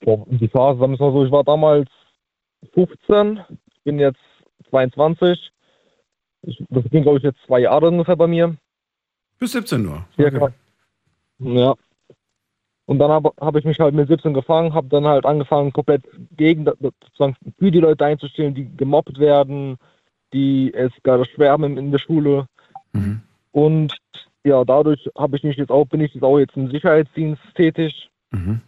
Die 0.02 0.48
Phase, 0.50 0.80
sagen 0.80 0.98
wir 0.98 1.00
mal 1.00 1.14
so, 1.14 1.26
ich 1.26 1.32
war 1.32 1.44
damals 1.44 1.90
15, 2.74 3.40
bin 3.84 4.00
jetzt 4.00 4.20
22. 4.70 5.52
Ich, 6.44 6.64
das 6.70 6.84
ging, 6.92 7.04
glaube 7.04 7.18
ich, 7.18 7.24
jetzt 7.24 7.40
zwei 7.48 7.60
Jahre 7.60 7.88
ungefähr 7.88 8.16
bei 8.16 8.28
mir. 8.28 8.56
Bis 9.40 9.54
17 9.54 9.82
nur. 9.82 10.06
Okay. 10.18 10.50
Ja. 11.40 11.76
Und 12.86 13.00
dann 13.00 13.12
habe 13.12 13.32
hab 13.40 13.56
ich 13.56 13.64
mich 13.64 13.80
halt 13.80 13.96
mit 13.96 14.10
17 14.10 14.34
gefangen, 14.34 14.74
habe 14.74 14.88
dann 14.90 15.06
halt 15.06 15.26
angefangen, 15.26 15.72
komplett 15.72 16.04
gegen 16.36 16.66
sozusagen 16.66 17.36
für 17.58 17.72
die 17.72 17.80
Leute 17.80 18.06
einzustellen, 18.06 18.54
die 18.54 18.76
gemobbt 18.76 19.20
werden, 19.20 19.78
die 20.34 20.74
es 20.74 20.92
gerade 21.04 21.26
schwer 21.26 21.52
haben 21.52 21.78
in 21.78 21.92
der 21.92 22.00
Schule. 22.00 22.48
Mhm. 22.92 23.22
Und 23.52 23.96
ja, 24.44 24.66
dadurch 24.66 25.10
habe 25.18 25.38
ich 25.38 25.44
mich 25.44 25.58
jetzt 25.58 25.72
auch, 25.72 25.86
bin 25.86 26.02
ich 26.02 26.14
jetzt 26.14 26.24
auch 26.24 26.40
jetzt 26.40 26.58
im 26.58 26.70
Sicherheitsdienst 26.70 27.42
tätig 27.56 28.10
mhm. 28.32 28.60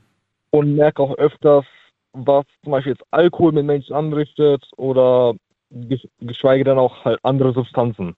und 0.51 0.75
merke 0.75 1.01
auch 1.03 1.17
öfters, 1.17 1.65
was 2.13 2.45
zum 2.63 2.71
Beispiel 2.71 2.93
jetzt 2.93 3.05
Alkohol 3.11 3.51
mit 3.51 3.65
Menschen 3.65 3.95
anrichtet 3.95 4.65
oder 4.77 5.35
geschweige 6.21 6.63
denn 6.63 6.77
auch 6.77 7.03
halt 7.03 7.19
andere 7.23 7.51
Substanzen. 7.51 8.15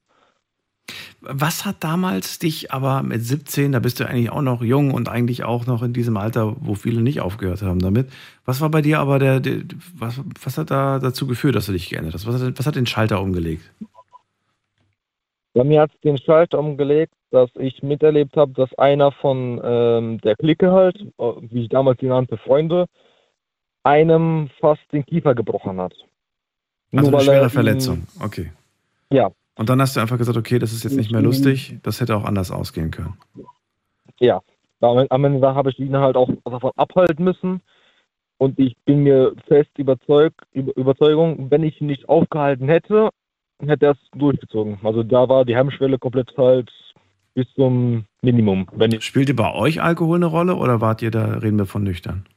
Was 1.22 1.66
hat 1.66 1.78
damals 1.84 2.38
dich 2.40 2.72
aber 2.72 3.02
mit 3.02 3.24
17, 3.24 3.72
da 3.72 3.80
bist 3.80 4.00
du 4.00 4.08
eigentlich 4.08 4.30
auch 4.30 4.42
noch 4.44 4.62
jung 4.62 4.94
und 4.94 5.10
eigentlich 5.10 5.44
auch 5.44 5.66
noch 5.66 5.82
in 5.82 5.92
diesem 5.92 6.16
Alter, 6.16 6.56
wo 6.60 6.76
viele 6.76 7.02
nicht 7.02 7.22
aufgehört 7.22 7.64
haben 7.64 7.80
damit. 7.80 8.10
Was 8.46 8.62
war 8.62 8.70
bei 8.70 8.82
dir 8.82 9.00
aber 9.00 9.18
der, 9.18 9.40
der 9.40 9.62
was, 9.96 10.22
was 10.42 10.58
hat 10.60 10.70
da 10.70 11.00
dazu 11.00 11.26
geführt, 11.26 11.56
dass 11.56 11.66
du 11.66 11.72
dich 11.72 11.90
geändert 11.90 12.14
hast? 12.14 12.28
Was 12.28 12.42
hat, 12.42 12.58
was 12.60 12.66
hat 12.68 12.76
den 12.76 12.86
Schalter 12.86 13.20
umgelegt? 13.22 13.64
Bei 15.54 15.64
mir 15.64 15.82
hat 15.82 15.92
es 15.94 16.00
den 16.02 16.20
Schalter 16.20 16.60
umgelegt, 16.60 17.14
dass 17.32 17.50
ich 17.56 17.82
miterlebt 17.82 18.38
habe, 18.38 18.54
dass 18.54 18.72
einer 18.78 19.12
von 19.12 19.60
ähm, 19.64 20.22
der 20.22 20.36
Clique 20.36 20.72
halt, 20.72 20.98
äh, 21.18 21.24
wie 21.50 21.64
ich 21.64 21.70
damals 21.70 22.00
die 22.00 22.06
nannte, 22.06 22.38
Freunde, 22.38 22.86
einem 23.84 24.50
fast 24.60 24.82
den 24.92 25.04
Kiefer 25.06 25.34
gebrochen 25.34 25.82
hat. 25.82 25.94
Also 26.96 27.10
Nur 27.10 27.20
eine 27.20 27.28
er 27.28 27.34
schwere 27.34 27.44
ihn- 27.46 27.50
Verletzung. 27.50 28.08
Okay. 28.22 28.52
Ja, 29.12 29.32
Und 29.58 29.70
dann 29.70 29.82
hast 29.82 29.96
du 29.96 30.00
einfach 30.00 30.18
gesagt, 30.18 30.38
okay, 30.38 30.60
das 30.60 30.72
ist 30.72 30.84
jetzt 30.84 30.96
nicht 30.96 31.12
mehr 31.12 31.22
lustig, 31.22 31.78
das 31.84 32.00
hätte 32.00 32.16
auch 32.16 32.26
anders 32.26 32.52
ausgehen 32.52 32.92
können. 32.92 33.18
ja. 34.20 34.42
Am 34.80 35.26
Ende 35.26 35.56
habe 35.56 35.72
ich 35.72 35.80
ihn 35.80 35.98
halt 35.98 36.16
auch 36.16 36.30
davon 36.46 36.72
abhalten 36.76 37.24
müssen. 37.24 37.62
Und 38.38 38.60
ich 38.60 38.78
bin 38.86 39.02
mir 39.02 39.34
fest 39.48 39.72
überzeugt, 39.78 40.40
über, 40.52 40.78
Überzeugung, 40.78 41.50
wenn 41.50 41.64
ich 41.64 41.82
ihn 41.82 41.88
nicht 41.88 42.08
aufgehalten 42.08 42.70
hätte, 42.70 43.10
hätte 43.66 43.88
er 43.88 43.92
es 43.94 43.98
durchgezogen. 44.14 44.78
Also 44.84 45.02
da 45.02 45.28
war 45.28 45.46
die 45.46 45.56
Hemmschwelle 45.56 45.98
komplett 45.98 46.32
halt 46.38 46.72
bis 47.34 47.52
zum 47.56 48.06
Minimum. 48.22 48.68
Spielte 49.00 49.34
bei 49.34 49.52
euch 49.56 49.82
Alkohol 49.82 50.18
eine 50.18 50.28
Rolle 50.28 50.56
oder 50.56 50.80
wart 50.80 51.02
ihr 51.02 51.10
da, 51.10 51.40
reden 51.40 51.58
wir 51.58 51.66
von 51.66 51.84
nüchtern? 51.84 52.28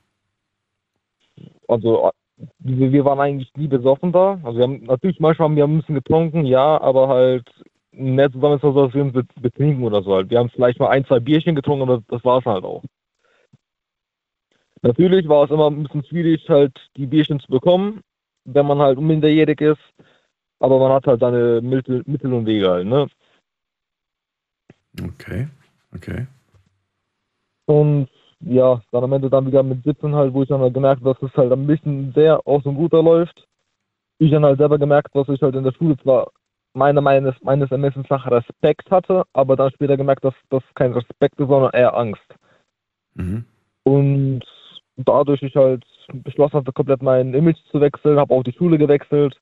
also 1.70 2.10
wir, 2.58 3.04
waren 3.04 3.20
eigentlich 3.20 3.52
nie 3.56 3.68
besoffen 3.68 4.12
da. 4.12 4.40
Also 4.42 4.58
wir 4.58 4.64
haben 4.64 4.84
natürlich 4.84 5.20
manchmal 5.20 5.48
haben 5.48 5.56
wir 5.56 5.64
ein 5.64 5.78
bisschen 5.78 5.94
getrunken, 5.94 6.44
ja, 6.44 6.80
aber 6.80 7.08
halt 7.08 7.48
nicht 7.92 8.32
zusammen 8.32 8.58
so, 8.60 8.72
dass 8.72 8.94
wir 8.94 9.02
uns 9.02 9.12
bet- 9.12 9.42
betrinken 9.42 9.84
oder 9.84 10.02
so 10.02 10.14
halt. 10.14 10.30
Wir 10.30 10.38
haben 10.38 10.50
vielleicht 10.50 10.78
mal 10.78 10.88
ein, 10.88 11.04
zwei 11.04 11.20
Bierchen 11.20 11.54
getrunken, 11.54 11.82
aber 11.82 12.02
das 12.08 12.24
war 12.24 12.38
es 12.38 12.44
halt 12.44 12.64
auch. 12.64 12.82
Natürlich 14.82 15.28
war 15.28 15.44
es 15.44 15.50
immer 15.50 15.66
ein 15.66 15.82
bisschen 15.82 16.04
schwierig, 16.04 16.48
halt 16.48 16.74
die 16.96 17.06
Bierchen 17.06 17.40
zu 17.40 17.48
bekommen, 17.48 18.00
wenn 18.44 18.66
man 18.66 18.78
halt 18.78 18.98
minderjährig 18.98 19.60
ist. 19.60 19.80
Aber 20.58 20.78
man 20.78 20.92
hat 20.92 21.06
halt 21.06 21.20
seine 21.20 21.60
Mittel, 21.60 22.02
Mittel 22.06 22.32
und 22.32 22.46
Wege 22.46 22.70
halt, 22.70 22.86
ne? 22.86 23.08
Okay, 25.02 25.48
okay. 25.94 26.26
Und 27.66 28.08
ja, 28.40 28.80
dann 28.90 29.04
am 29.04 29.12
Ende 29.12 29.30
dann 29.30 29.46
wieder 29.46 29.62
mit 29.62 29.84
17 29.84 30.14
halt, 30.14 30.32
wo 30.32 30.42
ich 30.42 30.48
dann 30.48 30.60
halt 30.60 30.74
gemerkt 30.74 31.02
habe, 31.02 31.14
dass 31.14 31.30
es 31.30 31.36
halt 31.36 31.52
ein 31.52 31.66
bisschen 31.66 32.12
sehr 32.14 32.40
aus 32.46 32.64
und 32.64 32.76
guter 32.76 33.02
läuft. 33.02 33.46
Ich 34.18 34.30
dann 34.30 34.44
halt 34.44 34.58
selber 34.58 34.78
gemerkt, 34.78 35.14
dass 35.14 35.28
ich 35.28 35.40
halt 35.42 35.54
in 35.54 35.64
der 35.64 35.72
Schule 35.72 35.96
zwar 35.98 36.30
meiner 36.72 37.00
meines, 37.00 37.34
meines 37.42 37.70
Ermessens 37.70 38.08
nach 38.08 38.30
Respekt 38.30 38.90
hatte, 38.90 39.24
aber 39.32 39.56
dann 39.56 39.72
später 39.72 39.96
gemerkt, 39.96 40.24
dass 40.24 40.34
das 40.50 40.62
kein 40.74 40.92
Respekt 40.92 41.38
ist, 41.38 41.48
sondern 41.48 41.72
eher 41.72 41.96
Angst. 41.96 42.22
Mhm. 43.14 43.44
Und 43.82 44.42
dadurch 44.96 45.42
ich 45.42 45.56
halt 45.56 45.84
beschlossen 46.12 46.58
hatte, 46.58 46.72
komplett 46.72 47.02
mein 47.02 47.34
Image 47.34 47.58
zu 47.70 47.80
wechseln, 47.80 48.18
habe 48.18 48.34
auch 48.34 48.44
die 48.44 48.52
Schule 48.52 48.78
gewechselt. 48.78 49.40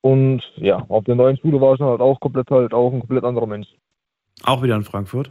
Und 0.00 0.42
ja, 0.56 0.84
auf 0.88 1.04
der 1.04 1.14
neuen 1.14 1.36
Schule 1.38 1.60
war 1.60 1.72
ich 1.72 1.78
dann 1.78 1.88
halt 1.88 2.00
auch 2.00 2.20
komplett 2.20 2.50
halt 2.50 2.74
auch 2.74 2.92
ein 2.92 3.00
komplett 3.00 3.24
anderer 3.24 3.46
Mensch. 3.46 3.68
Auch 4.44 4.62
wieder 4.62 4.76
in 4.76 4.84
Frankfurt? 4.84 5.30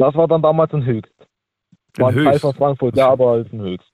Das 0.00 0.14
war 0.14 0.26
dann 0.26 0.40
damals 0.40 0.72
in 0.72 0.82
Höchst. 0.82 1.12
In 1.98 2.02
War 2.02 2.08
ein 2.08 2.14
Höchst? 2.14 2.40
von 2.40 2.54
Frankfurt, 2.54 2.96
ja, 2.96 3.10
aber 3.10 3.32
halt 3.32 3.52
in 3.52 3.60
Höchst. 3.60 3.92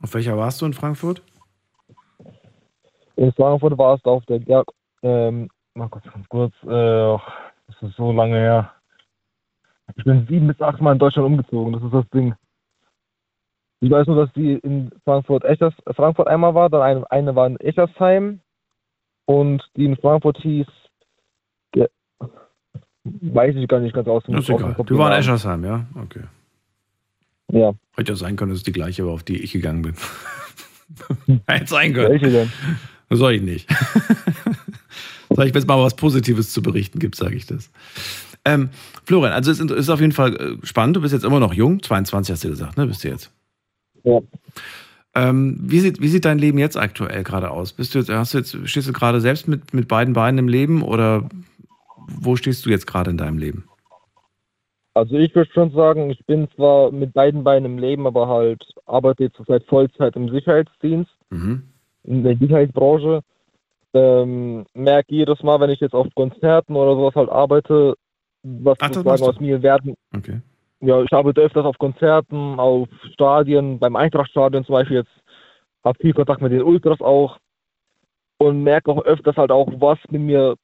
Auf 0.00 0.14
welcher 0.14 0.36
warst 0.36 0.62
du 0.62 0.66
in 0.66 0.72
Frankfurt? 0.72 1.20
In 3.16 3.32
Frankfurt 3.32 3.76
war 3.76 3.96
es 3.96 4.04
auf 4.04 4.24
der, 4.26 4.40
ja, 4.42 4.62
ähm, 5.02 5.48
mal 5.74 5.88
kurz, 5.88 6.04
ganz 6.04 6.28
kurz, 6.28 6.54
äh, 6.62 7.18
das 7.66 7.82
ist 7.82 7.96
so 7.96 8.12
lange 8.12 8.36
her. 8.36 8.72
Ich 9.96 10.04
bin 10.04 10.28
sieben 10.28 10.46
bis 10.46 10.60
acht 10.60 10.80
Mal 10.80 10.92
in 10.92 11.00
Deutschland 11.00 11.26
umgezogen, 11.26 11.72
das 11.72 11.82
ist 11.82 11.92
das 11.92 12.08
Ding. 12.10 12.36
Ich 13.80 13.90
weiß 13.90 14.06
nur, 14.06 14.24
dass 14.24 14.32
die 14.34 14.52
in 14.58 14.92
Frankfurt, 15.02 15.44
Echers, 15.44 15.74
Frankfurt 15.96 16.28
einmal 16.28 16.54
war, 16.54 16.70
dann 16.70 16.82
eine, 16.82 17.10
eine 17.10 17.34
war 17.34 17.48
in 17.48 17.58
Echersheim 17.58 18.40
und 19.24 19.68
die 19.74 19.86
in 19.86 19.96
Frankfurt 19.96 20.38
hieß, 20.38 20.68
weiß 23.20 23.54
ich 23.56 23.68
gar 23.68 23.80
nicht 23.80 23.94
ganz 23.94 24.08
aus. 24.08 24.24
dem- 24.24 24.34
Das 24.34 24.44
ist 24.44 24.50
egal. 24.50 24.76
Du 24.86 24.98
warst 24.98 25.14
in 25.14 25.20
Eschersheim, 25.20 25.64
ja? 25.64 25.86
Okay. 25.94 26.22
Ja. 27.52 27.72
Hätte 27.96 28.12
ja 28.12 28.16
sein 28.16 28.36
können, 28.36 28.50
dass 28.50 28.58
es 28.58 28.64
die 28.64 28.72
gleiche 28.72 29.06
war, 29.06 29.12
auf 29.12 29.22
die 29.22 29.38
ich 29.38 29.52
gegangen 29.52 29.82
bin. 29.82 29.94
Hätte 31.46 31.66
sein 31.66 31.92
können. 31.94 32.10
Welche 32.10 32.30
denn? 32.30 32.52
Soll 33.10 33.34
ich 33.34 33.42
nicht. 33.42 33.68
Sag 35.30 35.46
ich, 35.46 35.54
wenn 35.54 35.60
es 35.60 35.66
mal 35.66 35.78
was 35.82 35.96
Positives 35.96 36.52
zu 36.52 36.62
berichten 36.62 36.98
gibt, 36.98 37.14
sage 37.14 37.34
ich 37.36 37.46
das. 37.46 37.70
Ähm, 38.44 38.70
Florian, 39.04 39.32
also 39.32 39.50
es 39.50 39.60
ist 39.60 39.88
auf 39.90 40.00
jeden 40.00 40.12
Fall 40.12 40.36
äh, 40.62 40.66
spannend. 40.66 40.96
Du 40.96 41.00
bist 41.02 41.12
jetzt 41.12 41.24
immer 41.24 41.40
noch 41.40 41.52
jung, 41.54 41.82
22 41.82 42.32
hast 42.32 42.44
du 42.44 42.48
gesagt, 42.48 42.76
ne? 42.76 42.86
Bist 42.86 43.04
du 43.04 43.08
jetzt? 43.08 43.30
Ja. 44.04 44.20
Ähm, 45.14 45.58
wie, 45.62 45.80
sieht, 45.80 46.00
wie 46.00 46.08
sieht 46.08 46.24
dein 46.24 46.38
Leben 46.38 46.58
jetzt 46.58 46.76
aktuell 46.76 47.24
gerade 47.24 47.50
aus? 47.50 47.72
Bist 47.72 47.94
du 47.94 47.98
jetzt, 47.98 48.10
hast 48.10 48.34
du 48.34 48.38
jetzt, 48.38 48.56
stehst 48.68 48.88
du 48.88 48.92
gerade 48.92 49.20
selbst 49.20 49.48
mit, 49.48 49.74
mit 49.74 49.88
beiden 49.88 50.14
Beinen 50.14 50.38
im 50.38 50.48
Leben 50.48 50.82
oder 50.82 51.28
wo 52.08 52.36
stehst 52.36 52.64
du 52.66 52.70
jetzt 52.70 52.86
gerade 52.86 53.10
in 53.10 53.18
deinem 53.18 53.38
Leben? 53.38 53.68
Also 54.94 55.16
ich 55.16 55.32
würde 55.34 55.50
schon 55.52 55.70
sagen, 55.70 56.10
ich 56.10 56.24
bin 56.26 56.48
zwar 56.56 56.90
mit 56.90 57.12
beiden 57.12 57.44
Beinen 57.44 57.72
im 57.72 57.78
Leben, 57.78 58.06
aber 58.06 58.26
halt 58.26 58.64
arbeite 58.86 59.24
jetzt 59.24 59.36
zurzeit 59.36 59.64
Vollzeit 59.66 60.16
im 60.16 60.28
Sicherheitsdienst, 60.28 61.10
Mhm. 61.30 61.62
in 62.02 62.24
der 62.24 62.36
Sicherheitsbranche. 62.36 63.20
Ähm, 63.94 64.66
merke 64.74 65.14
jedes 65.14 65.42
Mal, 65.42 65.60
wenn 65.60 65.70
ich 65.70 65.80
jetzt 65.80 65.94
auf 65.94 66.08
Konzerten 66.14 66.74
oder 66.74 66.94
sowas 66.94 67.14
halt 67.14 67.30
arbeite, 67.30 67.94
was 68.42 68.76
Ach, 68.80 68.88
sozusagen 68.88 69.22
aus 69.22 69.40
mir 69.40 69.62
werden. 69.62 69.94
Okay. 70.14 70.40
Ja, 70.80 71.02
ich 71.02 71.12
arbeite 71.12 71.40
öfters 71.40 71.64
auf 71.64 71.78
Konzerten, 71.78 72.58
auf 72.58 72.88
Stadien, 73.12 73.78
beim 73.78 73.96
Eintrachtstadion 73.96 74.64
zum 74.64 74.74
Beispiel 74.74 74.98
jetzt, 74.98 75.10
habe 75.84 75.98
viel 76.00 76.12
Kontakt 76.12 76.42
mit 76.42 76.52
den 76.52 76.62
Ultras 76.62 77.00
auch 77.00 77.38
und 78.38 78.62
merke 78.62 78.90
auch 78.90 79.04
öfters 79.04 79.36
halt 79.36 79.50
auch, 79.50 79.68
was 79.78 79.98
mit 80.10 80.22
mir 80.22 80.54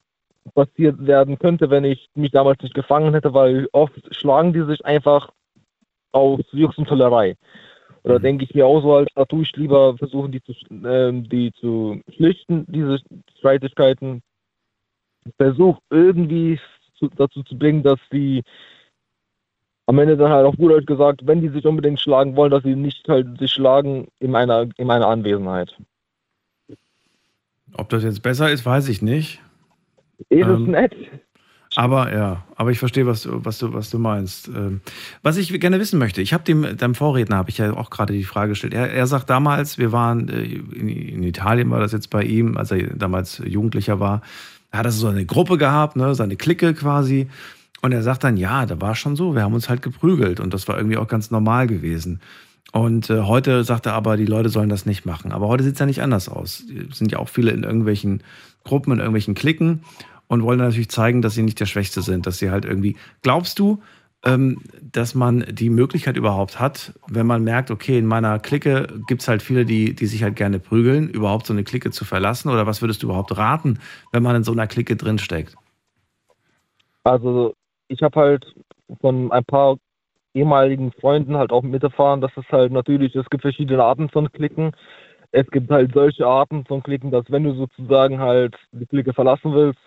passiert 0.52 1.06
werden 1.06 1.38
könnte, 1.38 1.70
wenn 1.70 1.84
ich 1.84 2.08
mich 2.14 2.32
damals 2.32 2.62
nicht 2.62 2.74
gefangen 2.74 3.14
hätte, 3.14 3.32
weil 3.32 3.68
oft 3.72 4.14
schlagen 4.14 4.52
die 4.52 4.64
sich 4.64 4.84
einfach 4.84 5.30
aus 6.12 6.40
Jux 6.52 6.76
und 6.78 6.88
Tollerei. 6.88 7.36
Oder 8.02 8.20
denke 8.20 8.44
ich 8.44 8.54
mir 8.54 8.66
auch 8.66 8.82
so, 8.82 8.94
als 8.94 9.08
da 9.14 9.24
tue 9.24 9.42
ich 9.42 9.56
lieber 9.56 9.96
versuchen, 9.96 10.30
die 10.30 10.42
zu, 10.42 10.52
ähm, 10.86 11.28
die 11.28 11.52
zu 11.52 12.00
schlichten, 12.14 12.66
diese 12.68 12.98
Streitigkeiten. 13.38 14.22
Versuch 15.38 15.78
irgendwie 15.88 16.60
zu, 16.98 17.08
dazu 17.08 17.42
zu 17.42 17.56
bringen, 17.56 17.82
dass 17.82 17.98
sie 18.10 18.42
am 19.86 19.98
Ende 19.98 20.16
dann 20.16 20.30
halt 20.30 20.46
auch 20.46 20.56
gut 20.56 20.72
halt 20.72 20.86
gesagt, 20.86 21.26
wenn 21.26 21.40
die 21.40 21.48
sich 21.48 21.64
unbedingt 21.64 22.00
schlagen 22.00 22.36
wollen, 22.36 22.50
dass 22.50 22.62
sie 22.62 22.76
nicht 22.76 23.08
halt 23.08 23.38
sich 23.38 23.52
schlagen 23.52 24.08
in 24.18 24.30
meiner, 24.30 24.68
in 24.76 24.86
meiner 24.86 25.08
Anwesenheit. 25.08 25.74
Ob 27.76 27.88
das 27.88 28.04
jetzt 28.04 28.22
besser 28.22 28.50
ist, 28.50 28.64
weiß 28.64 28.88
ich 28.88 29.02
nicht. 29.02 29.40
Ist 30.28 30.47
es 30.47 30.59
Ähm, 30.59 30.70
nett? 30.70 30.95
Aber 31.77 32.15
ja, 32.15 32.45
aber 32.55 32.70
ich 32.70 32.78
verstehe, 32.78 33.05
was, 33.07 33.23
du- 33.23 33.45
was, 33.45 33.59
du, 33.59 33.73
was 33.73 33.91
du 33.91 33.99
meinst. 33.99 34.47
Ähm, 34.49 34.81
was 35.23 35.36
ich 35.36 35.49
gerne 35.59 35.81
wissen 35.81 35.99
möchte, 35.99 36.23
ich 36.23 36.32
habe 36.32 36.45
dem, 36.45 36.77
deinem 36.77 36.95
Vorredner 36.95 37.36
habe 37.36 37.51
ich 37.51 37.59
ja 37.59 37.73
auch 37.73 37.91
gerade 37.91 38.12
die 38.12 38.23
Frage 38.23 38.51
gestellt. 38.51 38.74
Er, 38.74 38.93
er 38.93 39.07
sagt 39.09 39.28
damals, 39.28 39.77
wir 39.77 39.91
waren 39.91 40.28
äh, 40.28 40.43
in, 40.45 40.89
in 40.89 41.23
Italien, 41.24 41.70
war 41.70 41.81
das 41.81 41.91
jetzt 41.93 42.11
bei 42.11 42.23
ihm, 42.23 42.57
als 42.57 42.70
er 42.70 42.95
damals 42.95 43.43
Jugendlicher 43.45 43.99
war, 43.99 44.23
da 44.70 44.78
hat 44.78 44.86
er 44.86 44.93
so 44.93 45.09
eine 45.09 45.24
Gruppe 45.27 45.59
gehabt, 45.59 45.97
ne, 45.97 46.15
seine 46.15 46.36
Clique 46.36 46.74
quasi. 46.74 47.28
Und 47.82 47.91
er 47.93 48.03
sagt 48.03 48.23
dann, 48.24 48.36
ja, 48.36 48.66
da 48.66 48.81
war 48.81 48.95
schon 48.95 49.16
so, 49.16 49.35
wir 49.35 49.43
haben 49.43 49.53
uns 49.55 49.69
halt 49.69 49.82
geprügelt 49.82 50.39
und 50.41 50.55
das 50.55 50.69
war 50.69 50.77
irgendwie 50.78 50.97
auch 50.97 51.09
ganz 51.09 51.31
normal 51.32 51.66
gewesen. 51.66 52.20
Und 52.73 53.11
äh, 53.11 53.23
heute 53.23 53.62
sagt 53.65 53.86
er 53.86 53.95
aber, 53.95 54.16
die 54.16 54.27
Leute 54.27 54.49
sollen 54.49 54.69
das 54.69 54.86
nicht 54.86 55.07
machen. 55.07 55.32
Aber 55.32 55.49
heute 55.49 55.65
sieht 55.65 55.74
es 55.74 55.78
ja 55.81 55.86
nicht 55.86 56.03
anders 56.03 56.28
aus. 56.28 56.62
Es 56.91 56.99
sind 56.99 57.11
ja 57.12 57.19
auch 57.19 57.28
viele 57.28 57.51
in 57.51 57.62
irgendwelchen 57.65 58.23
Gruppen, 58.65 58.93
in 58.93 58.99
irgendwelchen 58.99 59.35
Cliquen 59.35 59.82
und 60.27 60.43
wollen 60.43 60.59
natürlich 60.59 60.91
zeigen, 60.91 61.23
dass 61.23 61.35
sie 61.35 61.43
nicht 61.43 61.61
der 61.61 61.66
Schwächste 61.66 62.03
sind, 62.03 62.27
dass 62.27 62.39
sie 62.39 62.51
halt 62.51 62.65
irgendwie. 62.65 62.97
Glaubst 63.23 63.59
du, 63.59 63.82
ähm, 64.24 64.62
dass 64.81 65.15
man 65.15 65.45
die 65.51 65.70
Möglichkeit 65.70 66.16
überhaupt 66.16 66.59
hat, 66.59 66.95
wenn 67.09 67.27
man 67.27 67.45
merkt, 67.45 67.70
okay, 67.70 67.99
in 67.99 68.07
meiner 68.07 68.39
Clique 68.39 68.89
gibt 69.07 69.23
es 69.23 69.28
halt 69.28 69.43
viele, 69.43 69.66
die, 69.66 69.95
die 69.95 70.07
sich 70.07 70.23
halt 70.23 70.36
gerne 70.36 70.59
prügeln, 70.59 71.09
überhaupt 71.11 71.47
so 71.47 71.53
eine 71.53 71.62
Clique 71.62 71.91
zu 71.91 72.05
verlassen? 72.05 72.51
Oder 72.51 72.66
was 72.66 72.81
würdest 72.81 73.03
du 73.03 73.07
überhaupt 73.09 73.36
raten, 73.36 73.81
wenn 74.12 74.23
man 74.23 74.36
in 74.36 74.45
so 74.45 74.53
einer 74.53 74.66
Clique 74.66 74.97
drinsteckt? 74.97 75.55
Also 77.03 77.55
ich 77.89 78.03
habe 78.03 78.19
halt 78.19 78.55
von 79.01 79.31
ein 79.31 79.45
paar 79.45 79.77
ehemaligen 80.32 80.91
Freunden 80.93 81.36
halt 81.36 81.53
auch 81.53 81.62
miterfahren, 81.62 82.20
dass 82.20 82.32
es 82.36 82.47
halt 82.51 82.73
natürlich, 82.73 83.15
es 83.15 83.28
gibt 83.31 83.43
verschiedene 83.43 83.82
Arten 83.82 84.09
von 84.09 84.32
Klicken. 84.32 84.73
Es 85.36 85.51
gibt 85.51 85.69
halt 85.69 85.93
solche 85.93 86.24
Arten 86.24 86.65
von 86.65 86.81
Klicken, 86.81 87.11
dass 87.11 87.28
wenn 87.28 87.43
du 87.43 87.55
sozusagen 87.55 88.20
halt 88.20 88.55
die 88.70 88.86
Clique 88.86 89.12
verlassen 89.12 89.52
willst, 89.52 89.81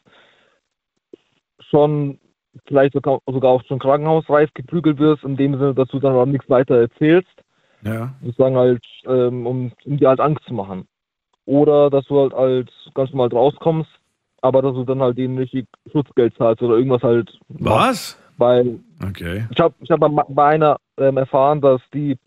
schon 1.70 2.20
vielleicht 2.68 2.94
sogar, 2.94 3.20
sogar 3.26 3.52
auch 3.52 3.64
schon 3.64 3.80
krankenhausreif 3.80 4.54
geprügelt 4.54 5.00
wirst, 5.00 5.24
in 5.24 5.38
dem 5.38 5.54
Sinne, 5.54 5.74
dass 5.74 5.88
du 5.88 6.00
dann 6.00 6.16
auch 6.16 6.26
nichts 6.26 6.50
weiter 6.50 6.76
erzählst, 6.76 7.32
Ja. 7.82 8.14
sozusagen 8.22 8.58
halt, 8.58 8.84
ähm, 9.06 9.48
um, 9.48 9.72
um 9.86 9.98
dir 9.98 10.10
halt 10.10 10.20
Angst 10.20 10.44
zu 10.46 10.54
machen. 10.54 10.86
Oder 11.46 11.90
dass 11.90 12.06
du 12.08 12.20
halt 12.20 12.34
als 12.34 12.70
ganz 12.94 13.12
normal 13.12 13.30
rauskommst, 13.30 13.90
aber 14.42 14.62
dass 14.62 14.74
du 14.74 14.84
dann 14.84 15.02
halt 15.02 15.18
denen 15.18 15.38
richtig 15.38 15.66
Schutzgeld 15.94 16.36
zahlst 16.36 16.62
oder 16.62 16.76
irgendwas 16.76 17.04
halt. 17.04 17.40
Was? 17.48 18.22
Weil 18.36 18.82
Okay. 19.02 19.48
ich 19.50 19.60
habe 19.62 19.74
ich 19.80 19.90
hab 19.90 20.02
bei 20.02 20.10
bei 20.10 20.46
einer 20.46 20.76
ähm, 20.98 21.16
erfahren, 21.16 21.62
dass 21.62 21.82
die 21.94 22.18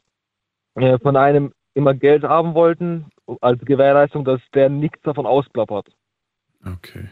äh, 0.77 0.99
von 1.01 1.17
einem 1.17 1.53
immer 1.81 1.95
Geld 1.95 2.23
haben 2.23 2.55
wollten, 2.55 3.07
als 3.41 3.61
Gewährleistung, 3.65 4.25
dass 4.25 4.41
der 4.55 4.69
nichts 4.69 5.01
davon 5.03 5.27
ausplappert. 5.27 5.89
Okay. 6.65 7.09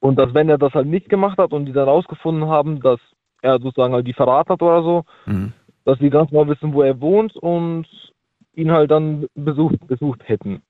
Und 0.00 0.16
dass, 0.16 0.32
wenn 0.32 0.48
er 0.48 0.58
das 0.58 0.72
halt 0.72 0.86
nicht 0.86 1.08
gemacht 1.08 1.38
hat 1.38 1.52
und 1.52 1.66
die 1.66 1.72
dann 1.72 1.88
rausgefunden 1.88 2.48
haben, 2.48 2.80
dass 2.80 3.00
er 3.42 3.60
sozusagen 3.60 3.94
halt 3.94 4.06
die 4.06 4.14
verraten 4.14 4.52
hat 4.52 4.62
oder 4.62 4.82
so, 4.82 5.04
Mhm. 5.26 5.52
dass 5.84 5.98
die 5.98 6.10
ganz 6.10 6.30
genau 6.30 6.46
wissen, 6.48 6.72
wo 6.72 6.82
er 6.82 7.00
wohnt 7.00 7.36
und 7.36 7.86
ihn 8.54 8.70
halt 8.70 8.90
dann 8.90 9.26
besucht, 9.34 9.86
besucht 9.86 10.22
hätten. 10.28 10.62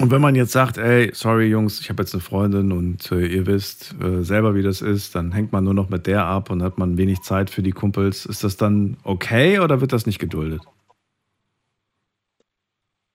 Und 0.00 0.10
wenn 0.10 0.20
man 0.20 0.34
jetzt 0.34 0.50
sagt, 0.50 0.76
ey, 0.76 1.10
sorry 1.14 1.46
Jungs, 1.46 1.80
ich 1.80 1.88
habe 1.88 2.02
jetzt 2.02 2.14
eine 2.14 2.20
Freundin 2.20 2.72
und 2.72 3.12
äh, 3.12 3.26
ihr 3.26 3.46
wisst 3.46 3.94
äh, 4.02 4.24
selber, 4.24 4.56
wie 4.56 4.62
das 4.62 4.82
ist, 4.82 5.14
dann 5.14 5.30
hängt 5.30 5.52
man 5.52 5.62
nur 5.62 5.74
noch 5.74 5.88
mit 5.88 6.08
der 6.08 6.26
ab 6.26 6.50
und 6.50 6.62
hat 6.64 6.78
man 6.78 6.98
wenig 6.98 7.20
Zeit 7.22 7.48
für 7.48 7.62
die 7.62 7.70
Kumpels. 7.70 8.26
Ist 8.26 8.42
das 8.42 8.56
dann 8.56 8.96
okay 9.04 9.60
oder 9.60 9.80
wird 9.80 9.92
das 9.92 10.06
nicht 10.06 10.18
geduldet? 10.18 10.62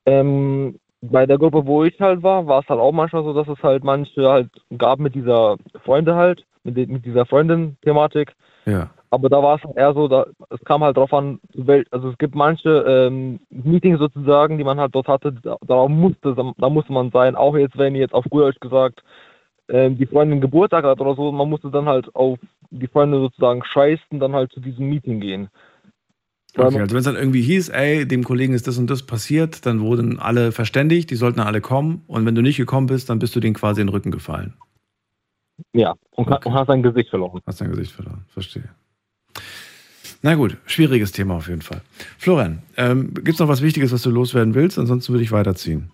Ähm, 0.06 0.80
bei 1.02 1.26
der 1.26 1.38
Gruppe, 1.38 1.66
wo 1.66 1.84
ich 1.84 2.00
halt 2.00 2.24
war, 2.24 2.46
war 2.48 2.62
es 2.62 2.68
halt 2.68 2.80
auch 2.80 2.92
manchmal 2.92 3.24
so, 3.24 3.34
dass 3.34 3.48
es 3.48 3.62
halt 3.64 3.84
manche 3.84 4.30
halt 4.30 4.50
gab 4.78 5.00
mit 5.00 5.16
dieser 5.16 5.58
Freunde 5.84 6.16
halt, 6.16 6.46
mit, 6.64 6.76
mit 6.90 7.06
dieser 7.06 7.26
Freundin-Thematik. 7.26 8.34
Ja. 8.66 8.90
Aber 9.12 9.30
da 9.30 9.42
war 9.42 9.56
es 9.56 9.76
eher 9.76 9.94
so, 9.94 10.08
da, 10.08 10.26
es 10.50 10.60
kam 10.66 10.84
halt 10.84 10.98
drauf 10.98 11.14
an, 11.14 11.40
also 11.90 12.10
es 12.10 12.18
gibt 12.18 12.36
manche 12.36 12.70
ähm, 12.70 13.40
Meetings 13.50 13.98
sozusagen, 13.98 14.58
die 14.58 14.64
man 14.64 14.80
halt 14.80 14.94
dort 14.94 15.08
hatte, 15.08 15.34
da, 15.34 15.58
darauf 15.66 15.90
musste, 15.90 16.36
da 16.36 16.70
musste 16.70 16.94
man 16.94 17.10
sein, 17.12 17.36
auch 17.36 17.56
jetzt, 17.56 17.78
wenn 17.78 17.96
jetzt 17.96 18.14
auf 18.14 18.26
gut 18.26 18.44
Deutsch 18.44 18.60
gesagt, 18.60 19.02
ähm, 19.70 19.98
die 19.98 20.06
Freundin 20.06 20.42
Geburtstag 20.42 20.84
hat 20.84 21.00
oder 21.00 21.16
so, 21.16 21.32
man 21.32 21.50
musste 21.50 21.72
dann 21.72 21.88
halt 21.88 22.14
auf 22.16 22.38
die 22.70 22.88
Freunde 22.88 23.20
sozusagen 23.20 23.64
scheißen, 23.64 24.20
dann 24.20 24.34
halt 24.34 24.52
zu 24.52 24.60
diesem 24.60 24.90
Meeting 24.90 25.20
gehen. 25.20 25.50
Okay, 26.56 26.80
also 26.80 26.80
wenn 26.80 26.98
es 26.98 27.06
dann 27.06 27.16
irgendwie 27.16 27.42
hieß, 27.42 27.70
ey, 27.70 28.08
dem 28.08 28.24
Kollegen 28.24 28.54
ist 28.54 28.68
das 28.68 28.78
und 28.78 28.90
das 28.90 29.04
passiert, 29.04 29.66
dann 29.66 29.82
wurden 29.82 30.20
alle 30.20 30.52
verständigt, 30.52 31.12
die 31.12 31.16
sollten 31.16 31.40
alle 31.40 31.62
kommen 31.62 32.04
und 32.08 32.26
wenn 32.26 32.36
du 32.36 32.42
nicht 32.42 32.58
gekommen 32.58 32.88
bist, 32.88 33.10
dann 33.10 33.20
bist 33.20 33.36
du 33.36 33.40
denen 33.40 33.54
quasi 33.54 33.82
in 33.82 33.88
den 33.88 33.94
Rücken 33.94 34.12
gefallen. 34.12 34.54
Ja, 35.74 35.96
und, 36.12 36.26
ka- 36.26 36.40
und 36.44 36.54
hast 36.54 36.68
dein 36.68 36.82
Gesicht 36.82 37.10
verloren. 37.10 37.42
Hast 37.46 37.62
dein 37.62 37.70
Gesicht 37.70 37.92
verloren, 37.92 38.26
verstehe. 38.30 38.70
Na 40.22 40.36
gut, 40.36 40.58
schwieriges 40.66 41.12
Thema 41.12 41.36
auf 41.36 41.48
jeden 41.48 41.62
Fall. 41.62 41.82
Florian, 42.18 42.64
ähm, 42.78 43.14
gibt 43.14 43.30
es 43.30 43.40
noch 43.40 43.48
was 43.48 43.62
Wichtiges, 43.62 43.94
was 43.94 44.02
du 44.02 44.10
loswerden 44.10 44.54
willst? 44.56 44.78
Ansonsten 44.80 45.14
würde 45.14 45.24
ich 45.24 45.32
weiterziehen. 45.32 45.92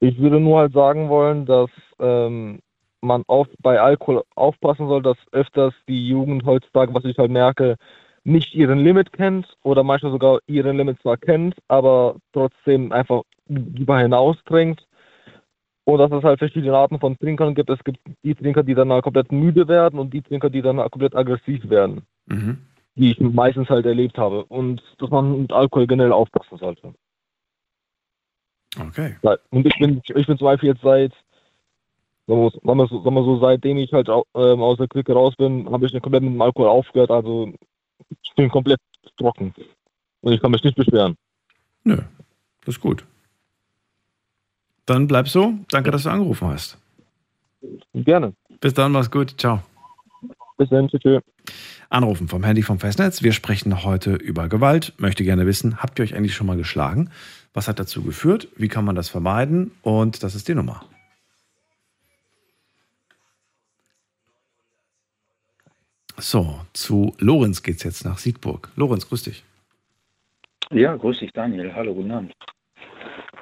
Ich 0.00 0.18
würde 0.18 0.40
nur 0.40 0.58
halt 0.58 0.72
sagen 0.72 1.08
wollen, 1.08 1.46
dass 1.46 1.70
ähm, 2.00 2.58
man 3.00 3.22
auf, 3.28 3.46
bei 3.60 3.80
Alkohol 3.80 4.24
aufpassen 4.34 4.88
soll, 4.88 5.00
dass 5.00 5.16
öfters 5.30 5.72
die 5.88 6.08
Jugend 6.08 6.44
heutzutage, 6.44 6.92
was 6.92 7.04
ich 7.04 7.16
halt 7.18 7.30
merke, 7.30 7.76
nicht 8.24 8.54
ihren 8.54 8.78
Limit 8.78 9.12
kennt 9.12 9.46
oder 9.62 9.82
manchmal 9.82 10.12
sogar 10.12 10.38
ihren 10.46 10.76
Limit 10.76 11.00
zwar 11.02 11.16
kennt, 11.16 11.56
aber 11.68 12.16
trotzdem 12.32 12.92
einfach 12.92 13.22
darüber 13.46 13.98
hinaus 13.98 14.36
trinkt. 14.44 14.86
Und 15.84 15.98
dass 15.98 16.12
es 16.12 16.22
halt 16.22 16.38
verschiedene 16.38 16.76
Arten 16.76 17.00
von 17.00 17.18
Trinkern 17.18 17.56
gibt. 17.56 17.68
Es 17.68 17.82
gibt 17.82 17.98
die 18.22 18.36
Trinker, 18.36 18.62
die 18.62 18.74
dann 18.74 18.92
halt 18.92 19.02
komplett 19.02 19.32
müde 19.32 19.66
werden 19.66 19.98
und 19.98 20.14
die 20.14 20.22
Trinker, 20.22 20.48
die 20.48 20.62
dann 20.62 20.78
halt 20.78 20.92
komplett 20.92 21.16
aggressiv 21.16 21.68
werden, 21.68 22.02
Mhm. 22.26 22.58
die 22.94 23.10
ich 23.10 23.20
meistens 23.20 23.68
halt 23.68 23.84
erlebt 23.84 24.16
habe. 24.16 24.44
Und 24.44 24.80
dass 24.98 25.10
man 25.10 25.42
mit 25.42 25.52
Alkohol 25.52 25.88
generell 25.88 26.12
aufpassen 26.12 26.56
sollte. 26.58 26.94
Okay. 28.80 29.16
Und 29.50 29.66
ich 29.66 29.76
bin, 29.78 30.00
ich 30.04 30.26
bin 30.26 30.38
zum 30.38 30.44
Beispiel 30.44 30.70
jetzt 30.70 30.82
seit, 30.82 31.12
sagen 32.26 32.40
wir, 32.40 32.86
so, 32.86 33.02
sagen 33.02 33.14
wir 33.16 33.24
so, 33.24 33.40
seitdem 33.40 33.76
ich 33.76 33.92
halt 33.92 34.08
ähm, 34.08 34.62
aus 34.62 34.78
der 34.78 34.88
Clique 34.88 35.12
raus 35.12 35.34
bin, 35.36 35.68
habe 35.70 35.84
ich 35.84 35.92
komplett 36.00 36.22
mit 36.22 36.32
dem 36.32 36.40
Alkohol 36.40 36.68
aufgehört. 36.68 37.10
Also 37.10 37.52
ich 38.22 38.32
bin 38.34 38.48
komplett 38.48 38.80
trocken. 39.16 39.54
Und 40.20 40.32
ich 40.32 40.40
kann 40.40 40.50
mich 40.50 40.62
nicht 40.62 40.76
beschweren. 40.76 41.16
Nö, 41.84 41.96
das 42.64 42.76
ist 42.76 42.80
gut. 42.80 43.04
Dann 44.86 45.06
bleib 45.06 45.28
so. 45.28 45.54
Danke, 45.70 45.90
dass 45.90 46.04
du 46.04 46.10
angerufen 46.10 46.48
hast. 46.48 46.78
Gerne. 47.94 48.34
Bis 48.60 48.74
dann, 48.74 48.92
mach's 48.92 49.10
gut. 49.10 49.34
Ciao. 49.38 49.62
Bis 50.56 50.68
dann, 50.68 50.88
tschüss. 50.88 51.22
Anrufen 51.88 52.28
vom 52.28 52.44
Handy 52.44 52.62
vom 52.62 52.78
Festnetz. 52.78 53.22
Wir 53.22 53.32
sprechen 53.32 53.84
heute 53.84 54.14
über 54.14 54.48
Gewalt. 54.48 54.94
Möchte 54.98 55.24
gerne 55.24 55.46
wissen, 55.46 55.82
habt 55.82 55.98
ihr 55.98 56.04
euch 56.04 56.14
eigentlich 56.14 56.34
schon 56.34 56.46
mal 56.46 56.56
geschlagen? 56.56 57.10
Was 57.52 57.68
hat 57.68 57.78
dazu 57.78 58.02
geführt? 58.02 58.48
Wie 58.56 58.68
kann 58.68 58.84
man 58.84 58.94
das 58.96 59.08
vermeiden? 59.08 59.72
Und 59.82 60.22
das 60.22 60.34
ist 60.34 60.48
die 60.48 60.54
Nummer. 60.54 60.84
So, 66.22 66.60
zu 66.72 67.16
Lorenz 67.18 67.64
geht's 67.64 67.82
jetzt 67.82 68.04
nach 68.04 68.16
Siegburg. 68.16 68.70
Lorenz, 68.76 69.08
grüß 69.08 69.24
dich. 69.24 69.42
Ja, 70.70 70.94
grüß 70.94 71.18
dich, 71.18 71.32
Daniel. 71.32 71.74
Hallo, 71.74 71.94
guten 71.94 72.12
Abend. 72.12 72.32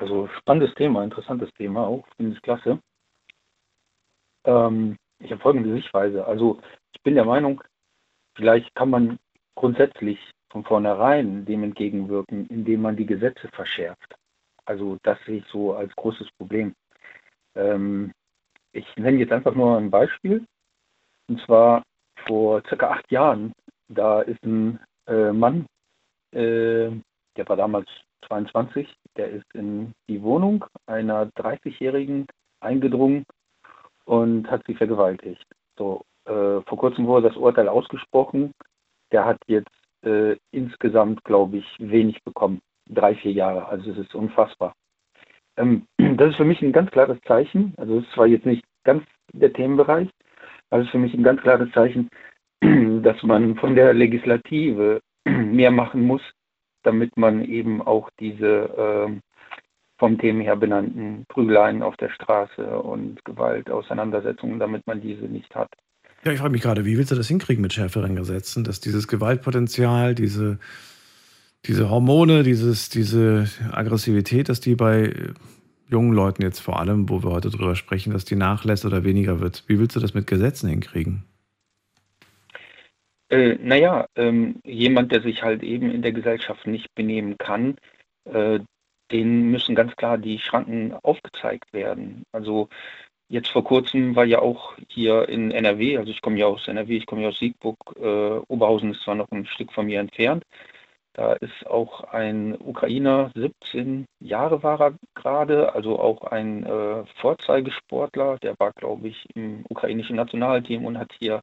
Also 0.01 0.31
spannendes 0.39 0.75
Thema, 0.77 1.05
interessantes 1.05 1.53
Thema 1.53 1.87
auch, 1.87 2.07
finde 2.17 2.33
ich 2.33 2.41
klasse. 2.41 2.79
Ähm, 4.45 4.97
ich 5.19 5.31
habe 5.31 5.43
folgende 5.43 5.75
Sichtweise. 5.75 6.27
Also 6.27 6.59
ich 6.95 7.03
bin 7.03 7.17
der 7.17 7.27
Meinung, 7.27 7.63
vielleicht 8.35 8.75
kann 8.75 8.89
man 8.89 9.19
grundsätzlich 9.57 10.19
von 10.49 10.65
vornherein 10.65 11.45
dem 11.45 11.63
entgegenwirken, 11.63 12.47
indem 12.47 12.81
man 12.81 12.97
die 12.97 13.07
Gesetze 13.07 13.49
verschärft. 13.53 14.15
Also 14.65 14.97
das 15.03 15.19
sehe 15.27 15.41
ich 15.41 15.45
so 15.53 15.75
als 15.75 15.95
großes 15.97 16.31
Problem. 16.39 16.75
Ähm, 17.57 18.13
ich 18.73 18.87
nenne 18.97 19.19
jetzt 19.19 19.33
einfach 19.33 19.55
nur 19.55 19.77
ein 19.77 19.91
Beispiel. 19.91 20.47
Und 21.29 21.43
zwar 21.43 21.83
vor 22.27 22.63
circa 22.69 22.91
acht 22.91 23.11
Jahren, 23.11 23.53
da 23.89 24.23
ist 24.23 24.43
ein 24.45 24.79
äh, 25.07 25.33
Mann, 25.33 25.67
äh, 26.33 26.91
der 27.37 27.49
war 27.49 27.57
damals 27.57 27.89
22, 28.29 28.89
der 29.17 29.31
ist 29.31 29.47
in 29.55 29.93
die 30.09 30.23
Wohnung 30.23 30.65
einer 30.87 31.27
30-Jährigen 31.27 32.27
eingedrungen 32.61 33.25
und 34.05 34.51
hat 34.51 34.63
sie 34.67 34.75
vergewaltigt. 34.75 35.45
So, 35.79 36.03
äh, 36.27 36.61
vor 36.63 36.79
kurzem 36.79 37.07
wurde 37.07 37.29
das 37.29 37.37
Urteil 37.37 37.69
ausgesprochen. 37.69 38.53
Der 39.13 39.25
hat 39.25 39.39
jetzt 39.47 39.71
äh, 40.05 40.37
insgesamt, 40.53 41.25
glaube 41.25 41.59
ich, 41.59 41.67
wenig 41.79 42.23
bekommen. 42.25 42.61
Drei, 42.89 43.15
vier 43.15 43.33
Jahre. 43.33 43.67
Also 43.67 43.91
es 43.91 43.99
ist 43.99 44.15
unfassbar. 44.15 44.75
Ähm, 45.57 45.87
das 46.17 46.31
ist 46.31 46.37
für 46.37 46.45
mich 46.45 46.63
ein 46.63 46.73
ganz 46.73 46.91
klares 46.91 47.19
Zeichen. 47.27 47.75
Also 47.77 47.99
es 47.99 48.11
zwar 48.13 48.27
jetzt 48.27 48.47
nicht 48.47 48.65
ganz 48.85 49.05
der 49.33 49.53
Themenbereich, 49.53 50.09
aber 50.71 50.83
es 50.83 50.87
ist 50.87 50.93
für 50.93 50.99
mich 50.99 51.15
ein 51.15 51.23
ganz 51.23 51.41
klares 51.43 51.71
Zeichen, 51.73 52.09
dass 53.03 53.23
man 53.23 53.57
von 53.57 53.75
der 53.75 53.93
Legislative 53.95 55.01
mehr 55.25 55.71
machen 55.71 56.03
muss, 56.07 56.23
damit 56.83 57.17
man 57.17 57.45
eben 57.45 57.83
auch 57.83 58.09
diese 58.19 58.71
ähm, 58.77 59.21
vom 59.99 60.19
Thema 60.19 60.43
her 60.43 60.57
benannten 60.57 61.25
Prügeleien 61.29 61.83
auf 61.83 61.97
der 61.99 62.09
Straße 62.09 62.67
und 62.81 63.23
Gewalt, 63.25 63.71
Auseinandersetzungen, 63.71 64.59
damit 64.59 64.87
man 64.87 65.01
diese 65.01 65.27
nicht 65.27 65.55
hat. 65.55 65.69
Ja, 66.25 66.33
ich 66.33 66.39
frage 66.39 66.53
mich 66.53 66.63
gerade, 66.63 66.85
wie 66.85 66.97
willst 66.97 67.11
du 67.11 67.15
das 67.15 67.29
hinkriegen 67.29 67.63
mit 67.63 67.73
schärferen 67.73 68.17
Gesetzen, 68.17 68.65
dass 68.65 68.81
dieses 68.81 69.09
Gewaltpotenzial, 69.09 70.15
diese, 70.15 70.59
diese 71.67 71.91
Hormone, 71.91 72.43
dieses, 72.43 72.89
diese 72.89 73.47
Aggressivität, 73.73 74.49
dass 74.49 74.61
die 74.61 74.75
bei 74.75 75.05
äh, 75.05 75.33
jungen 75.91 76.13
Leuten 76.13 76.43
jetzt 76.43 76.61
vor 76.61 76.79
allem, 76.79 77.09
wo 77.09 77.23
wir 77.23 77.31
heute 77.31 77.51
drüber 77.51 77.75
sprechen, 77.75 78.13
dass 78.13 78.25
die 78.25 78.37
nachlässt 78.37 78.85
oder 78.85 79.05
weniger 79.05 79.41
wird. 79.41 79.65
Wie 79.67 79.79
willst 79.79 79.97
du 79.97 80.01
das 80.01 80.15
mit 80.15 80.27
Gesetzen 80.27 80.69
hinkriegen? 80.69 81.25
Äh, 83.29 83.57
naja, 83.63 84.07
ähm, 84.17 84.57
jemand, 84.65 85.13
der 85.13 85.23
sich 85.23 85.43
halt 85.43 85.63
eben 85.63 85.91
in 85.91 86.03
der 86.03 86.13
Gesellschaft 86.13 86.67
nicht 86.67 86.95
benehmen 86.95 87.37
kann, 87.39 87.77
äh, 88.25 88.61
denen 89.13 89.51
müssen 89.51 89.75
ganz 89.75 89.95
klar 89.97 90.19
die 90.19 90.39
Schranken 90.39 90.95
aufgezeigt 91.03 91.73
werden. 91.73 92.25
Also 92.33 92.69
jetzt 93.29 93.49
vor 93.49 93.65
kurzem 93.65 94.17
war 94.17 94.25
ja 94.25 94.41
auch 94.41 94.75
hier 94.89 95.29
in 95.29 95.51
NRW, 95.53 95.99
also 95.99 96.11
ich 96.11 96.23
komme 96.23 96.39
ja 96.39 96.47
aus 96.47 96.69
NRW, 96.69 96.97
ich 96.97 97.07
komme 97.07 97.23
ja 97.23 97.29
aus 97.29 97.39
Siegburg, 97.39 97.77
äh, 98.01 98.41
Oberhausen 98.49 98.93
ist 98.93 99.03
zwar 99.03 99.15
noch 99.15 99.31
ein 99.31 99.47
Stück 99.47 99.73
von 99.73 99.87
mir 99.87 100.01
entfernt, 100.01 100.45
da 101.13 101.33
ist 101.35 101.67
auch 101.67 102.05
ein 102.05 102.57
Ukrainer, 102.61 103.31
17 103.35 104.07
Jahre 104.21 104.63
war 104.63 104.81
er 104.81 104.95
gerade, 105.15 105.75
also 105.75 105.99
auch 105.99 106.23
ein 106.23 106.65
äh, 106.65 107.05
Vorzeigesportler, 107.21 108.39
der 108.39 108.55
war, 108.59 108.73
glaube 108.73 109.09
ich, 109.09 109.27
im 109.35 109.65
ukrainischen 109.69 110.17
Nationalteam 110.17 110.85
und 110.85 110.99
hat 110.99 111.13
hier 111.19 111.43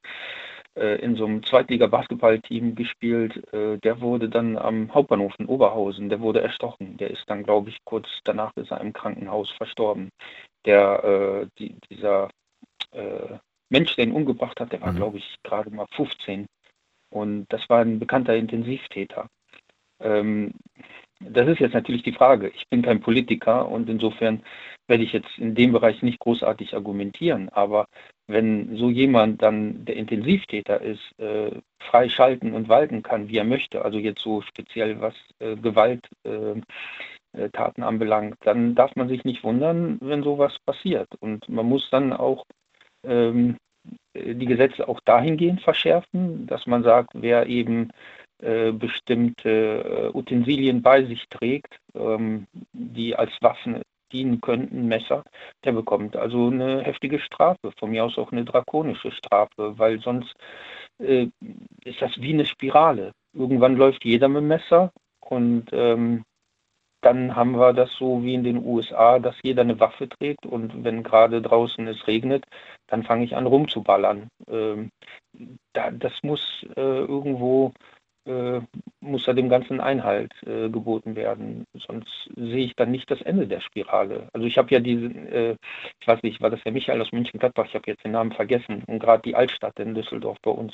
äh, 0.76 1.02
in 1.02 1.16
so 1.16 1.26
einem 1.26 1.44
Zweitliga-Basketballteam 1.44 2.76
gespielt. 2.76 3.52
Äh, 3.54 3.78
der 3.80 4.00
wurde 4.00 4.30
dann 4.30 4.58
am 4.58 4.94
Hauptbahnhof 4.94 5.34
in 5.38 5.48
Oberhausen, 5.48 6.10
der 6.10 6.22
wurde 6.22 6.42
erstochen. 6.42 6.98
Der 6.98 7.12
ist 7.12 7.24
dann, 7.28 7.44
glaube 7.44 7.70
ich, 7.70 7.78
kurz 7.84 8.08
danach 8.24 8.56
ist 8.56 8.72
er 8.72 8.80
im 8.82 8.94
Krankenhaus 8.94 9.52
verstorben. 9.52 10.10
Der, 10.66 11.04
äh, 11.04 11.48
die, 11.60 11.76
dieser 11.90 12.30
äh, 12.92 13.38
Mensch, 13.70 13.96
der 13.96 14.06
ihn 14.06 14.14
umgebracht 14.14 14.60
hat, 14.60 14.72
der 14.72 14.82
war, 14.82 14.94
glaube 14.94 15.18
ich, 15.18 15.36
gerade 15.44 15.70
mal 15.72 15.88
15. 15.94 16.46
Und 17.10 17.46
das 17.50 17.68
war 17.70 17.82
ein 17.82 18.00
bekannter 18.00 18.36
Intensivtäter. 18.36 19.28
Ähm, 20.00 20.54
das 21.20 21.48
ist 21.48 21.60
jetzt 21.60 21.74
natürlich 21.74 22.04
die 22.04 22.12
Frage. 22.12 22.50
Ich 22.50 22.68
bin 22.70 22.84
kein 22.84 23.02
Politiker 23.02 23.68
und 23.68 23.90
insofern 23.90 24.44
werde 24.88 25.04
ich 25.04 25.14
jetzt 25.14 25.38
in 25.38 25.56
dem 25.56 25.72
Bereich 25.72 26.02
nicht 26.02 26.20
großartig 26.20 26.76
argumentieren. 26.76 27.50
Aber 27.50 27.88
wenn 28.28 28.78
so 28.78 28.90
jemand 28.90 29.42
dann 29.42 29.84
der 29.86 29.96
Intensivtäter 29.96 30.82
ist, 30.82 31.20
äh, 31.20 31.52
frei 31.80 32.10
schalten 32.10 32.54
und 32.54 32.70
walten 32.70 33.02
kann, 33.04 33.30
wie 33.30 33.38
er 33.38 33.46
möchte, 33.46 33.84
also 33.84 33.98
jetzt 33.98 34.22
so 34.22 34.42
speziell 34.42 35.02
was 35.02 35.16
äh, 35.40 35.56
Gewalttaten 35.56 36.64
äh, 37.34 37.82
anbelangt, 37.82 38.38
dann 38.42 38.76
darf 38.76 38.96
man 38.96 39.08
sich 39.08 39.24
nicht 39.24 39.44
wundern, 39.44 39.98
wenn 40.02 40.24
sowas 40.24 40.58
passiert. 40.66 41.10
Und 41.20 41.50
man 41.50 41.66
muss 41.66 41.90
dann 41.90 42.14
auch 42.14 42.46
ähm, 43.04 43.58
die 44.14 44.46
Gesetze 44.46 44.88
auch 44.88 45.00
dahingehend 45.02 45.62
verschärfen, 45.62 46.46
dass 46.48 46.68
man 46.68 46.84
sagt, 46.84 47.12
wer 47.14 47.48
eben 47.48 47.90
äh, 47.90 47.94
bestimmte 48.72 50.12
äh, 50.14 50.18
Utensilien 50.18 50.82
bei 50.82 51.04
sich 51.04 51.28
trägt, 51.30 51.80
ähm, 51.96 52.48
die 52.74 53.16
als 53.16 53.32
Waffen 53.42 53.82
dienen 54.12 54.42
könnten, 54.42 54.88
Messer, 54.88 55.24
der 55.64 55.74
bekommt 55.74 56.16
also 56.16 56.48
eine 56.48 56.82
heftige 56.84 57.20
Strafe, 57.20 57.72
von 57.78 57.92
mir 57.92 58.06
aus 58.06 58.18
auch 58.18 58.32
eine 58.32 58.46
drakonische 58.46 59.12
Strafe, 59.12 59.78
weil 59.78 60.00
sonst 60.00 60.34
äh, 61.00 61.28
ist 61.84 62.02
das 62.02 62.20
wie 62.22 62.34
eine 62.34 62.46
Spirale. 62.46 63.12
Irgendwann 63.34 63.76
läuft 63.76 64.06
jeder 64.06 64.30
mit 64.30 64.44
Messer 64.44 64.92
und 65.20 65.66
ähm, 65.72 66.24
dann 67.02 67.36
haben 67.36 67.58
wir 67.58 67.74
das 67.74 67.92
so 67.94 68.24
wie 68.24 68.34
in 68.34 68.44
den 68.44 68.66
USA, 68.66 69.20
dass 69.20 69.36
jeder 69.44 69.62
eine 69.62 69.80
Waffe 69.80 70.10
trägt 70.10 70.46
und 70.46 70.84
wenn 70.84 71.04
gerade 71.04 71.42
draußen 71.42 71.88
es 71.88 72.08
regnet, 72.08 72.44
dann 72.88 73.04
fange 73.04 73.24
ich 73.24 73.36
an 73.36 73.46
rumzuballern. 73.46 74.30
Ähm, 74.50 74.90
da, 75.74 75.92
das 75.92 76.14
muss 76.24 76.66
äh, 76.76 76.82
irgendwo 76.82 77.72
äh, 78.28 78.62
muss 79.02 79.26
da 79.26 79.34
dem 79.34 79.50
Ganzen 79.50 79.80
Einhalt 79.80 80.34
äh, 80.46 80.70
geboten 80.70 81.16
werden. 81.16 81.66
Sonst 81.88 82.30
sehe 82.36 82.66
ich 82.66 82.76
dann 82.76 82.92
nicht 82.92 83.10
das 83.10 83.22
Ende 83.22 83.48
der 83.48 83.62
Spirale. 83.62 84.30
Also 84.34 84.46
ich 84.46 84.58
habe 84.58 84.74
ja 84.74 84.80
diese, 84.80 85.06
äh, 85.06 85.56
ich 86.00 86.08
weiß 86.08 86.22
nicht, 86.24 86.42
war 86.42 86.50
das 86.50 86.64
der 86.64 86.72
Michael 86.72 87.02
aus 87.02 87.12
München-Gladbach, 87.12 87.66
ich 87.68 87.76
habe 87.76 87.86
jetzt 87.88 88.04
den 88.04 88.12
Namen 88.12 88.32
vergessen. 88.32 88.84
Und 88.88 89.00
gerade 89.00 89.24
die 89.24 89.36
Altstadt 89.36 89.80
in 89.80 89.96
Düsseldorf 89.96 90.38
bei 90.42 90.52
uns, 90.52 90.74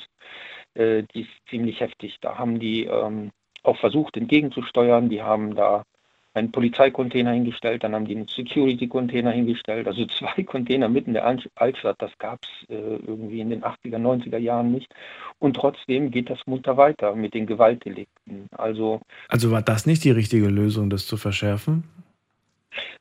äh, 0.74 1.04
die 1.14 1.22
ist 1.22 1.48
ziemlich 1.48 1.80
heftig. 1.80 2.18
Da 2.20 2.38
haben 2.38 2.58
die 2.58 2.84
ähm, 2.84 3.30
auch 3.62 3.78
versucht 3.78 4.16
entgegenzusteuern. 4.16 5.08
Die 5.08 5.22
haben 5.22 5.54
da 5.54 5.84
einen 6.34 6.50
Polizeicontainer 6.50 7.32
hingestellt, 7.32 7.84
dann 7.84 7.94
haben 7.94 8.06
die 8.06 8.16
einen 8.16 8.28
Security-Container 8.28 9.30
hingestellt, 9.30 9.86
also 9.86 10.04
zwei 10.18 10.42
Container 10.42 10.88
mitten 10.88 11.10
in 11.10 11.14
der 11.14 11.26
Altstadt, 11.54 11.96
das 11.98 12.10
gab 12.18 12.40
es 12.42 12.68
äh, 12.68 12.74
irgendwie 12.74 13.40
in 13.40 13.50
den 13.50 13.62
80er, 13.62 13.98
90er 13.98 14.38
Jahren 14.38 14.72
nicht. 14.72 14.92
Und 15.38 15.54
trotzdem 15.54 16.10
geht 16.10 16.30
das 16.30 16.40
munter 16.46 16.76
weiter 16.76 17.14
mit 17.14 17.34
den 17.34 17.46
Gewaltdelikten. 17.46 18.48
Also, 18.50 19.00
also 19.28 19.50
war 19.50 19.62
das 19.62 19.86
nicht 19.86 20.04
die 20.04 20.10
richtige 20.10 20.48
Lösung, 20.48 20.90
das 20.90 21.06
zu 21.06 21.16
verschärfen? 21.16 21.84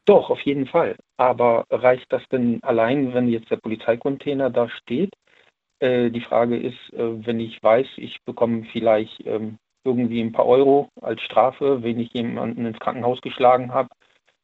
Doch, 0.06 0.30
auf 0.30 0.42
jeden 0.42 0.68
Fall. 0.68 0.96
Aber 1.18 1.66
reicht 1.70 2.12
das 2.12 2.22
denn 2.32 2.60
allein, 2.62 3.14
wenn 3.14 3.30
jetzt 3.30 3.50
der 3.50 3.58
Polizeicontainer 3.58 4.50
da 4.50 4.70
steht? 4.70 5.14
Äh, 5.80 6.12
die 6.12 6.22
Frage 6.22 6.58
ist, 6.58 6.94
äh, 6.94 7.26
wenn 7.26 7.40
ich 7.40 7.62
weiß, 7.64 7.88
ich 7.98 8.22
bekomme 8.26 8.66
vielleicht 8.72 9.26
ähm, 9.26 9.58
irgendwie 9.86 10.22
ein 10.22 10.32
paar 10.32 10.46
Euro 10.46 10.90
als 11.02 11.22
Strafe, 11.22 11.84
wenn 11.84 12.00
ich 12.00 12.14
jemanden 12.14 12.66
ins 12.66 12.80
Krankenhaus 12.80 13.22
geschlagen 13.22 13.74
habe, 13.74 13.90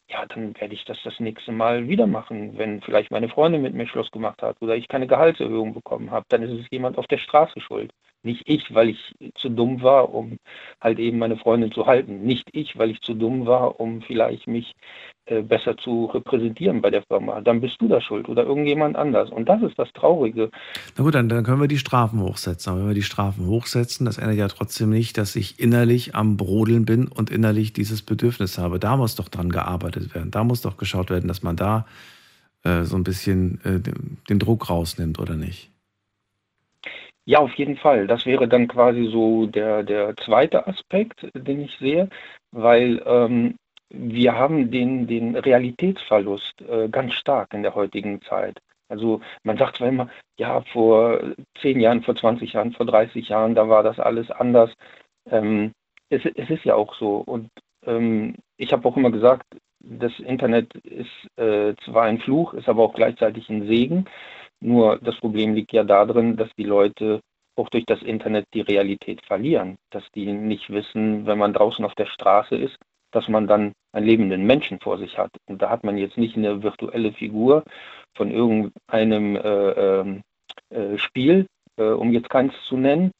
ja, 0.10 0.26
dann 0.26 0.60
werde 0.60 0.74
ich 0.74 0.86
das 0.86 0.98
das 1.04 1.20
nächste 1.20 1.52
Mal 1.52 1.88
wieder 1.88 2.08
machen. 2.08 2.58
Wenn 2.58 2.82
vielleicht 2.82 3.12
meine 3.12 3.30
Freundin 3.30 3.62
mit 3.62 3.74
mir 3.76 3.88
Schluss 3.88 4.10
gemacht 4.12 4.42
hat 4.42 4.62
oder 4.62 4.76
ich 4.76 4.88
keine 4.88 5.08
Gehaltserhöhung 5.08 5.74
bekommen 5.74 6.12
habe, 6.12 6.26
dann 6.30 6.42
ist 6.44 6.52
es 6.52 6.68
jemand 6.72 6.98
auf 6.98 7.08
der 7.08 7.20
Straße 7.20 7.60
schuld. 7.62 7.92
Nicht 8.22 8.44
ich, 8.46 8.74
weil 8.74 8.90
ich 8.90 9.16
zu 9.36 9.50
dumm 9.50 9.82
war, 9.82 10.14
um 10.14 10.38
halt 10.82 11.00
eben 11.00 11.20
meine 11.20 11.38
Freundin 11.38 11.72
zu 11.72 11.86
halten. 11.86 12.22
Nicht 12.24 12.50
ich, 12.52 12.78
weil 12.78 12.92
ich 12.92 13.02
zu 13.02 13.14
dumm 13.14 13.46
war, 13.46 13.80
um 13.80 14.02
vielleicht 14.02 14.46
mich 14.46 14.76
äh, 15.26 15.42
besser 15.42 15.78
zu 15.78 16.06
repräsentieren 16.06 16.82
bei 16.82 16.90
der 16.90 17.04
Firma. 17.04 17.40
Dann 17.40 17.62
bist 17.62 17.80
du 17.80 17.88
da 17.88 18.02
schuld 18.02 18.28
oder 18.28 18.44
irgendjemand 18.44 18.98
anders. 18.98 19.30
Und 19.30 19.48
das 19.48 19.62
ist 19.62 19.80
das 19.80 19.92
Traurige. 19.94 20.52
Na 20.98 21.04
gut, 21.04 21.16
dann, 21.16 21.30
dann 21.30 21.46
können 21.46 21.62
wir 21.62 21.70
die 21.70 21.78
Strafen 21.78 22.20
hochsetzen. 22.20 22.72
Aber 22.72 22.82
wenn 22.82 22.88
wir 22.90 22.96
die 22.96 23.04
Strafen 23.04 23.48
hochsetzen, 23.48 24.06
das 24.06 24.18
ändert 24.18 24.38
ja 24.38 24.48
trotzdem 24.50 24.90
nicht, 24.90 25.18
dass 25.18 25.38
ich 25.38 25.60
innerlich 25.60 26.14
am 26.14 26.36
Brodeln 26.36 26.86
bin 26.86 27.08
und 27.08 27.30
innerlich 27.30 27.72
dieses 27.72 28.02
Bedürfnis 28.02 28.58
habe. 28.58 28.80
Da 28.80 28.98
muss 28.98 29.16
doch 29.16 29.30
dran 29.30 29.50
gearbeitet 29.50 30.14
werden. 30.14 30.32
Da 30.32 30.44
muss 30.44 30.62
doch 30.62 30.76
geschaut 30.76 31.10
werden, 31.10 31.28
dass 31.30 31.42
man 31.42 31.56
da 31.56 31.86
äh, 32.64 32.84
so 32.84 32.98
ein 32.98 33.04
bisschen 33.04 33.62
äh, 33.64 33.80
den 34.30 34.40
Druck 34.40 34.70
rausnimmt, 34.70 35.20
oder 35.20 35.36
nicht? 35.36 35.72
Ja, 37.26 37.40
auf 37.40 37.54
jeden 37.56 37.78
Fall. 37.78 38.08
Das 38.08 38.26
wäre 38.26 38.48
dann 38.48 38.68
quasi 38.68 39.06
so 39.12 39.46
der, 39.46 39.84
der 39.84 40.16
zweite 40.18 40.68
Aspekt, 40.68 41.28
den 41.36 41.62
ich 41.62 41.78
sehe, 41.78 42.10
weil 42.52 43.02
ähm, 43.06 43.56
wir 43.90 44.34
haben 44.36 44.72
den, 44.72 45.08
den 45.08 45.36
Realitätsverlust 45.36 46.62
äh, 46.62 46.90
ganz 46.90 47.14
stark 47.14 47.54
in 47.54 47.64
der 47.64 47.76
heutigen 47.76 48.22
Zeit. 48.22 48.60
Also 48.90 49.22
man 49.44 49.58
sagt 49.58 49.78
zwar 49.78 49.90
immer, 49.90 50.10
ja, 50.38 50.62
vor 50.74 51.22
zehn 51.62 51.80
Jahren, 51.80 52.02
vor 52.02 52.16
20 52.16 52.54
Jahren, 52.54 52.74
vor 52.74 52.86
30 52.86 53.30
Jahren, 53.30 53.56
da 53.56 53.70
war 53.70 53.84
das 53.84 54.00
alles 54.00 54.32
anders. 54.32 54.74
Ähm, 55.30 55.74
es, 56.10 56.26
es, 56.26 56.50
ist 56.50 56.66
ja 56.66 56.76
auch 56.76 56.96
so. 56.96 57.18
Und 57.18 57.50
ähm, 57.86 58.36
ich 58.58 58.74
habe 58.74 58.88
auch 58.88 58.98
immer 58.98 59.12
gesagt, 59.12 59.46
das 59.80 60.18
Internet 60.20 60.74
ist 60.76 61.38
äh, 61.38 61.76
zwar 61.86 62.04
ein 62.04 62.20
Fluch, 62.20 62.54
ist 62.54 62.68
aber 62.68 62.84
auch 62.84 62.94
gleichzeitig 62.94 63.50
ein 63.50 63.68
Segen. 63.68 64.06
Nur 64.62 64.98
das 65.00 65.16
Problem 65.18 65.54
liegt 65.54 65.72
ja 65.74 65.84
darin, 65.84 66.36
dass 66.36 66.50
die 66.58 66.64
Leute 66.64 67.22
auch 67.56 67.70
durch 67.70 67.86
das 67.86 68.02
Internet 68.02 68.46
die 68.54 68.62
Realität 68.62 69.22
verlieren, 69.26 69.78
dass 69.92 70.04
die 70.16 70.32
nicht 70.32 70.70
wissen, 70.70 71.26
wenn 71.26 71.38
man 71.38 71.54
draußen 71.54 71.84
auf 71.84 71.96
der 71.96 72.06
Straße 72.06 72.56
ist, 72.56 72.78
dass 73.12 73.28
man 73.28 73.48
dann 73.48 73.74
einen 73.92 74.06
lebenden 74.06 74.46
Menschen 74.46 74.80
vor 74.80 74.98
sich 74.98 75.18
hat. 75.18 75.32
Und 75.48 75.62
da 75.62 75.70
hat 75.70 75.84
man 75.84 75.98
jetzt 75.98 76.18
nicht 76.18 76.38
eine 76.38 76.64
virtuelle 76.64 77.12
Figur 77.12 77.64
von 78.16 78.32
irgendeinem 78.32 79.36
äh, 79.36 79.72
ähm, 79.72 80.22
äh, 80.70 80.98
Spiel, 80.98 81.48
äh, 81.78 81.84
um 81.84 82.12
jetzt 82.12 82.30
keins 82.30 82.54
zu 82.68 82.78
nennen, 82.78 83.12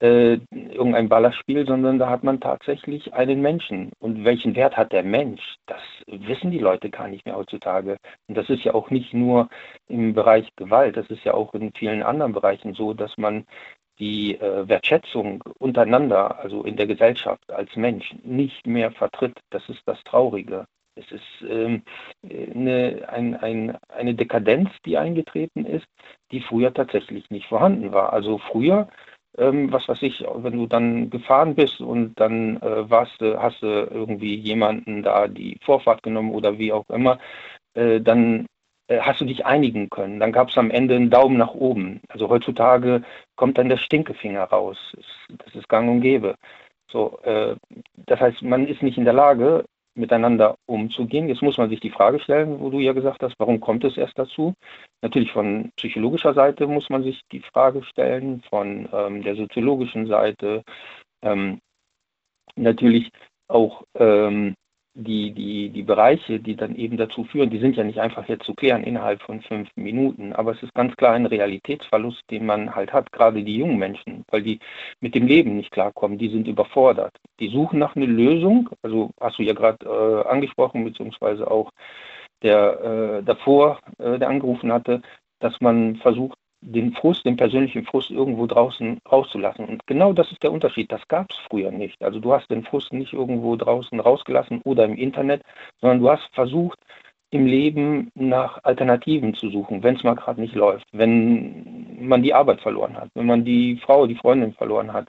äh, 0.00 0.38
irgendein 0.52 1.08
Ballerspiel, 1.08 1.66
sondern 1.66 1.98
da 1.98 2.08
hat 2.08 2.22
man 2.24 2.40
tatsächlich 2.40 3.12
einen 3.14 3.42
Menschen. 3.42 3.90
Und 3.98 4.24
welchen 4.24 4.54
Wert 4.54 4.76
hat 4.76 4.92
der 4.92 5.02
Mensch? 5.02 5.56
Das 5.66 5.82
wissen 6.06 6.50
die 6.50 6.58
Leute 6.58 6.90
gar 6.90 7.08
nicht 7.08 7.26
mehr 7.26 7.36
heutzutage. 7.36 7.98
Und 8.28 8.36
das 8.36 8.48
ist 8.48 8.64
ja 8.64 8.74
auch 8.74 8.90
nicht 8.90 9.12
nur 9.12 9.48
im 9.88 10.14
Bereich 10.14 10.48
Gewalt, 10.56 10.96
das 10.96 11.08
ist 11.08 11.24
ja 11.24 11.34
auch 11.34 11.54
in 11.54 11.72
vielen 11.72 12.02
anderen 12.02 12.32
Bereichen 12.32 12.74
so, 12.74 12.94
dass 12.94 13.16
man 13.18 13.44
die 13.98 14.36
äh, 14.36 14.68
Wertschätzung 14.68 15.42
untereinander, 15.58 16.38
also 16.38 16.62
in 16.62 16.76
der 16.76 16.86
Gesellschaft 16.86 17.52
als 17.52 17.74
Mensch, 17.74 18.14
nicht 18.22 18.66
mehr 18.66 18.92
vertritt. 18.92 19.38
Das 19.50 19.68
ist 19.68 19.82
das 19.86 20.02
Traurige. 20.04 20.66
Es 20.94 21.10
ist 21.12 21.48
ähm, 21.48 21.82
eine, 22.22 23.08
ein, 23.08 23.36
ein, 23.36 23.78
eine 23.88 24.14
Dekadenz, 24.14 24.70
die 24.84 24.98
eingetreten 24.98 25.64
ist, 25.64 25.86
die 26.32 26.40
früher 26.40 26.72
tatsächlich 26.74 27.30
nicht 27.30 27.46
vorhanden 27.46 27.92
war. 27.92 28.12
Also 28.12 28.38
früher 28.38 28.88
ähm, 29.38 29.72
was 29.72 29.88
weiß 29.88 30.02
ich, 30.02 30.24
wenn 30.34 30.58
du 30.58 30.66
dann 30.66 31.10
gefahren 31.10 31.54
bist 31.54 31.80
und 31.80 32.14
dann 32.16 32.56
äh, 32.58 32.90
warst, 32.90 33.20
hast 33.20 33.62
du 33.62 33.66
irgendwie 33.66 34.34
jemanden 34.34 35.02
da 35.02 35.28
die 35.28 35.58
Vorfahrt 35.64 36.02
genommen 36.02 36.32
oder 36.32 36.58
wie 36.58 36.72
auch 36.72 36.88
immer, 36.90 37.18
äh, 37.74 38.00
dann 38.00 38.46
äh, 38.88 39.00
hast 39.00 39.20
du 39.20 39.24
dich 39.24 39.46
einigen 39.46 39.90
können. 39.90 40.20
Dann 40.20 40.32
gab 40.32 40.48
es 40.48 40.58
am 40.58 40.70
Ende 40.70 40.96
einen 40.96 41.10
Daumen 41.10 41.36
nach 41.36 41.54
oben. 41.54 42.00
Also 42.08 42.28
heutzutage 42.28 43.02
kommt 43.36 43.58
dann 43.58 43.68
der 43.68 43.76
Stinkefinger 43.76 44.44
raus. 44.44 44.78
Das 45.28 45.54
ist 45.54 45.68
gang 45.68 45.88
und 45.88 46.00
gäbe. 46.00 46.34
So, 46.90 47.18
äh, 47.22 47.54
das 48.06 48.20
heißt, 48.20 48.42
man 48.42 48.66
ist 48.66 48.82
nicht 48.82 48.98
in 48.98 49.04
der 49.04 49.14
Lage, 49.14 49.64
miteinander 49.98 50.56
umzugehen. 50.66 51.28
Jetzt 51.28 51.42
muss 51.42 51.58
man 51.58 51.68
sich 51.68 51.80
die 51.80 51.90
Frage 51.90 52.20
stellen, 52.20 52.60
wo 52.60 52.70
du 52.70 52.78
ja 52.80 52.92
gesagt 52.92 53.22
hast, 53.22 53.34
warum 53.38 53.60
kommt 53.60 53.84
es 53.84 53.96
erst 53.96 54.18
dazu? 54.18 54.54
Natürlich 55.02 55.32
von 55.32 55.70
psychologischer 55.76 56.34
Seite 56.34 56.66
muss 56.66 56.88
man 56.88 57.02
sich 57.02 57.20
die 57.32 57.40
Frage 57.40 57.82
stellen, 57.82 58.42
von 58.48 58.88
ähm, 58.92 59.22
der 59.22 59.36
soziologischen 59.36 60.06
Seite, 60.06 60.62
ähm, 61.22 61.60
natürlich 62.56 63.10
auch 63.48 63.82
ähm, 63.94 64.54
die, 64.98 65.30
die, 65.30 65.70
die 65.70 65.82
Bereiche, 65.82 66.40
die 66.40 66.56
dann 66.56 66.74
eben 66.74 66.96
dazu 66.96 67.22
führen, 67.24 67.50
die 67.50 67.60
sind 67.60 67.76
ja 67.76 67.84
nicht 67.84 68.00
einfach 68.00 68.28
jetzt 68.28 68.44
zu 68.44 68.54
klären 68.54 68.82
innerhalb 68.82 69.22
von 69.22 69.40
fünf 69.42 69.68
Minuten, 69.76 70.32
aber 70.32 70.52
es 70.52 70.62
ist 70.62 70.74
ganz 70.74 70.96
klar 70.96 71.12
ein 71.12 71.26
Realitätsverlust, 71.26 72.22
den 72.30 72.46
man 72.46 72.74
halt 72.74 72.92
hat, 72.92 73.12
gerade 73.12 73.44
die 73.44 73.56
jungen 73.56 73.78
Menschen, 73.78 74.24
weil 74.30 74.42
die 74.42 74.58
mit 75.00 75.14
dem 75.14 75.26
Leben 75.26 75.56
nicht 75.56 75.70
klarkommen, 75.70 76.18
die 76.18 76.28
sind 76.28 76.48
überfordert. 76.48 77.14
Die 77.38 77.48
suchen 77.48 77.78
nach 77.78 77.94
einer 77.94 78.06
Lösung, 78.06 78.70
also 78.82 79.10
hast 79.20 79.38
du 79.38 79.44
ja 79.44 79.54
gerade 79.54 79.86
äh, 79.86 80.28
angesprochen, 80.28 80.84
beziehungsweise 80.84 81.48
auch 81.48 81.70
der 82.42 83.20
äh, 83.20 83.22
davor, 83.22 83.78
äh, 83.98 84.18
der 84.18 84.28
angerufen 84.28 84.72
hatte, 84.72 85.00
dass 85.38 85.60
man 85.60 85.96
versucht, 85.96 86.36
den 86.60 86.92
Frust, 86.92 87.24
den 87.24 87.36
persönlichen 87.36 87.84
Frust 87.84 88.10
irgendwo 88.10 88.46
draußen 88.46 88.98
rauszulassen. 89.10 89.64
Und 89.64 89.86
genau 89.86 90.12
das 90.12 90.30
ist 90.32 90.42
der 90.42 90.52
Unterschied. 90.52 90.90
Das 90.90 91.06
gab 91.08 91.30
es 91.30 91.36
früher 91.48 91.70
nicht. 91.70 92.02
Also 92.02 92.18
du 92.20 92.32
hast 92.32 92.50
den 92.50 92.64
Frust 92.64 92.92
nicht 92.92 93.12
irgendwo 93.12 93.56
draußen 93.56 94.00
rausgelassen 94.00 94.60
oder 94.64 94.84
im 94.84 94.96
Internet, 94.96 95.42
sondern 95.80 96.00
du 96.00 96.10
hast 96.10 96.28
versucht, 96.34 96.78
im 97.30 97.46
Leben 97.46 98.10
nach 98.14 98.58
Alternativen 98.64 99.34
zu 99.34 99.50
suchen, 99.50 99.82
wenn 99.82 99.96
es 99.96 100.02
mal 100.02 100.14
gerade 100.14 100.40
nicht 100.40 100.54
läuft, 100.54 100.86
wenn 100.92 101.98
man 102.00 102.22
die 102.22 102.32
Arbeit 102.32 102.60
verloren 102.60 102.96
hat, 102.96 103.10
wenn 103.14 103.26
man 103.26 103.44
die 103.44 103.78
Frau, 103.84 104.06
die 104.06 104.14
Freundin 104.14 104.54
verloren 104.54 104.92
hat, 104.92 105.08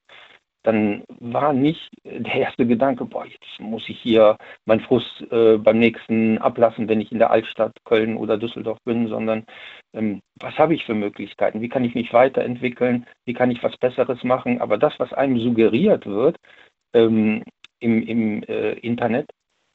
dann 0.63 1.03
war 1.19 1.53
nicht 1.53 1.89
der 2.03 2.33
erste 2.33 2.67
Gedanke, 2.67 3.05
boah, 3.05 3.25
jetzt 3.25 3.59
muss 3.59 3.87
ich 3.87 3.99
hier 3.99 4.37
meinen 4.65 4.81
Frust 4.81 5.21
äh, 5.31 5.57
beim 5.57 5.79
nächsten 5.79 6.37
ablassen, 6.37 6.89
wenn 6.89 6.99
ich 7.01 7.11
in 7.11 7.19
der 7.19 7.31
Altstadt 7.31 7.73
Köln 7.85 8.17
oder 8.17 8.37
Düsseldorf 8.37 8.79
bin, 8.83 9.07
sondern 9.07 9.45
ähm, 9.93 10.21
was 10.39 10.57
habe 10.57 10.75
ich 10.75 10.85
für 10.85 10.95
Möglichkeiten? 10.95 11.61
Wie 11.61 11.69
kann 11.69 11.85
ich 11.85 11.95
mich 11.95 12.13
weiterentwickeln? 12.13 13.05
Wie 13.25 13.33
kann 13.33 13.51
ich 13.51 13.63
was 13.63 13.77
Besseres 13.77 14.23
machen? 14.23 14.61
Aber 14.61 14.77
das, 14.77 14.93
was 14.99 15.13
einem 15.13 15.39
suggeriert 15.39 16.05
wird 16.05 16.37
ähm, 16.93 17.43
im, 17.79 18.03
im 18.03 18.43
äh, 18.43 18.73
Internet, 18.73 19.29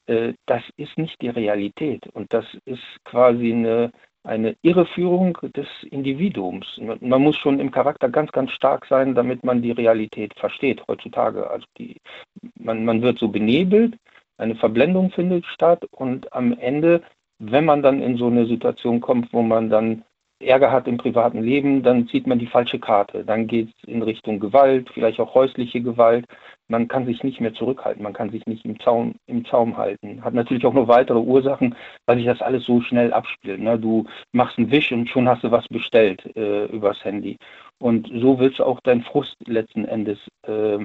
äh, 0.06 0.34
das 0.46 0.62
ist 0.76 0.98
nicht 0.98 1.20
die 1.22 1.30
Realität. 1.30 2.06
Und 2.08 2.32
das 2.32 2.44
ist 2.66 2.82
quasi 3.04 3.52
eine 3.52 3.90
eine 4.24 4.56
Irreführung 4.62 5.38
des 5.54 5.66
Individuums. 5.90 6.80
Man 7.00 7.22
muss 7.22 7.36
schon 7.36 7.60
im 7.60 7.70
Charakter 7.70 8.08
ganz, 8.08 8.32
ganz 8.32 8.50
stark 8.52 8.86
sein, 8.86 9.14
damit 9.14 9.44
man 9.44 9.60
die 9.62 9.70
Realität 9.70 10.34
versteht 10.34 10.82
heutzutage. 10.88 11.48
Also 11.50 11.66
die, 11.78 12.00
man, 12.58 12.84
man 12.84 13.02
wird 13.02 13.18
so 13.18 13.28
benebelt, 13.28 13.96
eine 14.38 14.56
Verblendung 14.56 15.10
findet 15.10 15.44
statt 15.46 15.86
und 15.90 16.32
am 16.32 16.58
Ende, 16.58 17.02
wenn 17.38 17.66
man 17.66 17.82
dann 17.82 18.00
in 18.00 18.16
so 18.16 18.26
eine 18.26 18.46
Situation 18.46 19.00
kommt, 19.00 19.32
wo 19.32 19.42
man 19.42 19.68
dann 19.68 20.04
Ärger 20.46 20.70
hat 20.70 20.86
im 20.86 20.96
privaten 20.96 21.42
Leben, 21.42 21.82
dann 21.82 22.08
zieht 22.08 22.26
man 22.26 22.38
die 22.38 22.46
falsche 22.46 22.78
Karte. 22.78 23.24
Dann 23.24 23.46
geht 23.46 23.68
es 23.68 23.88
in 23.88 24.02
Richtung 24.02 24.40
Gewalt, 24.40 24.90
vielleicht 24.92 25.20
auch 25.20 25.34
häusliche 25.34 25.80
Gewalt. 25.80 26.26
Man 26.68 26.88
kann 26.88 27.04
sich 27.06 27.22
nicht 27.22 27.40
mehr 27.40 27.52
zurückhalten, 27.52 28.02
man 28.02 28.14
kann 28.14 28.30
sich 28.30 28.46
nicht 28.46 28.64
im 28.64 28.80
Zaum, 28.80 29.16
im 29.26 29.44
Zaum 29.44 29.76
halten. 29.76 30.24
Hat 30.24 30.34
natürlich 30.34 30.64
auch 30.64 30.72
noch 30.72 30.88
weitere 30.88 31.18
Ursachen, 31.18 31.74
weil 32.06 32.16
sich 32.16 32.26
das 32.26 32.40
alles 32.40 32.64
so 32.64 32.80
schnell 32.80 33.12
abspielt. 33.12 33.60
Ne? 33.60 33.78
Du 33.78 34.06
machst 34.32 34.58
einen 34.58 34.70
Wisch 34.70 34.90
und 34.92 35.08
schon 35.08 35.28
hast 35.28 35.44
du 35.44 35.50
was 35.50 35.68
bestellt 35.68 36.24
äh, 36.36 36.66
übers 36.66 37.04
Handy. 37.04 37.36
Und 37.78 38.10
so 38.14 38.38
willst 38.38 38.58
du 38.60 38.64
auch 38.64 38.80
deinen 38.80 39.02
Frust 39.02 39.36
letzten 39.46 39.84
Endes 39.84 40.18
äh, 40.46 40.78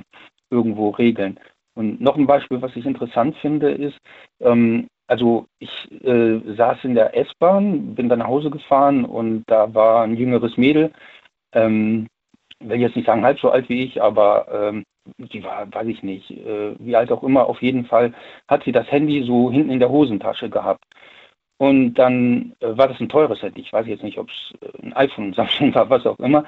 irgendwo 0.50 0.90
regeln. 0.90 1.40
Und 1.76 2.02
noch 2.02 2.18
ein 2.18 2.28
Beispiel, 2.28 2.62
was 2.62 2.76
ich 2.76 2.86
interessant 2.86 3.38
finde, 3.38 3.72
ist, 3.72 3.98
ähm, 4.42 4.88
also 5.10 5.48
ich 5.58 5.92
äh, 6.04 6.40
saß 6.56 6.84
in 6.84 6.94
der 6.94 7.18
S-Bahn, 7.18 7.96
bin 7.96 8.10
dann 8.10 8.20
nach 8.20 8.28
Hause 8.28 8.52
gefahren 8.52 9.06
und 9.06 9.44
da 9.48 9.74
war 9.74 10.04
ein 10.04 10.16
jüngeres 10.16 10.56
Mädel, 10.56 10.92
ähm, 11.54 12.08
will 12.60 12.80
jetzt 12.80 12.96
nicht 12.96 13.08
sagen 13.08 13.26
halb 13.26 13.40
so 13.40 13.50
alt 13.50 13.68
wie 13.70 13.84
ich, 13.86 14.00
aber 14.02 14.48
ähm, 14.52 14.84
die 15.18 15.44
war, 15.44 15.74
weiß 15.74 15.88
ich 15.88 16.04
nicht, 16.04 16.30
äh, 16.30 16.76
wie 16.78 16.96
alt 16.96 17.12
auch 17.12 17.24
immer, 17.24 17.48
auf 17.48 17.60
jeden 17.64 17.86
Fall 17.86 18.14
hat 18.48 18.64
sie 18.64 18.72
das 18.72 18.92
Handy 18.92 19.24
so 19.24 19.52
hinten 19.52 19.72
in 19.72 19.80
der 19.80 19.90
Hosentasche 19.90 20.48
gehabt. 20.48 20.84
Und 21.58 21.96
dann 21.96 22.56
äh, 22.60 22.78
war 22.78 22.88
das 22.88 23.00
ein 23.00 23.10
teures 23.10 23.42
Handy. 23.42 23.62
Ich 23.62 23.74
weiß 23.74 23.88
jetzt 23.88 24.04
nicht, 24.04 24.20
ob 24.20 24.30
es 24.30 24.54
äh, 24.62 24.86
ein 24.86 24.94
iPhone, 24.94 25.34
Samsung 25.38 25.74
war, 25.74 25.90
was 25.90 26.06
auch 26.06 26.20
immer. 26.20 26.44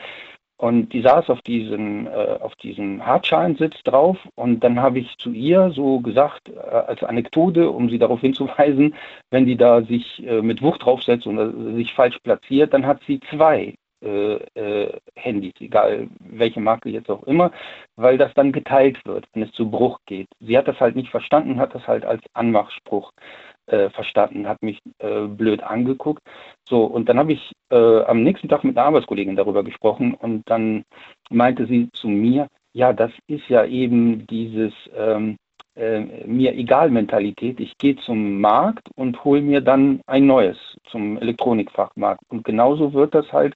Und 0.61 0.93
die 0.93 1.01
saß 1.01 1.31
auf 1.31 1.41
diesem, 1.41 2.05
äh, 2.05 2.37
auf 2.39 2.53
diesem 2.57 3.03
Hartschalensitz 3.03 3.81
drauf 3.81 4.19
und 4.35 4.63
dann 4.63 4.79
habe 4.79 4.99
ich 4.99 5.17
zu 5.17 5.31
ihr 5.31 5.71
so 5.71 5.99
gesagt, 6.01 6.49
äh, 6.49 6.59
als 6.59 7.03
Anekdote, 7.03 7.71
um 7.71 7.89
sie 7.89 7.97
darauf 7.97 8.21
hinzuweisen, 8.21 8.93
wenn 9.31 9.47
die 9.47 9.57
da 9.57 9.81
sich 9.81 10.23
äh, 10.23 10.43
mit 10.43 10.61
Wucht 10.61 10.85
draufsetzt 10.85 11.25
und 11.25 11.75
sich 11.75 11.91
falsch 11.95 12.19
platziert, 12.19 12.75
dann 12.75 12.85
hat 12.85 13.01
sie 13.07 13.19
zwei 13.31 13.73
äh, 14.03 14.35
äh, 14.53 14.99
Handys, 15.15 15.53
egal 15.59 16.07
welche 16.19 16.59
Marke 16.59 16.89
jetzt 16.89 17.09
auch 17.09 17.23
immer, 17.23 17.51
weil 17.95 18.19
das 18.19 18.31
dann 18.35 18.51
geteilt 18.51 19.03
wird, 19.05 19.25
wenn 19.33 19.41
es 19.41 19.51
zu 19.53 19.69
Bruch 19.69 19.99
geht. 20.05 20.27
Sie 20.39 20.55
hat 20.59 20.67
das 20.67 20.79
halt 20.79 20.95
nicht 20.95 21.09
verstanden, 21.09 21.59
hat 21.59 21.73
das 21.73 21.87
halt 21.87 22.05
als 22.05 22.21
Anmachspruch 22.33 23.11
äh, 23.67 23.89
verstanden, 23.89 24.47
hat 24.47 24.61
mich 24.61 24.79
äh, 24.99 25.27
blöd 25.27 25.63
angeguckt. 25.63 26.21
So, 26.67 26.83
und 26.83 27.09
dann 27.09 27.17
habe 27.17 27.33
ich 27.33 27.51
äh, 27.69 28.01
am 28.03 28.23
nächsten 28.23 28.49
Tag 28.49 28.63
mit 28.63 28.77
einer 28.77 28.87
Arbeitskollegin 28.87 29.35
darüber 29.35 29.63
gesprochen 29.63 30.13
und 30.13 30.49
dann 30.49 30.83
meinte 31.29 31.65
sie 31.67 31.89
zu 31.93 32.07
mir, 32.07 32.47
ja, 32.73 32.93
das 32.93 33.11
ist 33.27 33.47
ja 33.49 33.65
eben 33.65 34.25
dieses 34.27 34.73
ähm, 34.95 35.37
äh, 35.75 36.01
mir 36.25 36.53
egal 36.53 36.89
Mentalität. 36.89 37.59
Ich 37.59 37.77
gehe 37.77 37.95
zum 37.97 38.41
Markt 38.41 38.89
und 38.95 39.23
hole 39.23 39.41
mir 39.41 39.61
dann 39.61 40.01
ein 40.05 40.25
neues 40.27 40.57
zum 40.85 41.17
Elektronikfachmarkt. 41.17 42.21
Und 42.29 42.43
genauso 42.43 42.93
wird 42.93 43.15
das 43.15 43.31
halt 43.31 43.55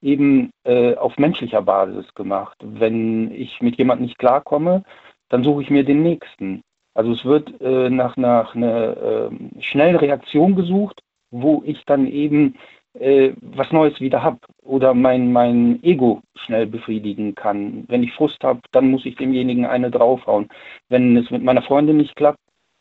eben 0.00 0.50
äh, 0.64 0.94
auf 0.94 1.18
menschlicher 1.18 1.62
Basis 1.62 2.14
gemacht. 2.14 2.56
Wenn 2.62 3.32
ich 3.32 3.60
mit 3.60 3.76
jemandem 3.76 4.06
nicht 4.06 4.18
klarkomme, 4.18 4.84
dann 5.28 5.44
suche 5.44 5.62
ich 5.62 5.70
mir 5.70 5.84
den 5.84 6.02
nächsten. 6.02 6.62
Also 6.98 7.12
es 7.12 7.24
wird 7.24 7.60
äh, 7.60 7.90
nach, 7.90 8.16
nach 8.16 8.56
einer 8.56 8.96
äh, 8.96 9.62
schnellen 9.62 9.94
Reaktion 9.94 10.56
gesucht, 10.56 11.00
wo 11.30 11.62
ich 11.64 11.84
dann 11.84 12.08
eben 12.08 12.56
äh, 12.94 13.34
was 13.40 13.70
Neues 13.70 14.00
wieder 14.00 14.24
habe 14.24 14.40
oder 14.64 14.94
mein, 14.94 15.32
mein 15.32 15.80
Ego 15.84 16.22
schnell 16.34 16.66
befriedigen 16.66 17.36
kann. 17.36 17.84
Wenn 17.86 18.02
ich 18.02 18.12
Frust 18.14 18.42
habe, 18.42 18.62
dann 18.72 18.90
muss 18.90 19.06
ich 19.06 19.14
demjenigen 19.14 19.64
eine 19.64 19.92
draufhauen. 19.92 20.48
Wenn 20.88 21.16
es 21.16 21.30
mit 21.30 21.44
meiner 21.44 21.62
Freundin 21.62 21.98
nicht 21.98 22.16
klappt, 22.16 22.40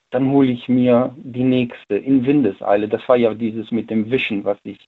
dann 0.09 0.31
hole 0.31 0.49
ich 0.49 0.67
mir 0.67 1.15
die 1.17 1.43
nächste 1.43 1.97
in 1.97 2.25
Windeseile. 2.25 2.87
Das 2.87 3.07
war 3.07 3.17
ja 3.17 3.35
dieses 3.35 3.69
mit 3.69 3.91
dem 3.91 4.09
Wischen, 4.09 4.43
was 4.45 4.57
ich 4.63 4.79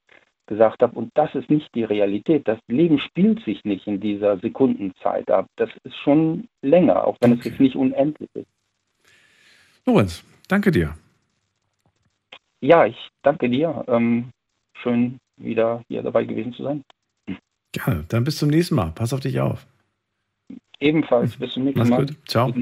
gesagt 0.48 0.82
habe. 0.82 0.98
Und 0.98 1.12
das 1.14 1.36
ist 1.36 1.52
nicht 1.52 1.70
die 1.76 1.84
Realität. 1.84 2.48
Das 2.48 2.58
Leben 2.68 2.98
spielt 2.98 3.44
sich 3.44 3.64
nicht 3.64 3.86
in 3.86 4.00
dieser 4.00 4.40
Sekundenzeit 4.40 5.30
ab. 5.30 5.46
Das 5.56 5.70
ist 5.84 5.98
schon 5.98 6.48
länger, 6.64 7.06
auch 7.06 7.18
wenn 7.22 7.34
okay. 7.34 7.42
es 7.42 7.46
jetzt 7.46 7.60
nicht 7.60 7.76
unendlich 7.76 8.30
ist. 8.34 8.59
Lorenz, 9.90 10.24
danke 10.48 10.70
dir. 10.70 10.96
Ja, 12.62 12.86
ich 12.86 12.96
danke 13.24 13.50
dir. 13.50 13.84
Ähm, 13.88 14.30
schön, 14.84 15.18
wieder 15.38 15.82
hier 15.88 16.04
dabei 16.04 16.26
gewesen 16.26 16.54
zu 16.54 16.62
sein. 16.64 16.84
Gerne, 17.72 18.06
dann 18.08 18.24
bis 18.24 18.38
zum 18.38 18.50
nächsten 18.50 18.76
Mal. 18.76 18.92
Pass 18.94 19.14
auf 19.14 19.20
dich 19.20 19.40
auf. 19.40 19.66
Ebenfalls, 20.80 21.36
bis 21.38 21.54
zum 21.54 21.64
nächsten 21.64 21.90
Mal. 21.90 22.06
Gut. 22.06 22.18
Ciao. 22.28 22.54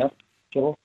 Ciao. 0.53 0.75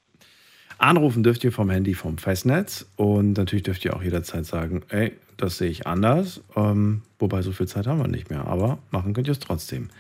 Anrufen 0.78 1.22
dürft 1.22 1.44
ihr 1.44 1.52
vom 1.52 1.70
Handy 1.70 1.94
vom 1.94 2.18
Festnetz 2.18 2.90
und 2.96 3.36
natürlich 3.36 3.62
dürft 3.62 3.84
ihr 3.84 3.94
auch 3.94 4.02
jederzeit 4.02 4.44
sagen, 4.44 4.82
ey, 4.88 5.12
das 5.36 5.58
sehe 5.58 5.70
ich 5.70 5.86
anders. 5.86 6.42
Ähm, 6.56 7.02
wobei 7.20 7.42
so 7.42 7.52
viel 7.52 7.68
Zeit 7.68 7.86
haben 7.86 8.00
wir 8.00 8.08
nicht 8.08 8.30
mehr, 8.30 8.48
aber 8.48 8.78
machen 8.90 9.14
könnt 9.14 9.28
ihr 9.28 9.32
es 9.32 9.38
trotzdem. 9.38 9.90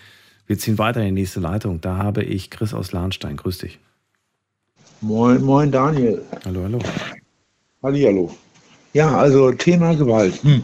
Wir 0.48 0.58
ziehen 0.58 0.78
weiter 0.78 1.02
in 1.02 1.14
die 1.14 1.20
nächste 1.20 1.38
Leitung. 1.38 1.80
Da 1.80 1.98
habe 1.98 2.24
ich 2.24 2.50
Chris 2.50 2.74
aus 2.74 2.90
Lahnstein. 2.90 3.36
Grüß 3.36 3.58
dich. 3.58 3.78
Moin, 5.02 5.42
moin 5.42 5.72
Daniel. 5.72 6.22
Hallo, 6.44 6.62
hallo. 6.62 6.78
Hallihallo. 7.82 8.30
Ja, 8.92 9.18
also 9.18 9.50
Thema 9.50 9.96
Gewalt. 9.96 10.40
Hm. 10.44 10.62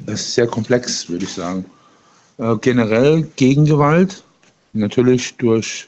Das 0.00 0.22
ist 0.22 0.34
sehr 0.34 0.48
komplex, 0.48 1.08
würde 1.08 1.24
ich 1.24 1.32
sagen. 1.32 1.64
Äh, 2.38 2.56
generell 2.60 3.22
gegen 3.36 3.64
Gewalt. 3.64 4.24
Natürlich 4.72 5.36
durch, 5.36 5.86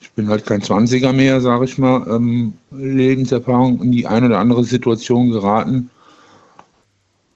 ich 0.00 0.10
bin 0.10 0.28
halt 0.28 0.44
kein 0.44 0.60
20er 0.60 1.12
mehr, 1.12 1.40
sage 1.40 1.66
ich 1.66 1.78
mal, 1.78 2.04
ähm, 2.08 2.54
Lebenserfahrung 2.72 3.80
in 3.80 3.92
die 3.92 4.08
eine 4.08 4.26
oder 4.26 4.40
andere 4.40 4.64
Situation 4.64 5.30
geraten, 5.30 5.90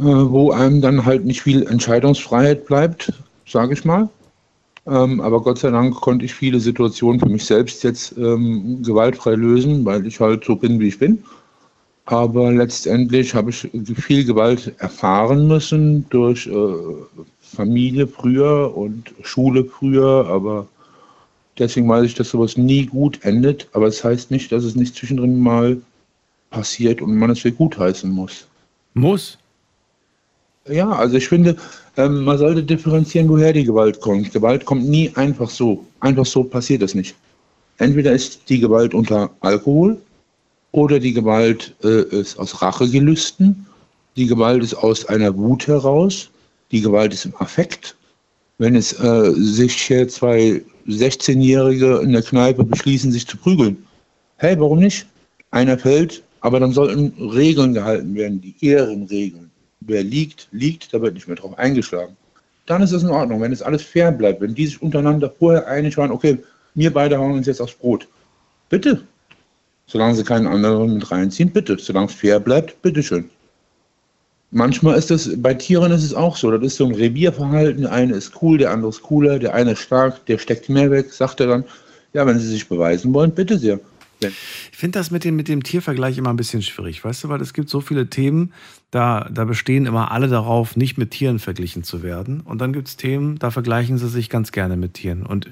äh, 0.00 0.02
wo 0.02 0.50
einem 0.50 0.80
dann 0.80 1.04
halt 1.04 1.24
nicht 1.24 1.42
viel 1.42 1.64
Entscheidungsfreiheit 1.68 2.66
bleibt, 2.66 3.12
sage 3.46 3.74
ich 3.74 3.84
mal. 3.84 4.08
Ähm, 4.88 5.20
aber 5.20 5.42
Gott 5.42 5.58
sei 5.58 5.70
Dank 5.70 5.94
konnte 5.94 6.24
ich 6.24 6.34
viele 6.34 6.60
Situationen 6.60 7.20
für 7.20 7.28
mich 7.28 7.44
selbst 7.44 7.84
jetzt 7.84 8.16
ähm, 8.16 8.82
gewaltfrei 8.82 9.34
lösen, 9.34 9.84
weil 9.84 10.06
ich 10.06 10.18
halt 10.18 10.44
so 10.44 10.56
bin, 10.56 10.80
wie 10.80 10.88
ich 10.88 10.98
bin. 10.98 11.22
Aber 12.06 12.50
letztendlich 12.50 13.34
habe 13.34 13.50
ich 13.50 13.68
viel 13.96 14.24
Gewalt 14.24 14.72
erfahren 14.78 15.46
müssen 15.46 16.08
durch 16.08 16.46
äh, 16.46 16.72
Familie 17.42 18.06
früher 18.06 18.74
und 18.74 19.12
Schule 19.22 19.64
früher. 19.64 20.26
Aber 20.26 20.66
deswegen 21.58 21.86
weiß 21.86 22.06
ich, 22.06 22.14
dass 22.14 22.30
sowas 22.30 22.56
nie 22.56 22.86
gut 22.86 23.22
endet. 23.24 23.68
Aber 23.74 23.88
es 23.88 23.96
das 23.96 24.04
heißt 24.04 24.30
nicht, 24.30 24.50
dass 24.52 24.64
es 24.64 24.74
nicht 24.74 24.96
zwischendrin 24.96 25.38
mal 25.38 25.76
passiert 26.48 27.02
und 27.02 27.14
man 27.14 27.28
es 27.28 27.40
für 27.40 27.52
gut 27.52 27.78
heißen 27.78 28.10
muss. 28.10 28.46
Muss? 28.94 29.36
Ja, 30.68 30.90
also 30.90 31.16
ich 31.16 31.28
finde, 31.28 31.56
ähm, 31.96 32.24
man 32.24 32.38
sollte 32.38 32.62
differenzieren, 32.62 33.28
woher 33.28 33.52
die 33.52 33.64
Gewalt 33.64 34.00
kommt. 34.00 34.32
Gewalt 34.32 34.64
kommt 34.64 34.88
nie 34.88 35.10
einfach 35.14 35.48
so. 35.48 35.84
Einfach 36.00 36.26
so 36.26 36.44
passiert 36.44 36.82
das 36.82 36.94
nicht. 36.94 37.14
Entweder 37.78 38.12
ist 38.12 38.48
die 38.48 38.60
Gewalt 38.60 38.92
unter 38.94 39.30
Alkohol 39.40 39.96
oder 40.72 40.98
die 40.98 41.12
Gewalt 41.12 41.74
äh, 41.82 42.02
ist 42.02 42.38
aus 42.38 42.60
Rachegelüsten. 42.60 43.66
Die 44.16 44.26
Gewalt 44.26 44.62
ist 44.62 44.74
aus 44.74 45.06
einer 45.06 45.34
Wut 45.36 45.66
heraus. 45.66 46.28
Die 46.70 46.80
Gewalt 46.80 47.14
ist 47.14 47.24
im 47.24 47.34
Affekt. 47.36 47.96
Wenn 48.58 48.74
es 48.74 48.92
äh, 49.00 49.32
sich 49.34 49.74
hier 49.74 50.08
zwei 50.08 50.62
16-Jährige 50.88 52.00
in 52.02 52.12
der 52.12 52.22
Kneipe 52.22 52.64
beschließen, 52.64 53.12
sich 53.12 53.26
zu 53.26 53.36
prügeln. 53.36 53.76
Hey, 54.36 54.58
warum 54.58 54.80
nicht? 54.80 55.06
Einer 55.50 55.78
fällt, 55.78 56.22
aber 56.40 56.60
dann 56.60 56.72
sollten 56.72 57.12
Regeln 57.30 57.74
gehalten 57.74 58.14
werden, 58.14 58.40
die 58.40 58.54
Ehrenregeln 58.60 59.47
wer 59.88 60.02
liegt, 60.02 60.48
liegt, 60.52 60.92
da 60.94 61.00
wird 61.00 61.14
nicht 61.14 61.26
mehr 61.26 61.36
drauf 61.36 61.58
eingeschlagen. 61.58 62.16
Dann 62.66 62.82
ist 62.82 62.92
es 62.92 63.02
in 63.02 63.10
Ordnung, 63.10 63.40
wenn 63.40 63.52
es 63.52 63.62
alles 63.62 63.82
fair 63.82 64.12
bleibt, 64.12 64.40
wenn 64.40 64.54
die 64.54 64.66
sich 64.66 64.80
untereinander 64.82 65.32
vorher 65.38 65.66
einig 65.66 65.96
waren, 65.96 66.10
okay, 66.10 66.38
wir 66.74 66.92
beide 66.92 67.18
hauen 67.18 67.32
uns 67.32 67.46
jetzt 67.46 67.60
aufs 67.60 67.74
Brot. 67.74 68.06
Bitte. 68.68 69.02
Solange 69.86 70.14
sie 70.14 70.24
keinen 70.24 70.46
anderen 70.46 70.94
mit 70.94 71.10
reinziehen, 71.10 71.50
bitte. 71.50 71.78
Solange 71.78 72.08
es 72.08 72.14
fair 72.14 72.38
bleibt, 72.38 72.80
bitteschön. 72.82 73.30
Manchmal 74.50 74.96
ist 74.96 75.10
es, 75.10 75.30
bei 75.42 75.54
Tieren 75.54 75.92
ist 75.92 76.04
es 76.04 76.14
auch 76.14 76.36
so, 76.36 76.50
das 76.50 76.62
ist 76.62 76.76
so 76.76 76.86
ein 76.86 76.94
Revierverhalten, 76.94 77.82
der 77.82 77.92
eine 77.92 78.14
ist 78.14 78.32
cool, 78.40 78.56
der 78.56 78.70
andere 78.70 78.90
ist 78.90 79.02
cooler, 79.02 79.38
der 79.38 79.54
eine 79.54 79.72
ist 79.72 79.80
stark, 79.80 80.24
der 80.26 80.38
steckt 80.38 80.68
mehr 80.68 80.90
weg, 80.90 81.12
sagt 81.12 81.40
er 81.40 81.48
dann, 81.48 81.64
Ja, 82.14 82.26
wenn 82.26 82.38
sie 82.38 82.46
sich 82.46 82.66
beweisen 82.66 83.12
wollen, 83.12 83.32
bitte 83.32 83.58
sehr. 83.58 83.78
Ich 84.20 84.76
finde 84.76 84.98
das 84.98 85.10
mit 85.10 85.24
dem, 85.24 85.36
mit 85.36 85.48
dem 85.48 85.62
Tiervergleich 85.62 86.18
immer 86.18 86.30
ein 86.30 86.36
bisschen 86.36 86.62
schwierig, 86.62 87.04
weißt 87.04 87.24
du, 87.24 87.28
weil 87.28 87.40
es 87.40 87.52
gibt 87.52 87.68
so 87.68 87.80
viele 87.80 88.08
Themen, 88.08 88.52
da, 88.90 89.28
da 89.30 89.44
bestehen 89.44 89.86
immer 89.86 90.10
alle 90.10 90.28
darauf, 90.28 90.76
nicht 90.76 90.96
mit 90.96 91.10
Tieren 91.10 91.38
verglichen 91.38 91.82
zu 91.82 92.02
werden. 92.02 92.40
Und 92.40 92.60
dann 92.60 92.72
gibt 92.72 92.88
es 92.88 92.96
Themen, 92.96 93.38
da 93.38 93.50
vergleichen 93.50 93.98
sie 93.98 94.08
sich 94.08 94.30
ganz 94.30 94.52
gerne 94.52 94.76
mit 94.76 94.94
Tieren. 94.94 95.26
Und 95.26 95.48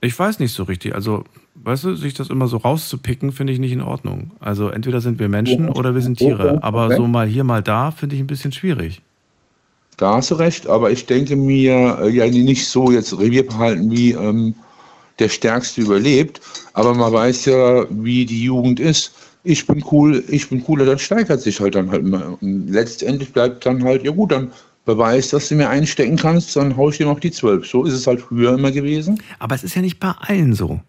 ich 0.00 0.18
weiß 0.18 0.40
nicht 0.40 0.52
so 0.52 0.64
richtig. 0.64 0.94
Also, 0.94 1.24
weißt 1.54 1.84
du, 1.84 1.94
sich 1.94 2.14
das 2.14 2.28
immer 2.28 2.48
so 2.48 2.58
rauszupicken, 2.58 3.32
finde 3.32 3.52
ich 3.52 3.58
nicht 3.58 3.72
in 3.72 3.82
Ordnung. 3.82 4.32
Also 4.40 4.68
entweder 4.68 5.00
sind 5.00 5.18
wir 5.18 5.28
Menschen 5.28 5.68
oder 5.68 5.94
wir 5.94 6.02
sind 6.02 6.18
Tiere. 6.18 6.62
Aber 6.62 6.94
so 6.94 7.06
mal 7.06 7.26
hier, 7.26 7.44
mal 7.44 7.62
da, 7.62 7.90
finde 7.90 8.16
ich 8.16 8.20
ein 8.20 8.26
bisschen 8.26 8.52
schwierig. 8.52 9.00
Da 9.96 10.16
hast 10.16 10.30
du 10.30 10.34
recht, 10.34 10.66
aber 10.66 10.90
ich 10.90 11.06
denke 11.06 11.36
mir, 11.36 11.98
äh, 12.02 12.10
ja 12.10 12.26
nicht 12.26 12.68
so 12.68 12.90
jetzt 12.90 13.18
Revierverhalten 13.18 13.90
wie 13.90 14.12
ähm, 14.12 14.54
der 15.18 15.30
Stärkste 15.30 15.80
überlebt, 15.80 16.40
aber 16.74 16.92
man 16.92 17.12
weiß 17.12 17.46
ja, 17.46 17.86
wie 17.88 18.26
die 18.26 18.42
Jugend 18.42 18.78
ist. 18.78 19.14
Ich 19.48 19.66
bin 19.66 19.84
cool, 19.92 20.24
ich 20.28 20.48
bin 20.48 20.64
cooler, 20.64 20.84
das 20.84 21.02
steigert 21.02 21.40
sich 21.40 21.60
halt 21.60 21.76
dann 21.76 21.90
halt 21.90 22.02
immer. 22.02 22.36
Und 22.40 22.68
letztendlich 22.68 23.32
bleibt 23.32 23.64
dann 23.64 23.84
halt, 23.84 24.02
ja 24.04 24.10
gut, 24.10 24.32
dann 24.32 24.50
beweis, 24.84 25.28
dass 25.28 25.48
du 25.48 25.54
mir 25.54 25.68
einstecken 25.68 26.16
kannst, 26.16 26.56
dann 26.56 26.76
hau 26.76 26.90
ich 26.90 26.98
dir 26.98 27.06
noch 27.06 27.20
die 27.20 27.30
zwölf. 27.30 27.66
So 27.66 27.84
ist 27.84 27.94
es 27.94 28.06
halt 28.06 28.20
früher 28.20 28.54
immer 28.54 28.72
gewesen. 28.72 29.22
Aber 29.38 29.54
es 29.54 29.62
ist 29.62 29.74
ja 29.76 29.82
nicht 29.82 30.00
bei 30.00 30.10
allen 30.18 30.52
so. 30.54 30.80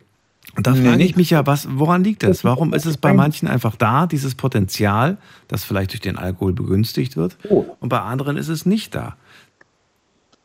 Und 0.56 0.66
da 0.66 0.72
Nee, 0.72 0.90
frage 0.90 1.04
ich 1.04 1.16
mich 1.16 1.30
ja, 1.30 1.46
was, 1.46 1.68
woran 1.70 2.04
liegt 2.04 2.24
das? 2.24 2.44
Warum 2.44 2.74
ist 2.74 2.86
es 2.86 2.98
bei 2.98 3.14
manchen 3.14 3.48
einfach 3.48 3.76
da, 3.76 4.08
dieses 4.08 4.34
Potenzial, 4.34 5.18
das 5.48 5.64
vielleicht 5.64 5.92
durch 5.92 6.02
den 6.02 6.18
Alkohol 6.18 6.54
begünstigt 6.54 7.16
wird, 7.16 7.38
und 7.80 7.90
bei 7.90 8.00
anderen 8.00 8.38
ist 8.38 8.48
es 8.48 8.66
nicht 8.66 8.96
da? 8.96 9.18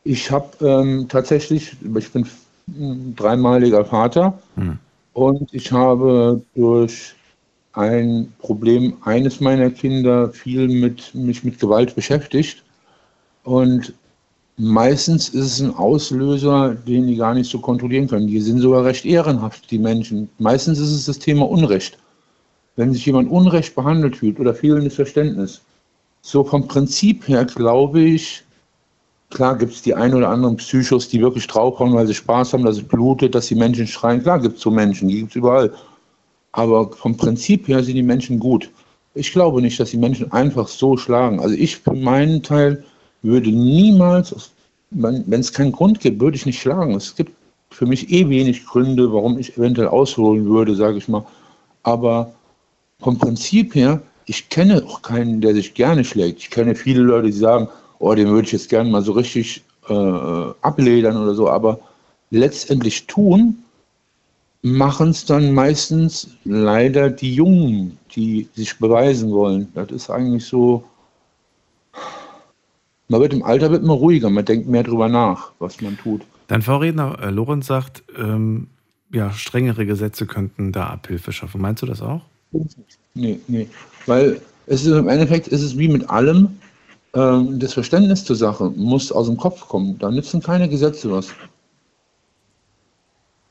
Ich 0.05 0.30
habe 0.30 0.51
ähm, 0.60 1.06
tatsächlich, 1.09 1.76
ich 1.97 2.10
bin 2.10 2.26
ein 2.68 3.14
dreimaliger 3.16 3.84
Vater 3.84 4.39
und 5.12 5.55
ich 5.55 5.72
habe 5.72 6.43
durch 6.55 7.14
ein 7.73 8.32
Problem 8.39 8.94
eines 9.03 9.40
meiner 9.40 9.70
Kinder 9.70 10.32
viel 10.32 10.69
mit 10.69 11.15
mich 11.15 11.43
mit 11.44 11.59
Gewalt 11.59 11.94
beschäftigt 11.94 12.62
und 13.44 13.94
meistens 14.57 15.31
ist 15.31 15.47
es 15.47 15.61
ein 15.61 15.74
Auslöser, 15.74 16.74
den 16.74 17.07
die 17.07 17.16
gar 17.16 17.35
nicht 17.35 17.51
so 17.51 17.59
kontrollieren 17.59 18.09
können. 18.09 18.27
Die 18.27 18.40
sind 18.40 18.61
sogar 18.61 18.85
recht 18.85 19.05
ehrenhaft, 19.05 19.70
die 19.70 19.78
Menschen. 19.78 20.28
Meistens 20.39 20.78
ist 20.78 20.93
es 20.93 21.07
das 21.07 21.19
Thema 21.19 21.49
Unrecht. 21.49 21.99
Wenn 22.77 22.93
sich 22.93 23.05
jemand 23.07 23.31
unrecht 23.31 23.74
behandelt 23.74 24.16
fühlt 24.16 24.39
oder 24.39 24.55
fehlendes 24.55 24.94
Verständnis. 24.94 25.62
So 26.20 26.44
vom 26.44 26.69
Prinzip 26.69 27.27
her 27.28 27.44
glaube 27.44 28.01
ich, 28.01 28.44
Klar 29.32 29.57
gibt 29.57 29.73
es 29.73 29.81
die 29.81 29.94
ein 29.94 30.12
oder 30.15 30.28
anderen 30.28 30.57
Psychos, 30.57 31.09
die 31.09 31.20
wirklich 31.20 31.47
draufhauen, 31.47 31.94
weil 31.94 32.07
sie 32.07 32.15
Spaß 32.15 32.53
haben, 32.53 32.65
dass 32.65 32.77
es 32.77 32.82
blutet, 32.82 33.35
dass 33.35 33.47
die 33.47 33.55
Menschen 33.55 33.86
schreien. 33.86 34.23
Klar 34.23 34.39
gibt 34.39 34.57
es 34.57 34.62
so 34.62 34.70
Menschen, 34.70 35.09
die 35.09 35.20
gibt 35.20 35.31
es 35.31 35.36
überall. 35.36 35.73
Aber 36.53 36.91
vom 36.93 37.16
Prinzip 37.16 37.69
her 37.69 37.83
sind 37.83 37.97
die 37.97 38.03
Menschen 38.03 38.39
gut. 38.39 38.70
Ich 39.15 39.33
glaube 39.33 39.61
nicht, 39.61 39.79
dass 39.81 39.91
die 39.91 39.97
Menschen 39.99 40.31
einfach 40.33 40.69
so 40.69 40.97
schlagen. 40.97 41.41
Also 41.41 41.55
ich 41.55 41.79
für 41.79 41.95
meinen 41.95 42.43
Teil 42.43 42.85
würde 43.23 43.51
niemals, 43.51 44.35
wenn 44.91 45.41
es 45.41 45.53
keinen 45.53 45.73
Grund 45.73 46.01
gibt, 46.01 46.20
würde 46.20 46.37
ich 46.37 46.47
nicht 46.47 46.61
schlagen. 46.61 46.95
Es 46.95 47.15
gibt 47.15 47.33
für 47.70 47.87
mich 47.87 48.11
eh 48.11 48.29
wenig 48.29 48.66
Gründe, 48.66 49.12
warum 49.12 49.39
ich 49.39 49.57
eventuell 49.57 49.89
ausholen 49.89 50.45
würde, 50.47 50.74
sage 50.74 50.99
ich 50.99 51.09
mal. 51.09 51.24
Aber 51.83 52.33
vom 53.01 53.19
Prinzip 53.19 53.74
her, 53.74 54.03
ich 54.27 54.49
kenne 54.49 54.83
auch 54.87 55.03
keinen, 55.03 55.41
der 55.41 55.55
sich 55.55 55.74
gerne 55.74 56.05
schlägt. 56.05 56.41
Ich 56.41 56.51
kenne 56.51 56.74
viele 56.74 57.03
Leute, 57.03 57.27
die 57.27 57.33
sagen, 57.33 57.69
oh, 57.99 58.15
den 58.15 58.29
würde 58.29 58.47
ich 58.47 58.53
jetzt 58.53 58.69
gerne 58.69 58.91
mal 58.91 59.03
so 59.03 59.12
richtig 59.12 59.62
äh, 59.89 59.93
abledern 59.93 61.16
oder 61.16 61.35
so, 61.35 61.49
aber 61.49 61.81
letztendlich 62.31 63.07
tun, 63.07 63.62
machen 64.62 65.10
es 65.10 65.24
dann 65.24 65.52
meistens 65.52 66.28
leider 66.44 67.10
die 67.10 67.34
Jungen, 67.34 67.98
die 68.14 68.48
sich 68.55 68.78
beweisen 68.78 69.30
wollen. 69.32 69.68
Das 69.74 69.90
ist 69.90 70.09
eigentlich 70.09 70.44
so, 70.44 70.84
man 73.09 73.20
wird 73.20 73.34
im 73.34 73.43
Alter 73.43 73.70
wird 73.70 73.82
man 73.82 73.97
ruhiger, 73.97 74.30
man 74.30 74.44
denkt 74.44 74.68
mehr 74.68 74.84
drüber 74.84 75.09
nach, 75.09 75.52
was 75.59 75.80
man 75.80 75.98
tut. 75.98 76.22
Dein 76.47 76.62
Vorredner 76.62 77.18
äh, 77.20 77.30
Lorenz 77.30 77.66
sagt, 77.66 78.05
ähm, 78.16 78.68
ja, 79.12 79.32
strengere 79.32 79.84
Gesetze 79.84 80.26
könnten 80.26 80.72
da 80.72 80.86
Abhilfe 80.86 81.32
schaffen. 81.32 81.60
Meinst 81.60 81.82
du 81.82 81.86
das 81.86 82.01
auch? 82.01 82.22
Nee, 83.14 83.40
nee. 83.48 83.68
Weil 84.06 84.40
es 84.66 84.84
ist 84.86 84.93
im 84.93 85.09
Endeffekt 85.09 85.48
ist 85.48 85.62
es 85.62 85.76
wie 85.76 85.89
mit 85.89 86.09
allem, 86.09 86.48
ähm, 87.14 87.59
das 87.59 87.74
Verständnis 87.74 88.24
zur 88.24 88.36
Sache 88.36 88.70
muss 88.70 89.12
aus 89.12 89.26
dem 89.26 89.36
Kopf 89.36 89.68
kommen. 89.68 89.98
Da 89.98 90.10
nützen 90.10 90.40
keine 90.40 90.68
Gesetze 90.68 91.10
was. 91.10 91.34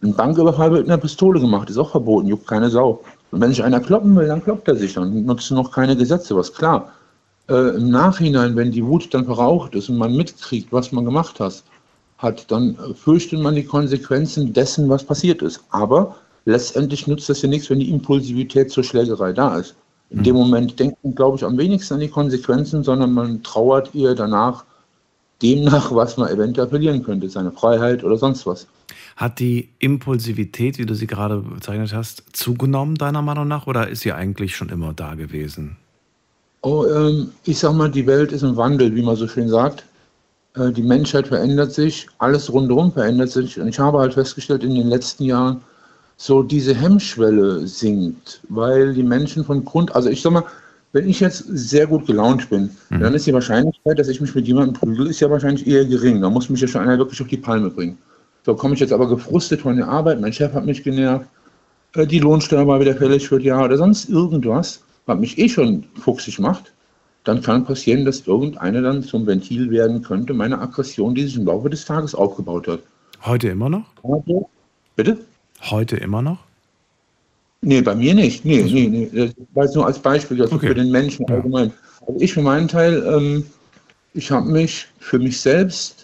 Ein 0.03 0.15
Banküberfall 0.15 0.72
wird 0.72 0.82
mit 0.84 0.90
einer 0.90 1.02
Pistole 1.02 1.40
gemacht, 1.40 1.69
ist 1.69 1.78
auch 1.78 1.91
verboten, 1.91 2.28
juckt 2.28 2.48
keine 2.48 2.69
Sau. 2.69 3.02
Und 3.32 3.41
wenn 3.41 3.49
sich 3.49 3.64
einer 3.64 3.80
kloppen 3.80 4.15
will, 4.15 4.28
dann 4.28 4.44
kloppt 4.44 4.68
er 4.68 4.76
sich, 4.76 4.94
dann 4.94 5.26
nutzen 5.26 5.56
noch 5.56 5.72
keine 5.72 5.95
Gesetze 5.95 6.36
was. 6.36 6.53
Klar, 6.53 6.91
äh, 7.49 7.76
im 7.76 7.90
Nachhinein, 7.90 8.56
wenn 8.56 8.72
die 8.72 8.86
Wut 8.86 9.14
dann 9.14 9.26
verraucht 9.26 9.76
ist 9.76 9.90
und 9.90 9.98
man 9.98 10.15
mitkriegt, 10.15 10.72
was 10.73 10.91
man 10.91 11.06
gemacht 11.06 11.40
hat, 11.40 11.64
hat, 12.18 12.49
dann 12.52 12.76
äh, 12.76 12.94
fürchtet 12.94 13.40
man 13.40 13.56
die 13.56 13.64
Konsequenzen 13.64 14.53
dessen, 14.53 14.90
was 14.90 15.03
passiert 15.03 15.41
ist. 15.41 15.64
Aber 15.69 16.15
letztendlich 16.45 17.07
nützt 17.07 17.30
das 17.30 17.41
ja 17.41 17.49
nichts, 17.49 17.69
wenn 17.69 17.80
die 17.80 17.90
Impulsivität 17.90 18.72
zur 18.72 18.84
Schlägerei 18.84 19.34
da 19.34 19.57
ist. 19.57 19.76
In 20.10 20.23
dem 20.23 20.36
Moment 20.36 20.78
denkt 20.78 20.98
man, 21.03 21.15
glaube 21.15 21.38
ich, 21.38 21.45
am 21.45 21.57
wenigsten 21.57 21.94
an 21.94 21.99
die 22.02 22.10
Konsequenzen, 22.10 22.84
sondern 22.84 23.14
man 23.14 23.44
trauert 23.44 23.91
ihr 23.94 24.14
danach 24.14 24.65
dem 25.41 25.64
nach, 25.64 25.94
was 25.95 26.18
man 26.18 26.30
eventuell 26.30 26.68
verlieren 26.68 27.02
könnte, 27.03 27.30
seine 27.30 27.52
Freiheit 27.52 28.03
oder 28.03 28.18
sonst 28.18 28.45
was. 28.45 28.68
Hat 29.22 29.38
die 29.38 29.69
Impulsivität, 29.77 30.80
wie 30.80 30.88
du 30.88 30.95
sie 30.95 31.06
gerade 31.06 31.38
bezeichnet 31.38 31.93
hast, 31.93 32.23
zugenommen, 32.34 32.95
deiner 32.95 33.22
Meinung 33.22 33.48
nach, 33.48 33.68
oder 33.68 33.88
ist 33.88 34.02
sie 34.02 34.14
eigentlich 34.14 34.56
schon 34.56 34.69
immer 34.69 34.93
da 34.93 35.14
gewesen? 35.14 35.77
Oh, 36.64 36.88
ähm, 36.88 37.30
ich 37.43 37.60
sag 37.60 37.76
mal, 37.76 37.91
die 37.91 38.07
Welt 38.07 38.31
ist 38.31 38.41
im 38.41 38.57
Wandel, 38.57 38.95
wie 38.95 39.03
man 39.03 39.15
so 39.15 39.27
schön 39.27 39.48
sagt. 39.48 39.85
Äh, 40.56 40.72
die 40.72 40.81
Menschheit 40.81 41.27
verändert 41.27 41.72
sich, 41.72 42.07
alles 42.18 42.52
rundherum 42.52 42.91
verändert 42.91 43.30
sich. 43.30 43.60
Und 43.60 43.68
ich 43.68 43.77
habe 43.77 43.99
halt 43.99 44.15
festgestellt 44.15 44.64
in 44.64 44.73
den 44.73 44.88
letzten 44.88 45.26
Jahren, 45.26 45.61
so 46.18 46.41
diese 46.41 46.73
Hemmschwelle 46.73 47.68
sinkt, 47.68 48.41
weil 48.49 48.95
die 48.95 49.03
Menschen 49.03 49.45
von 49.45 49.64
Grund, 49.64 49.93
also 49.93 50.10
ich 50.10 50.23
sag 50.23 50.31
mal, 50.31 50.45
wenn 50.93 51.07
ich 51.07 51.19
jetzt 51.19 51.45
sehr 51.48 51.85
gut 51.85 52.07
gelaunt 52.07 52.49
bin, 52.49 52.72
dann 52.89 53.14
ist 53.14 53.27
die 53.27 53.34
Wahrscheinlichkeit, 53.34 53.99
dass 53.99 54.07
ich 54.07 54.19
mich 54.19 54.34
mit 54.34 54.48
jemandem 54.48 54.73
prügel, 54.73 55.07
ist 55.07 55.19
ja 55.19 55.30
wahrscheinlich 55.30 55.68
eher 55.68 55.85
gering. 55.85 56.22
Da 56.22 56.30
muss 56.30 56.49
mich 56.49 56.60
ja 56.60 56.68
schon 56.68 56.81
einer 56.81 56.98
wirklich 56.98 57.22
auf 57.22 57.27
die 57.27 57.38
Palme 57.38 57.69
bringen. 57.69 57.99
So 58.43 58.55
komme 58.55 58.73
ich 58.73 58.80
jetzt 58.80 58.93
aber 58.93 59.07
gefrustet 59.07 59.61
von 59.61 59.77
der 59.77 59.88
Arbeit, 59.88 60.19
mein 60.19 60.34
Chef 60.34 60.53
hat 60.53 60.65
mich 60.65 60.84
genervt, 60.84 61.27
äh, 61.95 62.07
die 62.07 62.19
Lohnsteuer 62.19 62.65
war 62.68 62.80
wieder 62.80 62.95
fällig 62.95 63.27
für 63.27 63.38
das 63.38 63.45
Jahr 63.45 63.65
oder 63.65 63.77
sonst 63.77 64.09
irgendwas, 64.09 64.81
was 65.05 65.19
mich 65.19 65.38
eh 65.38 65.47
schon 65.49 65.84
fuchsig 65.99 66.39
macht, 66.39 66.73
dann 67.23 67.41
kann 67.41 67.63
passieren, 67.65 68.03
dass 68.05 68.26
irgendeiner 68.26 68.81
dann 68.81 69.03
zum 69.03 69.27
Ventil 69.27 69.69
werden 69.69 70.01
könnte, 70.01 70.34
meine 70.34 70.59
Aggression, 70.59 71.13
die 71.13 71.23
sich 71.23 71.38
im 71.38 71.45
Laufe 71.45 71.69
des 71.69 71.85
Tages 71.85 72.15
aufgebaut 72.15 72.68
hat. 72.68 72.80
Heute 73.23 73.49
immer 73.49 73.69
noch? 73.69 73.85
Bitte? 74.95 75.19
Heute 75.69 75.97
immer 75.97 76.23
noch? 76.23 76.39
Nee, 77.61 77.81
bei 77.81 77.93
mir 77.93 78.15
nicht. 78.15 78.43
Nee, 78.43 78.63
nee, 78.63 78.88
nee. 78.88 79.09
Das 79.13 79.35
war 79.53 79.65
jetzt 79.65 79.76
nur 79.76 79.85
als 79.85 79.99
Beispiel, 79.99 80.41
also 80.41 80.55
Okay. 80.55 80.69
für 80.69 80.73
den 80.73 80.89
Menschen 80.89 81.30
allgemein. 81.30 81.72
Also 82.07 82.19
ich 82.19 82.34
für 82.34 82.41
meinen 82.41 82.68
Teil, 82.68 83.03
ähm, 83.05 83.45
ich 84.15 84.31
habe 84.31 84.49
mich 84.49 84.88
für 84.99 85.19
mich 85.19 85.39
selbst, 85.39 86.01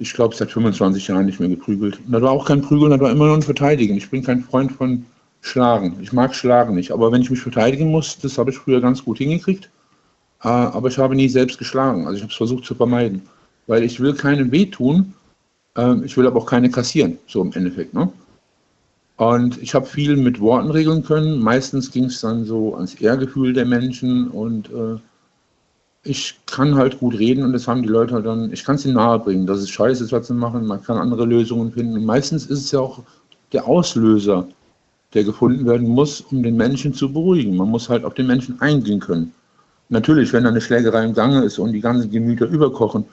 ich 0.00 0.14
glaube, 0.14 0.34
seit 0.34 0.50
25 0.50 1.08
Jahren 1.08 1.26
nicht 1.26 1.40
mehr 1.40 1.50
geprügelt. 1.50 1.98
Und 2.06 2.12
das 2.12 2.22
war 2.22 2.30
auch 2.30 2.46
kein 2.46 2.62
Prügeln, 2.62 2.90
das 2.90 3.00
war 3.00 3.10
immer 3.10 3.26
nur 3.26 3.36
ein 3.36 3.42
Verteidigen. 3.42 3.96
Ich 3.96 4.08
bin 4.08 4.24
kein 4.24 4.42
Freund 4.42 4.72
von 4.72 5.04
Schlagen. 5.42 5.98
Ich 6.00 6.12
mag 6.12 6.34
Schlagen 6.34 6.74
nicht. 6.74 6.90
Aber 6.90 7.12
wenn 7.12 7.20
ich 7.20 7.30
mich 7.30 7.40
verteidigen 7.40 7.90
muss, 7.90 8.18
das 8.18 8.38
habe 8.38 8.50
ich 8.50 8.56
früher 8.56 8.80
ganz 8.80 9.04
gut 9.04 9.18
hingekriegt. 9.18 9.68
Äh, 10.42 10.48
aber 10.48 10.88
ich 10.88 10.96
habe 10.96 11.14
nie 11.14 11.28
selbst 11.28 11.58
geschlagen. 11.58 12.06
Also 12.06 12.16
ich 12.16 12.22
habe 12.22 12.30
es 12.30 12.36
versucht 12.36 12.64
zu 12.64 12.74
vermeiden. 12.74 13.22
Weil 13.66 13.82
ich 13.82 14.00
will 14.00 14.14
keinem 14.14 14.50
wehtun, 14.50 15.12
ähm, 15.76 16.02
ich 16.02 16.16
will 16.16 16.26
aber 16.26 16.40
auch 16.40 16.46
keine 16.46 16.70
kassieren, 16.70 17.18
so 17.26 17.42
im 17.42 17.52
Endeffekt. 17.52 17.92
Ne? 17.92 18.10
Und 19.16 19.60
ich 19.62 19.74
habe 19.74 19.84
viel 19.84 20.16
mit 20.16 20.40
Worten 20.40 20.70
regeln 20.70 21.04
können. 21.04 21.40
Meistens 21.40 21.90
ging 21.90 22.04
es 22.04 22.22
dann 22.22 22.46
so 22.46 22.74
ans 22.74 22.94
Ehrgefühl 22.94 23.52
der 23.52 23.66
Menschen 23.66 24.28
und 24.28 24.70
äh, 24.70 24.96
ich 26.02 26.40
kann 26.46 26.76
halt 26.76 26.98
gut 26.98 27.18
reden 27.18 27.44
und 27.44 27.52
das 27.52 27.68
haben 27.68 27.82
die 27.82 27.88
Leute 27.88 28.14
halt 28.14 28.26
dann, 28.26 28.52
ich 28.52 28.64
kann 28.64 28.76
es 28.76 28.84
ihnen 28.84 28.94
nahebringen, 28.94 29.46
dass 29.46 29.58
es 29.58 29.70
scheiße 29.70 30.04
ist, 30.04 30.12
was 30.12 30.28
sie 30.28 30.34
machen, 30.34 30.66
man 30.66 30.82
kann 30.82 30.96
andere 30.96 31.26
Lösungen 31.26 31.72
finden. 31.72 31.94
Und 31.94 32.04
meistens 32.06 32.46
ist 32.46 32.64
es 32.64 32.70
ja 32.70 32.80
auch 32.80 33.02
der 33.52 33.66
Auslöser, 33.66 34.48
der 35.12 35.24
gefunden 35.24 35.66
werden 35.66 35.88
muss, 35.88 36.20
um 36.22 36.42
den 36.42 36.56
Menschen 36.56 36.94
zu 36.94 37.12
beruhigen. 37.12 37.56
Man 37.56 37.68
muss 37.68 37.88
halt 37.88 38.04
auf 38.04 38.14
den 38.14 38.26
Menschen 38.26 38.60
eingehen 38.60 39.00
können. 39.00 39.32
Natürlich, 39.90 40.32
wenn 40.32 40.44
da 40.44 40.50
eine 40.50 40.60
Schlägerei 40.60 41.04
im 41.04 41.14
Gange 41.14 41.42
ist 41.44 41.58
und 41.58 41.72
die 41.72 41.80
ganzen 41.80 42.10
Gemüter 42.10 42.46
überkochen, 42.46 43.04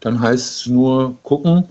dann 0.00 0.20
heißt 0.20 0.60
es 0.60 0.66
nur 0.66 1.16
gucken, 1.22 1.64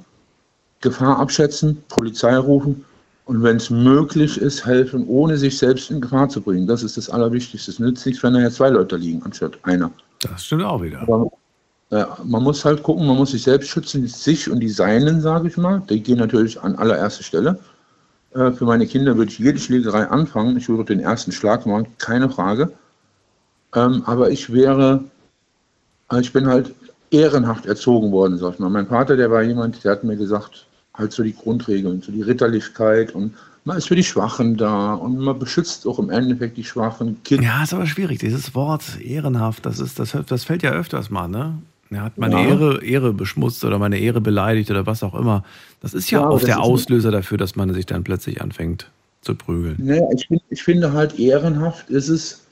Gefahr 0.81 1.19
abschätzen, 1.19 1.83
Polizei 1.87 2.35
rufen 2.37 2.83
und 3.25 3.43
wenn 3.43 3.57
es 3.57 3.69
möglich 3.69 4.37
ist, 4.37 4.65
helfen, 4.65 5.07
ohne 5.07 5.37
sich 5.37 5.57
selbst 5.57 5.89
in 5.91 6.01
Gefahr 6.01 6.27
zu 6.29 6.41
bringen. 6.41 6.67
Das 6.67 6.83
ist 6.83 6.97
das 6.97 7.09
Allerwichtigste. 7.09 7.71
Es 7.71 7.79
nützt 7.79 8.05
nichts, 8.05 8.23
wenn 8.23 8.33
da 8.33 8.41
ja 8.41 8.49
zwei 8.49 8.69
Leute 8.69 8.97
liegen, 8.97 9.21
anstatt 9.23 9.57
einer. 9.63 9.91
Das 10.21 10.45
stimmt 10.45 10.63
auch 10.63 10.81
wieder. 10.81 11.01
Aber, 11.01 11.31
ja, 11.91 12.17
man 12.23 12.43
muss 12.43 12.65
halt 12.65 12.83
gucken, 12.83 13.05
man 13.05 13.17
muss 13.17 13.31
sich 13.31 13.43
selbst 13.43 13.69
schützen, 13.69 14.07
sich 14.07 14.49
und 14.49 14.59
die 14.59 14.69
Seinen, 14.69 15.21
sage 15.21 15.47
ich 15.47 15.57
mal. 15.57 15.81
Die 15.89 16.01
gehen 16.01 16.17
natürlich 16.17 16.59
an 16.61 16.75
allererster 16.75 17.23
Stelle. 17.23 17.59
Äh, 18.33 18.51
für 18.51 18.65
meine 18.65 18.87
Kinder 18.87 19.17
würde 19.17 19.31
ich 19.31 19.39
jede 19.39 19.59
Schlägerei 19.59 20.07
anfangen. 20.07 20.57
Ich 20.57 20.67
würde 20.67 20.85
den 20.85 20.99
ersten 20.99 21.31
Schlag 21.31 21.65
machen, 21.65 21.87
keine 21.97 22.29
Frage. 22.29 22.71
Ähm, 23.73 24.03
aber 24.05 24.29
ich 24.29 24.51
wäre, 24.51 25.03
äh, 26.11 26.19
ich 26.19 26.33
bin 26.33 26.47
halt 26.47 26.73
ehrenhaft 27.11 27.65
erzogen 27.65 28.11
worden, 28.11 28.37
sag 28.37 28.53
ich 28.53 28.59
mal. 28.59 28.69
Mein 28.69 28.87
Vater, 28.87 29.15
der 29.15 29.31
war 29.31 29.43
jemand, 29.43 29.83
der 29.83 29.91
hat 29.91 30.03
mir 30.03 30.17
gesagt, 30.17 30.65
halt 30.93 31.11
so 31.11 31.23
die 31.23 31.35
Grundregeln, 31.35 32.01
so 32.01 32.11
die 32.11 32.21
Ritterlichkeit 32.21 33.13
und 33.13 33.33
man 33.65 33.77
ist 33.77 33.87
für 33.87 33.95
die 33.95 34.03
Schwachen 34.03 34.57
da 34.57 34.93
und 34.93 35.17
man 35.17 35.37
beschützt 35.37 35.85
auch 35.87 35.99
im 35.99 36.09
Endeffekt 36.09 36.57
die 36.57 36.63
schwachen 36.63 37.21
Kinder. 37.23 37.43
Ja, 37.43 37.63
ist 37.63 37.73
aber 37.73 37.87
schwierig. 37.87 38.19
Dieses 38.19 38.55
Wort 38.55 38.99
ehrenhaft, 39.01 39.65
das, 39.65 39.79
ist, 39.79 39.99
das, 39.99 40.15
das 40.27 40.43
fällt 40.43 40.63
ja 40.63 40.71
öfters 40.71 41.09
mal, 41.09 41.27
ne? 41.27 41.57
Er 41.91 42.01
hat 42.03 42.17
meine 42.17 42.35
Ja. 42.35 42.47
Ehre, 42.47 42.83
Ehre 42.83 43.13
beschmutzt 43.13 43.63
oder 43.63 43.77
meine 43.77 43.99
Ehre 43.99 44.19
beleidigt 44.19 44.71
oder 44.71 44.85
was 44.85 45.03
auch 45.03 45.13
immer. 45.15 45.43
Das 45.81 45.93
ist 45.93 46.09
ja, 46.09 46.21
Ja, 46.21 46.29
oft 46.29 46.47
der 46.47 46.61
Auslöser 46.61 47.11
dafür, 47.11 47.37
dass 47.37 47.55
man 47.55 47.73
sich 47.73 47.85
dann 47.85 48.03
plötzlich 48.03 48.41
anfängt 48.41 48.89
zu 49.21 49.35
prügeln. 49.35 49.75
Naja, 49.79 50.07
ich, 50.15 50.27
find- 50.27 50.41
ich 50.49 50.63
finde 50.63 50.93
halt 50.93 51.19
ehrenhaft 51.19 51.89
ist 51.89 52.09
es, 52.09 52.43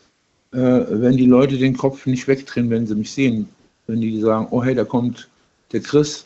äh, 0.51 0.57
wenn 0.57 1.17
die 1.17 1.25
Leute 1.25 1.57
den 1.57 1.75
Kopf 1.75 2.05
nicht 2.05 2.27
wegdrehen, 2.27 2.69
wenn 2.69 2.85
sie 2.87 2.95
mich 2.95 3.11
sehen. 3.11 3.49
Wenn 3.87 4.01
die 4.01 4.21
sagen, 4.21 4.47
oh 4.51 4.63
hey, 4.63 4.75
da 4.75 4.83
kommt 4.85 5.27
der 5.71 5.81
Chris, 5.81 6.25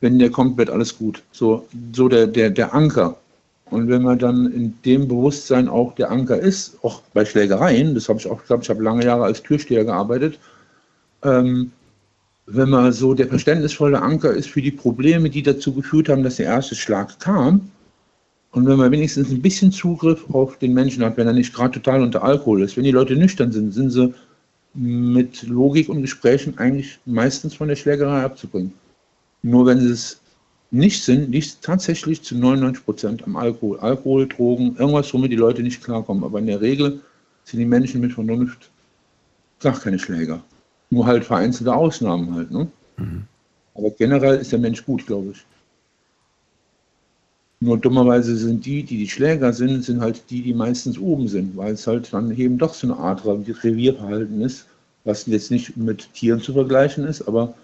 wenn 0.00 0.18
der 0.18 0.30
kommt, 0.30 0.58
wird 0.58 0.70
alles 0.70 0.98
gut. 0.98 1.22
So, 1.32 1.66
so 1.94 2.08
der, 2.08 2.26
der, 2.26 2.50
der 2.50 2.74
Anker. 2.74 3.16
Und 3.70 3.88
wenn 3.88 4.02
man 4.02 4.18
dann 4.18 4.52
in 4.52 4.74
dem 4.84 5.06
Bewusstsein 5.06 5.68
auch 5.68 5.94
der 5.94 6.10
Anker 6.10 6.38
ist, 6.38 6.76
auch 6.82 7.02
bei 7.14 7.24
Schlägereien, 7.24 7.94
das 7.94 8.08
habe 8.08 8.18
ich 8.18 8.28
auch 8.28 8.40
gesagt, 8.40 8.64
ich 8.64 8.70
habe 8.70 8.82
lange 8.82 9.04
Jahre 9.04 9.24
als 9.24 9.42
Türsteher 9.42 9.84
gearbeitet, 9.84 10.38
ähm, 11.22 11.70
wenn 12.46 12.68
man 12.68 12.92
so 12.92 13.14
der 13.14 13.28
verständnisvolle 13.28 14.02
Anker 14.02 14.32
ist 14.32 14.48
für 14.48 14.62
die 14.62 14.72
Probleme, 14.72 15.30
die 15.30 15.42
dazu 15.42 15.72
geführt 15.72 16.08
haben, 16.08 16.24
dass 16.24 16.36
der 16.36 16.46
erste 16.46 16.74
Schlag 16.74 17.20
kam, 17.20 17.70
und 18.52 18.66
wenn 18.66 18.78
man 18.78 18.90
wenigstens 18.90 19.30
ein 19.30 19.42
bisschen 19.42 19.70
Zugriff 19.70 20.24
auf 20.32 20.58
den 20.58 20.74
Menschen 20.74 21.04
hat, 21.04 21.16
wenn 21.16 21.26
er 21.26 21.32
nicht 21.32 21.54
gerade 21.54 21.80
total 21.80 22.02
unter 22.02 22.22
Alkohol 22.24 22.62
ist, 22.62 22.76
wenn 22.76 22.84
die 22.84 22.90
Leute 22.90 23.14
nüchtern 23.14 23.52
sind, 23.52 23.72
sind 23.72 23.90
sie 23.90 24.12
mit 24.74 25.42
Logik 25.44 25.88
und 25.88 26.02
Gesprächen 26.02 26.58
eigentlich 26.58 26.98
meistens 27.06 27.54
von 27.54 27.68
der 27.68 27.76
Schlägerei 27.76 28.22
abzubringen. 28.22 28.72
Nur 29.42 29.66
wenn 29.66 29.80
sie 29.80 29.90
es 29.90 30.19
nicht 30.70 31.02
sind, 31.02 31.32
liegt 31.32 31.62
tatsächlich 31.62 32.22
zu 32.22 32.36
99 32.36 32.84
Prozent 32.84 33.24
am 33.24 33.36
Alkohol. 33.36 33.78
Alkohol, 33.80 34.28
Drogen, 34.28 34.76
irgendwas, 34.76 35.12
womit 35.12 35.32
die 35.32 35.36
Leute 35.36 35.62
nicht 35.62 35.82
klarkommen. 35.82 36.22
Aber 36.22 36.38
in 36.38 36.46
der 36.46 36.60
Regel 36.60 37.00
sind 37.44 37.58
die 37.58 37.66
Menschen 37.66 38.00
mit 38.00 38.12
Vernunft 38.12 38.70
gar 39.60 39.78
keine 39.78 39.98
Schläger. 39.98 40.42
Nur 40.90 41.06
halt 41.06 41.24
vereinzelte 41.24 41.74
Ausnahmen 41.74 42.34
halt. 42.34 42.50
Ne? 42.50 42.68
Aber 43.74 43.90
generell 43.90 44.38
ist 44.38 44.52
der 44.52 44.58
Mensch 44.58 44.84
gut, 44.84 45.06
glaube 45.06 45.32
ich. 45.32 45.44
Nur 47.62 47.76
dummerweise 47.76 48.36
sind 48.36 48.64
die, 48.64 48.82
die 48.82 48.96
die 48.96 49.08
Schläger 49.08 49.52
sind, 49.52 49.84
sind 49.84 50.00
halt 50.00 50.22
die, 50.30 50.40
die 50.40 50.54
meistens 50.54 50.98
oben 50.98 51.28
sind, 51.28 51.56
weil 51.56 51.74
es 51.74 51.86
halt 51.86 52.10
dann 52.12 52.34
eben 52.36 52.56
doch 52.56 52.72
so 52.72 52.86
eine 52.86 52.96
Art 52.96 53.26
Revierverhalten 53.26 54.40
ist, 54.40 54.66
was 55.04 55.26
jetzt 55.26 55.50
nicht 55.50 55.76
mit 55.76 56.08
Tieren 56.14 56.40
zu 56.40 56.54
vergleichen 56.54 57.04
ist, 57.04 57.22
aber 57.28 57.54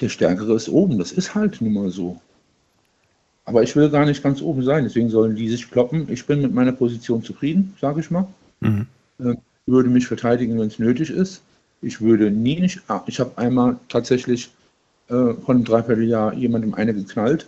der 0.00 0.08
Stärkere 0.08 0.54
ist 0.54 0.68
oben. 0.68 0.98
Das 0.98 1.12
ist 1.12 1.34
halt 1.34 1.60
nun 1.60 1.72
mal 1.72 1.90
so. 1.90 2.20
Aber 3.44 3.62
ich 3.62 3.76
will 3.76 3.88
gar 3.90 4.04
nicht 4.04 4.22
ganz 4.22 4.42
oben 4.42 4.62
sein, 4.64 4.84
deswegen 4.84 5.08
sollen 5.08 5.36
die 5.36 5.48
sich 5.48 5.70
kloppen. 5.70 6.10
Ich 6.10 6.26
bin 6.26 6.42
mit 6.42 6.52
meiner 6.52 6.72
Position 6.72 7.22
zufrieden, 7.22 7.74
sage 7.80 8.00
ich 8.00 8.10
mal. 8.10 8.26
Mhm. 8.60 8.86
Äh, 9.20 9.34
würde 9.66 9.88
mich 9.88 10.06
verteidigen, 10.06 10.58
wenn 10.58 10.66
es 10.66 10.78
nötig 10.78 11.10
ist. 11.10 11.42
Ich 11.80 12.00
würde 12.00 12.30
nie 12.30 12.60
nicht. 12.60 12.82
Ah, 12.88 13.02
ich 13.06 13.20
habe 13.20 13.36
einmal 13.38 13.76
tatsächlich 13.88 14.50
äh, 15.08 15.34
von 15.34 15.56
einem 15.56 15.64
Dreivierteljahr 15.64 16.34
jemandem 16.34 16.74
eine 16.74 16.94
geknallt. 16.94 17.46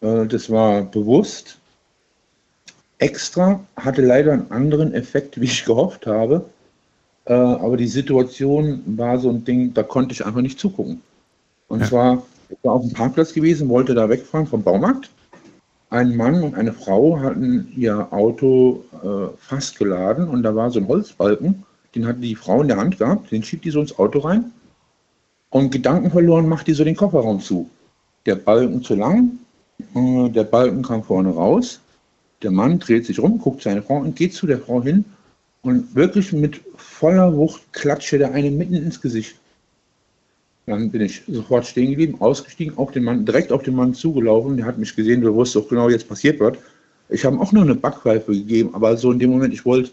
Äh, 0.00 0.26
das 0.26 0.50
war 0.50 0.82
bewusst. 0.82 1.58
Extra 2.98 3.60
hatte 3.76 4.00
leider 4.00 4.32
einen 4.32 4.50
anderen 4.50 4.94
Effekt, 4.94 5.38
wie 5.40 5.44
ich 5.44 5.64
gehofft 5.64 6.06
habe. 6.06 6.46
Äh, 7.26 7.34
aber 7.34 7.76
die 7.76 7.88
Situation 7.88 8.82
war 8.86 9.18
so 9.18 9.28
ein 9.28 9.44
Ding, 9.44 9.74
da 9.74 9.82
konnte 9.82 10.12
ich 10.12 10.24
einfach 10.24 10.40
nicht 10.40 10.58
zugucken. 10.58 11.02
Und 11.68 11.80
Ja. 11.80 11.86
zwar, 11.86 12.22
ich 12.48 12.58
war 12.62 12.74
auf 12.74 12.82
dem 12.82 12.92
Parkplatz 12.92 13.32
gewesen, 13.32 13.68
wollte 13.68 13.94
da 13.94 14.08
wegfahren 14.08 14.46
vom 14.46 14.62
Baumarkt. 14.62 15.10
Ein 15.90 16.16
Mann 16.16 16.42
und 16.42 16.54
eine 16.54 16.72
Frau 16.72 17.18
hatten 17.20 17.72
ihr 17.76 18.12
Auto 18.12 18.84
äh, 19.04 19.36
fast 19.38 19.78
geladen 19.78 20.28
und 20.28 20.42
da 20.42 20.54
war 20.54 20.70
so 20.70 20.80
ein 20.80 20.88
Holzbalken, 20.88 21.64
den 21.94 22.06
hatte 22.06 22.20
die 22.20 22.34
Frau 22.34 22.62
in 22.62 22.68
der 22.68 22.76
Hand 22.76 22.98
gehabt, 22.98 23.30
den 23.30 23.42
schiebt 23.42 23.64
die 23.64 23.70
so 23.70 23.80
ins 23.80 23.96
Auto 23.98 24.18
rein 24.20 24.52
und 25.50 25.70
Gedanken 25.70 26.10
verloren 26.10 26.48
macht 26.48 26.66
die 26.66 26.72
so 26.72 26.84
den 26.84 26.96
Kofferraum 26.96 27.40
zu. 27.40 27.70
Der 28.26 28.34
Balken 28.34 28.82
zu 28.82 28.96
lang, 28.96 29.38
äh, 29.94 30.28
der 30.28 30.44
Balken 30.44 30.82
kam 30.82 31.04
vorne 31.04 31.30
raus, 31.30 31.80
der 32.42 32.50
Mann 32.50 32.80
dreht 32.80 33.06
sich 33.06 33.20
rum, 33.20 33.38
guckt 33.38 33.62
seine 33.62 33.82
Frau 33.82 33.98
und 33.98 34.16
geht 34.16 34.34
zu 34.34 34.46
der 34.46 34.58
Frau 34.58 34.82
hin 34.82 35.04
und 35.62 35.94
wirklich 35.94 36.32
mit 36.32 36.60
voller 36.76 37.34
Wucht 37.36 37.62
klatschte 37.72 38.18
der 38.18 38.32
eine 38.32 38.50
mitten 38.50 38.74
ins 38.74 39.00
Gesicht. 39.00 39.36
Dann 40.66 40.90
bin 40.90 41.00
ich 41.00 41.22
sofort 41.28 41.64
stehen 41.64 41.90
geblieben, 41.90 42.16
ausgestiegen, 42.20 42.76
auf 42.76 42.90
den 42.90 43.04
Mann, 43.04 43.24
direkt 43.24 43.52
auf 43.52 43.62
den 43.62 43.76
Mann 43.76 43.94
zugelaufen. 43.94 44.56
Der 44.56 44.66
hat 44.66 44.78
mich 44.78 44.96
gesehen, 44.96 45.20
der 45.20 45.32
wusste 45.32 45.60
auch 45.60 45.68
genau, 45.68 45.88
jetzt 45.88 46.08
passiert 46.08 46.40
wird. 46.40 46.58
Ich 47.08 47.24
habe 47.24 47.36
ihm 47.36 47.40
auch 47.40 47.52
noch 47.52 47.62
eine 47.62 47.76
Backpfeife 47.76 48.32
gegeben, 48.32 48.70
aber 48.74 48.96
so 48.96 49.12
in 49.12 49.20
dem 49.20 49.30
Moment, 49.30 49.54
ich 49.54 49.64
wollte, 49.64 49.90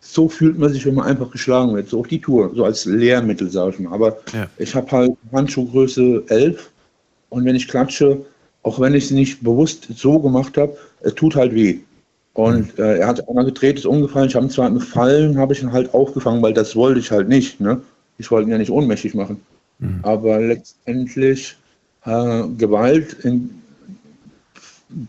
so 0.00 0.30
fühlt 0.30 0.58
man 0.58 0.72
sich, 0.72 0.86
wenn 0.86 0.94
man 0.94 1.06
einfach 1.06 1.30
geschlagen 1.30 1.74
wird, 1.74 1.90
so 1.90 2.00
auf 2.00 2.08
die 2.08 2.20
Tour, 2.20 2.50
so 2.54 2.64
als 2.64 2.86
Lehrmittel, 2.86 3.50
sage 3.50 3.72
ich 3.74 3.80
mal. 3.80 3.92
Aber 3.92 4.16
Ja. 4.32 4.48
ich 4.56 4.74
habe 4.74 4.90
halt 4.90 5.12
Handschuhgröße 5.30 6.24
11 6.28 6.70
und 7.28 7.44
wenn 7.44 7.54
ich 7.54 7.68
klatsche, 7.68 8.24
auch 8.62 8.80
wenn 8.80 8.94
ich 8.94 9.04
es 9.04 9.10
nicht 9.10 9.42
bewusst 9.42 9.88
so 9.94 10.18
gemacht 10.18 10.56
habe, 10.56 10.74
es 11.02 11.14
tut 11.14 11.36
halt 11.36 11.54
weh. 11.54 11.80
Und 12.32 12.78
äh, 12.78 12.96
er 13.00 13.08
hat 13.08 13.28
einmal 13.28 13.44
gedreht, 13.44 13.76
ist 13.76 13.84
umgefallen. 13.84 14.28
Ich 14.28 14.34
habe 14.34 14.46
ihn 14.46 14.50
zwar 14.50 14.68
im 14.68 14.80
Fallen, 14.80 15.36
habe 15.36 15.52
ich 15.52 15.62
ihn 15.62 15.72
halt 15.72 15.92
aufgefangen, 15.92 16.40
weil 16.40 16.54
das 16.54 16.74
wollte 16.74 16.98
ich 16.98 17.10
halt 17.10 17.28
nicht. 17.28 17.60
Ne? 17.60 17.82
Ich 18.16 18.30
wollte 18.30 18.48
ihn 18.48 18.52
ja 18.52 18.58
nicht 18.58 18.70
ohnmächtig 18.70 19.14
machen. 19.14 19.42
Aber 20.02 20.38
letztendlich 20.40 21.56
äh, 22.04 22.42
Gewalt 22.58 23.14
in 23.24 23.50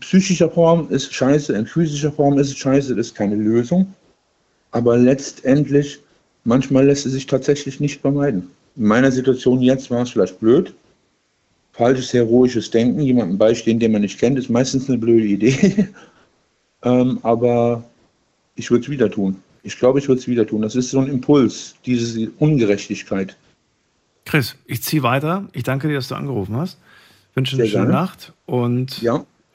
psychischer 0.00 0.50
Form 0.50 0.88
ist 0.90 1.12
scheiße, 1.12 1.52
in 1.54 1.66
physischer 1.66 2.12
Form 2.12 2.38
ist 2.38 2.56
scheiße, 2.56 2.94
das 2.94 3.08
ist 3.08 3.14
keine 3.14 3.36
Lösung. 3.36 3.92
Aber 4.70 4.96
letztendlich, 4.96 6.00
manchmal 6.44 6.86
lässt 6.86 7.06
es 7.06 7.12
sich 7.12 7.26
tatsächlich 7.26 7.80
nicht 7.80 8.00
vermeiden. 8.00 8.50
In 8.76 8.86
meiner 8.86 9.12
Situation 9.12 9.60
jetzt 9.60 9.90
war 9.90 10.02
es 10.02 10.10
vielleicht 10.10 10.40
blöd. 10.40 10.74
Falsches 11.72 12.12
heroisches 12.12 12.70
Denken, 12.70 13.00
jemandem 13.00 13.38
beistehen, 13.38 13.78
den 13.78 13.92
man 13.92 14.02
nicht 14.02 14.18
kennt, 14.18 14.38
ist 14.38 14.48
meistens 14.48 14.88
eine 14.88 14.98
blöde 14.98 15.26
Idee. 15.26 15.88
ähm, 16.82 17.18
aber 17.22 17.84
ich 18.56 18.70
würde 18.70 18.84
es 18.84 18.90
wieder 18.90 19.10
tun. 19.10 19.36
Ich 19.62 19.78
glaube, 19.78 19.98
ich 19.98 20.08
würde 20.08 20.20
es 20.20 20.28
wieder 20.28 20.46
tun. 20.46 20.62
Das 20.62 20.76
ist 20.76 20.90
so 20.90 21.00
ein 21.00 21.08
Impuls, 21.08 21.74
diese 21.84 22.30
Ungerechtigkeit. 22.38 23.36
Chris, 24.24 24.56
ich 24.66 24.82
ziehe 24.82 25.02
weiter. 25.02 25.48
Ich 25.52 25.62
danke 25.64 25.88
dir, 25.88 25.94
dass 25.94 26.08
du 26.08 26.14
angerufen 26.14 26.56
hast. 26.56 26.78
Wünsche 27.34 27.56
eine 27.56 27.64
Sehr 27.64 27.72
schöne 27.72 27.86
gerne. 27.86 27.98
Nacht 28.00 28.32
und 28.46 29.02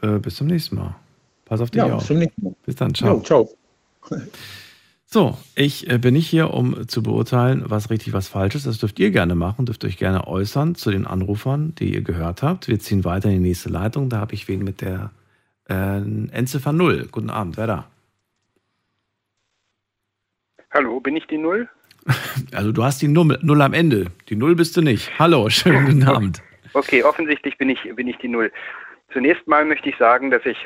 äh, 0.01 0.19
bis 0.19 0.35
zum 0.35 0.47
nächsten 0.47 0.75
Mal. 0.75 0.95
Pass 1.45 1.61
auf 1.61 1.71
dich 1.71 1.79
Ja, 1.79 1.85
auf. 1.85 1.99
bis 1.99 2.07
zum 2.07 2.19
nächsten 2.19 2.43
Mal. 2.43 2.55
Bis 2.65 2.75
dann, 2.75 2.93
ciao. 2.93 3.15
Jo, 3.17 3.21
ciao. 3.21 3.49
So, 5.11 5.39
ich 5.55 5.89
äh, 5.89 5.97
bin 5.97 6.13
nicht 6.13 6.27
hier, 6.29 6.53
um 6.53 6.87
zu 6.87 7.01
beurteilen, 7.01 7.63
was 7.65 7.89
richtig, 7.89 8.13
was 8.13 8.27
falsch 8.27 8.53
ist. 8.53 8.67
Das 8.67 8.77
dürft 8.77 8.99
ihr 8.99 9.09
gerne 9.09 9.33
machen, 9.33 9.65
dürft 9.65 9.83
euch 9.83 9.97
gerne 9.97 10.27
äußern 10.27 10.75
zu 10.75 10.91
den 10.91 11.07
Anrufern, 11.07 11.73
die 11.79 11.95
ihr 11.95 12.01
gehört 12.03 12.43
habt. 12.43 12.67
Wir 12.67 12.77
ziehen 12.79 13.03
weiter 13.05 13.27
in 13.29 13.41
die 13.41 13.47
nächste 13.49 13.69
Leitung. 13.69 14.09
Da 14.09 14.19
habe 14.19 14.35
ich 14.35 14.47
wen 14.47 14.63
mit 14.63 14.81
der 14.81 15.09
äh, 15.67 15.97
Endziffer 15.97 16.73
0. 16.73 17.07
Guten 17.11 17.31
Abend, 17.31 17.57
wer 17.57 17.65
da? 17.65 17.87
Hallo, 20.69 20.99
bin 20.99 21.15
ich 21.15 21.25
die 21.25 21.39
Null? 21.39 21.67
Also 22.53 22.71
du 22.71 22.83
hast 22.83 23.01
die 23.01 23.07
Null, 23.07 23.37
Null 23.41 23.61
am 23.61 23.73
Ende. 23.73 24.07
Die 24.29 24.35
Null 24.35 24.55
bist 24.55 24.75
du 24.77 24.81
nicht. 24.81 25.11
Hallo, 25.19 25.49
schönen 25.49 25.85
guten 25.85 26.03
Abend. 26.03 26.41
Okay, 26.73 27.03
offensichtlich 27.03 27.57
bin 27.57 27.69
ich, 27.69 27.81
bin 27.95 28.07
ich 28.07 28.17
die 28.17 28.27
Null. 28.27 28.51
Zunächst 29.11 29.47
mal 29.47 29.65
möchte 29.65 29.89
ich 29.89 29.97
sagen, 29.97 30.31
dass 30.31 30.45
ich 30.45 30.57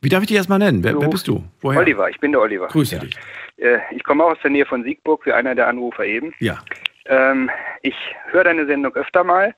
Wie 0.00 0.08
darf 0.08 0.22
ich 0.22 0.28
dich 0.28 0.36
erstmal 0.36 0.58
nennen? 0.58 0.82
Wer, 0.82 1.00
wer 1.00 1.08
bist 1.08 1.28
du? 1.28 1.44
Woher? 1.60 1.80
Oliver, 1.80 2.08
ich 2.10 2.18
bin 2.18 2.32
der 2.32 2.40
Oliver. 2.40 2.68
Grüße 2.68 2.98
dich. 2.98 3.14
Äh, 3.56 3.78
ich 3.92 4.02
komme 4.04 4.24
auch 4.24 4.32
aus 4.32 4.38
der 4.42 4.50
Nähe 4.50 4.66
von 4.66 4.82
Siegburg, 4.84 5.24
wie 5.26 5.32
einer 5.32 5.54
der 5.54 5.68
Anrufer 5.68 6.04
eben. 6.04 6.34
Ja. 6.40 6.58
Ähm, 7.06 7.50
ich 7.82 7.94
höre 8.30 8.44
deine 8.44 8.66
Sendung 8.66 8.94
öfter 8.94 9.24
mal, 9.24 9.54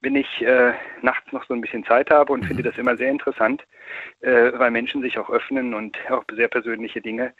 wenn 0.00 0.16
ich 0.16 0.40
äh, 0.42 0.72
nachts 1.02 1.30
noch 1.32 1.44
so 1.46 1.54
ein 1.54 1.60
bisschen 1.60 1.84
Zeit 1.84 2.10
habe 2.10 2.32
und 2.32 2.46
finde 2.46 2.62
das 2.62 2.78
immer 2.78 2.96
sehr 2.96 3.10
interessant, 3.10 3.66
äh, 4.20 4.52
weil 4.54 4.70
Menschen 4.70 5.02
sich 5.02 5.18
auch 5.18 5.28
öffnen 5.28 5.74
und 5.74 5.98
auch 6.10 6.24
sehr 6.34 6.48
persönliche 6.48 7.02
Dinge 7.02 7.34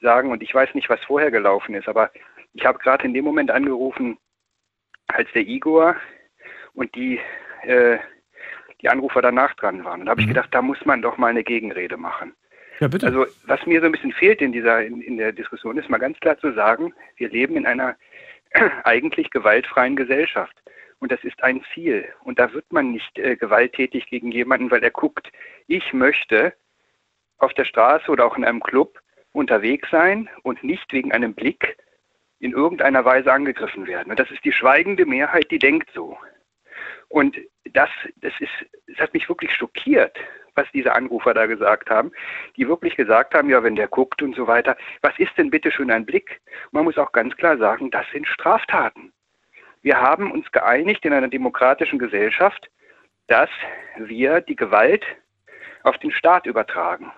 sagen. 0.00 0.30
Und 0.30 0.42
ich 0.42 0.54
weiß 0.54 0.74
nicht, 0.74 0.88
was 0.88 1.00
vorher 1.04 1.32
gelaufen 1.32 1.74
ist, 1.74 1.88
aber 1.88 2.10
ich 2.54 2.64
habe 2.64 2.78
gerade 2.78 3.04
in 3.04 3.14
dem 3.14 3.24
Moment 3.24 3.50
angerufen, 3.50 4.16
als 5.08 5.28
der 5.34 5.46
Igor 5.46 5.96
und 6.72 6.94
die, 6.94 7.20
äh, 7.62 7.98
die 8.80 8.88
Anrufer 8.88 9.20
danach 9.20 9.54
dran 9.54 9.84
waren. 9.84 10.00
Und 10.00 10.06
da 10.06 10.10
habe 10.10 10.22
ich 10.22 10.28
gedacht, 10.28 10.48
da 10.52 10.62
muss 10.62 10.82
man 10.84 11.02
doch 11.02 11.18
mal 11.18 11.28
eine 11.28 11.44
Gegenrede 11.44 11.96
machen. 11.96 12.34
Ja, 12.80 12.88
bitte. 12.88 13.06
Also 13.06 13.26
was 13.46 13.64
mir 13.66 13.80
so 13.80 13.86
ein 13.86 13.92
bisschen 13.92 14.12
fehlt 14.12 14.40
in 14.40 14.52
dieser 14.52 14.84
in, 14.84 15.00
in 15.00 15.16
der 15.16 15.32
Diskussion 15.32 15.78
ist 15.78 15.88
mal 15.88 15.98
ganz 15.98 16.18
klar 16.20 16.38
zu 16.38 16.52
sagen, 16.52 16.92
wir 17.16 17.28
leben 17.28 17.56
in 17.56 17.66
einer 17.66 17.96
eigentlich 18.84 19.30
gewaltfreien 19.30 19.94
Gesellschaft 19.94 20.56
und 20.98 21.12
das 21.12 21.22
ist 21.22 21.42
ein 21.44 21.64
Ziel 21.72 22.08
und 22.24 22.38
da 22.38 22.52
wird 22.52 22.72
man 22.72 22.90
nicht 22.90 23.16
äh, 23.18 23.36
gewalttätig 23.36 24.06
gegen 24.06 24.32
jemanden, 24.32 24.70
weil 24.72 24.82
er 24.82 24.90
guckt, 24.90 25.30
ich 25.68 25.92
möchte 25.92 26.52
auf 27.38 27.54
der 27.54 27.64
Straße 27.64 28.10
oder 28.10 28.26
auch 28.26 28.36
in 28.36 28.44
einem 28.44 28.60
Club 28.60 28.98
unterwegs 29.32 29.88
sein 29.90 30.28
und 30.42 30.64
nicht 30.64 30.92
wegen 30.92 31.12
einem 31.12 31.34
Blick 31.34 31.76
in 32.44 32.52
irgendeiner 32.52 33.06
Weise 33.06 33.32
angegriffen 33.32 33.86
werden. 33.86 34.10
Und 34.10 34.18
das 34.18 34.30
ist 34.30 34.44
die 34.44 34.52
schweigende 34.52 35.06
Mehrheit, 35.06 35.50
die 35.50 35.58
denkt 35.58 35.88
so. 35.94 36.18
Und 37.08 37.38
das, 37.72 37.88
das, 38.16 38.34
ist, 38.38 38.52
das 38.86 38.98
hat 38.98 39.14
mich 39.14 39.30
wirklich 39.30 39.54
schockiert, 39.54 40.14
was 40.54 40.66
diese 40.74 40.92
Anrufer 40.92 41.32
da 41.32 41.46
gesagt 41.46 41.88
haben, 41.88 42.12
die 42.58 42.68
wirklich 42.68 42.96
gesagt 42.96 43.34
haben, 43.34 43.48
ja, 43.48 43.62
wenn 43.62 43.76
der 43.76 43.88
guckt 43.88 44.20
und 44.20 44.36
so 44.36 44.46
weiter, 44.46 44.76
was 45.00 45.18
ist 45.18 45.32
denn 45.38 45.50
bitte 45.50 45.70
schon 45.70 45.90
ein 45.90 46.04
Blick? 46.04 46.42
Man 46.70 46.84
muss 46.84 46.98
auch 46.98 47.12
ganz 47.12 47.34
klar 47.34 47.56
sagen, 47.56 47.90
das 47.90 48.04
sind 48.12 48.28
Straftaten. 48.28 49.10
Wir 49.80 49.98
haben 49.98 50.30
uns 50.30 50.50
geeinigt 50.52 51.06
in 51.06 51.14
einer 51.14 51.28
demokratischen 51.28 51.98
Gesellschaft, 51.98 52.70
dass 53.26 53.50
wir 53.96 54.42
die 54.42 54.56
Gewalt 54.56 55.04
auf 55.82 55.96
den 55.96 56.10
Staat 56.10 56.44
übertragen. 56.44 57.10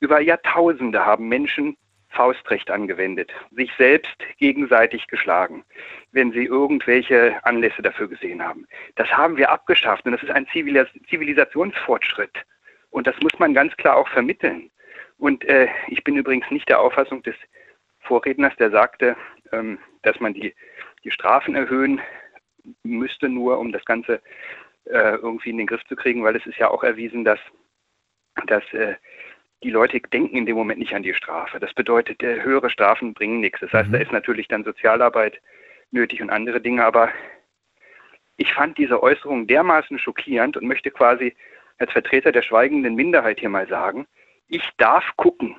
Über 0.00 0.20
Jahrtausende 0.20 1.04
haben 1.04 1.28
Menschen 1.28 1.76
Faustrecht 2.12 2.70
angewendet, 2.70 3.32
sich 3.50 3.70
selbst 3.76 4.16
gegenseitig 4.38 5.06
geschlagen, 5.06 5.64
wenn 6.12 6.32
sie 6.32 6.44
irgendwelche 6.44 7.44
Anlässe 7.44 7.82
dafür 7.82 8.08
gesehen 8.08 8.42
haben. 8.42 8.66
Das 8.96 9.10
haben 9.10 9.36
wir 9.36 9.50
abgeschafft 9.50 10.04
und 10.04 10.12
das 10.12 10.22
ist 10.22 10.30
ein 10.30 10.46
Zivilisationsfortschritt. 10.48 12.44
Und 12.90 13.06
das 13.06 13.18
muss 13.22 13.38
man 13.38 13.54
ganz 13.54 13.74
klar 13.76 13.96
auch 13.96 14.08
vermitteln. 14.08 14.70
Und 15.18 15.44
äh, 15.44 15.68
ich 15.88 16.04
bin 16.04 16.16
übrigens 16.16 16.50
nicht 16.50 16.68
der 16.68 16.80
Auffassung 16.80 17.22
des 17.22 17.36
Vorredners, 18.00 18.54
der 18.56 18.70
sagte, 18.70 19.16
ähm, 19.52 19.78
dass 20.02 20.20
man 20.20 20.34
die, 20.34 20.54
die 21.04 21.10
Strafen 21.10 21.54
erhöhen 21.54 22.00
müsste, 22.82 23.28
nur 23.28 23.58
um 23.58 23.72
das 23.72 23.84
Ganze 23.84 24.20
äh, 24.84 25.14
irgendwie 25.14 25.50
in 25.50 25.58
den 25.58 25.66
Griff 25.66 25.84
zu 25.84 25.96
kriegen, 25.96 26.22
weil 26.22 26.36
es 26.36 26.46
ist 26.46 26.58
ja 26.58 26.68
auch 26.68 26.82
erwiesen, 26.82 27.24
dass, 27.24 27.38
dass 28.46 28.64
äh, 28.72 28.96
die 29.62 29.70
Leute 29.70 30.00
denken 30.00 30.36
in 30.36 30.46
dem 30.46 30.56
Moment 30.56 30.78
nicht 30.78 30.94
an 30.94 31.02
die 31.02 31.14
Strafe. 31.14 31.60
Das 31.60 31.72
bedeutet, 31.74 32.22
äh, 32.22 32.42
höhere 32.42 32.70
Strafen 32.70 33.14
bringen 33.14 33.40
nichts. 33.40 33.60
Das 33.60 33.72
heißt, 33.72 33.88
mhm. 33.88 33.92
da 33.92 33.98
ist 33.98 34.12
natürlich 34.12 34.48
dann 34.48 34.64
Sozialarbeit 34.64 35.40
nötig 35.90 36.22
und 36.22 36.30
andere 36.30 36.60
Dinge, 36.60 36.84
aber 36.84 37.10
ich 38.36 38.52
fand 38.54 38.78
diese 38.78 39.02
Äußerung 39.02 39.46
dermaßen 39.46 39.98
schockierend 39.98 40.56
und 40.56 40.66
möchte 40.66 40.90
quasi 40.90 41.34
als 41.78 41.92
Vertreter 41.92 42.32
der 42.32 42.42
schweigenden 42.42 42.94
Minderheit 42.94 43.40
hier 43.40 43.48
mal 43.48 43.68
sagen, 43.68 44.06
ich 44.48 44.68
darf 44.78 45.04
gucken. 45.16 45.56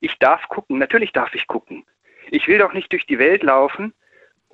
Ich 0.00 0.18
darf 0.18 0.48
gucken. 0.48 0.78
Natürlich 0.78 1.12
darf 1.12 1.34
ich 1.34 1.46
gucken. 1.46 1.84
Ich 2.30 2.46
will 2.46 2.58
doch 2.58 2.72
nicht 2.72 2.92
durch 2.92 3.06
die 3.06 3.18
Welt 3.18 3.42
laufen 3.42 3.94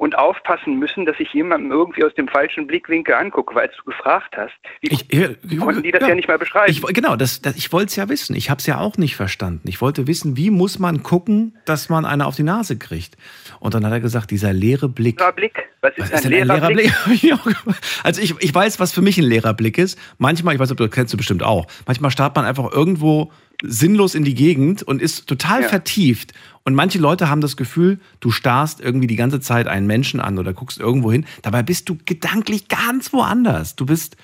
und 0.01 0.17
aufpassen 0.17 0.79
müssen, 0.79 1.05
dass 1.05 1.17
ich 1.21 1.31
jemandem 1.35 1.71
irgendwie 1.71 2.03
aus 2.05 2.15
dem 2.15 2.27
falschen 2.27 2.67
Blickwinkel 2.67 3.15
angucke, 3.15 3.55
weil 3.55 3.69
du 3.69 3.85
gefragt 3.85 4.35
hast. 4.35 4.55
Wie 4.81 4.89
ich, 4.89 5.13
ich, 5.13 5.59
konnten 5.59 5.83
die 5.83 5.91
das 5.91 6.01
ja, 6.01 6.09
ja 6.09 6.15
nicht 6.15 6.27
mal 6.27 6.39
beschreiben? 6.39 6.73
Ich, 6.73 6.81
genau, 6.81 7.17
das, 7.17 7.43
das, 7.43 7.55
ich 7.57 7.71
wollte 7.71 7.89
es 7.89 7.97
ja 7.97 8.09
wissen. 8.09 8.35
Ich 8.35 8.49
habe 8.49 8.61
es 8.61 8.67
ja 8.67 8.79
auch 8.79 8.97
nicht 8.97 9.15
verstanden. 9.15 9.69
Ich 9.69 9.83
wollte 9.83 10.07
wissen, 10.07 10.39
wie 10.39 10.49
muss 10.49 10.79
man 10.79 11.03
gucken, 11.03 11.59
dass 11.67 11.91
man 11.91 12.07
eine 12.07 12.25
auf 12.25 12.35
die 12.35 12.45
Nase 12.45 12.79
kriegt. 12.79 13.19
Und 13.59 13.75
dann 13.75 13.85
hat 13.85 13.93
er 13.93 14.01
gesagt, 14.01 14.31
dieser 14.31 14.55
leere 14.55 14.89
Blick. 14.89 15.21
Leerer 15.21 15.33
Blick? 15.33 15.69
Was 15.83 15.93
ist, 15.99 16.01
was 16.01 16.21
ist 16.21 16.25
ein, 16.25 16.31
leerer 16.33 16.55
ein, 16.55 16.75
leerer 16.77 17.05
Blick? 17.05 17.45
Blick? 17.53 17.57
also 18.03 18.23
ich, 18.23 18.35
ich 18.41 18.55
weiß, 18.55 18.81
was 18.81 18.93
für 18.93 19.03
mich 19.03 19.19
ein 19.19 19.25
leerer 19.25 19.53
Blick 19.53 19.77
ist. 19.77 19.99
Manchmal, 20.17 20.55
ich 20.55 20.61
weiß, 20.61 20.71
ob 20.71 20.79
du 20.79 20.87
das 20.87 20.95
kennst 20.95 21.13
du 21.13 21.19
bestimmt 21.19 21.43
auch. 21.43 21.67
Manchmal 21.87 22.11
starrt 22.11 22.35
man 22.37 22.47
einfach 22.47 22.73
irgendwo 22.73 23.33
sinnlos 23.63 24.15
in 24.15 24.25
die 24.25 24.35
Gegend 24.35 24.83
und 24.83 25.03
ist 25.03 25.27
total 25.27 25.63
ja. 25.63 25.69
vertieft. 25.69 26.33
Und 26.65 26.75
manche 26.75 26.99
Leute 26.99 27.29
haben 27.29 27.41
das 27.41 27.57
Gefühl, 27.57 28.01
du 28.21 28.31
starrst 28.31 28.81
irgendwie 28.81 29.07
die 29.07 29.17
ganze 29.17 29.41
Zeit 29.41 29.67
einen 29.67 29.87
Menschen 29.87 30.21
an 30.21 30.39
oder 30.39 30.53
guckst 30.53 30.79
irgendwo 30.79 31.11
hin. 31.11 31.27
Dabei 31.43 31.63
bist 31.63 31.89
du 31.89 31.97
gedanklich 32.05 32.69
ganz 32.69 33.13
woanders. 33.13 33.77
Du 33.77 33.87
bist, 33.87 34.17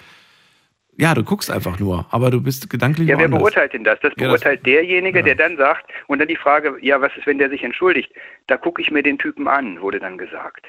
ja, 0.97 1.15
du 1.15 1.25
guckst 1.25 1.51
einfach 1.51 1.79
nur, 1.79 2.07
aber 2.11 2.31
du 2.31 2.41
bist 2.43 2.69
gedanklich 2.69 3.09
Ja, 3.09 3.17
woanders. 3.17 3.33
wer 3.33 3.39
beurteilt 3.39 3.73
denn 3.73 3.85
das? 3.85 3.99
Das 4.01 4.15
beurteilt 4.15 4.61
ja, 4.67 4.73
das, 4.73 4.83
derjenige, 4.83 5.19
ja. 5.21 5.25
der 5.25 5.35
dann 5.35 5.57
sagt, 5.57 5.91
und 6.07 6.19
dann 6.19 6.29
die 6.29 6.37
Frage, 6.37 6.77
ja, 6.81 7.01
was 7.01 7.13
ist, 7.17 7.27
wenn 7.27 7.39
der 7.39 7.49
sich 7.49 7.63
entschuldigt? 7.65 8.13
Da 8.47 8.57
gucke 8.57 8.83
ich 8.83 8.91
mir 8.91 9.03
den 9.03 9.19
Typen 9.19 9.49
an, 9.49 9.81
wurde 9.81 9.99
dann 9.99 10.19
gesagt. 10.19 10.67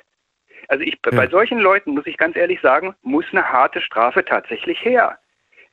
Also 0.70 0.84
ich, 0.84 1.02
bei 1.02 1.28
solchen 1.28 1.60
Leuten, 1.60 1.92
muss 1.92 2.06
ich 2.08 2.18
ganz 2.18 2.36
ehrlich 2.36 2.60
sagen, 2.62 2.94
muss 3.02 3.26
eine 3.32 3.44
harte 3.44 3.82
Strafe 3.82 4.26
tatsächlich 4.26 4.84
her. 4.84 5.18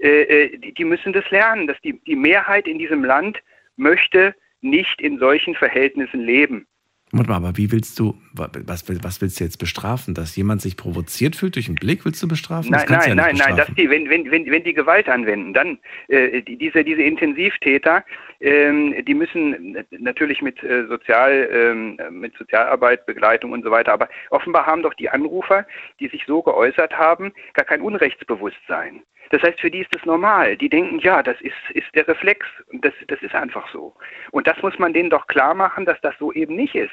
Äh, 0.05 0.23
äh, 0.25 0.59
die, 0.59 0.85
müssen 0.85 1.15
das 1.15 1.29
lernen, 1.31 1.67
dass 1.67 1.81
die, 1.81 1.99
die 2.01 2.15
Mehrheit 2.15 2.69
in 2.69 2.79
diesem 2.79 3.03
Land 3.03 3.43
möchte 3.77 4.35
nicht 4.61 5.01
in 5.01 5.19
solchen 5.19 5.55
Verhältnissen 5.55 6.21
leben. 6.21 6.67
Warte 7.17 7.31
mal, 7.31 7.37
aber 7.37 7.57
wie 7.57 7.71
willst 7.71 8.01
du, 8.01 8.17
was, 8.33 8.85
was 8.89 9.21
willst 9.23 9.39
du 9.39 9.45
jetzt 9.45 9.59
bestrafen? 9.59 10.15
Dass 10.15 10.35
jemand 10.35 10.61
sich 10.63 10.77
provoziert 10.77 11.37
fühlt 11.37 11.55
durch 11.55 11.69
einen 11.69 11.77
Blick, 11.77 12.05
willst 12.05 12.21
du 12.21 12.27
bestrafen? 12.27 12.73
Nein, 12.73 12.87
nein, 12.89 13.09
ja 13.09 13.15
nein, 13.15 13.37
nein, 13.37 13.57
dass 13.57 13.69
die, 13.75 13.89
wenn, 13.89 14.11
wenn, 14.11 14.29
wenn, 14.33 14.51
wenn 14.51 14.65
die 14.65 14.75
Gewalt 14.75 15.09
anwenden, 15.09 15.55
dann 15.55 15.79
äh, 16.09 16.43
die, 16.43 16.57
diese, 16.57 16.83
diese 16.83 17.03
Intensivtäter, 17.03 18.05
ähm, 18.41 18.97
die 19.05 19.15
müssen 19.15 19.79
natürlich 19.91 20.43
mit 20.43 20.61
äh, 20.65 20.87
Sozial, 20.89 21.49
ähm, 21.53 21.99
mit 22.11 22.37
Sozialarbeit, 22.37 23.07
Begleitung 23.07 23.53
und 23.53 23.63
so 23.63 23.71
weiter, 23.71 23.93
aber 23.93 24.09
offenbar 24.31 24.67
haben 24.67 24.83
doch 24.83 24.95
die 24.95 25.09
Anrufer, 25.09 25.65
die 26.01 26.09
sich 26.09 26.25
so 26.27 26.43
geäußert 26.43 26.99
haben, 26.99 27.33
gar 27.53 27.65
kein 27.65 27.81
Unrechtsbewusstsein. 27.81 29.03
Das 29.31 29.43
heißt, 29.43 29.61
für 29.61 29.71
die 29.71 29.81
ist 29.81 29.97
es 29.97 30.05
normal. 30.05 30.57
Die 30.57 30.69
denken, 30.69 30.99
ja, 30.99 31.23
das 31.23 31.41
ist, 31.41 31.55
ist 31.71 31.87
der 31.95 32.07
Reflex 32.07 32.47
das, 32.73 32.93
das 33.09 33.21
ist 33.23 33.35
einfach 33.35 33.69
so. 33.73 33.95
Und 34.31 34.47
das 34.47 34.61
muss 34.63 34.79
man 34.79 34.93
denen 34.93 35.11
doch 35.11 35.27
klar 35.27 35.55
machen, 35.55 35.87
dass 35.87 36.01
das 36.03 36.15
so 36.19 36.33
eben 36.33 36.57
nicht 36.57 36.75
ist. 36.75 36.93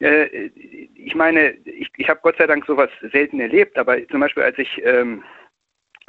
Äh, 0.00 0.50
ich 0.94 1.14
meine, 1.14 1.50
ich, 1.64 1.90
ich 1.96 2.08
habe 2.08 2.20
Gott 2.22 2.36
sei 2.38 2.46
Dank 2.46 2.66
sowas 2.66 2.90
selten 3.12 3.40
erlebt, 3.40 3.78
aber 3.78 4.06
zum 4.08 4.20
Beispiel 4.20 4.42
als 4.42 4.58
ich, 4.58 4.80
ähm, 4.84 5.22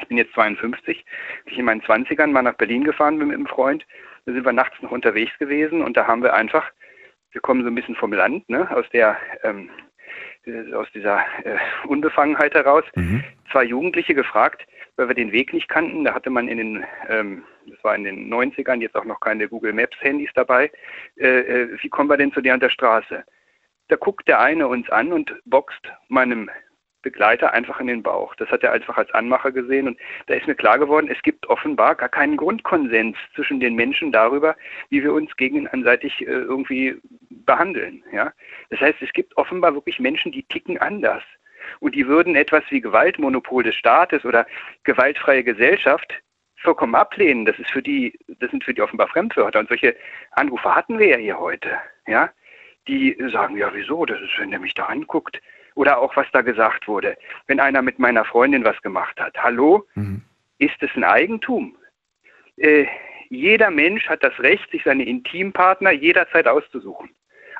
ich 0.01 0.07
bin 0.07 0.17
jetzt 0.17 0.33
52, 0.33 1.05
als 1.45 1.51
ich 1.51 1.59
in 1.59 1.65
meinen 1.65 1.81
20ern 1.81 2.27
mal 2.27 2.41
nach 2.41 2.55
Berlin 2.55 2.83
gefahren 2.83 3.19
bin 3.19 3.27
mit 3.27 3.37
einem 3.37 3.47
Freund, 3.47 3.85
da 4.25 4.33
sind 4.33 4.45
wir 4.45 4.53
nachts 4.53 4.81
noch 4.81 4.91
unterwegs 4.91 5.37
gewesen 5.39 5.81
und 5.81 5.97
da 5.97 6.07
haben 6.07 6.23
wir 6.23 6.33
einfach, 6.33 6.71
wir 7.31 7.41
kommen 7.41 7.63
so 7.63 7.67
ein 7.67 7.75
bisschen 7.75 7.95
vom 7.95 8.13
Land, 8.13 8.49
ne, 8.49 8.69
aus 8.75 8.85
der 8.91 9.17
ähm, 9.43 9.69
aus 10.73 10.87
dieser 10.93 11.19
äh, 11.43 11.57
Unbefangenheit 11.87 12.53
heraus, 12.53 12.83
mhm. 12.95 13.23
zwei 13.51 13.63
Jugendliche 13.63 14.15
gefragt, 14.15 14.65
weil 14.95 15.07
wir 15.07 15.15
den 15.15 15.31
Weg 15.31 15.53
nicht 15.53 15.69
kannten. 15.69 16.03
Da 16.03 16.13
hatte 16.13 16.29
man 16.29 16.47
in 16.47 16.57
den, 16.57 16.85
ähm, 17.09 17.43
das 17.67 17.83
war 17.83 17.95
in 17.95 18.03
den 18.03 18.33
90ern, 18.33 18.81
jetzt 18.81 18.95
auch 18.95 19.05
noch 19.05 19.19
keine 19.19 19.47
Google 19.47 19.73
Maps 19.73 19.95
Handys 20.01 20.31
dabei. 20.33 20.71
Äh, 21.17 21.27
äh, 21.27 21.77
wie 21.81 21.89
kommen 21.89 22.09
wir 22.09 22.17
denn 22.17 22.33
zu 22.33 22.41
der 22.41 22.55
an 22.55 22.59
der 22.59 22.69
Straße? 22.69 23.23
Da 23.91 23.97
guckt 23.97 24.25
der 24.29 24.39
eine 24.39 24.69
uns 24.69 24.89
an 24.89 25.11
und 25.11 25.35
boxt 25.43 25.91
meinem 26.07 26.49
Begleiter 27.01 27.51
einfach 27.51 27.81
in 27.81 27.87
den 27.87 28.01
Bauch. 28.01 28.33
Das 28.35 28.47
hat 28.47 28.63
er 28.63 28.71
einfach 28.71 28.95
als 28.95 29.13
Anmacher 29.13 29.51
gesehen 29.51 29.85
und 29.85 29.99
da 30.27 30.35
ist 30.35 30.47
mir 30.47 30.55
klar 30.55 30.79
geworden, 30.79 31.09
es 31.11 31.21
gibt 31.23 31.45
offenbar 31.49 31.95
gar 31.95 32.07
keinen 32.07 32.37
Grundkonsens 32.37 33.17
zwischen 33.35 33.59
den 33.59 33.75
Menschen 33.75 34.13
darüber, 34.13 34.55
wie 34.91 35.03
wir 35.03 35.11
uns 35.11 35.35
gegenseitig 35.35 36.21
äh, 36.21 36.31
irgendwie 36.31 36.95
behandeln. 37.29 38.01
Ja? 38.13 38.31
Das 38.69 38.79
heißt, 38.79 39.01
es 39.01 39.11
gibt 39.11 39.35
offenbar 39.35 39.73
wirklich 39.73 39.99
Menschen, 39.99 40.31
die 40.31 40.43
ticken 40.43 40.77
anders 40.77 41.23
und 41.81 41.93
die 41.93 42.07
würden 42.07 42.37
etwas 42.37 42.63
wie 42.69 42.79
Gewaltmonopol 42.79 43.63
des 43.63 43.75
Staates 43.75 44.23
oder 44.23 44.47
gewaltfreie 44.85 45.43
Gesellschaft 45.43 46.13
vollkommen 46.55 46.95
ablehnen. 46.95 47.43
Das 47.43 47.59
ist 47.59 47.71
für 47.71 47.81
die, 47.81 48.17
das 48.39 48.51
sind 48.51 48.63
für 48.63 48.73
die 48.73 48.81
offenbar 48.81 49.09
Fremdwörter. 49.09 49.59
Und 49.59 49.67
solche 49.67 49.97
Anrufe 50.31 50.73
hatten 50.73 50.97
wir 50.97 51.07
ja 51.07 51.17
hier 51.17 51.37
heute, 51.37 51.71
ja, 52.07 52.29
die 52.87 53.15
sagen, 53.31 53.57
ja, 53.57 53.71
wieso? 53.73 54.05
Das 54.05 54.19
ist, 54.21 54.37
wenn 54.37 54.51
der 54.51 54.59
mich 54.59 54.73
da 54.73 54.85
anguckt. 54.85 55.41
Oder 55.75 55.99
auch, 55.99 56.15
was 56.17 56.27
da 56.33 56.41
gesagt 56.41 56.87
wurde. 56.87 57.17
Wenn 57.47 57.59
einer 57.59 57.81
mit 57.81 57.97
meiner 57.97 58.25
Freundin 58.25 58.65
was 58.65 58.81
gemacht 58.81 59.19
hat. 59.19 59.37
Hallo? 59.37 59.87
Mhm. 59.95 60.21
Ist 60.57 60.81
es 60.81 60.89
ein 60.95 61.03
Eigentum? 61.03 61.77
Äh, 62.57 62.85
jeder 63.29 63.71
Mensch 63.71 64.09
hat 64.09 64.23
das 64.23 64.37
Recht, 64.39 64.69
sich 64.71 64.83
seine 64.83 65.05
Intimpartner 65.05 65.91
jederzeit 65.91 66.47
auszusuchen 66.47 67.09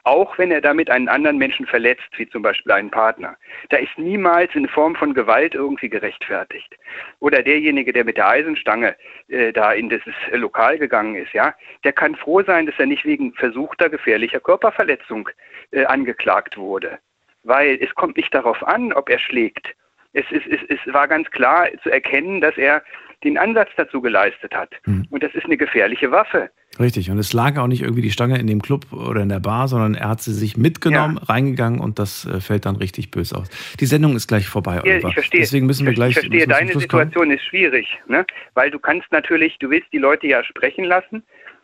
auch 0.04 0.38
wenn 0.38 0.52
er 0.52 0.62
damit 0.62 0.90
einen 0.90 1.08
anderen 1.08 1.38
Menschen 1.38 1.66
verletzt, 1.66 2.10
wie 2.18 2.28
zum 2.30 2.42
Beispiel 2.42 2.72
einen 2.72 2.90
Partner. 2.90 3.38
Da 3.70 3.78
ist 3.78 3.98
niemals 3.98 4.54
in 4.56 4.68
Form 4.68 4.96
von 4.96 5.14
Gewalt 5.14 5.54
irgendwie 5.54 5.90
gerechtfertigt. 5.90 6.76
Oder 7.20 7.44
derjenige, 7.44 7.94
der 7.94 8.06
mit 8.06 8.18
der 8.18 8.28
Eisenstange 8.28 8.96
äh, 9.28 9.52
da 9.54 9.74
in 9.74 9.90
dieses 9.90 10.16
Lokal 10.32 10.78
gegangen 10.78 11.16
ist, 11.16 11.34
ja, 11.34 11.54
der 11.84 11.94
kann 11.94 12.16
froh 12.16 12.42
sein, 12.44 12.66
dass 12.66 12.80
er 12.80 12.86
nicht 12.86 13.06
wegen 13.06 13.34
versuchter 13.34 13.90
gefährlicher 13.90 14.40
Körperverletzung 14.40 15.30
äh, 15.72 15.86
angeklagt 15.86 16.58
wurde. 16.58 17.00
Weil 17.44 17.78
es 17.82 17.94
kommt 17.96 18.18
nicht 18.18 18.34
darauf 18.34 18.66
an, 18.66 18.94
ob 18.94 19.10
er 19.10 19.20
schlägt. 19.20 19.68
Es, 20.14 20.30
ist, 20.32 20.46
es, 20.48 20.60
es 20.68 20.94
war 20.94 21.08
ganz 21.08 21.30
klar 21.32 21.68
zu 21.84 21.90
erkennen, 21.90 22.42
dass 22.42 22.58
er 22.58 22.84
den 23.24 23.38
Ansatz 23.38 23.70
dazu 23.78 24.02
geleistet 24.02 24.54
hat. 24.54 24.72
Hm. 24.84 25.08
Und 25.10 25.24
das 25.24 25.34
ist 25.34 25.46
eine 25.46 25.58
gefährliche 25.58 26.12
Waffe. 26.12 26.50
Richtig. 26.80 27.12
Und 27.12 27.20
es 27.20 27.34
lag 27.34 27.58
auch 27.58 27.68
nicht 27.68 27.82
irgendwie 27.82 28.02
die 28.02 28.12
Stange 28.12 28.40
in 28.40 28.48
dem 28.48 28.62
Club 28.62 28.92
oder 28.94 29.22
in 29.22 29.30
der 29.30 29.40
Bar, 29.40 29.68
sondern 29.68 29.96
er 29.96 30.10
hat 30.10 30.22
sie 30.22 30.34
sich 30.34 30.58
mitgenommen, 30.58 31.18
ja. 31.18 31.26
reingegangen 31.26 31.80
und 31.80 32.00
das 32.00 32.26
äh, 32.26 32.40
fällt 32.40 32.66
dann 32.66 32.78
richtig 32.78 33.12
böse 33.12 33.36
aus. 33.36 33.50
Die 33.80 33.86
Sendung 33.86 34.16
ist 34.16 34.28
gleich 34.28 34.48
vorbei, 34.48 34.82
ja, 34.84 34.96
ich 34.96 35.14
verstehe. 35.14 35.42
Deswegen 35.42 35.66
müssen 35.66 35.86
wir 35.86 35.94
gleich. 35.94 36.12
Ich 36.12 36.20
verstehe, 36.20 36.48
deine 36.48 36.72
Situation 36.72 37.12
kommen. 37.14 37.32
ist 37.32 37.44
schwierig, 37.46 37.88
ne? 38.08 38.26
weil 38.54 38.72
du 38.72 38.80
kannst 38.80 39.12
natürlich, 39.12 39.58
du 39.60 39.70
willst 39.70 39.92
die 39.92 39.98
Leute 39.98 40.28
ja 40.28 40.44
sprechen 40.44 40.86
lassen 40.86 41.24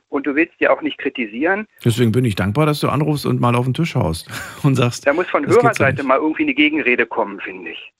und 0.10 0.28
du 0.28 0.36
willst 0.36 0.56
ja 0.60 0.72
auch 0.72 0.82
nicht 0.82 0.98
kritisieren. 0.98 1.68
Deswegen 1.84 2.12
bin 2.12 2.26
ich 2.26 2.36
dankbar, 2.36 2.66
dass 2.66 2.82
du 2.82 2.90
anrufst 2.90 3.26
und 3.26 3.40
mal 3.40 3.56
auf 3.56 3.66
den 3.66 3.74
Tisch 3.74 3.96
haust 3.96 4.30
und 4.64 4.76
sagst. 4.76 5.08
Da 5.08 5.14
muss 5.14 5.28
von 5.28 5.46
Hörerseite 5.48 6.04
mal 6.04 6.18
irgendwie 6.18 6.44
eine 6.44 6.54
Gegenrede 6.54 7.06
kommen, 7.06 7.40
finde 7.40 7.72
ich. 7.72 7.94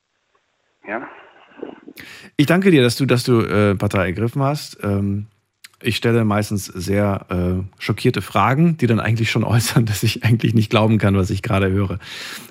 Ja. 0.88 1.08
Ich 2.36 2.46
danke 2.46 2.72
dir, 2.72 2.84
dass 2.84 2.96
du, 2.96 3.06
dass 3.06 3.24
du 3.24 3.42
äh, 3.42 3.76
Partei 3.76 4.06
ergriffen 4.06 4.42
hast. 4.44 4.78
Ähm, 4.84 5.28
Ich 5.84 5.96
stelle 5.98 6.26
meistens 6.26 6.66
sehr 6.66 7.26
äh, 7.30 7.64
schockierte 7.82 8.22
Fragen, 8.24 8.78
die 8.78 8.88
dann 8.88 9.00
eigentlich 9.00 9.30
schon 9.30 9.44
äußern, 9.44 9.86
dass 9.92 10.02
ich 10.04 10.24
eigentlich 10.24 10.54
nicht 10.56 10.70
glauben 10.70 10.98
kann, 10.98 11.16
was 11.16 11.30
ich 11.30 11.42
gerade 11.44 11.70
höre. 11.70 12.00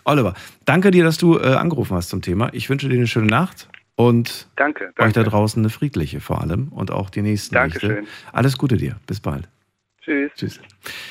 Oliver, 0.04 0.34
danke 0.64 0.90
dir, 0.92 1.02
dass 1.04 1.18
du 1.18 1.38
äh, 1.38 1.54
angerufen 1.54 1.96
hast 1.96 2.08
zum 2.10 2.22
Thema. 2.22 2.50
Ich 2.52 2.68
wünsche 2.70 2.88
dir 2.88 2.96
eine 2.96 3.06
schöne 3.08 3.26
Nacht 3.26 3.68
und 3.96 4.46
Danke, 4.56 4.84
euch 4.98 5.12
da 5.12 5.22
danke. 5.22 5.30
draußen 5.30 5.60
eine 5.60 5.70
friedliche 5.70 6.20
vor 6.20 6.40
allem 6.40 6.68
und 6.68 6.90
auch 6.90 7.10
die 7.10 7.22
nächsten 7.22 7.54
Dankeschön. 7.54 7.94
Nächte. 7.94 8.06
Alles 8.32 8.58
Gute 8.58 8.76
dir. 8.76 8.96
Bis 9.06 9.20
bald. 9.20 9.48
Tschüss. 10.06 10.30
Tschüss. 10.36 10.60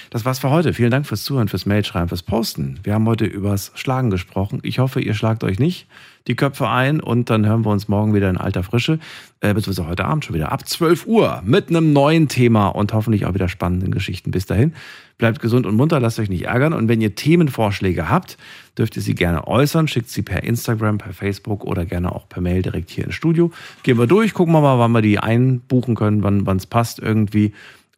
Das 0.10 0.24
war's 0.24 0.40
für 0.40 0.50
heute. 0.50 0.74
Vielen 0.74 0.90
Dank 0.90 1.06
fürs 1.06 1.26
Zuhören, 1.26 1.50
fürs 1.50 1.66
Mailschreiben, 1.66 2.08
fürs 2.08 2.24
Posten. 2.24 2.80
Wir 2.84 2.94
haben 2.94 3.06
heute 3.08 3.26
übers 3.26 3.74
Schlagen 3.76 4.10
gesprochen. 4.10 4.60
Ich 4.64 4.80
hoffe, 4.80 5.02
ihr 5.02 5.14
schlagt 5.14 5.44
euch 5.44 5.60
nicht 5.60 5.86
die 6.28 6.36
Köpfe 6.36 6.70
ein 6.70 7.02
und 7.02 7.30
dann 7.30 7.46
hören 7.46 7.66
wir 7.66 7.72
uns 7.72 7.88
morgen 7.88 8.14
wieder 8.14 8.30
in 8.30 8.38
alter 8.38 8.64
Frische, 8.64 9.00
äh, 9.42 9.54
beziehungsweise 9.54 9.88
heute 9.88 10.06
Abend 10.06 10.26
schon 10.26 10.36
wieder 10.36 10.52
ab 10.52 10.68
12 10.68 11.06
Uhr 11.06 11.42
mit 11.46 11.70
einem 11.70 11.94
neuen 11.94 12.28
Thema 12.28 12.70
und 12.70 12.94
hoffentlich 12.94 13.26
auch 13.26 13.34
wieder 13.34 13.48
spannenden 13.48 13.92
Geschichten. 13.92 14.32
Bis 14.32 14.46
dahin, 14.46 14.74
bleibt 15.18 15.40
gesund 15.40 15.66
und 15.66 15.76
munter, 15.76 16.00
lasst 16.00 16.20
euch 16.20 16.30
nicht 16.30 16.46
ärgern 16.46 16.74
und 16.74 16.88
wenn 16.88 17.02
ihr 17.02 17.16
Themenvorschläge 17.16 18.10
habt, 18.10 18.38
dürft 18.78 18.96
ihr 18.96 19.02
sie 19.02 19.14
gerne 19.14 19.46
äußern, 19.48 19.88
schickt 19.88 20.10
sie 20.10 20.24
per 20.24 20.44
Instagram, 20.44 20.98
per 20.98 21.14
Facebook 21.14 21.64
oder 21.64 21.86
gerne 21.86 22.12
auch 22.12 22.28
per 22.28 22.42
Mail 22.42 22.62
direkt 22.62 22.90
hier 22.90 23.06
ins 23.06 23.16
Studio. 23.16 23.52
Gehen 23.84 24.00
wir 24.00 24.08
durch, 24.08 24.34
gucken 24.34 24.54
wir 24.54 24.62
mal, 24.62 24.80
wann 24.80 24.92
wir 24.92 25.02
die 25.02 25.20
einbuchen 25.20 25.96
können, 25.96 26.24
wann 26.24 26.58
es 26.58 26.66
passt 26.66 27.00
irgendwie. 27.00 27.54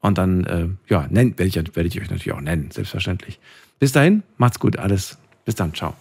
Und 0.08 0.18
dann, 0.18 0.46
äh, 0.46 0.68
ja, 0.88 1.06
werde 1.12 1.44
ich, 1.44 1.56
werde 1.56 1.88
ich 1.88 2.00
euch 2.00 2.10
natürlich 2.10 2.32
auch 2.32 2.40
nennen, 2.40 2.72
selbstverständlich. 2.72 3.40
Bis 3.78 3.92
dahin, 3.92 4.24
macht's 4.38 4.58
gut, 4.58 4.80
alles. 4.80 5.18
Bis 5.44 5.56
dann, 5.56 5.74
ciao. 5.74 5.96